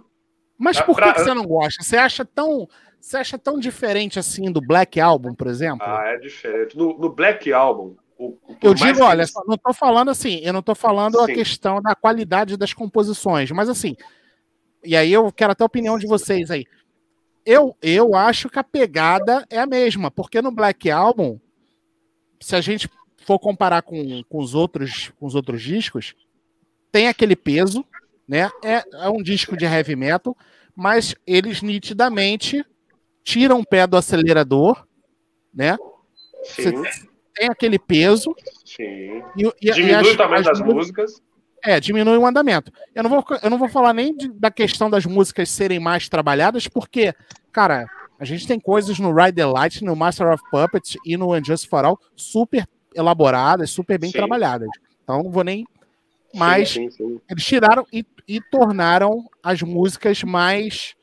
mas 0.58 0.80
por 0.80 0.94
pra, 0.96 1.12
que, 1.12 1.20
você 1.20 1.34
não 1.34 1.44
gosta? 1.44 1.82
Você 1.82 1.96
acha 1.96 2.24
tão. 2.24 2.68
Você 3.00 3.18
acha 3.18 3.38
tão 3.38 3.58
diferente 3.58 4.18
assim 4.18 4.50
do 4.50 4.60
Black 4.60 5.00
Album, 5.00 5.32
por 5.32 5.46
exemplo? 5.46 5.86
Ah, 5.86 6.06
é 6.06 6.18
diferente. 6.18 6.76
No, 6.76 6.98
no 6.98 7.08
Black 7.08 7.52
Album, 7.52 7.94
o, 8.18 8.36
eu 8.62 8.74
digo, 8.74 9.02
olha, 9.02 9.20
eles... 9.20 9.32
não 9.46 9.54
estou 9.54 9.74
falando 9.74 10.10
assim, 10.10 10.40
eu 10.42 10.52
não 10.52 10.60
estou 10.60 10.74
falando 10.74 11.18
Sim. 11.18 11.32
a 11.32 11.34
questão 11.34 11.82
da 11.82 11.94
qualidade 11.94 12.56
das 12.56 12.72
composições, 12.72 13.50
mas 13.50 13.68
assim, 13.68 13.94
e 14.84 14.96
aí 14.96 15.12
eu 15.12 15.30
quero 15.32 15.52
até 15.52 15.62
a 15.62 15.66
opinião 15.66 15.98
de 15.98 16.06
vocês 16.06 16.50
aí. 16.50 16.66
Eu, 17.44 17.76
eu 17.80 18.14
acho 18.14 18.48
que 18.48 18.58
a 18.58 18.64
pegada 18.64 19.46
é 19.48 19.58
a 19.58 19.66
mesma, 19.66 20.10
porque 20.10 20.42
no 20.42 20.50
Black 20.50 20.90
Album, 20.90 21.38
se 22.40 22.56
a 22.56 22.60
gente 22.60 22.88
for 23.24 23.38
comparar 23.38 23.82
com, 23.82 24.22
com, 24.28 24.38
os, 24.38 24.54
outros, 24.54 25.12
com 25.18 25.26
os 25.26 25.34
outros 25.34 25.62
discos, 25.62 26.14
tem 26.90 27.08
aquele 27.08 27.36
peso, 27.36 27.84
né? 28.26 28.50
É, 28.64 28.84
é 29.04 29.08
um 29.08 29.22
disco 29.22 29.56
de 29.56 29.64
heavy 29.64 29.94
metal, 29.94 30.36
mas 30.74 31.14
eles 31.26 31.62
nitidamente 31.62 32.64
tiram 33.22 33.60
o 33.60 33.66
pé 33.66 33.86
do 33.86 33.96
acelerador, 33.96 34.86
né? 35.52 35.76
Sim. 36.44 36.82
tem 37.34 37.48
aquele 37.48 37.78
peso. 37.78 38.34
Sim. 38.64 39.22
E, 39.36 39.52
e, 39.60 39.72
Diminui 39.72 40.10
e 40.10 40.14
o 40.14 40.16
tamanho 40.16 40.44
das 40.44 40.60
músicas. 40.60 41.20
É, 41.66 41.80
diminui 41.80 42.16
o 42.16 42.24
andamento. 42.24 42.72
Eu 42.94 43.02
não 43.02 43.10
vou, 43.10 43.24
eu 43.42 43.50
não 43.50 43.58
vou 43.58 43.68
falar 43.68 43.92
nem 43.92 44.16
de, 44.16 44.28
da 44.28 44.52
questão 44.52 44.88
das 44.88 45.04
músicas 45.04 45.50
serem 45.50 45.80
mais 45.80 46.08
trabalhadas, 46.08 46.68
porque, 46.68 47.12
cara, 47.50 47.86
a 48.20 48.24
gente 48.24 48.46
tem 48.46 48.60
coisas 48.60 49.00
no 49.00 49.12
Ride 49.12 49.32
the 49.32 49.46
Light, 49.46 49.84
no 49.84 49.96
Master 49.96 50.32
of 50.32 50.42
Puppets 50.48 50.96
e 51.04 51.16
no 51.16 51.34
Unjust 51.34 51.68
for 51.68 51.84
All 51.84 51.98
super 52.14 52.64
elaboradas, 52.94 53.70
super 53.70 53.98
bem 53.98 54.10
sim. 54.10 54.16
trabalhadas. 54.16 54.68
Então 55.02 55.24
não 55.24 55.30
vou 55.30 55.42
nem. 55.42 55.66
Mas 56.32 56.70
sim, 56.70 56.88
sim, 56.88 57.20
eles 57.28 57.44
tiraram 57.44 57.84
e, 57.92 58.06
e, 58.28 58.40
tornaram 58.40 59.24
as 59.42 59.60
músicas 59.60 60.22
mais 60.22 60.94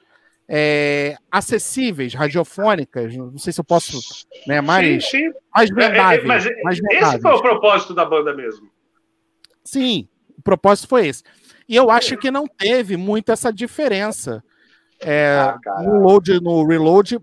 é, 0.47 1.17
acessíveis, 1.29 2.13
radiofônicas. 2.13 3.13
Não 3.17 3.37
sei 3.37 3.51
se 3.51 3.59
eu 3.59 3.65
posso. 3.65 3.99
Né, 4.47 4.61
mais, 4.61 5.11
mais 5.53 5.69
vendáveis. 5.69 6.45
É, 6.45 6.49
é, 6.49 6.63
mas 6.63 6.79
mais 6.79 7.13
esse 7.13 7.21
foi 7.21 7.31
o 7.31 7.41
propósito 7.41 7.93
da 7.93 8.05
banda 8.05 8.33
mesmo. 8.33 8.71
Sim, 9.63 10.07
propósito 10.43 10.87
foi 10.87 11.07
esse. 11.07 11.23
E 11.67 11.75
eu 11.75 11.89
acho 11.89 12.17
que 12.17 12.29
não 12.29 12.45
teve 12.45 12.97
muito 12.97 13.31
essa 13.31 13.51
diferença 13.51 14.43
é, 14.99 15.37
ah, 15.37 15.83
no 15.83 15.99
load, 15.99 16.39
no 16.41 16.65
reload 16.65 17.19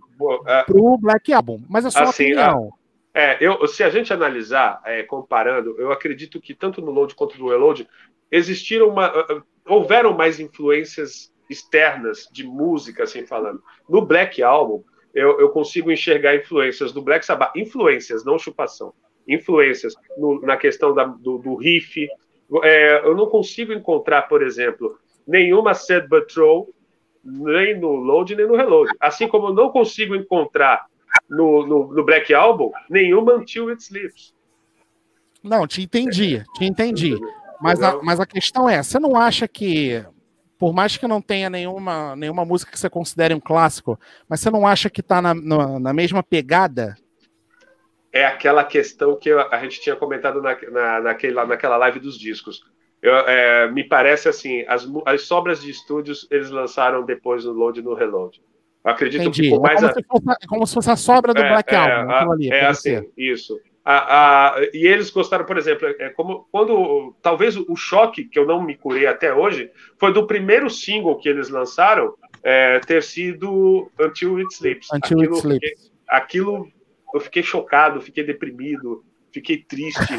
é, 0.47 0.63
pro 0.65 0.99
Black 0.99 1.33
Album. 1.33 1.63
Mas 1.69 1.85
é 1.85 1.91
só 1.91 2.03
assim, 2.03 2.33
opinião. 2.33 2.73
É, 3.13 3.37
eu, 3.41 3.67
se 3.67 3.83
a 3.83 3.91
gente 3.91 4.13
analisar, 4.13 4.81
é, 4.85 5.03
comparando, 5.03 5.75
eu 5.79 5.91
acredito 5.91 6.41
que 6.41 6.55
tanto 6.55 6.81
no 6.81 6.91
load 6.91 7.15
quanto 7.15 7.39
no 7.39 7.49
reload 7.49 7.89
existiram 8.31 8.89
uma, 8.89 9.11
uh, 9.11 9.39
uh, 9.39 9.43
houveram 9.67 10.17
mais 10.17 10.39
influências 10.39 11.33
externas 11.49 12.29
de 12.31 12.45
música, 12.45 13.03
assim 13.03 13.27
falando. 13.27 13.61
No 13.89 14.07
Black 14.07 14.41
Album, 14.43 14.85
eu, 15.13 15.41
eu 15.41 15.49
consigo 15.49 15.91
enxergar 15.91 16.37
influências 16.37 16.93
do 16.93 17.03
Black 17.03 17.27
Sabbath, 17.27 17.57
influências, 17.57 18.25
não 18.25 18.39
chupação, 18.39 18.95
influências 19.27 19.95
no, 20.17 20.41
na 20.43 20.57
questão 20.57 20.95
da, 20.95 21.05
do, 21.05 21.39
do 21.39 21.57
riff. 21.57 22.09
É, 22.63 23.07
eu 23.07 23.15
não 23.15 23.27
consigo 23.27 23.73
encontrar, 23.73 24.23
por 24.23 24.43
exemplo, 24.43 24.99
nenhuma 25.27 25.75
Sad 25.75 26.09
But 26.09 26.27
True, 26.33 26.67
nem 27.23 27.79
no 27.79 27.95
load 27.95 28.35
nem 28.35 28.47
no 28.47 28.57
reload. 28.57 28.91
Assim 28.99 29.29
como 29.29 29.49
eu 29.49 29.55
não 29.55 29.71
consigo 29.71 30.15
encontrar 30.15 30.87
no, 31.29 31.67
no, 31.67 31.95
no 31.95 32.05
Black 32.05 32.33
Album 32.33 32.71
nenhuma 32.89 33.35
Until 33.35 33.69
It 33.69 33.83
Sleeps. 33.83 34.35
Não, 35.43 35.67
te 35.67 35.83
entendi, 35.83 36.45
te 36.55 36.65
entendi. 36.65 37.17
Mas 37.61 37.83
a, 37.83 38.03
mas 38.03 38.21
a 38.21 38.27
questão 38.27 38.69
é, 38.69 38.83
você 38.83 38.99
não 38.99 39.17
acha 39.17 39.47
que, 39.47 40.05
por 40.59 40.73
mais 40.73 40.97
que 40.97 41.07
não 41.07 41.21
tenha 41.21 41.51
nenhuma, 41.51 42.17
nenhuma 42.17 42.45
música 42.45 42.73
que 42.73 42.79
você 42.79 42.89
considere 42.89 43.35
um 43.35 43.41
clássico, 43.41 43.99
mas 44.29 44.41
você 44.41 44.51
não 44.51 44.67
acha 44.67 44.89
que 44.89 45.01
está 45.01 45.21
na, 45.21 45.35
na, 45.35 45.79
na, 45.79 45.93
mesma 45.93 46.23
pegada? 46.23 46.95
É 48.13 48.25
aquela 48.25 48.65
questão 48.65 49.17
que 49.17 49.31
a 49.31 49.59
gente 49.63 49.81
tinha 49.81 49.95
comentado 49.95 50.43
na, 50.43 50.57
na, 50.71 51.01
naquela, 51.01 51.47
naquela 51.47 51.77
live 51.77 52.01
dos 52.01 52.19
discos. 52.19 52.63
Eu, 53.01 53.15
é, 53.15 53.71
me 53.71 53.85
parece 53.85 54.29
assim, 54.29 54.65
as, 54.69 54.87
as 55.07 55.23
sobras 55.23 55.63
de 55.63 55.71
estúdios 55.71 56.27
eles 56.31 56.51
lançaram 56.51 57.05
depois 57.05 57.45
no 57.45 57.53
load 57.53 57.81
e 57.81 57.83
no 57.83 57.95
reload. 57.95 58.43
Eu 58.85 58.91
acredito 58.91 59.23
Entendi. 59.23 59.43
que 59.43 59.51
por 59.51 59.61
mais. 59.61 59.83
É 59.83 59.87
como, 59.87 59.91
a... 59.91 59.95
se 59.95 60.03
fosse, 60.03 60.47
como, 60.49 60.67
se 60.67 60.75
fosse, 60.75 60.91
a 60.91 60.97
sobra 60.97 61.33
do 61.33 61.41
é, 61.41 61.49
Black 61.49 61.75
é, 61.75 61.79
Album. 61.79 62.11
A, 62.11 62.33
ali, 62.33 62.51
é 62.51 62.67
assim, 62.67 62.83
ser. 62.83 63.11
isso. 63.17 63.59
A, 63.85 64.57
a, 64.57 64.63
e 64.75 64.87
eles 64.87 65.11
gostaram, 65.11 65.45
por 65.45 65.57
exemplo, 65.57 65.89
é 65.99 66.11
como 66.11 66.47
quando 66.53 67.15
talvez 67.23 67.57
o 67.57 67.75
choque 67.75 68.25
que 68.25 68.39
eu 68.39 68.47
não 68.47 68.63
me 68.63 68.77
curei 68.77 69.07
até 69.07 69.33
hoje 69.33 69.71
foi 69.99 70.13
do 70.13 70.27
primeiro 70.27 70.69
single 70.69 71.19
que 71.19 71.29
eles 71.29 71.49
lançaram 71.49 72.15
é, 72.43 72.79
ter 72.81 73.03
sido 73.03 73.91
Until 73.99 74.37
It 74.37 74.53
Sleeps. 74.53 74.89
Until 74.93 75.19
aquilo, 75.19 75.35
It 75.35 75.47
Sleeps. 75.47 75.93
Aquilo 76.09 76.69
eu 77.15 77.21
fiquei 77.21 77.43
chocado, 77.43 78.01
fiquei 78.01 78.25
deprimido, 78.25 79.05
fiquei 79.33 79.59
triste, 79.59 80.19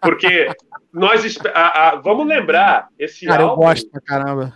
porque 0.00 0.48
nós 0.92 1.22
vamos 2.02 2.26
lembrar 2.26 2.88
esse 2.98 3.26
Cara, 3.26 3.44
álbum. 3.44 3.62
eu 3.62 3.68
gosto 3.68 3.90
pra 3.90 4.00
caramba. 4.00 4.54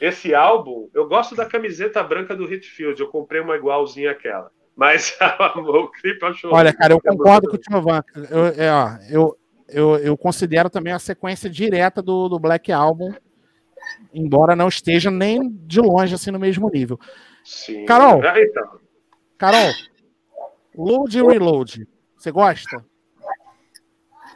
Esse 0.00 0.34
álbum, 0.34 0.88
eu 0.92 1.06
gosto 1.08 1.36
da 1.36 1.46
camiseta 1.46 2.02
branca 2.02 2.34
do 2.34 2.52
Hitfield, 2.52 3.00
eu 3.00 3.08
comprei 3.08 3.40
uma 3.40 3.56
igualzinha 3.56 4.10
àquela. 4.10 4.50
Mas 4.74 5.16
o 5.56 5.88
clipe 5.88 6.24
achou. 6.24 6.52
Olha, 6.52 6.72
cara, 6.72 6.94
eu 6.94 7.00
concordo 7.00 7.48
com 7.48 7.56
o 7.56 7.58
Tiovan. 7.58 8.02
Eu, 8.30 8.46
é, 8.46 9.08
eu, 9.10 9.38
eu, 9.68 9.96
eu 9.98 10.16
considero 10.16 10.70
também 10.70 10.92
a 10.92 10.98
sequência 10.98 11.48
direta 11.48 12.02
do, 12.02 12.28
do 12.28 12.38
Black 12.38 12.72
Album, 12.72 13.12
embora 14.12 14.56
não 14.56 14.68
esteja 14.68 15.10
nem 15.10 15.48
de 15.48 15.80
longe 15.80 16.14
assim 16.14 16.30
no 16.30 16.38
mesmo 16.38 16.68
nível. 16.68 16.98
Sim. 17.44 17.84
Carol, 17.84 18.22
ah, 18.24 18.40
então. 18.40 18.80
Carol, 19.36 19.72
load 20.76 21.18
e 21.18 21.22
reload. 21.22 21.86
Você 22.16 22.30
gosta? 22.30 22.84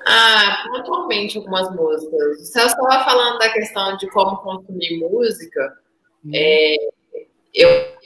Ah, 0.07 0.65
pontualmente 0.69 1.37
algumas 1.37 1.75
músicas. 1.75 2.41
O 2.41 2.45
Celso 2.45 2.77
estava 2.77 3.05
falando 3.05 3.39
da 3.39 3.53
questão 3.53 3.97
de 3.97 4.09
como 4.11 4.37
consumir 4.39 5.01
música. 5.01 5.79
Hum. 6.25 6.31
É, 6.33 6.77
eu, 7.53 7.97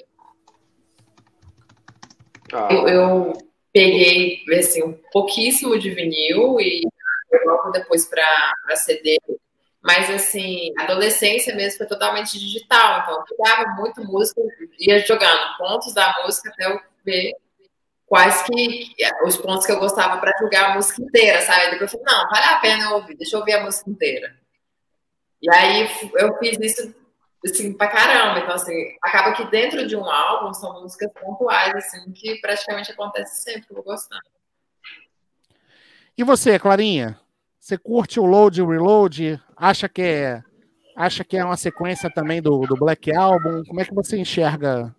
ah. 2.52 2.68
Eu, 2.70 2.88
eu, 2.88 3.32
peguei 3.72 4.42
assim, 4.58 4.82
um 4.82 4.98
pouquíssimo 5.12 5.78
de 5.78 5.90
vinil 5.90 6.60
e 6.60 6.82
logo 7.44 7.70
depois 7.70 8.06
para 8.06 8.76
CD. 8.76 9.18
Mas, 9.82 10.10
assim, 10.10 10.72
a 10.78 10.84
adolescência 10.84 11.54
mesmo 11.54 11.78
foi 11.78 11.86
totalmente 11.86 12.38
digital. 12.38 13.00
Então, 13.00 13.14
eu 13.14 13.36
pegava 13.36 13.70
muito 13.76 14.04
música, 14.04 14.40
ia 14.78 14.98
jogando 15.00 15.56
pontos 15.56 15.94
da 15.94 16.14
música 16.24 16.50
até 16.50 16.66
eu 16.66 16.80
ver 17.04 17.32
quais 18.10 18.42
que 18.42 18.92
os 19.24 19.36
pontos 19.36 19.64
que 19.64 19.70
eu 19.70 19.78
gostava 19.78 20.20
para 20.20 20.36
jogar 20.40 20.72
a 20.72 20.74
música 20.74 21.00
inteira, 21.00 21.40
sabe? 21.42 21.70
Depois 21.70 21.92
eu 21.94 22.00
falei, 22.00 22.04
não, 22.06 22.28
vale 22.28 22.44
a 22.44 22.58
pena 22.58 22.84
eu 22.86 22.96
ouvir, 22.96 23.16
deixa 23.16 23.36
eu 23.36 23.38
ouvir 23.38 23.52
a 23.52 23.62
música 23.62 23.88
inteira. 23.88 24.36
E 25.40 25.48
aí 25.54 25.88
eu 26.16 26.36
fiz 26.38 26.58
isso 26.60 26.92
assim, 27.46 27.72
pra 27.72 27.86
caramba. 27.86 28.40
Então, 28.40 28.56
assim, 28.56 28.74
acaba 29.00 29.32
que 29.32 29.48
dentro 29.48 29.86
de 29.86 29.96
um 29.96 30.04
álbum 30.04 30.52
são 30.52 30.82
músicas 30.82 31.08
pontuais, 31.12 31.72
assim, 31.76 32.10
que 32.10 32.40
praticamente 32.40 32.90
acontece 32.90 33.44
sempre, 33.44 33.66
eu 33.70 33.76
vou 33.76 33.84
gostando. 33.84 34.22
E 36.18 36.24
você, 36.24 36.58
Clarinha? 36.58 37.16
Você 37.60 37.78
curte 37.78 38.18
o 38.18 38.26
load 38.26 38.58
e 38.58 38.62
o 38.62 38.68
reload? 38.68 39.40
Acha 39.56 39.88
que 39.88 40.02
é, 40.02 40.42
acha 40.96 41.22
que 41.22 41.36
é 41.36 41.44
uma 41.44 41.56
sequência 41.56 42.10
também 42.10 42.42
do, 42.42 42.58
do 42.66 42.74
Black 42.74 43.14
Album? 43.14 43.62
Como 43.64 43.80
é 43.80 43.84
que 43.84 43.94
você 43.94 44.18
enxerga? 44.18 44.92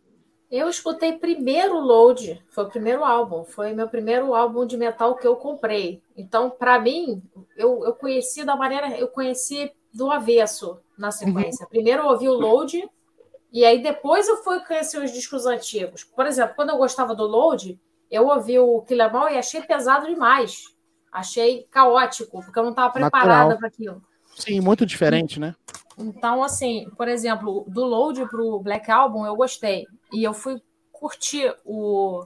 Eu 0.52 0.68
escutei 0.68 1.14
primeiro 1.14 1.78
o 1.78 1.80
Load, 1.80 2.44
foi 2.50 2.66
o 2.66 2.70
primeiro 2.70 3.06
álbum, 3.06 3.46
foi 3.46 3.74
meu 3.74 3.88
primeiro 3.88 4.36
álbum 4.36 4.66
de 4.66 4.76
metal 4.76 5.16
que 5.16 5.26
eu 5.26 5.38
comprei. 5.38 6.04
Então, 6.16 6.50
para 6.50 6.78
mim, 6.78 7.24
eu, 7.56 7.86
eu 7.86 7.94
conheci 7.94 8.44
da 8.44 8.54
maneira, 8.54 8.90
eu 8.98 9.08
conheci 9.08 9.72
do 9.94 10.12
avesso 10.12 10.82
na 10.98 11.08
uhum. 11.08 11.12
sequência. 11.14 11.64
Uhum. 11.64 11.70
Primeiro 11.70 12.04
eu 12.04 12.08
ouvi 12.08 12.28
o 12.28 12.34
Load, 12.34 12.86
e 13.50 13.64
aí 13.64 13.82
depois 13.82 14.28
eu 14.28 14.44
fui 14.44 14.60
conhecer 14.60 15.02
os 15.02 15.12
discos 15.12 15.46
antigos. 15.46 16.04
Por 16.04 16.26
exemplo, 16.26 16.54
quando 16.54 16.72
eu 16.72 16.78
gostava 16.78 17.16
do 17.16 17.26
Load, 17.26 17.80
eu 18.10 18.28
ouvi 18.28 18.60
o 18.60 18.82
Killer 18.82 19.12
Mal 19.12 19.30
e 19.30 19.38
achei 19.38 19.62
pesado 19.62 20.06
demais. 20.06 20.66
Achei 21.10 21.66
caótico, 21.72 22.44
porque 22.44 22.60
eu 22.60 22.64
não 22.64 22.72
estava 22.72 22.92
preparada 22.92 23.58
para 23.58 23.70
aquilo. 23.70 24.02
Sim, 24.36 24.60
muito 24.60 24.86
diferente, 24.86 25.40
né? 25.40 25.56
Então, 25.98 26.44
assim, 26.44 26.90
por 26.98 27.08
exemplo, 27.08 27.66
do 27.68 27.84
Load 27.84 28.26
para 28.28 28.42
o 28.42 28.60
Black 28.60 28.90
Album 28.90 29.26
eu 29.26 29.36
gostei. 29.36 29.86
E 30.12 30.24
eu 30.24 30.34
fui 30.34 30.62
curtir 30.92 31.54
o, 31.66 32.26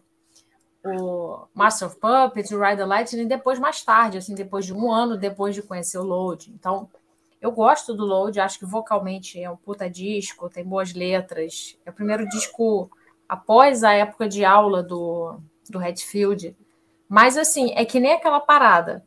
o 0.84 1.48
Master 1.54 1.88
of 1.88 1.98
Puppets, 1.98 2.52
o 2.52 2.60
Ride 2.60 2.78
the 2.78 2.86
Lightning 2.86 3.28
depois, 3.28 3.60
mais 3.60 3.82
tarde, 3.84 4.18
assim, 4.18 4.36
depois 4.36 4.66
de 4.66 4.74
um 4.74 4.92
ano 4.92 5.18
depois 5.18 5.56
de 5.56 5.62
conhecer 5.62 5.98
o 5.98 6.04
Load. 6.04 6.52
Então, 6.52 6.90
eu 7.42 7.52
gosto 7.52 7.94
do 7.94 8.06
Load, 8.06 8.40
acho 8.40 8.60
que 8.60 8.66
vocalmente 8.66 9.42
é 9.42 9.50
um 9.50 9.58
puta 9.58 9.90
disco, 9.90 10.50
tem 10.50 10.64
boas 10.64 10.94
letras. 10.94 11.78
É 11.86 11.90
o 11.90 11.94
primeiro 11.94 12.28
disco 12.28 12.90
após 13.28 13.84
a 13.84 13.94
época 13.94 14.28
de 14.28 14.44
aula 14.44 14.82
do, 14.82 15.40
do 15.70 15.80
Redfield. 15.80 16.56
Mas, 17.08 17.38
assim, 17.38 17.72
é 17.76 17.86
que 17.86 18.00
nem 18.00 18.14
aquela 18.14 18.40
parada 18.40 19.06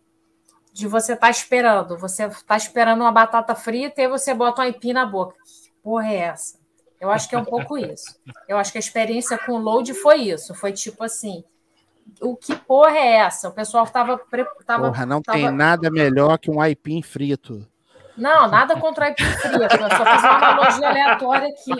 de 0.79 0.87
você 0.87 1.15
estar 1.15 1.27
tá 1.27 1.31
esperando. 1.31 1.99
Você 1.99 2.25
está 2.27 2.57
esperando 2.57 3.01
uma 3.01 3.11
batata 3.11 3.53
frita 3.53 4.01
e 4.01 4.05
aí 4.05 4.11
você 4.11 4.33
bota 4.33 4.63
um 4.63 4.65
aipim 4.65 4.93
na 4.93 5.05
boca. 5.05 5.35
Que 5.35 5.73
porra 5.83 6.07
é 6.07 6.17
essa? 6.19 6.57
Eu 7.01 7.11
acho 7.11 7.29
que 7.29 7.35
é 7.35 7.39
um 7.39 7.45
pouco 7.45 7.77
isso. 7.77 8.17
Eu 8.49 8.57
acho 8.57 8.71
que 8.71 8.79
a 8.79 8.81
experiência 8.81 9.37
com 9.37 9.53
o 9.55 9.59
Load 9.59 9.93
foi 9.95 10.19
isso. 10.21 10.55
Foi 10.55 10.73
tipo 10.73 11.03
assim: 11.03 11.43
o 12.21 12.37
que 12.37 12.55
porra 12.55 12.97
é 12.97 13.17
essa? 13.17 13.49
O 13.49 13.53
pessoal 13.53 13.87
tava. 13.89 14.21
tava 14.65 14.87
Porra, 14.87 15.05
não 15.05 15.21
tava... 15.21 15.37
tem 15.37 15.51
nada 15.51 15.91
melhor 15.91 16.39
que 16.39 16.49
um 16.49 16.61
aipim 16.61 17.03
frito. 17.03 17.67
Não, 18.17 18.49
nada 18.49 18.79
contra 18.79 19.05
o 19.05 19.07
aipim 19.09 19.25
frito. 19.25 19.61
Eu 19.61 19.91
só 19.91 20.07
fiz 20.07 20.23
uma 20.23 20.37
analogia 20.37 20.89
aleatória 20.89 21.49
aqui. 21.49 21.73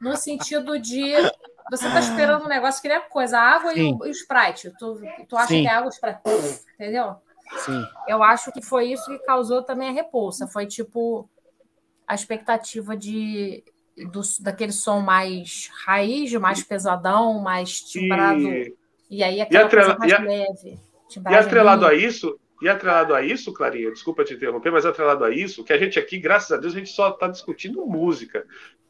No 0.00 0.16
sentido 0.16 0.78
de. 0.78 1.12
Você 1.70 1.90
tá 1.90 1.98
esperando 1.98 2.44
um 2.44 2.48
negócio 2.48 2.80
que 2.80 2.88
nem 2.88 3.00
coisa, 3.10 3.38
a 3.38 3.42
água 3.42 3.74
e 3.74 3.92
o, 3.92 4.06
e 4.06 4.08
o, 4.08 4.12
Sprite. 4.12 4.70
Tu, 4.78 5.00
tu 5.28 5.36
acha 5.36 5.48
Sim. 5.48 5.62
que 5.62 5.68
é 5.68 5.70
água 5.70 5.88
e 5.88 5.92
Sprite. 5.92 6.20
Entendeu? 6.74 7.16
Sim. 7.58 7.86
Eu 8.08 8.22
acho 8.22 8.52
que 8.52 8.62
foi 8.62 8.86
isso 8.86 9.06
que 9.06 9.24
causou 9.24 9.62
também 9.62 9.88
a 9.88 9.92
repulsa. 9.92 10.46
Foi 10.46 10.66
tipo 10.66 11.28
a 12.06 12.14
expectativa 12.14 12.96
de 12.96 13.64
do, 14.10 14.20
daquele 14.40 14.72
som 14.72 15.00
mais 15.00 15.70
raiz, 15.84 16.32
mais 16.34 16.62
pesadão, 16.62 17.38
mais 17.40 17.80
timbrado. 17.80 18.40
E, 18.40 18.74
e 19.10 19.22
aí 19.22 19.40
aquela 19.40 19.66
e 19.66 19.70
coisa 19.70 19.96
mais 19.98 20.10
e 20.10 20.14
a, 20.14 20.18
leve. 20.20 20.80
E 21.30 21.34
atrelado 21.34 21.86
a 21.86 21.94
isso, 21.94 22.38
e 22.60 22.68
atrelado 22.68 23.14
a 23.14 23.22
isso, 23.22 23.52
Clarinha, 23.52 23.92
desculpa 23.92 24.24
te 24.24 24.34
interromper, 24.34 24.72
mas 24.72 24.86
atrelado 24.86 25.24
a 25.24 25.30
isso, 25.30 25.62
que 25.62 25.72
a 25.72 25.78
gente 25.78 25.98
aqui, 25.98 26.18
graças 26.18 26.50
a 26.50 26.56
Deus, 26.56 26.74
a 26.74 26.78
gente 26.78 26.90
só 26.90 27.10
está 27.10 27.28
discutindo 27.28 27.86
música. 27.86 28.44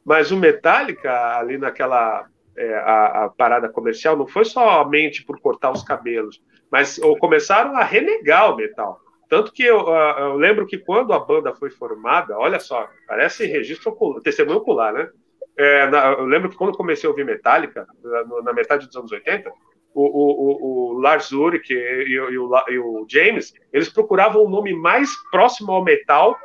Mas 0.05 0.31
o 0.31 0.37
Metallica, 0.37 1.39
ali 1.39 1.59
naquela 1.59 2.27
é, 2.57 2.75
a, 2.77 3.25
a, 3.25 3.29
parada 3.31 3.69
comercial, 3.69 4.17
não 4.17 4.27
foi 4.27 4.45
somente 4.45 5.25
por 5.25 5.41
cortar 5.41 5.71
os 5.73 5.83
cabelos, 5.83 6.43
mas 6.71 6.99
ou 6.99 7.17
começaram 7.19 7.77
a 7.77 7.85
renegar 7.85 8.53
o 8.53 8.57
metal. 8.57 9.01
Tanto 9.29 9.53
que 9.53 9.63
eu, 9.63 9.89
eu, 9.89 10.37
lembro 10.37 10.67
que 10.67 10.79
quando 10.79 11.13
a 11.13 11.19
banda 11.19 11.55
foi 11.55 11.71
formada, 11.71 12.39
olha 12.39 12.61
só, 12.61 12.89
parece 13.07 13.47
registro 13.47 13.91
ocular, 13.91 14.21
testemunho 14.21 14.59
ocular, 14.59 14.93
né? 14.93 15.09
É, 15.57 15.87
na, 15.87 16.13
eu 16.13 16.25
lembro 16.25 16.51
que 16.51 16.57
quando 16.57 16.77
comecei 16.77 17.07
a 17.07 17.11
ouvir 17.11 17.25
Metallica, 17.25 17.87
na, 18.03 18.43
na 18.43 18.53
metade 18.53 18.87
dos 18.87 18.97
anos 18.97 19.11
80, 19.11 19.51
o, 19.95 20.03
o, 20.03 20.95
o, 20.97 21.01
Lars 21.01 21.31
Ulrich 21.31 21.73
e, 21.73 21.77
e, 21.77 22.15
e, 22.15 22.79
o, 22.79 23.07
James, 23.09 23.55
eles 23.73 23.89
procuravam 23.89 24.45
um 24.45 24.49
nome 24.49 24.75
mais 24.75 25.11
próximo 25.31 25.73
ao 25.73 25.85
metal 25.85 26.37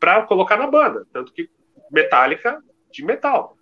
para 0.00 0.22
colocar 0.22 0.56
na 0.56 0.66
banda. 0.66 1.06
Tanto 1.12 1.32
que 1.32 1.48
Metallica 1.90 2.58
de 2.90 3.04
metal 3.04 3.56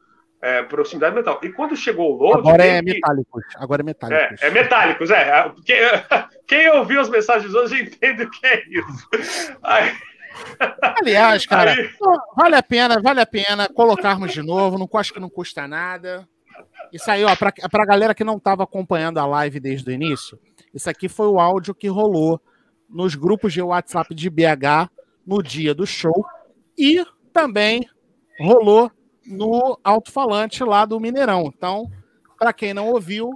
é, 0.44 0.62
proximidade 0.62 1.16
metal. 1.16 1.40
E 1.42 1.48
quando 1.48 1.74
chegou 1.74 2.12
o 2.12 2.16
Load. 2.16 2.40
Agora 2.40 2.66
é 2.66 2.82
metálicos. 2.82 3.44
Agora 3.56 3.80
é 3.80 3.84
metálicos. 3.84 4.42
É, 4.42 4.46
é 4.46 4.50
metálicos, 4.50 5.10
é. 5.10 5.52
Quem, 5.64 5.76
quem 6.46 6.70
ouviu 6.70 7.00
as 7.00 7.08
mensagens 7.08 7.54
hoje 7.54 7.80
entende 7.82 8.24
o 8.24 8.30
que 8.30 8.46
é 8.46 8.62
isso. 8.68 9.08
Aí... 9.62 9.90
Aliás, 11.00 11.46
cara, 11.48 11.72
aí... 11.72 11.88
vale 12.36 12.56
a 12.56 12.62
pena, 12.62 13.00
vale 13.00 13.22
a 13.22 13.26
pena 13.26 13.68
colocarmos 13.70 14.32
de 14.34 14.42
novo. 14.42 14.78
Não 14.78 14.86
acho 15.00 15.14
que 15.14 15.20
não 15.20 15.30
custa 15.30 15.66
nada. 15.66 16.28
Isso 16.92 17.10
aí, 17.10 17.24
ó, 17.24 17.34
pra, 17.34 17.50
pra 17.50 17.86
galera 17.86 18.14
que 18.14 18.22
não 18.22 18.36
estava 18.36 18.64
acompanhando 18.64 19.18
a 19.18 19.26
live 19.26 19.58
desde 19.58 19.88
o 19.88 19.92
início, 19.92 20.38
isso 20.74 20.90
aqui 20.90 21.08
foi 21.08 21.26
o 21.26 21.40
áudio 21.40 21.74
que 21.74 21.88
rolou 21.88 22.38
nos 22.88 23.14
grupos 23.14 23.52
de 23.52 23.62
WhatsApp 23.62 24.14
de 24.14 24.28
BH 24.28 24.90
no 25.26 25.42
dia 25.42 25.74
do 25.74 25.86
show 25.86 26.24
e 26.76 27.02
também 27.32 27.88
rolou 28.38 28.92
no 29.26 29.78
alto-falante 29.82 30.62
lá 30.64 30.84
do 30.84 31.00
Mineirão. 31.00 31.52
Então, 31.54 31.90
para 32.38 32.52
quem 32.52 32.74
não 32.74 32.90
ouviu. 32.90 33.30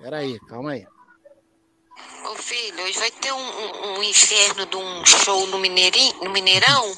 Peraí, 0.00 0.38
calma 0.48 0.72
aí. 0.72 0.86
Ô 2.24 2.34
filho, 2.36 2.84
hoje 2.84 2.98
vai 2.98 3.10
ter 3.10 3.32
um, 3.32 3.36
um, 3.36 3.98
um 3.98 4.02
inferno 4.02 4.66
de 4.66 4.76
um 4.76 5.04
show 5.06 5.46
no, 5.48 5.58
Mineirinho, 5.58 6.24
no 6.24 6.30
Mineirão, 6.30 6.96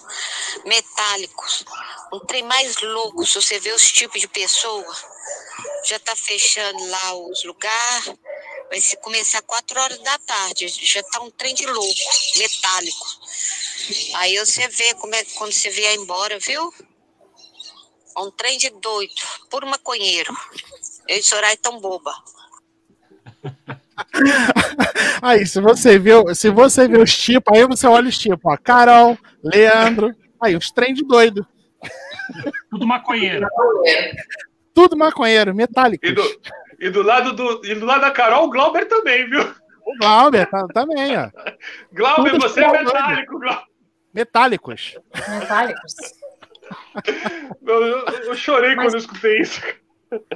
metálicos. 0.65 1.65
Um 2.13 2.21
trem 2.21 2.43
mais 2.43 2.77
louco, 2.81 3.27
se 3.27 3.35
você 3.35 3.59
vê 3.59 3.73
os 3.73 3.91
tipos 3.91 4.21
de 4.21 4.29
pessoa. 4.29 4.95
Já 5.87 5.99
tá 5.99 6.15
fechando 6.15 6.87
lá 6.87 7.15
os 7.15 7.45
lugares. 7.45 8.15
Vai 8.69 8.81
começar 9.03 9.43
quatro 9.43 9.81
horas 9.81 9.99
da 9.99 10.19
tarde. 10.19 10.69
Já 10.69 11.03
tá 11.03 11.21
um 11.21 11.31
trem 11.31 11.55
de 11.55 11.67
louco, 11.67 12.01
metálico. 12.37 13.07
Aí 14.17 14.39
você 14.39 14.69
vê 14.69 14.95
como 14.95 15.15
é 15.15 15.25
quando 15.37 15.53
você 15.53 15.71
vier 15.71 15.95
embora, 15.95 16.39
viu? 16.39 16.73
Um 18.17 18.31
trem 18.31 18.57
de 18.59 18.71
doido, 18.71 19.13
puro 19.51 19.67
maconheiro. 19.67 20.33
Eu 21.09 21.19
e 21.19 21.23
Soraya 21.23 21.57
tão 21.57 21.81
boba. 21.81 22.13
Aí, 25.23 25.47
se 25.47 25.61
você 25.61 25.99
viu, 25.99 26.35
se 26.35 26.51
você 26.51 26.89
viu 26.89 27.03
os 27.03 27.17
tipos, 27.17 27.57
aí 27.57 27.67
você 27.67 27.87
olha 27.87 28.09
os 28.09 28.19
tipos, 28.19 28.41
ó. 28.45 28.57
Carol, 28.57 29.17
Leandro, 29.43 30.15
aí, 30.41 30.57
os 30.57 30.71
trem 30.71 30.93
de 30.93 31.03
doido. 31.05 31.47
Tudo 32.71 32.87
maconheiro. 32.87 33.47
Tudo 34.75 34.97
maconheiro, 34.97 35.55
metálico. 35.55 36.05
E 36.05 36.13
do, 36.13 36.41
e 36.81 36.91
do, 36.91 37.03
lado 37.03 37.33
do, 37.33 37.65
e 37.65 37.75
do 37.75 37.87
lado 37.87 38.01
da 38.01 38.11
Carol, 38.11 38.47
o 38.47 38.51
Glauber 38.51 38.87
também, 38.87 39.29
viu? 39.31 39.43
O 39.87 39.97
Glauber 39.99 40.47
tá, 40.51 40.67
também, 40.75 41.17
ó. 41.17 41.31
Glauber, 41.93 42.33
Tudo 42.33 42.43
você 42.43 42.65
é 42.65 42.71
metálico, 42.71 43.39
Glauber. 43.39 43.74
Metálicos. 44.15 44.97
Metálicos. 45.29 45.95
eu, 47.67 48.07
eu, 48.07 48.35
chorei 48.35 48.77
Mas... 48.77 48.87
quando 48.87 48.95
eu 48.95 49.01
escutei 49.01 49.41
isso. 49.41 49.61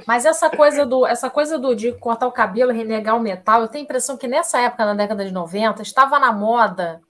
Mas 0.05 0.25
essa 0.25 0.49
coisa 0.49 0.85
do 0.85 1.07
essa 1.07 1.29
coisa 1.29 1.57
do 1.57 1.73
de 1.73 1.93
cortar 1.93 2.27
o 2.27 2.31
cabelo, 2.33 2.73
renegar 2.73 3.15
o 3.15 3.21
metal, 3.21 3.61
eu 3.61 3.67
tenho 3.69 3.83
a 3.83 3.85
impressão 3.85 4.17
que 4.17 4.27
nessa 4.27 4.59
época, 4.59 4.85
na 4.85 4.93
década 4.93 5.23
de 5.23 5.31
90, 5.31 5.81
estava 5.81 6.19
na 6.19 6.33
moda 6.33 7.01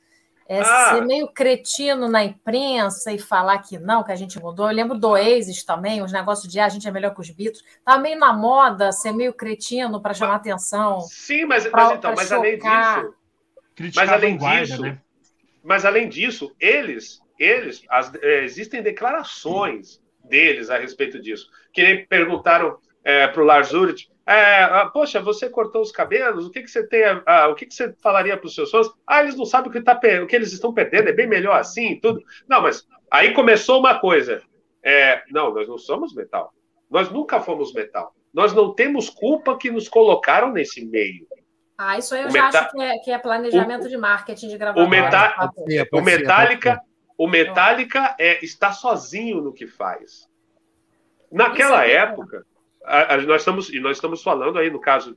é, 0.48 0.62
ah. 0.62 0.94
ser 0.94 1.06
meio 1.06 1.28
cretino 1.28 2.08
na 2.08 2.24
imprensa 2.24 3.12
e 3.12 3.18
falar 3.18 3.58
que 3.60 3.80
não, 3.80 4.04
que 4.04 4.12
a 4.12 4.16
gente 4.16 4.40
mudou. 4.40 4.70
Eu 4.70 4.76
lembro 4.76 4.98
do 4.98 5.10
Oasis 5.10 5.64
também, 5.64 6.04
os 6.04 6.12
negócios 6.12 6.52
de 6.52 6.60
ah, 6.60 6.66
a 6.66 6.70
gente 6.70 6.88
é 6.88 6.92
melhor 6.92 7.14
que 7.16 7.22
os 7.22 7.30
Beatles. 7.32 7.64
Estava 7.78 8.00
meio 8.00 8.20
na 8.20 8.32
moda 8.34 8.92
ser 8.92 9.12
meio 9.12 9.34
cretino 9.34 10.00
para 10.00 10.14
chamar 10.14 10.36
atenção. 10.36 11.02
Sim, 11.02 11.46
mas, 11.46 11.68
pra, 11.68 11.86
mas 11.86 11.98
então, 11.98 12.14
mas 12.16 12.32
além 12.32 12.58
disso. 12.58 13.14
Mas 13.96 14.10
além 14.10 14.38
disso, 14.38 14.82
né? 14.82 15.00
Mas, 15.70 15.86
além 15.86 16.10
disso, 16.10 16.52
eles, 16.60 17.22
eles 17.38 17.84
as, 17.88 18.12
é, 18.16 18.44
existem 18.44 18.82
declarações 18.82 20.02
deles 20.26 20.72
a 20.72 20.80
respeito 20.80 21.22
disso. 21.22 21.48
Que 21.72 21.84
nem 21.84 22.08
perguntaram 22.08 22.80
é, 23.04 23.28
para 23.28 23.40
o 23.40 23.46
Lars 23.46 23.72
Ulrich, 23.72 24.10
é, 24.26 24.64
ah, 24.64 24.90
poxa, 24.92 25.22
você 25.22 25.48
cortou 25.48 25.84
os 25.84 25.92
cabelos, 25.92 26.48
o 26.48 26.50
que, 26.50 26.64
que 26.64 26.72
você 26.72 26.88
tem, 26.88 27.04
o 27.52 27.54
que, 27.54 27.68
que 27.68 27.74
você 27.76 27.94
falaria 28.02 28.36
para 28.36 28.48
os 28.48 28.56
seus 28.56 28.72
fãs? 28.72 28.88
Ah, 29.06 29.22
eles 29.22 29.36
não 29.36 29.46
sabem 29.46 29.70
o 29.70 29.72
que, 29.72 29.80
tá, 29.80 30.00
o 30.24 30.26
que 30.26 30.36
eles 30.36 30.52
estão 30.52 30.74
perdendo, 30.74 31.10
é 31.10 31.14
bem 31.14 31.28
melhor 31.28 31.60
assim, 31.60 32.00
tudo. 32.00 32.20
Não, 32.48 32.64
mas 32.64 32.88
aí 33.12 33.32
começou 33.36 33.80
uma 33.80 34.00
coisa. 34.00 34.42
É, 34.82 35.22
não, 35.30 35.54
nós 35.54 35.68
não 35.68 35.78
somos 35.78 36.16
metal. 36.16 36.52
Nós 36.90 37.12
nunca 37.12 37.40
fomos 37.40 37.72
metal. 37.74 38.12
Nós 38.34 38.54
não 38.54 38.74
temos 38.74 39.08
culpa 39.08 39.56
que 39.56 39.70
nos 39.70 39.88
colocaram 39.88 40.52
nesse 40.52 40.84
meio. 40.84 41.28
Ah, 41.82 41.98
isso 41.98 42.14
aí 42.14 42.24
eu 42.24 42.28
o 42.28 42.30
já 42.30 42.44
meta... 42.44 42.60
acho 42.60 42.72
que 42.72 42.82
é, 42.82 42.98
que 42.98 43.12
é 43.12 43.18
planejamento 43.18 43.86
o, 43.86 43.90
de 43.90 43.96
marketing 43.96 44.50
de 44.50 44.58
gravação. 44.58 44.86
O, 44.86 44.90
meta... 44.90 45.50
o 45.94 46.02
Metallica, 46.02 46.82
o 47.18 47.26
Metallica 47.26 48.18
é, 48.20 48.44
está 48.44 48.74
sozinho 48.74 49.40
no 49.40 49.54
que 49.54 49.66
faz. 49.66 50.28
Naquela 51.32 51.86
é 51.86 51.94
época, 51.94 52.46
a, 52.84 53.14
a, 53.14 53.18
nós, 53.22 53.44
estamos, 53.44 53.70
e 53.70 53.80
nós 53.80 53.96
estamos 53.96 54.22
falando 54.22 54.60
aí, 54.60 54.70
no 54.70 54.82
caso, 54.82 55.16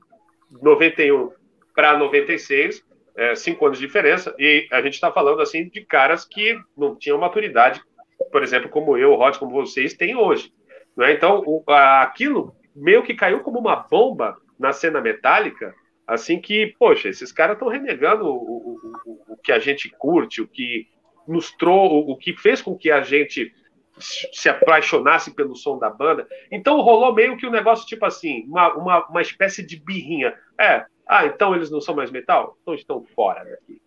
91 0.63 1.33
para 1.75 1.99
96, 1.99 2.81
é, 3.17 3.35
cinco 3.35 3.67
anos 3.67 3.81
de 3.81 3.85
diferença, 3.85 4.33
e 4.39 4.69
a 4.71 4.81
gente 4.83 4.95
está 4.95 5.11
falando 5.11 5.43
assim 5.43 5.69
de 5.69 5.85
caras 5.85 6.25
que 6.25 6.57
não 6.77 6.95
tinham 6.95 7.19
maturidade, 7.19 7.83
por 8.31 8.41
exemplo, 8.41 8.69
como 8.69 8.97
eu, 8.97 9.17
Rod, 9.17 9.37
como 9.37 9.51
vocês 9.51 9.95
têm 9.95 10.15
hoje. 10.15 10.53
Né? 10.97 11.13
Então, 11.13 11.43
o, 11.45 11.65
a, 11.69 12.03
aquilo 12.03 12.55
meio 12.73 13.03
que 13.03 13.15
caiu 13.15 13.41
como 13.41 13.59
uma 13.59 13.75
bomba 13.75 14.37
na 14.57 14.73
cena 14.73 15.01
metálica, 15.01 15.75
Assim 16.07 16.41
que, 16.41 16.75
poxa, 16.79 17.09
esses 17.09 17.33
caras 17.33 17.55
estão 17.55 17.69
renegando 17.69 18.27
o, 18.27 18.37
o, 18.37 18.81
o, 19.07 19.33
o, 19.35 19.37
que 19.37 19.53
a 19.53 19.59
gente 19.59 19.89
curte, 19.89 20.43
o 20.43 20.49
que 20.49 20.89
nos 21.27 21.53
trouxe, 21.53 22.11
o 22.11 22.17
que 22.17 22.37
fez 22.37 22.61
com 22.61 22.77
que 22.77 22.91
a 22.91 23.03
gente 23.03 23.53
se 23.99 24.49
apaixonasse 24.49 25.35
pelo 25.35 25.55
som 25.55 25.79
da 25.79 25.89
banda. 25.89 26.27
Então 26.51 26.81
rolou 26.81 27.15
meio 27.15 27.37
que 27.37 27.47
um 27.47 27.51
negócio 27.51 27.87
tipo 27.87 28.05
assim, 28.05 28.45
uma, 28.47 28.75
uma, 28.75 29.07
uma 29.07 29.23
espécie 29.23 29.65
de 29.65 29.77
birrinha. 29.77 30.35
É, 30.59 30.85
ah, 31.07 31.27
então 31.27 31.55
eles 31.55 31.71
não 31.71 31.81
são 31.81 31.95
mais 31.95 32.11
metal? 32.11 32.57
Então 32.63 32.75
estão 32.75 33.05
fora 33.15 33.45
daqui. 33.45 33.81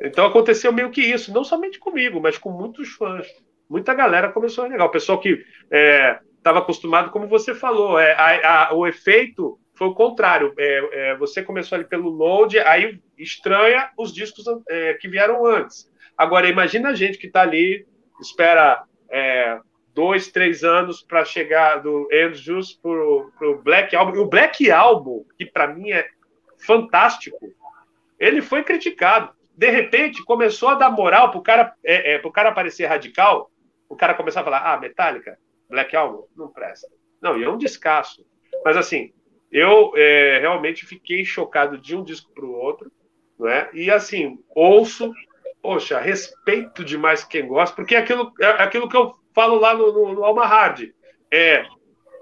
Então 0.00 0.26
aconteceu 0.26 0.72
meio 0.72 0.90
que 0.90 1.02
isso, 1.02 1.32
não 1.32 1.44
somente 1.44 1.78
comigo, 1.78 2.20
mas 2.20 2.38
com 2.38 2.50
muitos 2.50 2.90
fãs. 2.90 3.26
Muita 3.68 3.94
galera 3.94 4.32
começou 4.32 4.62
a 4.62 4.66
renegar. 4.66 4.86
O 4.86 4.92
pessoal 4.92 5.20
que 5.20 5.44
estava 5.68 6.58
é, 6.58 6.62
acostumado, 6.62 7.10
como 7.10 7.28
você 7.28 7.54
falou, 7.54 7.98
é, 7.98 8.12
a, 8.12 8.68
a, 8.68 8.74
o 8.74 8.86
efeito 8.86 9.58
foi 9.80 9.88
o 9.88 9.94
contrário. 9.94 10.52
É, 10.58 10.88
é, 10.92 11.16
você 11.16 11.42
começou 11.42 11.74
ali 11.74 11.86
pelo 11.86 12.10
load, 12.10 12.58
aí 12.58 13.00
estranha 13.16 13.90
os 13.96 14.12
discos 14.12 14.44
é, 14.68 14.92
que 14.92 15.08
vieram 15.08 15.46
antes. 15.46 15.90
Agora, 16.18 16.46
imagina 16.46 16.90
a 16.90 16.94
gente 16.94 17.16
que 17.16 17.28
está 17.28 17.40
ali, 17.40 17.86
espera 18.20 18.84
é, 19.08 19.58
dois, 19.94 20.28
três 20.28 20.64
anos 20.64 21.02
para 21.02 21.24
chegar 21.24 21.76
do 21.76 22.06
Andrews 22.12 22.74
para 22.74 22.90
o 22.90 23.62
Black 23.64 23.96
Album. 23.96 24.16
E 24.16 24.18
o 24.18 24.28
Black 24.28 24.70
Album, 24.70 25.24
que 25.38 25.46
para 25.46 25.68
mim 25.68 25.90
é 25.90 26.06
fantástico, 26.58 27.38
ele 28.18 28.42
foi 28.42 28.62
criticado. 28.62 29.32
De 29.56 29.70
repente, 29.70 30.22
começou 30.24 30.68
a 30.68 30.74
dar 30.74 30.90
moral 30.90 31.30
para 31.30 31.40
o 31.40 31.42
cara, 31.42 31.74
é, 31.82 32.16
é, 32.16 32.30
cara 32.30 32.52
parecer 32.52 32.84
radical. 32.84 33.50
O 33.88 33.96
cara 33.96 34.12
começar 34.12 34.42
a 34.42 34.44
falar: 34.44 34.74
ah, 34.74 34.78
Metallica, 34.78 35.38
Black 35.70 35.96
Album, 35.96 36.26
não 36.36 36.48
presta. 36.48 36.86
Não, 37.18 37.38
e 37.38 37.44
é 37.44 37.48
um 37.48 37.56
descasso. 37.56 38.26
Mas 38.62 38.76
assim, 38.76 39.10
eu 39.50 39.92
é, 39.96 40.38
realmente 40.38 40.86
fiquei 40.86 41.24
chocado 41.24 41.76
de 41.78 41.96
um 41.96 42.04
disco 42.04 42.32
para 42.32 42.44
o 42.44 42.52
outro, 42.52 42.90
não 43.38 43.48
é? 43.48 43.68
E 43.72 43.90
assim, 43.90 44.38
ouço, 44.54 45.12
poxa, 45.62 45.98
respeito 45.98 46.84
demais 46.84 47.24
quem 47.24 47.46
gosta, 47.46 47.74
porque 47.74 47.94
é 47.94 47.98
aquilo, 47.98 48.32
é 48.40 48.46
aquilo 48.62 48.88
que 48.88 48.96
eu 48.96 49.14
falo 49.34 49.56
lá 49.56 49.74
no, 49.74 49.92
no, 49.92 50.14
no 50.14 50.24
Alma 50.24 50.46
Hard. 50.46 50.90
É, 51.30 51.64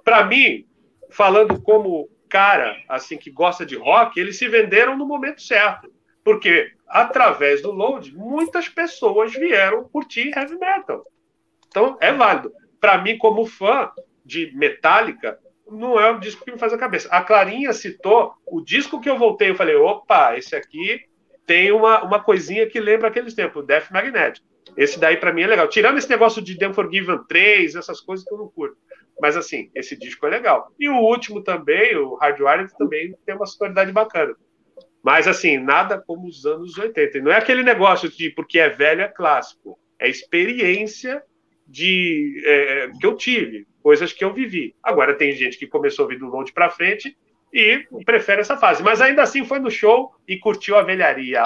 para 0.04 0.24
mim, 0.24 0.66
falando 1.10 1.60
como 1.60 2.08
cara 2.28 2.76
assim 2.88 3.16
que 3.16 3.30
gosta 3.30 3.64
de 3.64 3.76
rock, 3.76 4.18
eles 4.18 4.38
se 4.38 4.48
venderam 4.48 4.96
no 4.96 5.06
momento 5.06 5.42
certo. 5.42 5.92
Porque 6.22 6.72
através 6.86 7.62
do 7.62 7.70
load, 7.70 8.14
muitas 8.14 8.68
pessoas 8.68 9.32
vieram 9.32 9.84
curtir 9.84 10.30
heavy 10.36 10.58
metal. 10.58 11.04
Então 11.68 11.96
é 12.00 12.12
válido. 12.12 12.52
Para 12.80 12.98
mim, 12.98 13.16
como 13.18 13.46
fã 13.46 13.90
de 14.24 14.52
Metallica, 14.54 15.38
não 15.70 15.98
é 15.98 16.10
o 16.10 16.18
disco 16.18 16.44
que 16.44 16.52
me 16.52 16.58
faz 16.58 16.72
a 16.72 16.78
cabeça. 16.78 17.08
A 17.10 17.22
Clarinha 17.22 17.72
citou 17.72 18.34
o 18.46 18.60
disco 18.60 19.00
que 19.00 19.08
eu 19.08 19.18
voltei, 19.18 19.50
eu 19.50 19.54
falei, 19.54 19.76
opa, 19.76 20.36
esse 20.36 20.54
aqui 20.54 21.00
tem 21.46 21.72
uma, 21.72 22.02
uma 22.02 22.22
coisinha 22.22 22.66
que 22.66 22.78
lembra 22.78 23.08
aqueles 23.08 23.34
tempos, 23.34 23.66
Death 23.66 23.90
Magnetic. 23.90 24.42
Esse 24.76 24.98
daí 24.98 25.16
para 25.16 25.32
mim 25.32 25.42
é 25.42 25.46
legal. 25.46 25.68
Tirando 25.68 25.98
esse 25.98 26.10
negócio 26.10 26.42
de 26.42 26.56
The 26.58 26.72
Forgiven 26.72 27.20
3, 27.26 27.74
essas 27.74 28.00
coisas 28.00 28.24
que 28.26 28.32
eu 28.32 28.38
não 28.38 28.48
curto. 28.48 28.76
Mas 29.20 29.36
assim, 29.36 29.70
esse 29.74 29.96
disco 29.98 30.26
é 30.26 30.30
legal. 30.30 30.70
E 30.78 30.88
o 30.88 30.96
último 30.96 31.42
também, 31.42 31.96
o 31.96 32.14
Hardwired, 32.16 32.76
também 32.76 33.14
tem 33.24 33.34
uma 33.34 33.46
sonoridade 33.46 33.90
bacana. 33.90 34.34
Mas 35.02 35.26
assim, 35.26 35.58
nada 35.58 36.02
como 36.06 36.28
os 36.28 36.44
anos 36.44 36.76
80. 36.76 37.18
E 37.18 37.20
não 37.22 37.32
é 37.32 37.36
aquele 37.36 37.62
negócio 37.62 38.08
de 38.08 38.30
porque 38.30 38.58
é 38.58 38.68
velho 38.68 39.00
é 39.00 39.08
clássico. 39.08 39.78
É 39.98 40.08
experiência 40.08 41.22
de 41.68 42.42
é, 42.46 42.90
que 42.98 43.06
eu 43.06 43.14
tive, 43.16 43.66
coisas 43.82 44.12
que 44.12 44.24
eu 44.24 44.32
vivi. 44.32 44.74
Agora 44.82 45.16
tem 45.16 45.32
gente 45.32 45.58
que 45.58 45.66
começou 45.66 46.02
a 46.02 46.06
ouvir 46.06 46.18
do 46.18 46.26
longe 46.26 46.52
para 46.52 46.70
frente 46.70 47.16
e 47.52 47.86
prefere 48.04 48.40
essa 48.40 48.56
fase. 48.56 48.82
Mas 48.82 49.00
ainda 49.00 49.22
assim 49.22 49.44
foi 49.44 49.58
no 49.58 49.70
show 49.70 50.14
e 50.26 50.38
curtiu 50.38 50.76
a 50.76 50.82
velharia. 50.82 51.42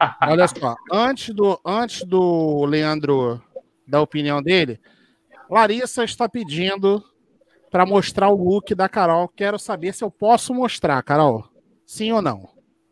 Olha 0.22 0.46
só, 0.46 0.74
antes 0.92 1.34
do, 1.34 1.60
antes 1.64 2.04
do 2.04 2.64
Leandro 2.64 3.42
dar 3.86 3.98
a 3.98 4.02
opinião 4.02 4.42
dele, 4.42 4.80
Larissa 5.50 6.04
está 6.04 6.28
pedindo 6.28 7.02
para 7.70 7.84
mostrar 7.84 8.28
o 8.28 8.36
look 8.36 8.74
da 8.74 8.88
Carol. 8.88 9.28
Quero 9.28 9.58
saber 9.58 9.92
se 9.92 10.04
eu 10.04 10.10
posso 10.10 10.54
mostrar, 10.54 11.02
Carol. 11.02 11.44
Sim 11.84 12.12
ou 12.12 12.22
não? 12.22 12.48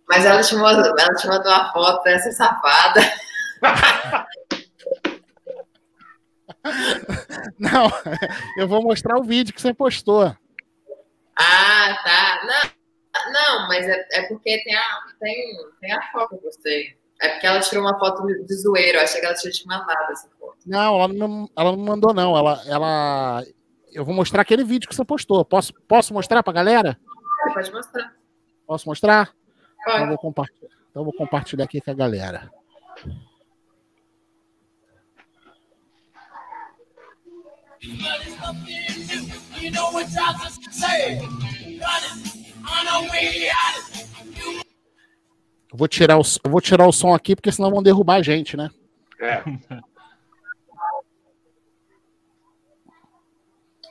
Mas 0.09 0.25
ela 0.25 0.43
te 0.43 0.55
mandou, 0.57 0.85
ela 0.99 1.15
te 1.15 1.27
mandou 1.27 1.51
uma 1.51 1.73
foto 1.73 2.03
dessa 2.03 2.31
safada. 2.33 3.01
Não, 7.59 7.91
eu 8.57 8.69
vou 8.69 8.83
mostrar 8.83 9.19
o 9.19 9.25
vídeo 9.25 9.55
que 9.55 9.61
você 9.61 9.75
postou. 9.75 10.35
Ah, 11.37 11.99
tá. 12.05 12.41
Não, 12.45 13.33
não 13.33 13.69
mas 13.69 13.87
é, 13.87 14.07
é 14.13 14.29
porque 14.29 14.63
tem 14.63 14.75
a, 14.75 15.01
tem, 15.21 15.57
tem 15.81 15.93
a 15.93 16.03
foto 16.13 16.31
que 16.31 16.35
eu 16.37 16.41
gostei. 16.41 16.97
É 17.21 17.29
porque 17.31 17.47
ela 17.47 17.61
tirou 17.61 17.85
uma 17.85 17.99
foto 17.99 18.27
de 18.27 18.55
zoeiro. 18.55 18.99
Eu 18.99 19.03
achei 19.03 19.21
que 19.21 19.27
ela 19.27 19.35
tinha 19.35 19.53
te 19.53 19.67
mandado 19.67 20.13
essa 20.13 20.29
foto. 20.39 20.59
Não, 20.67 20.97
ela 20.97 21.09
não, 21.09 21.49
ela 21.57 21.73
não 21.73 21.85
mandou, 21.85 22.13
não. 22.13 22.37
Ela, 22.37 22.63
ela. 22.67 23.45
Eu 23.93 24.05
vou 24.05 24.15
mostrar 24.15 24.43
aquele 24.43 24.65
vídeo 24.65 24.89
que 24.89 24.95
você 24.95 25.05
postou. 25.05 25.45
Posso, 25.45 25.73
posso 25.87 26.13
mostrar 26.13 26.43
pra 26.43 26.53
galera? 26.53 26.99
Pode 27.55 27.73
mostrar. 27.73 28.13
Posso 28.67 28.89
mostrar? 28.89 29.33
Pode. 29.85 29.97
Então, 29.97 30.01
eu 30.01 30.09
vou 30.09 30.19
compartilhar, 30.19 30.71
então 30.91 31.01
eu 31.01 31.05
vou 31.05 31.15
compartilhar 31.15 31.65
aqui 31.65 31.81
com 31.81 31.91
a 31.91 31.95
galera. 31.95 32.51
Eu 45.73 45.79
vou 45.79 45.89
tirar 45.89 46.19
o, 46.19 46.23
eu 46.45 46.51
vou 46.51 46.61
tirar 46.61 46.87
o 46.87 46.93
som 46.93 47.13
aqui, 47.13 47.35
porque 47.35 47.51
senão 47.51 47.71
vão 47.71 47.83
derrubar 47.83 48.17
a 48.17 48.23
gente, 48.23 48.57
né? 48.57 48.71
É. 49.21 49.43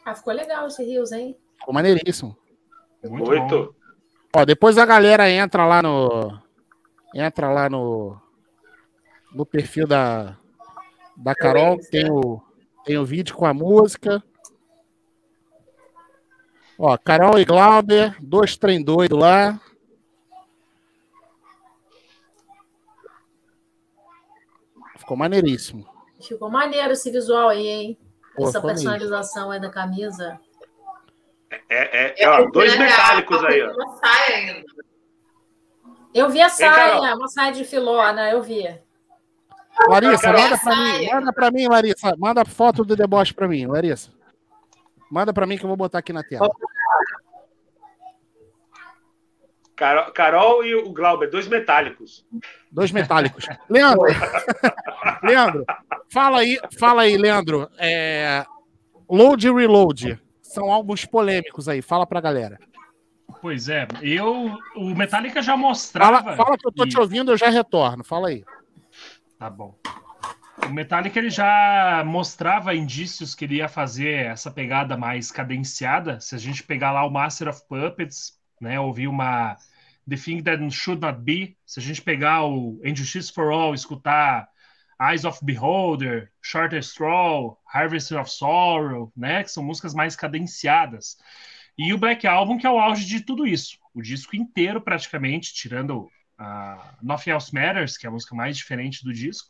Ah, 0.04 0.16
ficou 0.16 0.34
legal 0.34 0.66
esse 0.66 0.84
Rios, 0.84 1.12
hein? 1.12 1.38
Ficou 1.60 1.76
maneiríssimo. 1.76 2.36
Muito, 3.04 3.30
Muito. 3.30 3.76
Ó, 4.36 4.44
depois 4.46 4.80
a 4.80 4.86
galera 4.86 5.30
entra 5.30 5.64
lá 5.64 5.80
no. 5.82 6.40
Entra 7.14 7.52
lá 7.52 7.70
no. 7.70 8.20
No 9.32 9.46
perfil 9.46 9.86
da. 9.86 10.36
Da 11.16 11.36
Carol, 11.36 11.78
que 11.78 11.92
tem 11.92 12.10
o, 12.10 12.42
tem 12.84 12.98
o 12.98 13.06
vídeo 13.06 13.36
com 13.36 13.46
a 13.46 13.54
música. 13.54 14.24
Ó, 16.78 16.98
Carol 16.98 17.38
e 17.40 17.46
Glauber, 17.46 18.16
dois 18.20 18.58
trem 18.58 18.84
doido 18.84 19.16
lá. 19.16 19.60
Ficou 24.98 25.16
maneiríssimo. 25.16 25.88
Ficou 26.20 26.50
maneiro 26.50 26.94
esse 26.94 27.12
visual 27.12 27.50
aí, 27.50 27.68
hein? 27.68 27.98
Pô, 28.36 28.48
Essa 28.48 28.60
mesmo. 28.60 28.68
personalização 28.68 29.52
aí 29.52 29.60
da 29.60 29.70
camisa. 29.70 30.40
É, 31.70 32.24
é, 32.24 32.30
ó, 32.30 32.50
dois 32.50 32.78
metálicos 32.78 33.44
aí, 33.44 33.62
ó. 33.62 33.74
Eu 36.14 36.30
vi 36.30 36.42
a 36.42 36.50
saia, 36.50 37.16
uma 37.16 37.28
saia 37.28 37.52
de 37.52 37.64
filona, 37.66 38.30
eu 38.30 38.42
vi. 38.42 38.64
Larissa, 39.88 40.28
manda 40.34 40.48
pra 40.50 40.58
saia. 40.58 41.00
mim, 41.00 41.08
manda 41.14 41.34
pra 41.34 41.52
mim, 41.52 41.68
Larissa. 41.68 42.16
Manda 42.18 42.46
foto 42.46 42.84
do 42.84 42.96
deboche 42.96 43.34
pra 43.34 43.48
mim, 43.48 43.66
Larissa. 43.66 44.12
Manda 45.12 45.34
pra 45.34 45.46
mim 45.46 45.58
que 45.58 45.64
eu 45.64 45.68
vou 45.68 45.78
botar 45.78 46.00
aqui 46.00 46.14
na 46.14 46.24
tela. 46.24 46.50
Carol, 49.76 50.12
Carol 50.12 50.64
e 50.66 50.76
o 50.76 50.94
Glauber, 50.94 51.30
dois 51.30 51.48
metálicos. 51.48 52.24
Dois 52.72 52.92
metálicos. 52.92 53.48
Leandro, 53.70 54.06
Leandro, 55.24 55.66
fala 56.12 56.40
aí, 56.40 56.60
fala 56.78 57.02
aí, 57.04 57.18
Leandro. 57.18 57.68
É, 57.80 58.46
Load 59.10 59.48
e 59.48 59.52
Reload 59.52 60.20
são 60.42 60.72
álbuns 60.72 61.06
polêmicos 61.06 61.68
aí. 61.68 61.82
Fala 61.82 62.06
pra 62.06 62.22
galera. 62.22 62.60
Pois 63.42 63.70
é, 63.70 63.88
eu. 64.04 64.52
O 64.76 64.94
Metallica 64.96 65.42
já 65.42 65.58
mostrava. 65.58 66.22
Fala, 66.22 66.36
fala 66.38 66.58
que 66.58 66.68
eu 66.68 66.72
tô 66.72 66.86
te 66.86 66.96
e- 66.96 67.00
ouvindo, 67.00 67.32
eu 67.32 67.38
já 67.38 67.50
retorno. 67.50 68.04
Fala 68.04 68.28
aí. 68.28 68.44
Tá 69.42 69.50
bom. 69.50 69.76
O 70.68 70.70
Metallica 70.70 71.18
ele 71.18 71.32
já 71.32 72.04
mostrava 72.06 72.76
indícios 72.76 73.34
que 73.34 73.46
ele 73.46 73.56
ia 73.56 73.68
fazer 73.68 74.28
essa 74.28 74.52
pegada 74.52 74.96
mais 74.96 75.32
cadenciada. 75.32 76.20
Se 76.20 76.36
a 76.36 76.38
gente 76.38 76.62
pegar 76.62 76.92
lá 76.92 77.04
o 77.04 77.10
Master 77.10 77.48
of 77.48 77.60
Puppets, 77.68 78.40
né, 78.62 78.80
ouvir 78.80 79.08
uma 79.08 79.58
The 80.08 80.16
Thing 80.16 80.44
That 80.44 80.70
Should 80.70 81.02
Not 81.02 81.22
Be, 81.22 81.58
se 81.66 81.80
a 81.80 81.84
gente 81.84 82.04
pegar 82.04 82.46
o 82.46 82.80
Injustice 82.86 83.34
for 83.34 83.52
All, 83.52 83.74
escutar 83.74 84.48
Eyes 85.02 85.26
of 85.26 85.44
Beholder, 85.44 86.32
Shorter 86.40 86.78
Straw, 86.78 87.58
Harvest 87.66 88.14
of 88.14 88.30
Sorrow, 88.30 89.12
né, 89.18 89.44
que 89.44 89.50
são 89.50 89.64
músicas 89.64 89.96
mais 89.96 90.16
cadenciadas. 90.16 91.18
E 91.76 91.92
o 91.96 91.98
Black 91.98 92.28
Album, 92.28 92.60
que 92.60 92.68
é 92.68 92.70
o 92.70 92.78
auge 92.78 93.08
de 93.08 93.22
tudo 93.22 93.48
isso. 93.48 93.80
O 93.92 94.04
disco 94.04 94.36
inteiro, 94.36 94.80
praticamente, 94.80 95.52
tirando 95.52 96.12
a 96.42 96.96
Nothing 97.02 97.32
Else 97.32 97.54
Matters, 97.54 97.98
que 97.98 98.06
é 98.06 98.10
a 98.10 98.12
música 98.12 98.36
mais 98.36 98.58
diferente 98.58 99.04
do 99.04 99.14
disco, 99.14 99.50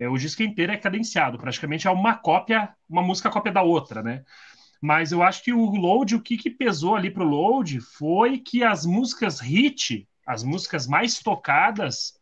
é, 0.00 0.08
o 0.08 0.16
disco 0.16 0.42
inteiro 0.42 0.72
é 0.72 0.76
cadenciado, 0.76 1.38
praticamente 1.38 1.86
é 1.86 1.90
uma 1.90 2.16
cópia, 2.16 2.74
uma 2.88 3.02
música 3.02 3.30
cópia 3.30 3.52
da 3.52 3.62
outra, 3.62 4.02
né? 4.02 4.24
Mas 4.80 5.12
eu 5.12 5.22
acho 5.22 5.42
que 5.42 5.52
o 5.52 5.64
Load, 5.64 6.14
o 6.16 6.20
que, 6.20 6.36
que 6.36 6.50
pesou 6.50 6.94
ali 6.94 7.10
pro 7.10 7.24
Load 7.24 7.80
foi 7.80 8.38
que 8.38 8.62
as 8.64 8.84
músicas 8.84 9.40
hit, 9.40 10.08
as 10.26 10.42
músicas 10.42 10.86
mais 10.86 11.20
tocadas, 11.20 12.14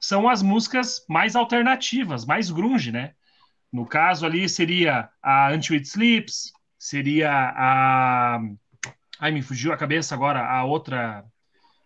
são 0.00 0.28
as 0.28 0.42
músicas 0.42 1.04
mais 1.08 1.36
alternativas, 1.36 2.24
mais 2.24 2.50
grunge, 2.50 2.90
né? 2.90 3.14
No 3.72 3.84
caso 3.86 4.24
ali 4.24 4.48
seria 4.48 5.10
a 5.22 5.52
Until 5.52 5.76
It 5.76 5.86
Sleeps, 5.86 6.52
seria 6.78 7.30
a. 7.30 8.40
Ai, 9.20 9.32
me 9.32 9.42
fugiu 9.42 9.72
a 9.72 9.76
cabeça 9.76 10.14
agora, 10.14 10.44
a 10.44 10.64
outra. 10.64 11.24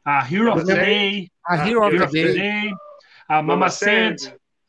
A 0.05 0.27
Hero 0.29 0.53
of 0.53 0.65
the 0.65 0.75
Day, 0.75 1.31
A 1.47 1.69
Hero 1.69 1.87
of 1.87 1.97
the 1.97 2.33
Day. 2.33 2.73
A 3.29 3.43
Mama 3.43 3.71
Said. 3.71 4.17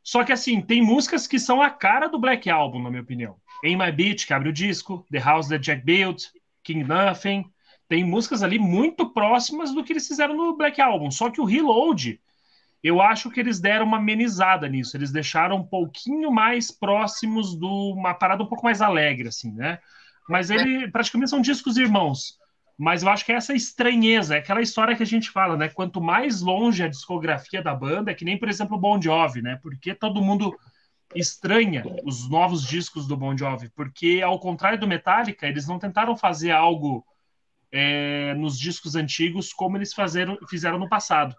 Só 0.03 0.23
que 0.23 0.33
assim, 0.33 0.61
tem 0.61 0.81
músicas 0.81 1.25
que 1.25 1.39
são 1.39 1.61
a 1.61 1.69
cara 1.69 2.07
do 2.07 2.19
Black 2.19 2.49
Album, 2.49 2.83
na 2.83 2.89
minha 2.89 3.01
opinião. 3.01 3.37
In 3.63 3.77
My 3.77 3.91
Beach, 3.91 4.27
que 4.27 4.33
abre 4.33 4.49
o 4.49 4.53
disco, 4.53 5.05
The 5.09 5.19
House 5.19 5.47
That 5.47 5.63
Jack 5.63 5.83
Built, 5.83 6.25
King 6.61 6.83
Nothing. 6.83 7.45
Tem 7.87 8.03
músicas 8.03 8.43
ali 8.43 8.59
muito 8.59 9.09
próximas 9.11 9.73
do 9.73 9.83
que 9.83 9.93
eles 9.93 10.07
fizeram 10.07 10.35
no 10.35 10.57
Black 10.57 10.81
Album. 10.81 11.09
Só 11.09 11.29
que 11.29 11.39
o 11.39 11.45
Reload, 11.45 12.19
eu 12.83 13.01
acho 13.01 13.31
que 13.31 13.39
eles 13.39 13.61
deram 13.61 13.85
uma 13.85 13.97
amenizada 13.97 14.67
nisso. 14.67 14.97
Eles 14.97 15.11
deixaram 15.11 15.57
um 15.57 15.63
pouquinho 15.63 16.29
mais 16.29 16.69
próximos 16.69 17.57
de 17.57 17.65
uma 17.65 18.13
parada 18.13 18.43
um 18.43 18.47
pouco 18.47 18.65
mais 18.65 18.81
alegre, 18.81 19.29
assim, 19.29 19.53
né? 19.53 19.79
Mas 20.27 20.49
ele 20.49 20.89
praticamente 20.91 21.29
são 21.29 21.41
discos 21.41 21.77
irmãos. 21.77 22.37
Mas 22.77 23.03
eu 23.03 23.09
acho 23.09 23.25
que 23.25 23.31
essa 23.31 23.53
estranheza, 23.53 24.35
é 24.35 24.39
aquela 24.39 24.61
história 24.61 24.95
que 24.95 25.03
a 25.03 25.05
gente 25.05 25.29
fala, 25.29 25.55
né? 25.55 25.69
Quanto 25.69 26.01
mais 26.01 26.41
longe 26.41 26.83
a 26.83 26.87
discografia 26.87 27.61
da 27.61 27.73
banda, 27.75 28.11
é 28.11 28.15
que 28.15 28.25
nem, 28.25 28.37
por 28.37 28.49
exemplo, 28.49 28.75
o 28.75 28.79
Bon 28.79 28.99
Jovi, 29.01 29.41
né? 29.41 29.59
Porque 29.61 29.93
todo 29.93 30.21
mundo 30.21 30.57
estranha 31.15 31.83
os 32.03 32.27
novos 32.29 32.65
discos 32.65 33.07
do 33.07 33.15
Bon 33.15 33.37
Jovi, 33.37 33.69
porque 33.69 34.21
ao 34.23 34.39
contrário 34.39 34.79
do 34.79 34.87
Metallica, 34.87 35.47
eles 35.47 35.67
não 35.67 35.77
tentaram 35.77 36.15
fazer 36.15 36.51
algo 36.51 37.05
é, 37.71 38.33
nos 38.35 38.57
discos 38.57 38.95
antigos 38.95 39.53
como 39.53 39.77
eles 39.77 39.93
fazeram, 39.93 40.37
fizeram 40.49 40.79
no 40.79 40.89
passado. 40.89 41.35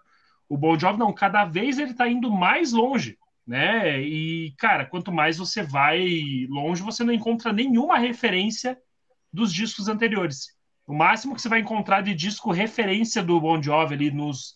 O 0.47 0.57
Bon 0.57 0.77
Jovi 0.79 0.97
não, 0.99 1.13
cada 1.13 1.43
vez 1.43 1.79
ele 1.79 1.91
está 1.91 2.07
indo 2.07 2.31
mais 2.31 2.71
longe, 2.71 3.17
né? 3.45 4.01
E 4.01 4.53
cara, 4.57 4.85
quanto 4.85 5.11
mais 5.11 5.37
você 5.37 5.61
vai 5.61 6.45
longe, 6.49 6.81
você 6.81 7.03
não 7.03 7.13
encontra 7.13 7.51
nenhuma 7.51 7.97
referência 7.97 8.77
dos 9.31 9.53
discos 9.53 9.87
anteriores. 9.87 10.55
O 10.87 10.93
máximo 10.93 11.33
que 11.35 11.41
você 11.41 11.49
vai 11.49 11.59
encontrar 11.59 12.01
de 12.01 12.13
disco 12.13 12.51
referência 12.51 13.23
do 13.23 13.39
Bon 13.39 13.61
Jovi 13.61 13.95
ali 13.95 14.11
nos 14.11 14.55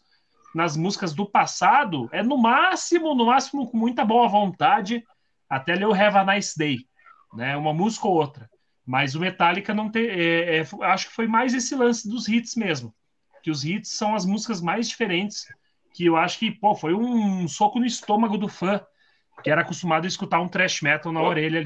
nas 0.53 0.75
músicas 0.75 1.13
do 1.13 1.25
passado 1.25 2.09
é 2.11 2.23
no 2.23 2.37
máximo, 2.37 3.13
no 3.13 3.27
máximo 3.27 3.69
com 3.69 3.77
muita 3.77 4.03
boa 4.03 4.27
vontade, 4.27 5.03
até 5.49 5.75
ler 5.75 5.87
o 5.87 5.93
Have 5.93 6.17
a 6.17 6.25
Nice 6.25 6.57
Day, 6.57 6.79
né? 7.33 7.55
Uma 7.55 7.73
música 7.73 8.07
ou 8.07 8.15
outra. 8.15 8.49
Mas 8.85 9.13
o 9.13 9.19
Metallica 9.19 9.73
não 9.73 9.89
tem. 9.89 10.07
É, 10.07 10.57
é, 10.57 10.67
acho 10.81 11.07
que 11.07 11.13
foi 11.13 11.27
mais 11.27 11.53
esse 11.53 11.75
lance 11.75 12.09
dos 12.09 12.27
hits 12.27 12.55
mesmo. 12.55 12.93
Que 13.43 13.51
os 13.51 13.63
hits 13.63 13.91
são 13.91 14.15
as 14.15 14.25
músicas 14.25 14.61
mais 14.61 14.89
diferentes. 14.89 15.45
Que 15.93 16.05
eu 16.05 16.17
acho 16.17 16.39
que, 16.39 16.51
pô, 16.51 16.73
foi 16.73 16.93
um 16.93 17.47
soco 17.47 17.79
no 17.79 17.85
estômago 17.85 18.37
do 18.37 18.47
fã, 18.47 18.81
que 19.43 19.49
era 19.49 19.61
acostumado 19.61 20.05
a 20.05 20.07
escutar 20.07 20.39
um 20.39 20.47
thrash 20.47 20.81
metal 20.81 21.11
na 21.11 21.21
orelha 21.21 21.59
ali. 21.59 21.65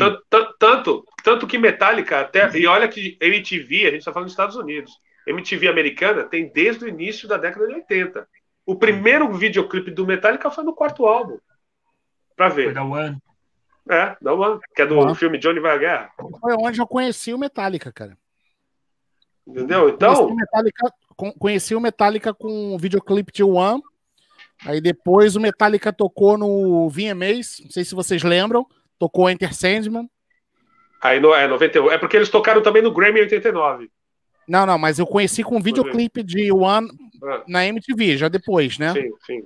Tanto, 0.83 1.05
tanto, 1.23 1.47
que 1.47 1.57
Metallica, 1.57 2.19
até. 2.19 2.49
E 2.57 2.67
olha 2.67 2.87
que 2.87 3.17
MTV, 3.21 3.87
a 3.87 3.89
gente 3.91 3.99
está 3.99 4.11
falando 4.11 4.25
dos 4.25 4.33
Estados 4.33 4.55
Unidos. 4.55 4.91
MTV 5.25 5.67
americana 5.69 6.23
tem 6.25 6.51
desde 6.51 6.83
o 6.83 6.87
início 6.87 7.27
da 7.27 7.37
década 7.37 7.67
de 7.67 7.73
80. 7.75 8.27
O 8.65 8.75
primeiro 8.75 9.31
videoclipe 9.33 9.91
do 9.91 10.05
Metallica 10.05 10.51
foi 10.51 10.63
no 10.63 10.73
quarto 10.73 11.05
álbum. 11.05 11.37
Pra 12.35 12.49
ver. 12.49 12.65
Foi 12.65 12.73
da 12.73 12.83
One. 12.83 13.17
É, 13.89 14.15
da 14.21 14.33
One, 14.33 14.59
que 14.75 14.81
é 14.81 14.85
do 14.85 14.97
One. 14.99 15.15
filme 15.15 15.37
Johnny 15.37 15.59
Vai 15.59 15.75
à 15.75 15.77
Guerra. 15.77 16.11
Foi 16.39 16.53
onde 16.59 16.79
eu 16.81 16.87
conheci 16.87 17.33
o 17.33 17.37
Metallica, 17.37 17.91
cara. 17.91 18.17
Entendeu? 19.47 19.81
Conheci 19.81 19.95
Então, 19.95 20.27
o 20.27 20.35
Metallica, 20.35 20.93
com- 21.15 21.33
conheci 21.33 21.75
o 21.75 21.79
Metallica 21.81 22.33
com 22.33 22.73
o 22.75 22.77
videoclipe 22.77 23.31
de 23.31 23.43
One. 23.43 23.81
Aí 24.65 24.79
depois 24.79 25.35
o 25.35 25.39
Metallica 25.41 25.91
tocou 25.91 26.37
no 26.37 26.89
VMAs, 26.89 27.59
não 27.63 27.69
sei 27.71 27.83
se 27.83 27.93
vocês 27.95 28.23
lembram, 28.23 28.65
tocou 28.97 29.29
Enter 29.29 29.53
Sandman. 29.53 30.09
Aí 31.03 31.19
no, 31.19 31.33
é 31.33 31.47
91. 31.47 31.91
É 31.91 31.97
porque 31.97 32.15
eles 32.17 32.29
tocaram 32.29 32.61
também 32.61 32.81
no 32.81 32.91
Grammy 32.93 33.19
89. 33.21 33.89
Não, 34.47 34.65
não, 34.65 34.77
mas 34.77 34.99
eu 34.99 35.05
conheci 35.07 35.43
com 35.43 35.57
o 35.57 35.61
videoclipe 35.61 36.21
de 36.23 36.51
One 36.51 36.89
Ah, 37.23 37.43
na 37.47 37.65
MTV, 37.65 38.17
já 38.17 38.27
depois, 38.27 38.77
né? 38.77 38.91
Sim, 38.93 39.09
sim. 39.25 39.43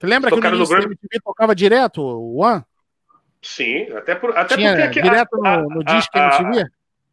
Você 0.00 0.06
lembra 0.06 0.30
que 0.30 0.36
no 0.40 0.58
no 0.58 0.66
Grammy? 0.66 0.86
MTV 0.86 1.20
tocava 1.24 1.54
direto 1.54 2.00
o 2.02 2.40
One? 2.42 2.62
Sim, 3.42 3.82
até, 3.92 4.14
por, 4.14 4.36
até 4.36 4.56
Tinha 4.56 4.70
porque. 4.72 4.82
aqui- 4.82 5.02
direto 5.02 5.44
a- 5.46 5.56
no, 5.58 5.68
no 5.68 5.80
a- 5.80 5.84
disco 5.84 6.10
a- 6.18 6.38
MTV? 6.40 6.66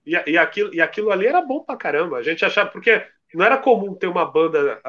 E, 0.05 0.31
e, 0.31 0.37
aquilo, 0.37 0.73
e 0.73 0.81
aquilo 0.81 1.11
ali 1.11 1.27
era 1.27 1.41
bom 1.41 1.59
pra 1.63 1.75
caramba. 1.75 2.17
A 2.17 2.23
gente 2.23 2.43
achava, 2.43 2.69
porque 2.71 3.05
não 3.35 3.45
era 3.45 3.57
comum 3.57 3.93
ter 3.93 4.07
uma 4.07 4.25
banda 4.25 4.79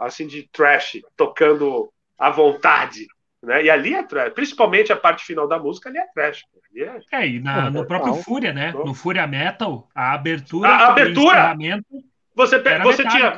assim 0.00 0.26
de 0.26 0.48
trash 0.50 1.00
tocando 1.16 1.92
à 2.18 2.30
vontade. 2.30 3.06
Né? 3.42 3.64
E 3.64 3.70
ali 3.70 3.94
é 3.94 4.02
trash, 4.02 4.32
principalmente 4.32 4.90
a 4.92 4.96
parte 4.96 5.24
final 5.26 5.46
da 5.46 5.58
música, 5.58 5.90
ali 5.90 5.98
é 5.98 6.06
trash. 6.14 6.42
É- 6.76 7.00
É, 7.12 7.26
e 7.28 7.40
na- 7.40 7.70
no 7.70 7.86
próprio 7.86 8.14
Fúria, 8.16 8.52
né? 8.52 8.72
No 8.72 8.92
Fúria 8.94 9.26
Metal, 9.26 9.88
a 9.94 10.12
abertura. 10.12 10.68
A 10.68 10.72
e 10.72 10.82
o 10.82 10.86
abertura! 10.90 11.36
encerramento- 11.38 11.86
Você, 12.34 12.58
pe- 12.58 12.78
você 12.80 13.02
tinha. 13.08 13.34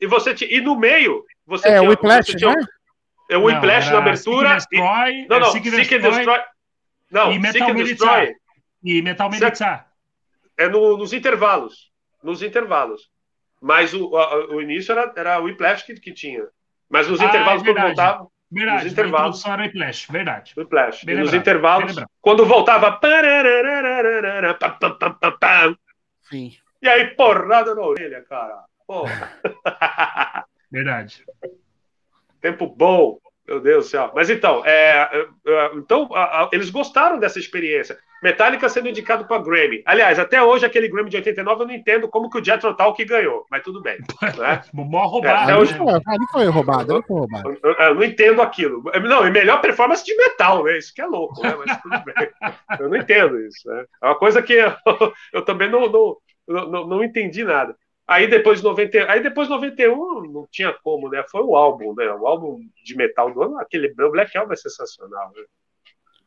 E 0.00 0.06
você 0.06 0.34
tinha. 0.34 0.50
E 0.56 0.60
no 0.60 0.76
meio, 0.78 1.24
você 1.46 1.66
É, 1.68 1.78
tinha. 1.78 1.82
o 1.82 1.88
Whiplash, 1.90 2.26
você 2.32 2.36
tinha 2.36 2.54
né? 2.54 2.64
é, 3.30 3.36
o 3.36 3.40
Não, 3.40 3.46
Whiplash 3.46 3.90
na 3.90 3.98
abertura. 3.98 4.60
Seek 4.60 4.76
and 4.76 4.78
Destroy, 4.78 5.10
e, 5.14 5.26
não, 5.28 5.40
não, 5.40 5.50
Seek 5.50 5.68
and 5.68 5.70
Seek 5.72 5.94
and 5.94 5.98
Destroy 5.98 6.16
Destroy. 6.16 6.40
Não, 7.10 7.32
e 7.32 7.38
Metal. 7.40 7.74
Destroy 7.74 8.34
e 8.84 9.02
Metal. 9.02 9.30
Melitza. 9.30 9.84
é 10.58 10.68
no- 10.68 10.96
nos 10.96 11.12
intervalos. 11.12 11.90
Nos 12.22 12.42
intervalos. 12.42 13.10
Mas 13.60 13.92
o, 13.94 14.16
a- 14.16 14.46
o 14.54 14.60
início 14.60 14.92
era, 14.92 15.12
era 15.16 15.40
o 15.40 15.44
Whiplash 15.44 15.84
que, 15.84 15.94
que 15.94 16.12
tinha. 16.12 16.44
Mas 16.88 17.08
nos 17.08 17.20
Ah, 17.20 17.24
intervalos, 17.24 17.62
é 17.62 17.66
quando 17.66 17.80
voltava, 17.82 18.26
Verdade, 18.50 18.84
Nos 18.84 18.92
intervalos. 18.92 19.44
o 19.44 19.70
Flash, 19.72 20.06
verdade. 20.08 20.54
Whiplash. 20.56 21.04
Bem 21.04 21.14
E 21.14 21.18
nos 21.18 21.32
lembrado, 21.32 21.32
bem 21.32 21.40
intervalos, 21.40 21.96
quando 22.20 22.46
voltava. 22.46 23.00
Sim. 26.22 26.56
E 26.80 26.88
aí, 26.88 27.06
porrada 27.16 27.74
na 27.74 27.82
orelha, 27.82 28.22
cara. 28.22 28.64
Porra. 28.86 29.32
Verdade. 30.70 31.24
Tempo 32.40 32.66
bom. 32.68 33.18
Meu 33.46 33.60
Deus 33.60 33.84
do 33.86 33.90
céu. 33.90 34.10
Mas 34.14 34.28
então, 34.28 34.62
é, 34.64 35.08
é, 35.12 35.26
é, 35.46 35.70
então 35.76 36.08
a- 36.12 36.42
a- 36.44 36.48
eles 36.52 36.68
gostaram 36.70 37.18
dessa 37.18 37.38
experiência. 37.38 37.96
Metallica 38.22 38.68
sendo 38.68 38.88
indicado 38.88 39.26
para 39.26 39.40
Grammy. 39.42 39.82
Aliás, 39.86 40.18
até 40.18 40.42
hoje, 40.42 40.64
aquele 40.64 40.88
Grammy 40.88 41.10
de 41.10 41.16
89, 41.18 41.62
eu 41.62 41.66
não 41.68 41.74
entendo 41.74 42.08
como 42.08 42.28
que 42.30 42.38
o 42.38 42.44
Jethro 42.44 42.74
Tull 42.74 42.94
que 42.94 43.04
ganhou. 43.04 43.46
Mas 43.50 43.62
tudo 43.62 43.80
bem. 43.82 43.98
Né? 44.38 44.62
Mó 44.72 45.06
roubado. 45.06 45.50
É, 45.50 45.52
Ali 45.54 45.62
hoje- 45.62 45.72
né? 45.72 45.78
foi, 45.78 45.92
ali 46.14 46.26
foi 46.32 46.46
roubado, 46.46 46.94
ali 46.94 47.04
foi 47.06 47.16
roubado. 47.18 47.50
Eu, 47.62 47.70
eu- 47.70 47.76
eu 47.78 47.94
não 47.94 48.02
entendo 48.02 48.42
aquilo. 48.42 48.82
Não, 49.04 49.26
e 49.26 49.30
melhor 49.30 49.60
performance 49.60 50.04
de 50.04 50.16
metal, 50.16 50.64
né? 50.64 50.78
Isso 50.78 50.92
que 50.94 51.00
é 51.02 51.06
louco, 51.06 51.40
né? 51.42 51.54
Mas 51.64 51.80
tudo 51.82 52.02
bem. 52.04 52.14
Eu 52.80 52.88
não 52.88 52.96
entendo 52.96 53.38
isso. 53.40 53.68
Né? 53.68 53.84
É 54.02 54.06
uma 54.06 54.18
coisa 54.18 54.42
que 54.42 54.54
eu, 54.84 55.12
eu 55.32 55.42
também 55.42 55.70
não, 55.70 55.88
não, 55.88 56.16
não, 56.48 56.86
não 56.86 57.04
entendi 57.04 57.44
nada. 57.44 57.76
Aí 58.06 58.28
depois, 58.28 58.62
90, 58.62 59.10
aí 59.10 59.20
depois 59.20 59.48
91 59.48 60.30
não 60.30 60.46
tinha 60.50 60.72
como, 60.72 61.08
né? 61.08 61.24
Foi 61.28 61.42
o 61.42 61.56
álbum, 61.56 61.92
né? 61.94 62.08
O 62.12 62.26
álbum 62.26 62.60
de 62.84 62.96
metal 62.96 63.32
do 63.32 63.42
ano, 63.42 63.58
aquele 63.58 63.92
Black 63.92 64.36
Album 64.38 64.52
é 64.52 64.56
sensacional. 64.56 65.32
Né? 65.34 65.42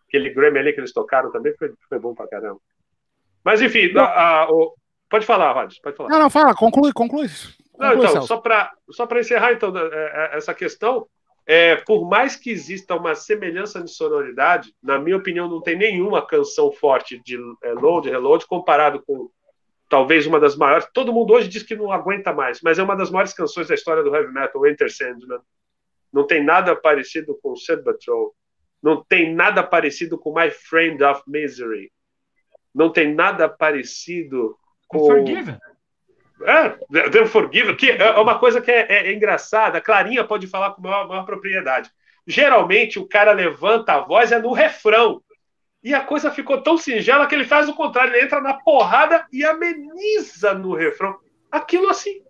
Aquele 0.07 0.30
Grammy 0.30 0.60
ali 0.60 0.73
que 0.73 0.80
eles 0.81 0.91
tocaram 0.91 1.31
também 1.31 1.53
foi, 1.57 1.72
foi 1.88 1.97
bom 1.99 2.14
pra 2.14 2.27
caramba. 2.27 2.60
Mas 3.45 3.61
enfim, 3.61 3.97
a- 3.97 4.41
a- 4.41 4.51
o- 4.51 4.73
pode 5.10 5.26
falar, 5.26 5.53
Rod, 5.53 5.73
pode 5.81 5.95
falar. 5.95 6.10
Não, 6.10 6.19
não, 6.19 6.30
fala, 6.30 6.53
conclui, 6.53 6.91
conclui. 6.91 7.27
Não, 7.77 7.89
conclui 7.91 7.97
então, 7.99 8.11
Celso. 8.11 8.27
só 8.27 8.38
para 8.38 8.72
só 8.91 9.06
para 9.07 9.19
encerrar 9.22 9.53
então 9.53 9.72
é, 9.77 10.31
é, 10.34 10.38
essa 10.38 10.53
questão, 10.53 11.07
é, 11.45 11.77
por 11.77 12.10
mais 12.10 12.35
que 12.35 12.49
exista 12.51 12.95
uma 12.95 13.15
semelhança 13.15 13.81
de 13.81 13.89
sonoridade, 13.89 14.73
na 14.84 14.99
minha 14.99 15.15
opinião, 15.15 15.47
não 15.47 15.61
tem 15.61 15.77
nenhuma 15.77 16.26
canção 16.27 16.72
forte 16.73 17.18
de 17.23 17.38
é, 17.64 17.72
load, 17.72 18.10
reload 18.10 18.45
comparado 18.45 19.01
com 19.07 19.30
talvez 19.90 20.26
uma 20.28 20.40
das 20.40 20.56
maiores. 20.56 20.88
Todo 20.94 21.11
mundo 21.11 21.34
hoje 21.34 21.49
diz 21.49 21.64
que 21.64 21.76
não 21.76 21.91
aguenta 21.91 22.32
mais, 22.32 22.61
mas 22.61 22.78
é 22.78 22.84
uma 22.84 22.95
das 22.95 23.10
maiores 23.10 23.34
canções 23.34 23.68
da 23.68 23.74
história 23.76 24.03
do 24.03 24.16
heavy 24.16 24.32
metal, 24.32 24.66
Enter 24.68 24.90
Sandman. 24.90 25.40
Não 26.14 26.26
tem 26.26 26.44
nada 26.44 26.76
parecido 26.76 27.38
com 27.41 27.56
Sad 27.56 27.84
Patrol. 27.84 28.34
Não 28.82 29.03
tem 29.03 29.34
nada 29.34 29.61
parecido 29.64 30.18
com 30.18 30.34
My 30.34 30.49
Friend 30.52 31.03
of 31.03 31.24
Misery. 31.28 31.91
Não 32.74 32.90
tem 32.91 33.14
nada 33.14 33.49
parecido 33.49 34.56
com 34.88 34.99
Forgiven. 34.99 35.57
é, 36.44 36.70
The 37.10 37.22
Unforgiven, 37.24 37.76
que 37.76 37.91
é 37.91 38.11
uma 38.11 38.40
coisa 38.40 38.61
que 38.61 38.72
é, 38.72 38.86
é- 38.90 39.07
é 39.07 39.14
engraçada. 39.14 39.82
Clarinha 39.82 40.24
pode 40.24 40.48
falar 40.48 40.72
com 40.72 40.82
maior, 40.82 41.07
maior 41.07 41.26
propriedade. 41.26 41.91
Geralmente 42.26 42.99
o 42.99 43.07
cara 43.07 43.32
levanta 43.32 43.94
a 43.94 43.99
voz 44.02 44.32
é 44.32 44.40
no 44.40 44.53
refrão. 44.53 45.22
E 45.84 45.93
a 45.93 46.01
coisa 46.01 46.30
ficou 46.30 46.61
tão 46.61 46.77
singela 46.77 47.26
que 47.26 47.34
ele 47.34 47.45
faz 47.45 47.69
o 47.69 47.73
contrário, 47.73 48.14
ele 48.14 48.26
entra 48.26 48.41
na 48.41 48.53
porrada 48.53 49.26
e 49.31 49.45
ameniza 49.45 50.53
no 50.53 50.76
refrão. 50.76 51.18
Aquilo 51.49 51.89
assim. 51.89 52.22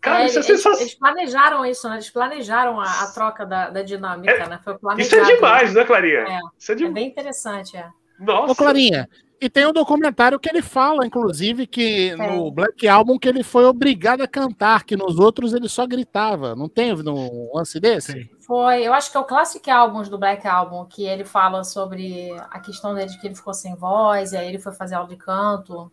Cara, 0.00 0.22
É, 0.22 0.26
isso 0.26 0.38
é 0.38 0.40
eles, 0.40 0.46
sensacional. 0.46 0.80
eles 0.80 0.94
planejaram 0.94 1.66
isso, 1.66 1.88
né? 1.88 1.94
Eles 1.96 2.10
planejaram 2.10 2.80
a, 2.80 3.02
a 3.02 3.06
troca 3.12 3.46
da, 3.46 3.70
da 3.70 3.82
dinâmica, 3.82 4.46
né? 4.46 4.60
Foi 4.62 4.76
planejado. 4.76 5.22
Isso 5.22 5.32
é 5.32 5.34
demais, 5.34 5.74
né, 5.74 5.84
Clarinha? 5.84 6.18
É. 6.18 6.38
Isso 6.58 6.72
é 6.72 6.82
É 6.82 6.90
bem 6.90 7.08
interessante, 7.08 7.76
é. 7.76 7.88
Nossa. 8.18 8.52
Ô, 8.52 8.54
Clarinha, 8.54 9.08
e 9.40 9.48
tem 9.48 9.66
um 9.66 9.72
documentário 9.72 10.38
que 10.38 10.48
ele 10.48 10.62
fala, 10.62 11.06
inclusive, 11.06 11.66
que 11.66 12.14
no 12.16 12.50
Black 12.50 12.86
Album 12.88 13.18
que 13.18 13.28
ele 13.28 13.42
foi 13.42 13.64
obrigado 13.64 14.22
a 14.22 14.28
cantar, 14.28 14.84
que 14.84 14.96
nos 14.96 15.18
outros 15.18 15.52
ele 15.52 15.68
só 15.68 15.86
gritava. 15.86 16.54
Não 16.54 16.68
tem 16.68 16.94
no 16.94 17.54
lance 17.54 17.80
desse? 17.80 18.12
Sim. 18.12 18.28
Foi, 18.46 18.82
eu 18.82 18.92
acho 18.92 19.10
que 19.10 19.16
é 19.16 19.20
o 19.20 19.24
Classic 19.24 19.70
Albums 19.70 20.08
do 20.08 20.18
Black 20.18 20.46
Album, 20.46 20.84
que 20.84 21.06
ele 21.06 21.24
fala 21.24 21.64
sobre 21.64 22.30
a 22.50 22.60
questão 22.60 22.94
dele 22.94 23.10
de 23.10 23.18
que 23.18 23.26
ele 23.26 23.34
ficou 23.34 23.54
sem 23.54 23.74
voz, 23.74 24.32
e 24.32 24.36
aí 24.36 24.48
ele 24.48 24.58
foi 24.58 24.72
fazer 24.72 24.96
aula 24.96 25.08
de 25.08 25.16
canto, 25.16 25.90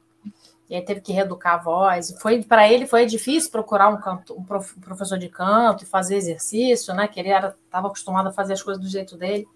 e 0.69 0.75
aí 0.75 0.81
teve 0.81 0.99
que 0.99 1.13
reeducar 1.13 1.53
a 1.53 1.57
voz. 1.57 2.13
Foi 2.21 2.43
para 2.43 2.67
ele 2.67 2.85
foi 2.85 3.05
difícil 3.05 3.51
procurar 3.51 3.87
um, 3.87 3.97
canto, 3.97 4.33
um 4.37 4.43
prof- 4.43 4.75
um 4.77 4.81
professor 4.81 5.17
de 5.17 5.29
canto 5.29 5.83
e 5.83 5.87
fazer 5.87 6.15
exercício, 6.15 6.93
né? 6.93 7.07
Que 7.07 7.19
ele 7.21 7.29
estava 7.29 7.87
acostumado 7.87 8.27
a 8.27 8.31
fazer 8.31 8.53
as 8.53 8.61
coisas 8.63 8.83
do 8.83 8.89
jeito 8.89 9.17
dele. 9.17 9.47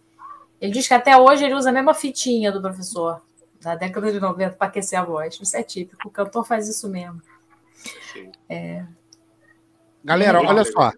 Ele 0.61 0.71
diz 0.71 0.87
que 0.87 0.93
até 0.93 1.17
hoje 1.17 1.43
ele 1.43 1.53
usa 1.53 1.69
a 1.69 1.73
mesma 1.73 1.93
fitinha 1.93 2.51
do 2.51 2.61
professor, 2.61 3.21
da 3.61 3.75
década 3.75 4.11
de 4.11 4.19
90, 4.21 4.55
para 4.55 4.67
aquecer 4.67 4.97
a 4.97 5.03
voz. 5.03 5.37
Isso 5.41 5.57
é 5.57 5.63
típico, 5.63 6.07
o 6.07 6.11
cantor 6.11 6.45
faz 6.45 6.67
isso 6.69 6.87
mesmo. 6.89 7.21
Sim. 8.13 8.31
Galera, 10.03 10.39
olha 10.49 10.63
só. 10.65 10.91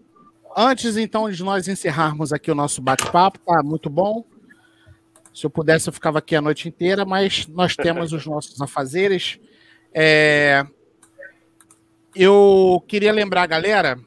Antes, 0.60 0.98
então, 0.98 1.30
de 1.30 1.44
nós 1.44 1.68
encerrarmos 1.68 2.34
aqui 2.34 2.50
o 2.50 2.56
nosso 2.56 2.82
bate-papo, 2.82 3.38
tá 3.38 3.62
muito 3.62 3.92
bom. 3.92 4.26
Se 5.32 5.46
eu 5.46 5.52
pudesse, 5.52 5.88
eu 5.88 5.94
ficava 5.94 6.18
aqui 6.18 6.36
a 6.36 6.42
noite 6.42 6.68
inteira, 6.68 7.06
mas 7.06 7.46
nós 7.46 7.76
temos 7.76 8.12
os 8.12 8.26
nossos 8.26 8.60
afazeres. 8.60 9.40
É, 9.94 10.66
Eu 12.16 12.84
queria 12.88 13.12
lembrar, 13.12 13.46
galera. 13.46 14.00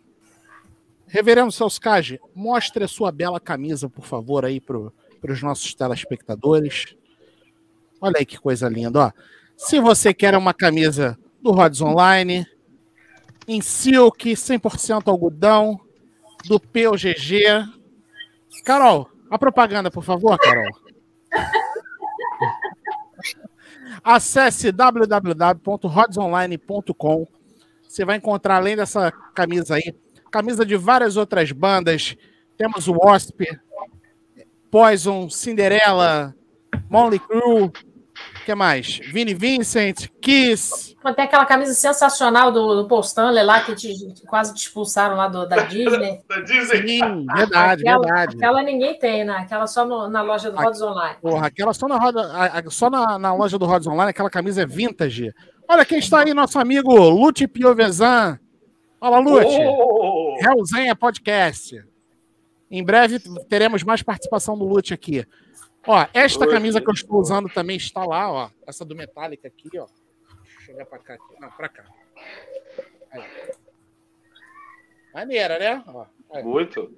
Reverendo 1.06 1.52
Celso 1.52 1.80
Cage, 1.80 2.18
mostre 2.34 2.82
a 2.82 2.88
sua 2.88 3.12
bela 3.12 3.38
camisa, 3.38 3.88
por 3.88 4.04
favor, 4.04 4.44
aí 4.44 4.60
para 4.60 5.32
os 5.32 5.42
nossos 5.42 5.72
telespectadores. 5.72 6.96
Olha 8.00 8.16
aí 8.18 8.26
que 8.26 8.40
coisa 8.40 8.68
linda, 8.68 8.98
ó. 8.98 9.12
Se 9.56 9.78
você 9.78 10.12
quer 10.12 10.36
uma 10.36 10.52
camisa 10.52 11.16
do 11.40 11.52
Rods 11.52 11.80
Online, 11.80 12.44
em 13.46 13.60
silk, 13.60 14.32
100% 14.32 15.06
algodão, 15.06 15.80
do 16.44 16.60
POGG. 16.60 17.42
Carol, 18.64 19.08
a 19.30 19.38
propaganda, 19.38 19.90
por 19.90 20.02
favor, 20.02 20.38
Carol. 20.38 20.70
Acesse 24.02 24.72
www.rodsonline.com. 24.72 27.26
Você 27.86 28.02
vai 28.04 28.16
encontrar, 28.16 28.56
além 28.56 28.74
dessa 28.76 29.12
camisa 29.34 29.74
aí, 29.74 29.94
camisa 30.30 30.64
de 30.64 30.76
várias 30.76 31.16
outras 31.16 31.52
bandas. 31.52 32.16
Temos 32.56 32.88
o 32.88 32.94
Wasp, 32.94 33.42
Poison, 34.70 35.28
Cinderella, 35.28 36.34
Molly 36.88 37.18
Crew, 37.18 37.70
que 38.50 38.54
mais? 38.56 38.98
Vini 39.12 39.32
Vincent, 39.32 40.08
Kiss. 40.20 40.96
Tem 41.14 41.24
aquela 41.24 41.46
camisa 41.46 41.72
sensacional 41.72 42.50
do, 42.50 42.82
do 42.82 42.88
Paul 42.88 43.00
Stanley 43.00 43.44
lá, 43.44 43.60
que 43.62 43.74
te, 43.76 43.94
quase 44.26 44.52
te 44.54 44.58
expulsaram 44.64 45.16
lá 45.16 45.28
do, 45.28 45.46
da 45.48 45.62
Disney. 45.70 46.20
da 46.28 46.40
Disney. 46.40 46.98
Sim, 46.98 47.26
verdade, 47.26 47.82
aquela, 47.88 48.02
verdade. 48.04 48.36
Aquela 48.36 48.62
ninguém 48.62 48.98
tem, 48.98 49.24
né? 49.24 49.34
Aquela 49.38 49.66
só 49.68 49.84
no, 49.86 50.08
na 50.08 50.20
loja 50.22 50.50
do 50.50 50.56
Rods 50.58 50.82
Online. 50.82 51.16
Porra, 51.22 51.46
aquela 51.46 51.72
só 51.72 51.86
na, 51.86 51.96
roda, 51.96 52.22
a- 52.32 52.58
a- 52.58 52.70
só 52.70 52.90
na, 52.90 53.18
na 53.18 53.32
loja 53.32 53.56
do 53.58 53.66
Rods 53.66 53.86
Online, 53.86 54.10
aquela 54.10 54.28
camisa 54.30 54.62
é 54.62 54.66
vintage. 54.66 55.32
Olha 55.68 55.84
quem 55.84 55.98
está 56.00 56.20
aí, 56.24 56.34
nosso 56.34 56.58
amigo 56.58 56.92
Lute 56.92 57.46
Piovesan. 57.46 58.38
Olha, 59.00 59.18
Lute. 59.20 59.56
Oh! 59.64 60.36
Realzenha 60.40 60.96
Podcast. 60.96 61.82
Em 62.70 62.84
breve 62.84 63.20
teremos 63.48 63.82
mais 63.84 64.02
participação 64.02 64.58
do 64.58 64.64
Lute 64.64 64.92
aqui. 64.92 65.24
Ó, 65.86 66.06
esta 66.12 66.44
Oi. 66.44 66.50
camisa 66.52 66.80
que 66.80 66.88
eu 66.88 66.94
estou 66.94 67.18
usando 67.20 67.48
também 67.48 67.76
está 67.76 68.04
lá, 68.04 68.30
ó. 68.30 68.50
Essa 68.66 68.84
do 68.84 68.94
Metallica 68.94 69.48
aqui, 69.48 69.78
ó. 69.78 69.86
Deixa 69.86 70.60
eu 70.60 70.64
chegar 70.66 70.86
pra 70.86 70.98
cá. 70.98 71.14
Aqui. 71.14 71.40
Não, 71.40 71.50
pra 71.50 71.68
cá. 71.68 71.84
Aí. 73.12 73.22
Maneira, 75.14 75.58
né? 75.58 75.82
Ó, 75.88 76.04
aí. 76.32 76.42
Muito. 76.42 76.96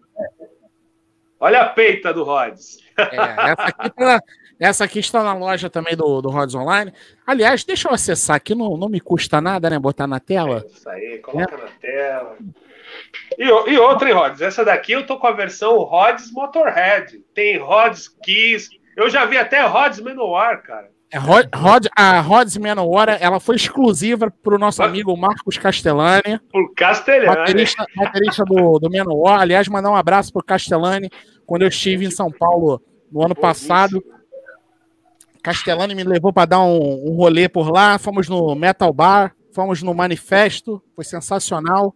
Olha 1.41 1.63
a 1.63 1.69
peita 1.71 2.13
do 2.13 2.23
Rods. 2.25 2.79
É, 2.97 3.17
essa, 3.51 3.63
aqui 3.65 3.91
tá- 3.91 4.21
essa 4.61 4.85
aqui 4.85 4.99
está 5.01 5.25
na 5.25 5.35
loja 5.35 5.69
também 5.71 5.97
do, 5.97 6.21
do 6.21 6.31
Rods 6.31 6.55
Online. 6.55 6.93
Aliás, 7.27 7.65
deixa 7.65 7.89
eu 7.89 7.93
acessar 7.95 8.37
aqui, 8.37 8.55
não, 8.55 8.77
não 8.77 8.89
me 8.89 9.01
custa 9.01 9.41
nada, 9.41 9.69
né? 9.71 9.79
Botar 9.79 10.07
na 10.07 10.21
tela. 10.21 10.65
Isso 10.69 10.89
aí, 10.89 11.19
coloca 11.19 11.57
na 11.57 11.69
tela. 11.81 12.37
E, 13.39 13.45
e 13.45 13.79
outra, 13.79 14.09
hein, 14.09 14.15
Rods? 14.15 14.41
Essa 14.41 14.65
daqui 14.65 14.93
eu 14.93 15.07
tô 15.07 15.19
com 15.19 15.27
a 15.27 15.33
versão 15.33 15.79
Rods 15.79 16.31
Motorhead. 16.33 17.19
Tem 17.35 17.59
Rods 17.59 18.09
Kiss. 18.23 18.69
Eu 18.97 19.09
já 19.09 19.25
vi 19.25 19.39
até 19.39 19.63
Rods 19.67 20.01
Menor, 20.01 20.63
cara. 20.63 20.91
É, 21.11 21.19
Rod, 21.19 21.47
Rod- 21.55 21.89
a 21.97 22.21
Rods 22.21 22.57
Manowar, 22.57 23.19
ela 23.21 23.39
foi 23.39 23.57
exclusiva 23.57 24.31
para 24.43 24.55
o 24.55 24.59
nosso 24.59 24.81
Mas- 24.81 24.89
amigo 24.91 25.15
Marcos 25.17 25.59
Castellani. 25.59 26.39
Por 26.51 26.73
Castelhano. 26.75 27.35
baterista, 27.37 27.85
baterista 27.97 28.45
do, 28.45 28.79
do 28.79 28.89
Menor. 28.89 29.41
Aliás, 29.41 29.69
mandar 29.69 29.91
um 29.91 29.97
abraço 29.97 30.33
pro 30.33 30.43
Castellani 30.43 31.11
quando 31.47 31.63
eu 31.63 31.69
estive 31.69 32.07
em 32.07 32.11
São 32.11 32.31
Paulo 32.31 32.81
no 33.11 33.23
ano 33.25 33.35
passado. 33.35 34.03
Castellani 35.43 35.95
me 35.95 36.05
levou 36.05 36.33
para 36.33 36.47
dar 36.47 36.61
um, 36.63 37.11
um 37.11 37.17
rolê 37.17 37.49
por 37.49 37.71
lá. 37.71 37.99
Fomos 37.99 38.29
no 38.29 38.55
Metal 38.55 38.93
Bar, 38.93 39.35
fomos 39.55 39.83
no 39.83 39.93
Manifesto, 39.93 40.83
foi 40.95 41.05
sensacional. 41.05 41.95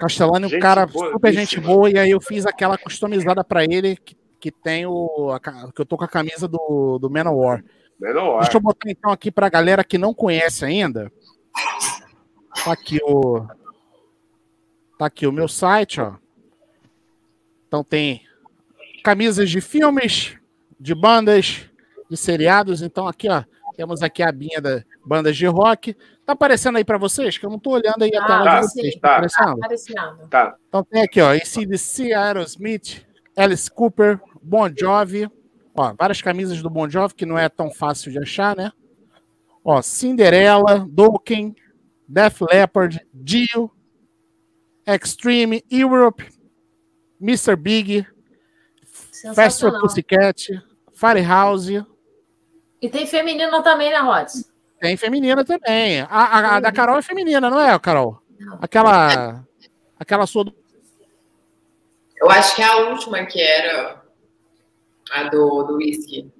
Castellani, 0.00 0.46
um 0.46 0.48
Gente 0.48 0.62
cara 0.62 0.86
boa, 0.86 1.12
super 1.12 1.32
gente 1.32 1.60
boa, 1.60 1.90
e 1.90 1.98
aí 1.98 2.10
eu 2.10 2.20
fiz 2.20 2.46
aquela 2.46 2.78
customizada 2.78 3.44
para 3.44 3.64
ele 3.64 3.96
que, 3.96 4.16
que 4.40 4.50
tem 4.50 4.86
o. 4.86 5.30
a 5.30 5.38
que 5.38 5.80
eu 5.80 5.86
tô 5.86 5.96
com 5.98 6.04
a 6.04 6.08
camisa 6.08 6.48
do, 6.48 6.98
do 6.98 7.10
Manowar. 7.10 7.62
Menor. 8.00 8.40
Deixa 8.40 8.56
eu 8.56 8.62
botar 8.62 8.90
então 8.90 9.12
aqui 9.12 9.30
pra 9.30 9.50
galera 9.50 9.84
que 9.84 9.98
não 9.98 10.14
conhece 10.14 10.64
ainda. 10.64 11.12
Tá 12.64 12.72
aqui 12.72 12.98
o. 13.02 13.46
Tá 14.98 15.06
aqui 15.06 15.26
o 15.26 15.32
meu 15.32 15.48
site, 15.48 16.00
ó. 16.00 16.14
Então 17.68 17.84
tem 17.84 18.22
camisas 19.04 19.50
de 19.50 19.60
filmes, 19.60 20.36
de 20.78 20.94
bandas, 20.94 21.68
de 22.10 22.16
seriados. 22.16 22.80
Então 22.80 23.06
aqui, 23.06 23.28
ó, 23.28 23.44
temos 23.76 24.02
aqui 24.02 24.22
a 24.22 24.30
abinha 24.30 24.60
da 24.62 24.82
bandas 25.04 25.36
de 25.36 25.46
rock. 25.46 25.94
Tá 26.26 26.32
aparecendo 26.34 26.76
aí 26.76 26.84
pra 26.84 26.98
vocês? 26.98 27.36
Que 27.38 27.46
eu 27.46 27.50
não 27.50 27.58
tô 27.58 27.70
olhando 27.70 28.02
aí 28.02 28.14
a 28.14 28.22
Ah, 28.22 28.26
tela 28.26 28.44
tá, 28.44 28.60
de 28.60 28.66
vocês. 28.66 28.94
tá. 28.94 29.00
Tá 29.00 29.12
aparecendo? 29.16 29.52
Aparecendo. 29.52 30.28
Tá. 30.28 30.56
Então 30.68 30.84
tem 30.84 31.02
aqui, 31.02 31.20
ó, 31.20 31.32
ACDC, 31.32 32.12
Aerosmith, 32.12 33.04
Alice 33.36 33.70
Cooper, 33.70 34.20
Bon 34.42 34.68
Jovi. 34.76 35.28
Ó, 35.74 35.94
várias 35.98 36.20
camisas 36.20 36.62
do 36.62 36.70
Bon 36.70 36.88
Jovi, 36.88 37.14
que 37.14 37.26
não 37.26 37.38
é 37.38 37.48
tão 37.48 37.70
fácil 37.70 38.10
de 38.12 38.18
achar, 38.18 38.56
né? 38.56 38.72
Ó, 39.64 39.80
Cinderella, 39.82 40.86
Dokken, 40.88 41.54
Def 42.08 42.40
Leppard, 42.42 43.00
Dio, 43.12 43.70
Extreme, 44.86 45.62
Europe, 45.70 46.26
Mr. 47.20 47.54
Big, 47.56 48.06
Faster. 49.34 49.70
Pussycat, 49.80 50.46
Firehouse. 50.94 51.84
E 52.80 52.88
tem 52.88 53.06
feminino 53.06 53.62
também, 53.62 53.90
né, 53.90 53.98
Rods? 53.98 54.49
Tem 54.80 54.96
feminina 54.96 55.44
também. 55.44 56.00
A, 56.00 56.06
a- 56.08 56.56
a 56.56 56.60
da 56.60 56.72
Carol 56.72 56.98
é 56.98 57.02
feminina, 57.02 57.50
não 57.50 57.60
é, 57.60 57.78
Carol? 57.78 58.20
Aquela. 58.60 59.44
Aquela 59.98 60.26
sua 60.26 60.44
do 60.44 60.54
Eu 62.16 62.30
acho 62.30 62.56
que 62.56 62.62
é 62.62 62.64
a 62.66 62.76
última 62.88 63.24
que 63.26 63.40
era 63.40 64.02
a 65.12 65.24
do, 65.24 65.62
do 65.64 65.76
whisky. 65.76 66.32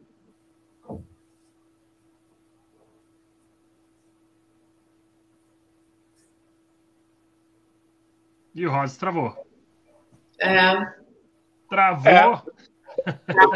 E 8.55 8.67
o 8.67 8.71
Rods 8.71 8.97
travou. 8.97 9.47
É, 10.39 10.75
Travou. 11.69 12.43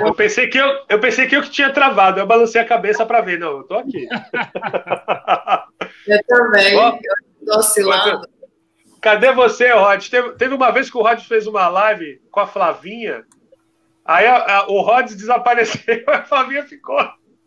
Eu 0.07 0.15
pensei, 0.15 0.47
que 0.49 0.57
eu, 0.59 0.69
eu 0.89 0.99
pensei 1.01 1.27
que 1.27 1.37
eu 1.37 1.43
que 1.43 1.51
tinha 1.51 1.71
travado. 1.73 2.19
Eu 2.21 2.27
balancei 2.27 2.61
a 2.61 2.65
cabeça 2.65 3.05
pra 3.05 3.21
ver. 3.21 3.39
Não, 3.39 3.59
eu 3.59 3.65
tô 3.65 3.75
aqui. 3.75 4.07
eu 6.07 6.25
também. 6.27 6.77
Ó. 6.77 6.97
eu 6.97 7.47
tô 7.47 7.59
oscilando. 7.59 8.29
Cadê 9.01 9.33
você, 9.33 9.71
Rod? 9.73 10.09
Teve, 10.09 10.33
teve 10.33 10.55
uma 10.55 10.71
vez 10.71 10.91
que 10.91 10.97
o 10.97 11.03
Rod 11.03 11.21
fez 11.21 11.47
uma 11.47 11.69
live 11.69 12.21
com 12.31 12.41
a 12.41 12.47
Flavinha. 12.47 13.25
Aí 14.05 14.27
a- 14.27 14.59
a- 14.61 14.67
o 14.69 14.81
Rod 14.81 15.07
desapareceu, 15.09 16.05
a 16.09 16.23
Flavinha 16.23 16.63
ficou 16.65 16.97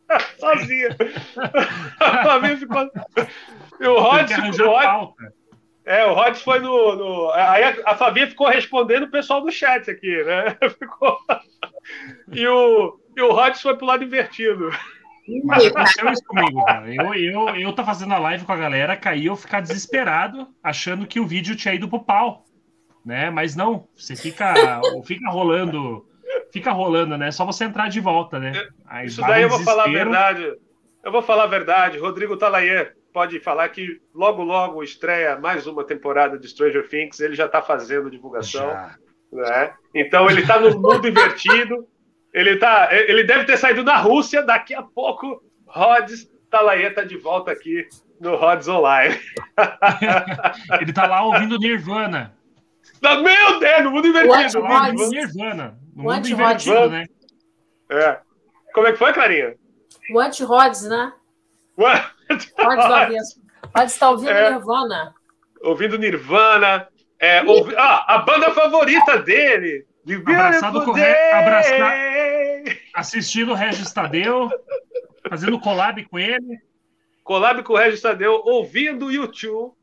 sozinha. 0.39 0.95
A 1.99 2.21
Flavinha 2.23 2.57
ficou. 2.57 2.89
E 3.79 3.87
o 3.87 3.99
Rod, 3.99 4.27
que 4.27 4.61
o 4.61 4.67
Rod, 4.67 5.09
é, 5.85 6.05
o 6.05 6.13
Rod 6.13 6.35
foi 6.35 6.59
no. 6.59 6.95
no- 6.95 7.31
aí 7.31 7.63
a, 7.63 7.75
a 7.85 7.95
Flavinha 7.95 8.27
ficou 8.27 8.47
respondendo 8.47 9.03
o 9.03 9.11
pessoal 9.11 9.41
do 9.41 9.51
chat 9.51 9.89
aqui, 9.89 10.23
né? 10.23 10.55
Ficou. 10.77 11.17
E 12.31 12.47
o, 12.47 12.99
e 13.15 13.21
o 13.21 13.31
Rod 13.31 13.55
foi 13.55 13.75
pro 13.75 13.85
lado 13.85 14.03
invertido. 14.03 14.69
Mas 15.43 15.65
aconteceu 15.65 16.09
isso 16.09 16.23
comigo, 16.23 16.63
cara. 16.63 16.93
Eu, 16.93 17.13
eu, 17.13 17.55
eu 17.55 17.73
tô 17.73 17.83
fazendo 17.83 18.13
a 18.13 18.19
live 18.19 18.45
com 18.45 18.53
a 18.53 18.57
galera, 18.57 18.95
caí 18.95 19.25
eu 19.25 19.35
ficar 19.35 19.59
desesperado, 19.59 20.47
achando 20.63 21.05
que 21.05 21.19
o 21.19 21.27
vídeo 21.27 21.55
tinha 21.55 21.73
ido 21.73 21.89
pro 21.89 22.03
pau. 22.03 22.45
Né? 23.05 23.29
Mas 23.29 23.55
não, 23.55 23.87
você 23.95 24.15
fica, 24.15 24.53
fica 25.05 25.29
rolando, 25.29 26.05
fica 26.51 26.71
rolando, 26.71 27.17
né? 27.17 27.31
Só 27.31 27.45
você 27.45 27.65
entrar 27.65 27.89
de 27.89 27.99
volta, 27.99 28.39
né? 28.39 28.51
Aí 28.85 29.07
Isso 29.07 29.21
daí 29.21 29.43
eu 29.43 29.49
vou 29.49 29.59
falar 29.59 29.85
a 29.85 29.91
verdade. 29.91 30.53
Eu 31.03 31.11
vou 31.11 31.21
falar 31.21 31.43
a 31.43 31.47
verdade. 31.47 31.97
Rodrigo 31.97 32.37
Talayer 32.37 32.95
pode 33.13 33.39
falar 33.39 33.69
que 33.69 34.01
logo, 34.13 34.43
logo 34.43 34.83
estreia 34.83 35.37
mais 35.39 35.67
uma 35.67 35.83
temporada 35.83 36.37
de 36.37 36.47
Stranger 36.47 36.87
Things. 36.87 37.19
Ele 37.19 37.35
já 37.35 37.45
está 37.45 37.61
fazendo 37.61 38.11
divulgação. 38.11 38.67
Já. 38.67 38.95
Né? 39.31 39.73
Então 39.93 40.29
ele 40.29 40.41
está 40.41 40.59
no 40.59 40.71
mundo 40.79 41.07
invertido. 41.07 41.87
Ele, 42.33 42.57
tá, 42.57 42.89
ele 42.91 43.23
deve 43.23 43.45
ter 43.45 43.57
saído 43.57 43.83
da 43.83 43.97
Rússia. 43.97 44.43
Daqui 44.43 44.73
a 44.73 44.83
pouco, 44.83 45.41
Rods 45.65 46.29
Talayer 46.49 46.89
está 46.89 47.03
de 47.03 47.17
volta 47.17 47.51
aqui 47.51 47.87
no 48.19 48.35
Rods 48.35 48.67
Online. 48.67 49.19
Ele 50.81 50.93
tá 50.93 51.07
lá 51.07 51.23
ouvindo 51.23 51.57
Nirvana. 51.57 52.35
Meu 53.01 53.59
Deus, 53.59 53.83
no 53.83 53.91
mundo 53.91 54.07
invertido. 54.07 54.31
What? 54.31 54.53
Tá 54.53 54.59
Rods. 54.59 55.01
ouvindo 55.01 55.09
Nirvana. 55.11 55.79
No 55.95 56.01
O 56.03 56.13
mundo 56.13 56.27
invertido, 56.27 56.89
né? 56.89 57.05
É. 57.89 58.19
Como 58.73 58.87
é 58.87 58.91
que 58.91 58.97
foi, 58.97 59.13
Clarinha? 59.13 59.55
O 60.11 60.19
anti-Rods, 60.19 60.83
né? 60.83 61.13
Ué? 61.77 62.05
Rods 62.59 62.85
avesso. 62.85 63.41
Rods 63.75 63.93
está 63.93 64.09
ouvindo 64.09 64.29
É. 64.31 64.51
Nirvana. 64.51 65.13
ouvindo 65.61 65.97
Nirvana, 65.97 66.87
é, 67.19 67.41
ouvi- 67.43 67.75
ah, 67.77 68.05
a 68.15 68.17
banda 68.19 68.51
favorita 68.51 69.19
dele. 69.19 69.85
The 70.05 70.15
Abraçado 70.15 70.85
com 70.85 70.91
re- 70.93 71.31
abraçar-. 71.33 71.97
Assistindo 72.93 73.51
o 73.51 73.55
Regis 73.55 73.91
Tadeu, 73.91 74.49
fazendo 75.29 75.59
collab 75.59 76.03
com 76.05 76.17
ele. 76.17 76.59
Collab 77.23 77.61
com 77.63 77.73
o 77.73 77.77
Regis 77.77 78.01
Tadeu, 78.01 78.41
ouvindo 78.45 79.11
YouTube. 79.11 79.73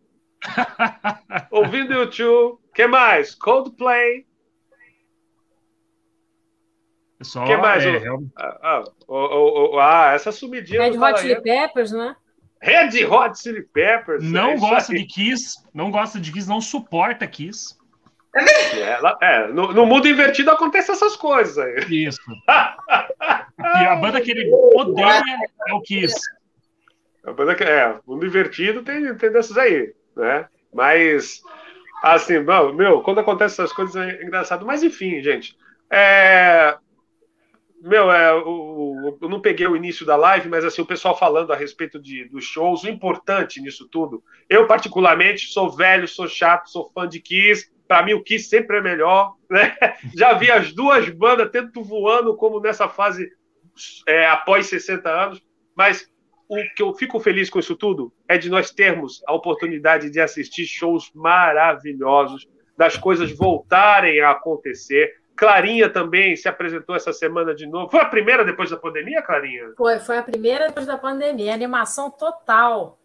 ouvindo 1.50 1.92
YouTube. 1.92 2.58
que 2.74 2.86
mais? 2.86 3.34
Coldplay. 3.34 4.26
Só, 7.22 7.44
que 7.44 7.56
mais? 7.56 7.84
é, 7.84 7.90
o- 7.90 7.98
realmente. 7.98 8.32
ah, 8.36 8.58
ah, 8.62 8.84
ah, 10.08 10.12
essa 10.14 10.30
sumidinha. 10.32 10.80
Red 10.82 10.98
Hot 10.98 11.20
Chili. 11.20 11.40
Peppers, 11.42 11.92
né? 11.92 12.14
Red 12.64 13.04
Hot 13.04 13.38
Chili 13.38 13.62
Peppers. 13.62 14.22
Não 14.24 14.50
é 14.52 14.56
gosta 14.56 14.94
de 14.94 15.04
Kiss, 15.04 15.56
não 15.74 15.90
gosta 15.90 16.18
de 16.18 16.32
Kiss, 16.32 16.48
não 16.48 16.60
suporta 16.60 17.26
Kiss. 17.26 17.76
Ela- 18.80 19.16
é, 19.22 19.46
no, 19.48 19.72
no 19.72 19.86
mundo 19.86 20.08
invertido 20.08 20.50
acontecem 20.50 20.94
essas 20.94 21.14
coisas 21.14 21.58
aí. 21.58 22.04
Isso. 22.04 22.18
E 23.56 23.86
a 23.86 23.96
banda 23.96 24.20
que 24.20 24.30
ele 24.30 24.50
odeia 24.74 25.22
é 25.68 25.72
o 25.72 25.80
Kiss. 25.80 26.14
A 27.24 27.32
banda 27.32 27.54
que- 27.54 27.64
É, 27.64 27.98
mundo 28.06 28.26
invertido 28.26 28.82
tem, 28.82 29.14
tem 29.16 29.32
dessas 29.32 29.56
aí, 29.56 29.94
né? 30.16 30.46
Mas, 30.72 31.40
assim, 32.02 32.40
meu, 32.74 33.00
quando 33.02 33.20
acontecem 33.20 33.62
essas 33.64 33.74
coisas 33.74 33.96
é 33.96 34.22
engraçado. 34.22 34.66
Mas, 34.66 34.82
enfim, 34.82 35.22
gente, 35.22 35.56
é... 35.90 36.76
Meu, 37.86 38.10
é, 38.10 38.32
o- 38.34 39.18
eu 39.20 39.28
não 39.28 39.40
peguei 39.42 39.66
o 39.66 39.76
início 39.76 40.06
da 40.06 40.16
live, 40.16 40.48
mas 40.48 40.64
assim, 40.64 40.80
o 40.80 40.86
pessoal 40.86 41.16
falando 41.18 41.52
a 41.52 41.56
respeito 41.56 42.00
de, 42.00 42.24
dos 42.30 42.44
shows, 42.44 42.82
o 42.82 42.88
importante 42.88 43.60
nisso 43.60 43.86
tudo. 43.90 44.24
Eu, 44.48 44.66
particularmente, 44.66 45.48
sou 45.48 45.70
velho, 45.70 46.08
sou 46.08 46.26
chato, 46.26 46.70
sou 46.70 46.90
fã 46.94 47.06
de 47.06 47.20
Kiss. 47.20 47.70
Para 47.86 48.02
mim, 48.02 48.14
o 48.14 48.22
Kiss 48.22 48.48
sempre 48.48 48.78
é 48.78 48.80
melhor. 48.80 49.34
Né? 49.50 49.76
Já 50.16 50.32
vi 50.32 50.50
as 50.50 50.72
duas 50.72 51.08
bandas 51.10 51.50
tanto 51.52 51.82
voando 51.82 52.34
como 52.36 52.58
nessa 52.58 52.88
fase 52.88 53.28
é, 54.08 54.26
após 54.28 54.66
60 54.66 55.10
anos. 55.10 55.42
Mas 55.76 56.08
o 56.48 56.56
que 56.74 56.82
eu 56.82 56.94
fico 56.94 57.20
feliz 57.20 57.50
com 57.50 57.58
isso 57.58 57.76
tudo 57.76 58.10
é 58.26 58.38
de 58.38 58.48
nós 58.48 58.70
termos 58.70 59.22
a 59.26 59.34
oportunidade 59.34 60.08
de 60.08 60.20
assistir 60.20 60.64
shows 60.66 61.10
maravilhosos, 61.14 62.46
das 62.78 62.96
coisas 62.96 63.30
voltarem 63.36 64.20
a 64.20 64.30
acontecer. 64.30 65.12
Clarinha 65.36 65.88
também 65.90 66.36
se 66.36 66.48
apresentou 66.48 66.94
essa 66.94 67.12
semana 67.12 67.54
de 67.54 67.66
novo. 67.66 67.90
Foi 67.90 68.00
a 68.00 68.06
primeira 68.06 68.44
depois 68.44 68.70
da 68.70 68.76
pandemia, 68.76 69.20
Clarinha? 69.22 69.72
Foi, 69.76 69.98
foi 69.98 70.18
a 70.18 70.22
primeira 70.22 70.68
depois 70.68 70.86
da 70.86 70.96
pandemia, 70.96 71.52
animação 71.52 72.10
total. 72.10 72.98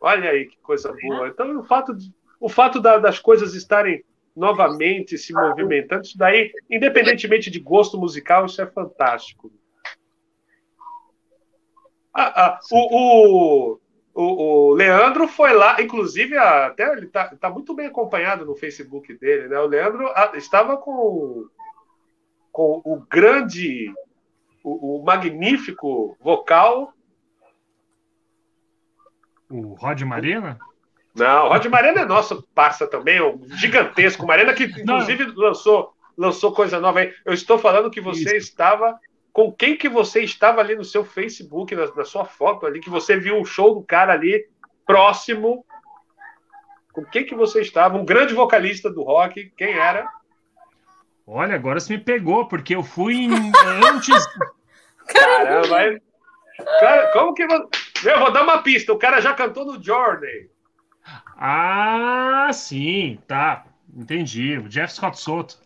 Olha 0.00 0.30
aí 0.30 0.46
que 0.46 0.56
coisa 0.58 0.94
boa. 1.02 1.28
Então, 1.28 1.58
o 1.58 1.64
fato, 1.64 1.94
de- 1.94 2.12
o 2.40 2.48
fato 2.48 2.80
da- 2.80 2.98
das 2.98 3.18
coisas 3.18 3.54
estarem 3.54 4.04
novamente 4.34 5.18
se 5.18 5.32
movimentando, 5.32 6.02
isso 6.02 6.16
daí, 6.16 6.50
independentemente 6.70 7.50
de 7.50 7.60
gosto 7.60 7.98
musical, 7.98 8.46
isso 8.46 8.62
é 8.62 8.66
fantástico. 8.66 9.50
Ah, 12.14 12.32
ah, 12.46 12.58
o, 12.70 12.96
o, 12.96 13.80
o, 14.14 14.22
o 14.70 14.72
Leandro 14.74 15.26
foi 15.26 15.52
lá, 15.52 15.80
inclusive, 15.80 16.36
até 16.36 16.92
ele 16.92 17.06
está 17.06 17.34
tá 17.36 17.48
muito 17.50 17.74
bem 17.74 17.86
acompanhado 17.86 18.44
no 18.44 18.54
Facebook 18.54 19.14
dele, 19.14 19.48
né? 19.48 19.58
O 19.58 19.66
Leandro 19.66 20.06
ah, 20.14 20.32
estava 20.34 20.76
com, 20.76 21.46
com 22.52 22.82
o 22.84 23.04
grande, 23.10 23.92
o, 24.62 24.98
o 25.00 25.04
magnífico 25.04 26.16
vocal 26.20 26.92
O 29.52 29.74
Rod 29.74 30.00
Marina? 30.02 30.58
Não, 31.14 31.46
o 31.46 31.48
Rod 31.50 31.66
Marena 31.66 32.00
é 32.00 32.06
nosso 32.06 32.42
parça 32.54 32.86
também, 32.86 33.20
um 33.20 33.46
gigantesco. 33.50 34.26
Marena 34.26 34.54
que, 34.54 34.64
inclusive, 34.64 35.24
lançou, 35.36 35.92
lançou 36.16 36.52
coisa 36.52 36.80
nova 36.80 37.00
aí. 37.00 37.12
Eu 37.26 37.34
estou 37.34 37.58
falando 37.58 37.90
que 37.90 38.00
você 38.00 38.36
estava. 38.38 38.98
Com 39.30 39.52
quem 39.52 39.76
que 39.76 39.88
você 39.88 40.22
estava 40.22 40.60
ali 40.60 40.74
no 40.74 40.84
seu 40.84 41.04
Facebook, 41.04 41.74
na, 41.74 41.86
na 41.94 42.04
sua 42.04 42.24
foto 42.24 42.66
ali, 42.66 42.80
que 42.80 42.90
você 42.90 43.18
viu 43.18 43.40
o 43.40 43.44
show 43.44 43.74
do 43.74 43.82
cara 43.82 44.14
ali 44.14 44.46
próximo. 44.86 45.64
Com 46.92 47.04
quem 47.04 47.24
que 47.24 47.34
você 47.34 47.60
estava? 47.60 47.98
Um 47.98 48.04
grande 48.04 48.34
vocalista 48.34 48.90
do 48.90 49.02
rock. 49.02 49.52
Quem 49.56 49.72
era? 49.74 50.08
Olha, 51.26 51.54
agora 51.54 51.78
você 51.80 51.96
me 51.96 52.02
pegou, 52.02 52.46
porque 52.46 52.74
eu 52.74 52.82
fui 52.82 53.14
em- 53.24 53.30
antes. 53.88 54.26
Caramba, 55.06 55.76
aí- 55.76 56.00
cara, 56.80 57.12
como 57.12 57.34
que. 57.34 57.42
Eu 57.44 58.18
vou 58.18 58.32
dar 58.32 58.42
uma 58.42 58.58
pista. 58.62 58.92
O 58.92 58.98
cara 58.98 59.20
já 59.20 59.32
cantou 59.34 59.64
no 59.64 59.82
Journey. 59.82 60.50
Ah, 61.36 62.50
sim, 62.52 63.18
tá. 63.26 63.64
Entendi. 63.94 64.58
O 64.58 64.68
Jeff 64.68 64.92
Scott 64.94 65.18
Soto. 65.18 65.58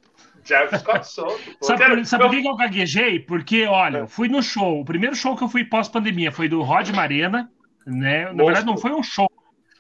Jeff 0.45 0.78
Scott 0.78 1.07
Soto. 1.09 1.39
Sabe, 1.62 1.85
por, 1.87 2.07
sabe 2.07 2.24
Eu- 2.24 2.28
por 2.31 2.41
que 2.41 2.49
eu 2.49 2.57
gaguejei? 2.57 3.19
Porque, 3.20 3.65
olha, 3.66 3.99
eu 3.99 4.09
fui 4.09 4.28
no 4.28 4.43
show. 4.43 4.81
O 4.81 4.85
primeiro 4.85 5.15
show 5.15 5.37
que 5.37 5.45
eu 5.45 5.49
fui 5.49 5.65
pós-pandemia 5.65 6.31
foi 6.33 6.49
do 6.49 6.62
Rod 6.62 6.89
Marena, 6.91 7.51
né? 7.87 8.24
Na 8.24 8.28
Monstro. 8.31 8.45
verdade, 8.47 8.66
não 8.66 8.77
foi 8.78 8.93
um 8.93 9.03
show. 9.03 9.28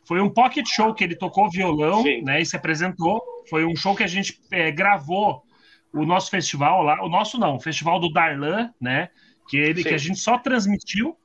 Foi 0.06 0.20
um 0.20 0.28
pocket 0.30 0.66
show 0.68 0.94
que 0.94 1.02
ele 1.02 1.16
tocou 1.16 1.50
violão, 1.50 2.02
Sim. 2.02 2.22
né? 2.22 2.40
E 2.40 2.46
se 2.46 2.56
apresentou. 2.56 3.20
Foi 3.50 3.64
um 3.64 3.74
show 3.76 3.94
que 3.94 4.02
a 4.04 4.06
gente 4.06 4.40
é, 4.50 4.70
gravou 4.70 5.42
o 5.92 6.04
nosso 6.04 6.30
festival 6.30 6.82
lá. 6.82 7.02
O 7.04 7.08
nosso 7.08 7.38
não, 7.38 7.56
o 7.56 7.60
festival 7.60 7.98
do 7.98 8.12
Darlan, 8.12 8.70
né? 8.80 9.08
Que, 9.48 9.56
ele, 9.56 9.82
Sim. 9.82 9.88
que 9.88 9.94
a 9.94 9.98
gente 9.98 10.18
só 10.18 10.38
transmitiu. 10.38 11.16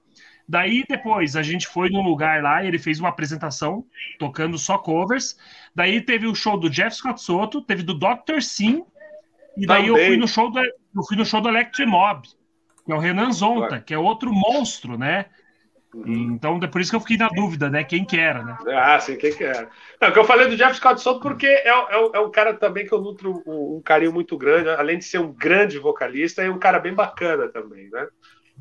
Daí 0.47 0.83
depois 0.87 1.35
a 1.35 1.41
gente 1.41 1.67
foi 1.67 1.89
num 1.89 2.01
lugar 2.01 2.43
lá 2.43 2.63
e 2.63 2.67
ele 2.67 2.77
fez 2.77 2.99
uma 2.99 3.09
apresentação 3.09 3.85
tocando 4.19 4.57
só 4.57 4.77
covers. 4.77 5.37
Daí 5.73 6.01
teve 6.01 6.27
o 6.27 6.35
show 6.35 6.57
do 6.57 6.69
Jeff 6.69 6.95
Scott 6.95 7.21
Soto, 7.21 7.61
teve 7.61 7.83
do 7.83 7.93
Dr. 7.93 8.41
Sim, 8.41 8.83
e 9.57 9.65
daí 9.65 9.87
eu 9.87 9.95
fui 9.95 10.17
no 10.17 10.27
show 10.27 10.49
do 10.49 10.59
eu 10.59 11.03
fui 11.07 11.15
no 11.15 11.25
show 11.25 11.39
do 11.41 11.49
Electrimob, 11.49 12.27
que 12.85 12.91
é 12.91 12.95
o 12.95 12.99
Renan 12.99 13.31
Zonta, 13.31 13.79
que 13.79 13.93
é 13.93 13.97
outro 13.97 14.33
monstro, 14.33 14.97
né? 14.97 15.27
E, 15.93 16.13
então 16.13 16.59
é 16.63 16.67
por 16.67 16.79
isso 16.79 16.89
que 16.89 16.95
eu 16.95 17.01
fiquei 17.01 17.17
na 17.17 17.27
dúvida, 17.27 17.69
né? 17.69 17.83
Quem 17.83 18.05
que 18.05 18.17
era, 18.17 18.43
né? 18.43 18.57
Ah, 18.67 18.99
sim, 18.99 19.17
quem 19.17 19.33
que 19.33 19.43
era? 19.43 19.69
Não, 19.99 20.11
que 20.11 20.19
eu 20.19 20.23
falei 20.23 20.47
do 20.47 20.55
Jeff 20.55 20.75
Scott 20.75 21.01
Soto 21.01 21.19
porque 21.19 21.47
é, 21.47 21.69
é, 21.69 22.09
é 22.13 22.19
um 22.19 22.31
cara 22.31 22.53
também 22.53 22.85
que 22.85 22.93
eu 22.93 23.01
nutro 23.01 23.43
um, 23.45 23.77
um 23.77 23.81
carinho 23.81 24.13
muito 24.13 24.37
grande, 24.37 24.69
além 24.69 24.97
de 24.97 25.03
ser 25.03 25.19
um 25.19 25.33
grande 25.33 25.77
vocalista, 25.77 26.41
é 26.41 26.49
um 26.49 26.59
cara 26.59 26.79
bem 26.79 26.93
bacana 26.93 27.49
também, 27.49 27.89
né? 27.89 28.07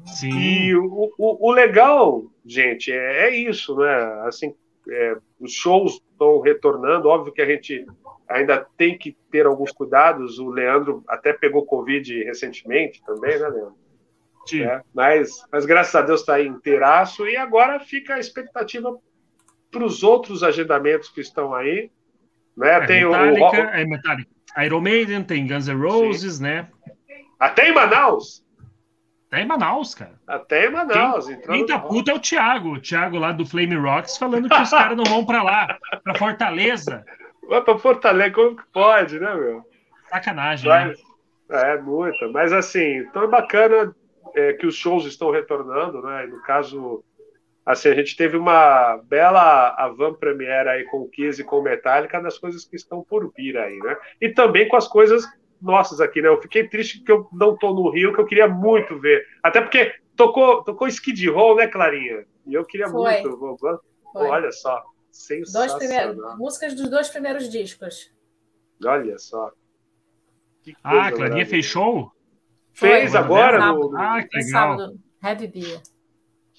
Sim. 0.07 0.31
E 0.31 0.77
o, 0.77 1.13
o, 1.19 1.49
o 1.49 1.53
legal, 1.53 2.25
gente, 2.45 2.91
é, 2.91 3.29
é 3.29 3.37
isso, 3.37 3.77
né? 3.77 4.23
Assim, 4.27 4.55
é, 4.89 5.17
os 5.39 5.53
shows 5.53 6.01
estão 6.11 6.41
retornando, 6.41 7.09
óbvio 7.09 7.33
que 7.33 7.43
a 7.43 7.47
gente 7.47 7.87
ainda 8.29 8.67
tem 8.77 8.97
que 8.97 9.17
ter 9.31 9.47
alguns 9.47 9.73
cuidados. 9.73 10.39
O 10.39 10.49
Leandro 10.49 11.05
até 11.07 11.33
pegou 11.33 11.67
Covid 11.67 12.25
recentemente 12.25 13.03
também, 13.05 13.39
né, 13.39 13.49
Leandro? 13.49 13.75
Sim. 14.47 14.63
É, 14.63 14.81
mas, 14.95 15.45
mas 15.53 15.65
graças 15.67 15.95
a 15.95 16.03
Deus 16.03 16.21
está 16.21 16.41
inteiraço 16.41 17.27
e 17.27 17.37
agora 17.37 17.79
fica 17.81 18.15
a 18.15 18.19
expectativa 18.19 18.97
para 19.71 19.85
os 19.85 20.03
outros 20.03 20.43
agendamentos 20.43 21.09
que 21.11 21.21
estão 21.21 21.55
aí. 21.55 21.91
Né? 22.57 22.71
É, 22.73 22.87
tem 22.87 23.05
Metallica, 23.05 23.47
o- 23.63 23.71
é 23.71 23.85
Metallica. 23.85 24.31
Iron 24.65 24.81
Maiden, 24.81 25.23
tem 25.23 25.47
Guns 25.47 25.69
N' 25.69 25.81
Roses, 25.81 26.41
né? 26.41 26.69
até 27.39 27.69
em 27.69 27.75
Manaus. 27.75 28.45
Até 29.31 29.43
em 29.43 29.47
Manaus, 29.47 29.95
cara. 29.95 30.15
Até 30.27 30.67
em 30.67 30.71
Manaus. 30.73 31.29
entrando 31.29 31.57
Quem 31.57 31.65
tá 31.67 31.79
puto 31.79 32.11
é 32.11 32.15
o 32.15 32.19
Thiago. 32.19 32.73
O 32.75 32.81
Thiago 32.81 33.17
lá 33.17 33.31
do 33.31 33.47
Flame 33.47 33.77
Rocks 33.77 34.19
falando 34.19 34.49
que 34.49 34.61
os 34.61 34.71
caras 34.71 34.97
não 34.97 35.05
vão 35.05 35.25
pra 35.25 35.43
lá, 35.45 35.79
pra 36.03 36.17
Fortaleza. 36.17 37.05
Vai 37.49 37.63
para 37.63 37.79
Fortaleza, 37.79 38.35
como 38.35 38.57
que 38.57 38.63
pode, 38.73 39.21
né, 39.21 39.33
meu? 39.35 39.63
Sacanagem, 40.09 40.69
né? 40.69 40.95
Mas, 41.49 41.63
é, 41.63 41.79
muita. 41.81 42.29
Mas 42.29 42.53
assim, 42.53 42.99
então 42.99 43.23
é 43.23 43.27
bacana 43.29 43.95
é, 44.35 44.53
que 44.55 44.67
os 44.67 44.75
shows 44.75 45.05
estão 45.07 45.31
retornando, 45.31 46.03
né? 46.03 46.25
E 46.25 46.29
no 46.29 46.43
caso, 46.43 47.05
assim, 47.65 47.89
a 47.89 47.95
gente 47.95 48.17
teve 48.17 48.37
uma 48.37 48.97
bela 49.05 49.75
avant 49.79 50.15
premiere 50.19 50.69
aí 50.69 50.85
com 50.85 50.99
o 51.03 51.09
Kiss 51.09 51.41
e 51.41 51.45
com 51.45 51.59
o 51.59 51.63
Metallica 51.63 52.21
das 52.21 52.39
coisas 52.39 52.65
que 52.65 52.77
estão 52.77 53.03
por 53.03 53.33
vir 53.37 53.57
aí, 53.59 53.79
né? 53.79 53.97
E 54.21 54.29
também 54.31 54.69
com 54.69 54.77
as 54.77 54.89
coisas 54.89 55.25
nossas 55.61 56.01
aqui, 56.01 56.23
né? 56.23 56.29
Eu 56.29 56.41
fiquei 56.41 56.67
triste 56.69 57.03
que 57.05 57.13
eu 57.13 57.29
não 57.33 57.57
tô 57.57 57.75
no 57.75 57.91
Rio, 57.91 58.15
que 58.15 58.21
eu 58.21 58.27
queria 58.27 58.49
muito 58.49 58.99
ver. 58.99 59.27
Até 59.43 59.61
porque 59.61 59.93
tocou, 60.17 60.65
tocou 60.65 60.89
Skid 60.89 61.29
Row, 61.29 61.55
né, 61.57 61.67
Clarinha? 61.67 62.25
E 62.47 62.55
eu 62.55 62.65
queria 62.65 62.89
Foi. 62.89 63.21
muito. 63.23 63.37
Vou- 63.39 63.57
vou- 63.59 63.81
Foi. 64.13 64.27
Olha 64.29 64.51
só, 64.51 64.83
Dois 65.53 65.75
primeiros, 65.75 66.15
sensacional. 66.15 66.37
músicas 66.39 66.75
dos 66.75 66.89
dois 66.91 67.09
primeiros 67.09 67.49
discos. 67.51 68.11
Olha 68.85 69.19
só. 69.19 69.51
Que 70.63 70.75
Ah, 70.83 71.07
a 71.09 71.13
Clarinha 71.13 71.45
fez 71.47 71.65
show? 71.65 72.11
Fez 72.73 73.11
Foi, 73.13 73.21
agora 73.21 73.59
no, 73.73 73.97
Ah, 73.97 74.23
que 74.23 74.37
legal. 74.37 74.51
sábado, 74.51 74.95
Heavy 75.23 75.47
Beer. 75.49 75.81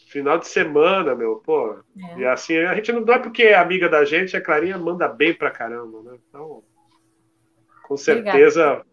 Final 0.09 0.37
de 0.39 0.47
semana, 0.47 1.15
meu, 1.15 1.37
pô. 1.37 1.77
É. 1.97 2.19
E 2.19 2.25
assim, 2.25 2.57
a 2.57 2.75
gente 2.75 2.91
não, 2.91 3.01
não 3.01 3.13
é 3.13 3.19
porque 3.19 3.43
é 3.43 3.55
amiga 3.55 3.87
da 3.87 4.03
gente, 4.03 4.35
a 4.35 4.41
Clarinha 4.41 4.77
manda 4.77 5.07
bem 5.07 5.33
pra 5.33 5.49
caramba, 5.49 6.01
né? 6.03 6.17
Então, 6.29 6.63
com 7.87 7.95
certeza, 7.97 8.85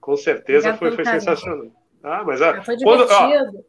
com 0.00 0.16
certeza 0.16 0.68
Obrigada 0.70 0.78
foi, 0.78 0.90
foi 0.92 1.04
carinho. 1.04 1.20
sensacional. 1.22 1.66
Ah, 2.02 2.22
mas 2.24 2.40
ah, 2.42 2.62
Foi 2.62 2.76
quando, 2.82 3.06
ó, 3.10 3.26
divertido. 3.26 3.64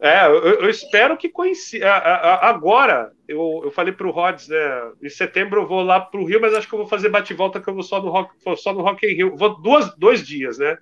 é, 0.00 0.26
eu, 0.26 0.34
eu 0.62 0.70
espero 0.70 1.16
que 1.16 1.28
coincida. 1.28 1.90
a- 1.90 1.98
a- 1.98 2.48
Agora, 2.48 3.12
eu, 3.28 3.60
eu 3.64 3.70
falei 3.70 3.92
pro 3.92 4.10
Rods, 4.10 4.48
né? 4.48 4.92
Em 5.02 5.08
setembro 5.10 5.62
eu 5.62 5.66
vou 5.66 5.82
lá 5.82 6.00
pro 6.00 6.24
Rio, 6.24 6.40
mas 6.40 6.54
acho 6.54 6.66
que 6.68 6.74
eu 6.74 6.78
vou 6.78 6.88
fazer 6.88 7.08
bate-volta, 7.10 7.60
que 7.60 7.68
eu 7.68 7.74
vou 7.74 7.82
só 7.82 8.02
no 8.02 8.10
Rock, 8.10 8.34
só 8.56 8.72
no 8.72 8.82
Rock 8.82 9.06
in 9.06 9.14
Rio. 9.14 9.36
Vou 9.36 9.60
duas, 9.60 9.94
dois 9.96 10.26
dias, 10.26 10.58
né? 10.58 10.76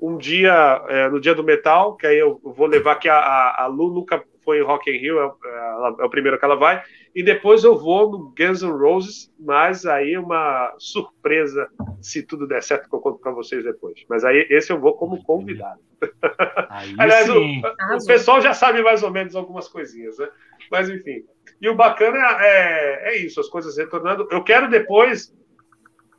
Um 0.00 0.16
dia 0.16 0.84
é, 0.88 1.08
no 1.08 1.20
dia 1.20 1.34
do 1.34 1.42
metal, 1.42 1.96
que 1.96 2.06
aí 2.06 2.18
eu 2.18 2.40
vou 2.42 2.66
levar 2.66 2.96
que 2.96 3.08
a, 3.08 3.18
a, 3.18 3.64
a 3.64 3.66
Lu 3.66 3.92
nunca 3.92 4.22
foi 4.48 4.60
em 4.60 4.62
Rock 4.62 4.90
in 4.90 4.96
Rio, 4.98 5.20
é, 5.20 5.24
é, 5.24 6.02
é, 6.02 6.04
o 6.06 6.08
primeiro 6.08 6.38
que 6.38 6.44
ela 6.46 6.56
vai. 6.56 6.82
E 7.14 7.22
depois 7.22 7.64
eu 7.64 7.76
vou 7.76 8.10
no 8.10 8.34
Guns 8.34 8.62
N' 8.62 8.70
Roses, 8.70 9.30
mas 9.38 9.84
aí 9.84 10.16
uma 10.16 10.74
surpresa, 10.78 11.68
se 12.00 12.22
tudo 12.22 12.46
der 12.46 12.62
certo, 12.62 12.88
que 12.88 12.94
eu 12.94 13.00
conto 13.00 13.18
para 13.18 13.30
vocês 13.30 13.62
depois. 13.62 14.02
Mas 14.08 14.24
aí 14.24 14.46
esse 14.48 14.72
eu 14.72 14.80
vou 14.80 14.94
como 14.94 15.22
convidado. 15.22 15.80
Aliás, 16.98 17.28
o, 17.28 17.38
o, 17.38 18.06
pessoal 18.06 18.40
já 18.40 18.54
sabe 18.54 18.82
mais 18.82 19.02
ou 19.02 19.10
menos 19.10 19.36
algumas 19.36 19.68
coisinhas, 19.68 20.16
né? 20.16 20.28
Mas 20.70 20.88
enfim. 20.88 21.24
E 21.60 21.68
o 21.68 21.74
bacana 21.74 22.18
é, 22.40 23.10
é 23.10 23.16
isso, 23.18 23.40
as 23.40 23.48
coisas 23.48 23.76
retornando. 23.76 24.26
Eu 24.30 24.42
quero 24.42 24.70
depois 24.70 25.30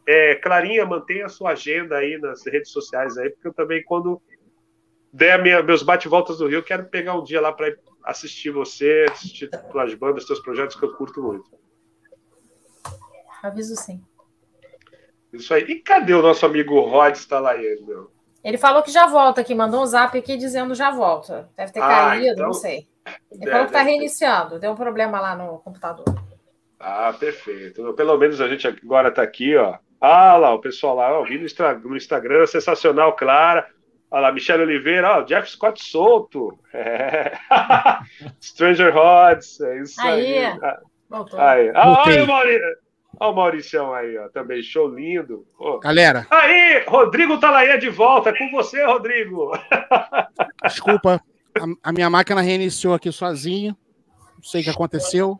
é, 0.09 0.33
Clarinha, 0.33 0.87
mantenha 0.87 1.27
a 1.27 1.29
sua 1.29 1.51
agenda 1.51 1.95
aí 1.95 2.17
nas 2.17 2.43
redes 2.43 2.71
sociais 2.71 3.15
aí, 3.15 3.29
porque 3.29 3.47
eu 3.47 3.53
também, 3.53 3.83
quando 3.83 4.19
der 5.13 5.39
minha, 5.39 5.61
meus 5.61 5.83
bate-voltas 5.83 6.39
do 6.39 6.47
Rio, 6.47 6.63
quero 6.63 6.85
pegar 6.85 7.13
um 7.13 7.23
dia 7.23 7.39
lá 7.39 7.53
para 7.53 7.75
assistir 8.03 8.49
você, 8.49 9.05
assistir 9.11 9.47
as 9.53 9.93
bandas, 9.93 10.25
seus 10.25 10.39
projetos 10.39 10.75
que 10.75 10.83
eu 10.83 10.95
curto 10.95 11.21
muito. 11.21 11.47
Aviso 13.43 13.75
sim. 13.75 14.01
Isso 15.31 15.53
aí. 15.53 15.61
E 15.65 15.75
cadê 15.75 16.15
o 16.15 16.23
nosso 16.23 16.43
amigo 16.43 16.79
Rod 16.79 17.13
Stalayer, 17.13 17.79
meu? 17.85 18.11
Ele 18.43 18.57
falou 18.57 18.81
que 18.81 18.89
já 18.89 19.05
volta 19.05 19.41
aqui, 19.41 19.53
mandou 19.53 19.83
um 19.83 19.85
zap 19.85 20.17
aqui 20.17 20.37
dizendo 20.37 20.73
já 20.73 20.89
volta. 20.89 21.51
Deve 21.55 21.71
ter 21.71 21.83
ah, 21.83 21.87
caído, 21.87 22.33
então... 22.33 22.47
não 22.47 22.53
sei. 22.53 22.87
Ele 23.29 23.41
deve, 23.41 23.51
falou 23.51 23.65
que 23.67 23.73
está 23.73 23.83
reiniciando, 23.83 24.57
deu 24.57 24.71
um 24.71 24.75
problema 24.75 25.19
lá 25.19 25.35
no 25.35 25.59
computador. 25.59 26.05
Ah, 26.79 27.13
perfeito. 27.13 27.93
Pelo 27.93 28.17
menos 28.17 28.41
a 28.41 28.47
gente 28.47 28.67
agora 28.67 29.09
está 29.09 29.21
aqui, 29.21 29.55
ó. 29.55 29.77
Ah 30.01 30.37
lá, 30.37 30.53
o 30.53 30.59
pessoal 30.59 30.95
lá, 30.95 31.19
ó, 31.19 31.23
vi 31.23 31.37
no, 31.37 31.97
Instagram, 31.97 32.45
sensacional, 32.45 33.15
Clara. 33.15 33.67
Olha 34.11 34.21
lá, 34.21 34.31
Michelle 34.31 34.63
Oliveira, 34.63 35.17
ó, 35.17 35.21
Jeff 35.21 35.51
Scott 35.51 35.83
solto. 35.83 36.57
É. 36.73 37.33
Stranger 38.41 38.93
Rods, 38.93 39.59
é 39.61 39.81
isso 39.81 40.01
aí. 40.01 40.37
Aí, 40.37 40.59
Voltou. 41.09 41.39
aí. 41.39 41.71
Ah, 41.75 42.03
olha 42.05 42.23
o 42.23 42.27
Maurício. 42.27 42.89
Olha 43.19 43.31
o 43.31 43.35
Mauricião 43.35 43.93
aí, 43.93 44.17
ó, 44.17 44.29
também, 44.29 44.63
show 44.63 44.87
lindo. 44.87 45.45
Oh. 45.59 45.77
Galera. 45.79 46.25
Aí, 46.29 46.85
Rodrigo 46.87 47.37
Talaia 47.37 47.77
de 47.77 47.89
volta, 47.89 48.29
é 48.29 48.37
com 48.37 48.49
você, 48.51 48.83
Rodrigo. 48.85 49.51
Desculpa, 50.63 51.21
a, 51.59 51.89
a 51.89 51.91
minha 51.91 52.09
máquina 52.09 52.39
reiniciou 52.39 52.93
aqui 52.93 53.11
sozinho, 53.11 53.75
não 54.37 54.43
sei 54.43 54.61
o 54.61 54.63
que 54.63 54.69
aconteceu, 54.69 55.37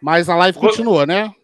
mas 0.00 0.28
a 0.28 0.36
live 0.36 0.58
continuou, 0.58 1.04
né? 1.04 1.34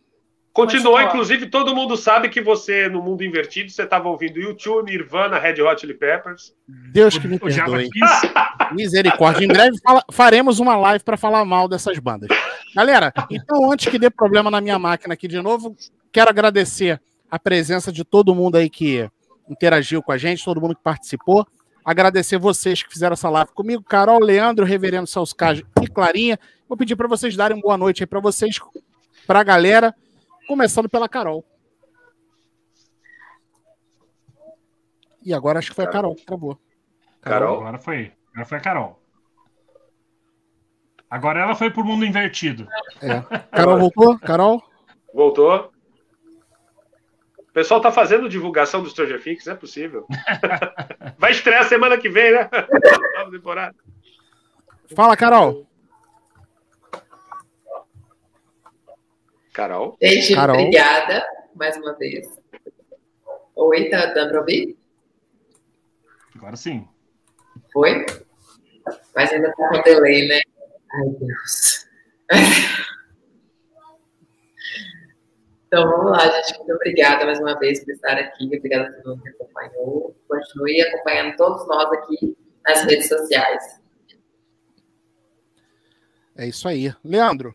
Continuou, 0.57 0.99
inclusive, 1.03 1.51
todo 1.51 1.75
mundo 1.75 1.99
sabe 1.99 2.31
que 2.31 2.41
você, 2.41 2.89
no 2.89 3.03
mundo 3.03 3.23
invertido, 3.23 3.71
você 3.71 3.83
estava 3.83 4.09
ouvindo 4.09 4.41
YouTube, 4.41 4.91
Nirvana, 4.91 5.39
Red 5.39 5.61
Hot 5.61 5.79
Chili 5.79 5.93
Peppers. 5.93 6.55
Deus 6.67 7.19
que 7.19 7.29
me 7.29 7.39
perdoe. 7.39 7.91
Misericórdia. 8.73 9.45
Em 9.45 9.49
breve 9.49 9.77
fala, 9.85 10.03
faremos 10.11 10.59
uma 10.59 10.75
live 10.75 11.05
para 11.05 11.19
falar 11.19 11.45
mal 11.45 11.69
dessas 11.69 11.99
bandas. 11.99 12.31
Galera, 12.75 13.13
então 13.31 13.71
antes 13.71 13.91
que 13.91 13.99
dê 13.99 14.09
problema 14.09 14.51
na 14.51 14.63
minha 14.63 14.79
máquina 14.79 15.13
aqui 15.13 15.29
de 15.29 15.43
novo, 15.43 15.77
quero 16.11 16.31
agradecer 16.31 16.99
a 17.31 17.39
presença 17.39 17.93
de 17.93 18.03
todo 18.03 18.35
mundo 18.35 18.57
aí 18.57 18.71
que 18.71 19.07
interagiu 19.51 20.03
com 20.03 20.11
a 20.11 20.17
gente, 20.17 20.43
todo 20.43 20.59
mundo 20.59 20.75
que 20.75 20.83
participou. 20.83 21.47
Agradecer 21.85 22.39
vocês 22.39 22.83
que 22.83 22.91
fizeram 22.91 23.13
essa 23.13 23.29
live 23.29 23.51
comigo, 23.53 23.83
Carol, 23.83 24.21
Leandro, 24.21 24.65
Reverendo 24.65 25.07
Salscage 25.07 25.67
e 25.83 25.87
Clarinha. 25.87 26.39
Vou 26.67 26.79
pedir 26.79 26.97
para 26.97 27.07
vocês 27.07 27.37
darem 27.37 27.59
uma 27.59 27.63
boa 27.63 27.77
noite 27.77 28.03
aí 28.03 28.07
para 28.07 28.21
vocês, 28.21 28.59
para 29.27 29.41
a 29.41 29.45
galera. 29.45 29.95
Começando 30.47 30.89
pela 30.89 31.09
Carol. 31.09 31.45
E 35.23 35.35
agora 35.35 35.59
acho 35.59 35.71
que 35.71 35.75
foi 35.75 35.85
a 35.85 35.91
Carol 35.91 36.15
que 36.15 36.25
travou. 36.25 36.59
Carol? 37.21 37.49
Carol? 37.49 37.61
Agora 37.61 37.79
foi. 37.79 38.13
Agora 38.31 38.47
foi 38.47 38.59
a 38.59 38.61
Carol. 38.61 39.03
Agora 41.11 41.41
ela 41.41 41.55
foi 41.55 41.71
pro 41.71 41.85
mundo 41.85 42.05
invertido. 42.05 42.69
É. 43.01 43.21
Carol 43.51 43.79
voltou? 43.79 44.19
Carol? 44.19 44.63
Voltou. 45.13 45.73
O 47.39 47.53
pessoal 47.53 47.81
tá 47.81 47.91
fazendo 47.91 48.29
divulgação 48.29 48.83
do 48.83 48.91
Stranger 48.91 49.23
Things, 49.23 49.47
não 49.47 49.55
é 49.55 49.57
possível. 49.57 50.07
Vai 51.19 51.31
estrear 51.31 51.65
semana 51.65 51.97
que 51.97 52.09
vem, 52.09 52.33
né? 52.33 52.49
Nova 53.17 53.31
temporada. 53.31 53.75
Fala, 54.95 55.17
Carol. 55.17 55.67
Carol. 59.57 59.97
Gente, 60.03 60.35
Carol. 60.35 60.55
obrigada 60.55 61.27
mais 61.55 61.75
uma 61.79 61.95
vez. 61.95 62.29
Oi, 63.55 63.89
tá 63.89 64.05
dando 64.13 64.29
para 64.29 64.41
ouvir? 64.41 64.77
Agora 66.35 66.57
sim. 66.57 66.87
Foi? 67.73 68.05
Mas 69.15 69.33
ainda 69.33 69.51
tá 69.55 69.69
com 69.71 69.83
delay, 69.83 70.29
né? 70.29 70.41
Ai, 70.93 71.09
Deus. 71.09 71.87
Então 75.67 75.89
vamos 75.91 76.13
lá, 76.13 76.29
gente. 76.29 76.59
Muito 76.59 76.75
obrigada 76.75 77.25
mais 77.25 77.41
uma 77.41 77.59
vez 77.59 77.83
por 77.83 77.93
estar 77.93 78.13
aqui. 78.19 78.45
Obrigada 78.45 78.91
a 78.91 78.93
todo 78.93 79.17
mundo 79.17 79.23
que 79.23 79.31
acompanhou. 79.31 80.15
Continue 80.29 80.83
acompanhando 80.83 81.35
todos 81.37 81.67
nós 81.67 81.91
aqui 81.93 82.37
nas 82.63 82.85
redes 82.85 83.09
sociais. 83.09 83.81
É 86.37 86.47
isso 86.47 86.69
aí. 86.69 86.95
Leandro, 87.03 87.55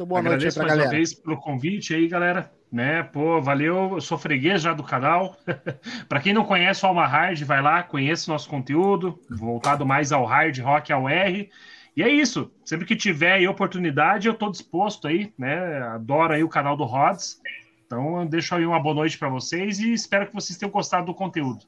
seu 0.00 0.06
boa 0.06 0.20
Agradeço 0.20 0.58
noite 0.58 0.58
aí 0.58 0.66
pra 0.66 0.76
mais 0.76 0.78
galera. 0.78 0.88
uma 0.88 0.96
vez 0.96 1.14
pelo 1.14 1.36
convite 1.36 1.94
aí, 1.94 2.08
galera. 2.08 2.50
Né, 2.72 3.02
pô, 3.02 3.40
valeu. 3.42 3.94
Eu 3.94 4.00
sou 4.00 4.16
freguês 4.16 4.62
já 4.62 4.72
do 4.72 4.82
canal. 4.82 5.36
para 6.08 6.20
quem 6.20 6.32
não 6.32 6.44
conhece 6.44 6.84
o 6.84 6.88
Alma 6.88 7.06
Hard, 7.06 7.42
vai 7.42 7.60
lá, 7.60 7.82
conheça 7.82 8.30
o 8.30 8.32
nosso 8.32 8.48
conteúdo, 8.48 9.20
voltado 9.28 9.84
mais 9.84 10.12
ao 10.12 10.24
hard 10.24 10.58
rock, 10.60 10.92
ao 10.92 11.08
R. 11.08 11.50
E 11.94 12.02
é 12.02 12.08
isso. 12.08 12.50
Sempre 12.64 12.86
que 12.86 12.96
tiver 12.96 13.32
aí 13.32 13.48
oportunidade, 13.48 14.26
eu 14.26 14.32
estou 14.32 14.50
disposto 14.50 15.06
aí, 15.06 15.34
né? 15.36 15.82
Adoro 15.82 16.32
aí 16.32 16.42
o 16.42 16.48
canal 16.48 16.76
do 16.76 16.84
Rods. 16.84 17.40
Então, 17.84 18.20
eu 18.20 18.26
deixo 18.26 18.54
aí 18.54 18.64
uma 18.64 18.80
boa 18.80 18.94
noite 18.94 19.18
para 19.18 19.28
vocês 19.28 19.80
e 19.80 19.92
espero 19.92 20.28
que 20.28 20.34
vocês 20.34 20.56
tenham 20.56 20.70
gostado 20.70 21.06
do 21.06 21.14
conteúdo. 21.14 21.66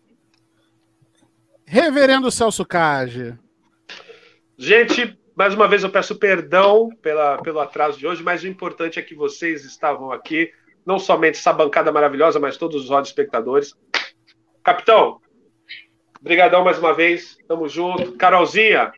Reverendo 1.67 2.31
Celso 2.31 2.65
Cage. 2.65 3.37
Gente, 4.57 5.19
mais 5.35 5.55
uma 5.55 5.67
vez 5.67 5.83
eu 5.83 5.91
peço 5.91 6.17
perdão 6.17 6.91
pela, 7.01 7.39
pelo 7.39 7.61
atraso 7.61 7.99
de 7.99 8.07
hoje, 8.07 8.23
mas 8.23 8.43
o 8.43 8.49
importante 8.49 8.99
é 8.99 9.03
que 9.03 9.15
vocês 9.15 9.65
estavam 9.65 10.13
aqui, 10.13 10.53
não 10.85 10.99
somente 10.99 11.39
essa 11.39 11.53
bancada 11.53 11.91
maravilhosa, 11.93 12.39
mas 12.39 12.57
todos 12.57 12.85
os 12.85 12.91
olhos 12.91 13.09
espectadores. 13.09 13.75
Capitão, 14.63 15.21
brigadão 16.21 16.65
mais 16.65 16.79
uma 16.79 16.93
vez, 16.93 17.37
tamo 17.49 17.69
junto. 17.69 18.13
Carolzinha, 18.13 18.93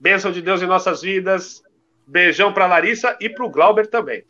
bênção 0.00 0.32
de 0.32 0.42
Deus 0.42 0.62
em 0.62 0.66
nossas 0.66 1.02
vidas. 1.02 1.62
Beijão 2.06 2.52
para 2.52 2.66
Larissa 2.66 3.16
e 3.20 3.28
para 3.28 3.44
o 3.44 3.50
Glauber 3.50 3.88
também. 3.88 4.24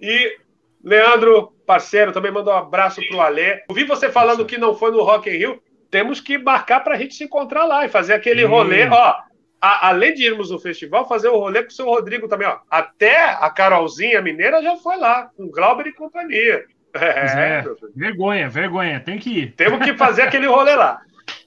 E 0.00 0.38
Leandro, 0.84 1.52
parceiro, 1.66 2.12
também 2.12 2.30
mandou 2.30 2.52
um 2.52 2.58
abraço 2.58 3.00
para 3.08 3.16
o 3.16 3.20
Alê. 3.20 3.62
Ouvi 3.68 3.84
você 3.84 4.10
falando 4.10 4.44
que 4.44 4.58
não 4.58 4.74
foi 4.74 4.90
no 4.90 5.02
Rock 5.02 5.30
in 5.30 5.38
Rio. 5.38 5.62
Temos 5.90 6.20
que 6.20 6.36
marcar 6.36 6.80
para 6.80 6.94
a 6.94 6.98
gente 6.98 7.14
se 7.14 7.24
encontrar 7.24 7.64
lá 7.64 7.86
e 7.86 7.88
fazer 7.88 8.12
aquele 8.12 8.44
hum. 8.44 8.50
rolê. 8.50 8.86
Ó, 8.88 9.14
a, 9.60 9.88
além 9.88 10.14
de 10.14 10.24
irmos 10.24 10.50
no 10.50 10.58
festival, 10.58 11.08
fazer 11.08 11.28
o 11.28 11.38
rolê 11.38 11.62
com 11.62 11.68
o 11.68 11.72
seu 11.72 11.86
Rodrigo 11.86 12.28
também, 12.28 12.46
ó. 12.46 12.58
Até 12.70 13.30
a 13.30 13.50
Carolzinha 13.50 14.22
Mineira 14.22 14.62
já 14.62 14.76
foi 14.76 14.96
lá, 14.96 15.30
com 15.36 15.50
Glauber 15.50 15.86
e 15.86 15.92
companhia. 15.92 16.64
É, 16.98 17.58
é, 17.58 17.64
vergonha, 17.94 18.48
vergonha, 18.48 18.98
tem 18.98 19.18
que 19.18 19.28
ir. 19.28 19.52
Temos 19.52 19.84
que 19.84 19.92
fazer 19.98 20.22
aquele 20.22 20.46
rolê 20.46 20.74
lá. 20.74 20.98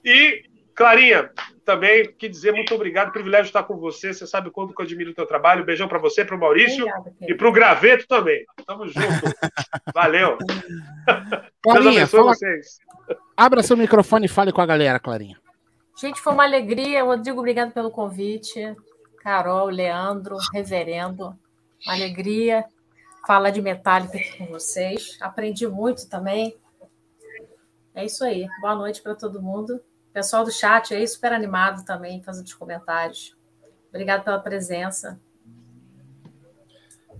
E, 0.04 0.44
Clarinha, 0.76 1.28
também 1.64 2.12
que 2.16 2.28
dizer 2.28 2.52
muito 2.52 2.72
obrigado, 2.72 3.10
privilégio 3.10 3.46
estar 3.46 3.64
com 3.64 3.76
você. 3.76 4.14
Você 4.14 4.28
sabe 4.28 4.50
quanto 4.50 4.72
que 4.72 4.80
eu 4.80 4.84
admiro 4.84 5.10
o 5.10 5.14
teu 5.14 5.26
trabalho. 5.26 5.64
beijão 5.64 5.88
para 5.88 5.98
você, 5.98 6.24
para 6.24 6.36
o 6.36 6.38
Maurício 6.38 6.86
Obrigada, 6.86 7.14
e 7.22 7.34
para 7.34 7.48
o 7.48 7.52
Graveto 7.52 8.06
também. 8.06 8.44
Tamo 8.64 8.86
junto. 8.86 9.02
Valeu. 9.92 10.38
Clarinha, 11.60 12.06
fala... 12.06 12.34
vocês. 12.34 12.78
Abra 13.36 13.62
seu 13.62 13.76
microfone 13.76 14.26
e 14.26 14.28
fale 14.28 14.52
com 14.52 14.60
a 14.60 14.66
galera, 14.66 15.00
Clarinha. 15.00 15.36
Gente, 15.98 16.20
foi 16.20 16.32
uma 16.32 16.44
alegria. 16.44 17.04
Rodrigo, 17.04 17.38
obrigado 17.38 17.72
pelo 17.72 17.90
convite. 17.90 18.74
Carol, 19.22 19.68
Leandro, 19.68 20.36
Reverendo, 20.52 21.38
uma 21.84 21.94
alegria 21.94 22.64
falar 23.26 23.50
de 23.50 23.60
Metallica 23.60 24.16
aqui 24.16 24.38
com 24.38 24.46
vocês. 24.46 25.16
Aprendi 25.20 25.66
muito 25.66 26.08
também. 26.08 26.56
É 27.94 28.04
isso 28.04 28.24
aí. 28.24 28.46
Boa 28.60 28.74
noite 28.74 29.02
para 29.02 29.14
todo 29.14 29.42
mundo. 29.42 29.80
Pessoal 30.12 30.44
do 30.44 30.50
chat 30.50 30.94
aí, 30.94 31.06
super 31.06 31.32
animado 31.32 31.84
também, 31.84 32.22
fazendo 32.22 32.46
os 32.46 32.54
comentários. 32.54 33.36
Obrigado 33.88 34.24
pela 34.24 34.38
presença. 34.38 35.20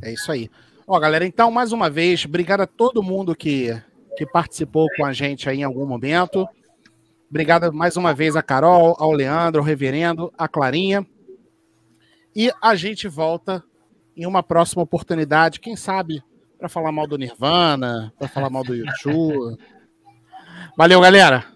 É 0.02 0.12
isso 0.12 0.32
aí. 0.32 0.50
Ó, 0.86 0.98
galera, 0.98 1.24
então, 1.24 1.50
mais 1.50 1.72
uma 1.72 1.88
vez, 1.88 2.24
obrigado 2.24 2.62
a 2.62 2.66
todo 2.66 3.02
mundo 3.02 3.36
que, 3.36 3.80
que 4.16 4.26
participou 4.26 4.88
com 4.96 5.04
a 5.04 5.12
gente 5.12 5.48
aí 5.48 5.60
em 5.60 5.64
algum 5.64 5.86
momento. 5.86 6.48
Obrigado 7.30 7.72
mais 7.72 7.96
uma 7.96 8.12
vez 8.12 8.34
a 8.34 8.42
Carol, 8.42 8.96
ao 8.98 9.12
Leandro, 9.12 9.60
ao 9.60 9.64
Reverendo, 9.64 10.32
a 10.36 10.48
Clarinha. 10.48 11.06
E 12.34 12.52
a 12.60 12.74
gente 12.74 13.06
volta 13.06 13.62
em 14.16 14.26
uma 14.26 14.42
próxima 14.42 14.82
oportunidade, 14.82 15.60
quem 15.60 15.76
sabe, 15.76 16.22
para 16.58 16.68
falar 16.68 16.90
mal 16.90 17.06
do 17.06 17.16
Nirvana, 17.16 18.12
para 18.18 18.26
falar 18.26 18.50
mal 18.50 18.64
do 18.64 18.74
YouTube. 18.74 19.56
Valeu, 20.76 21.00
galera! 21.00 21.46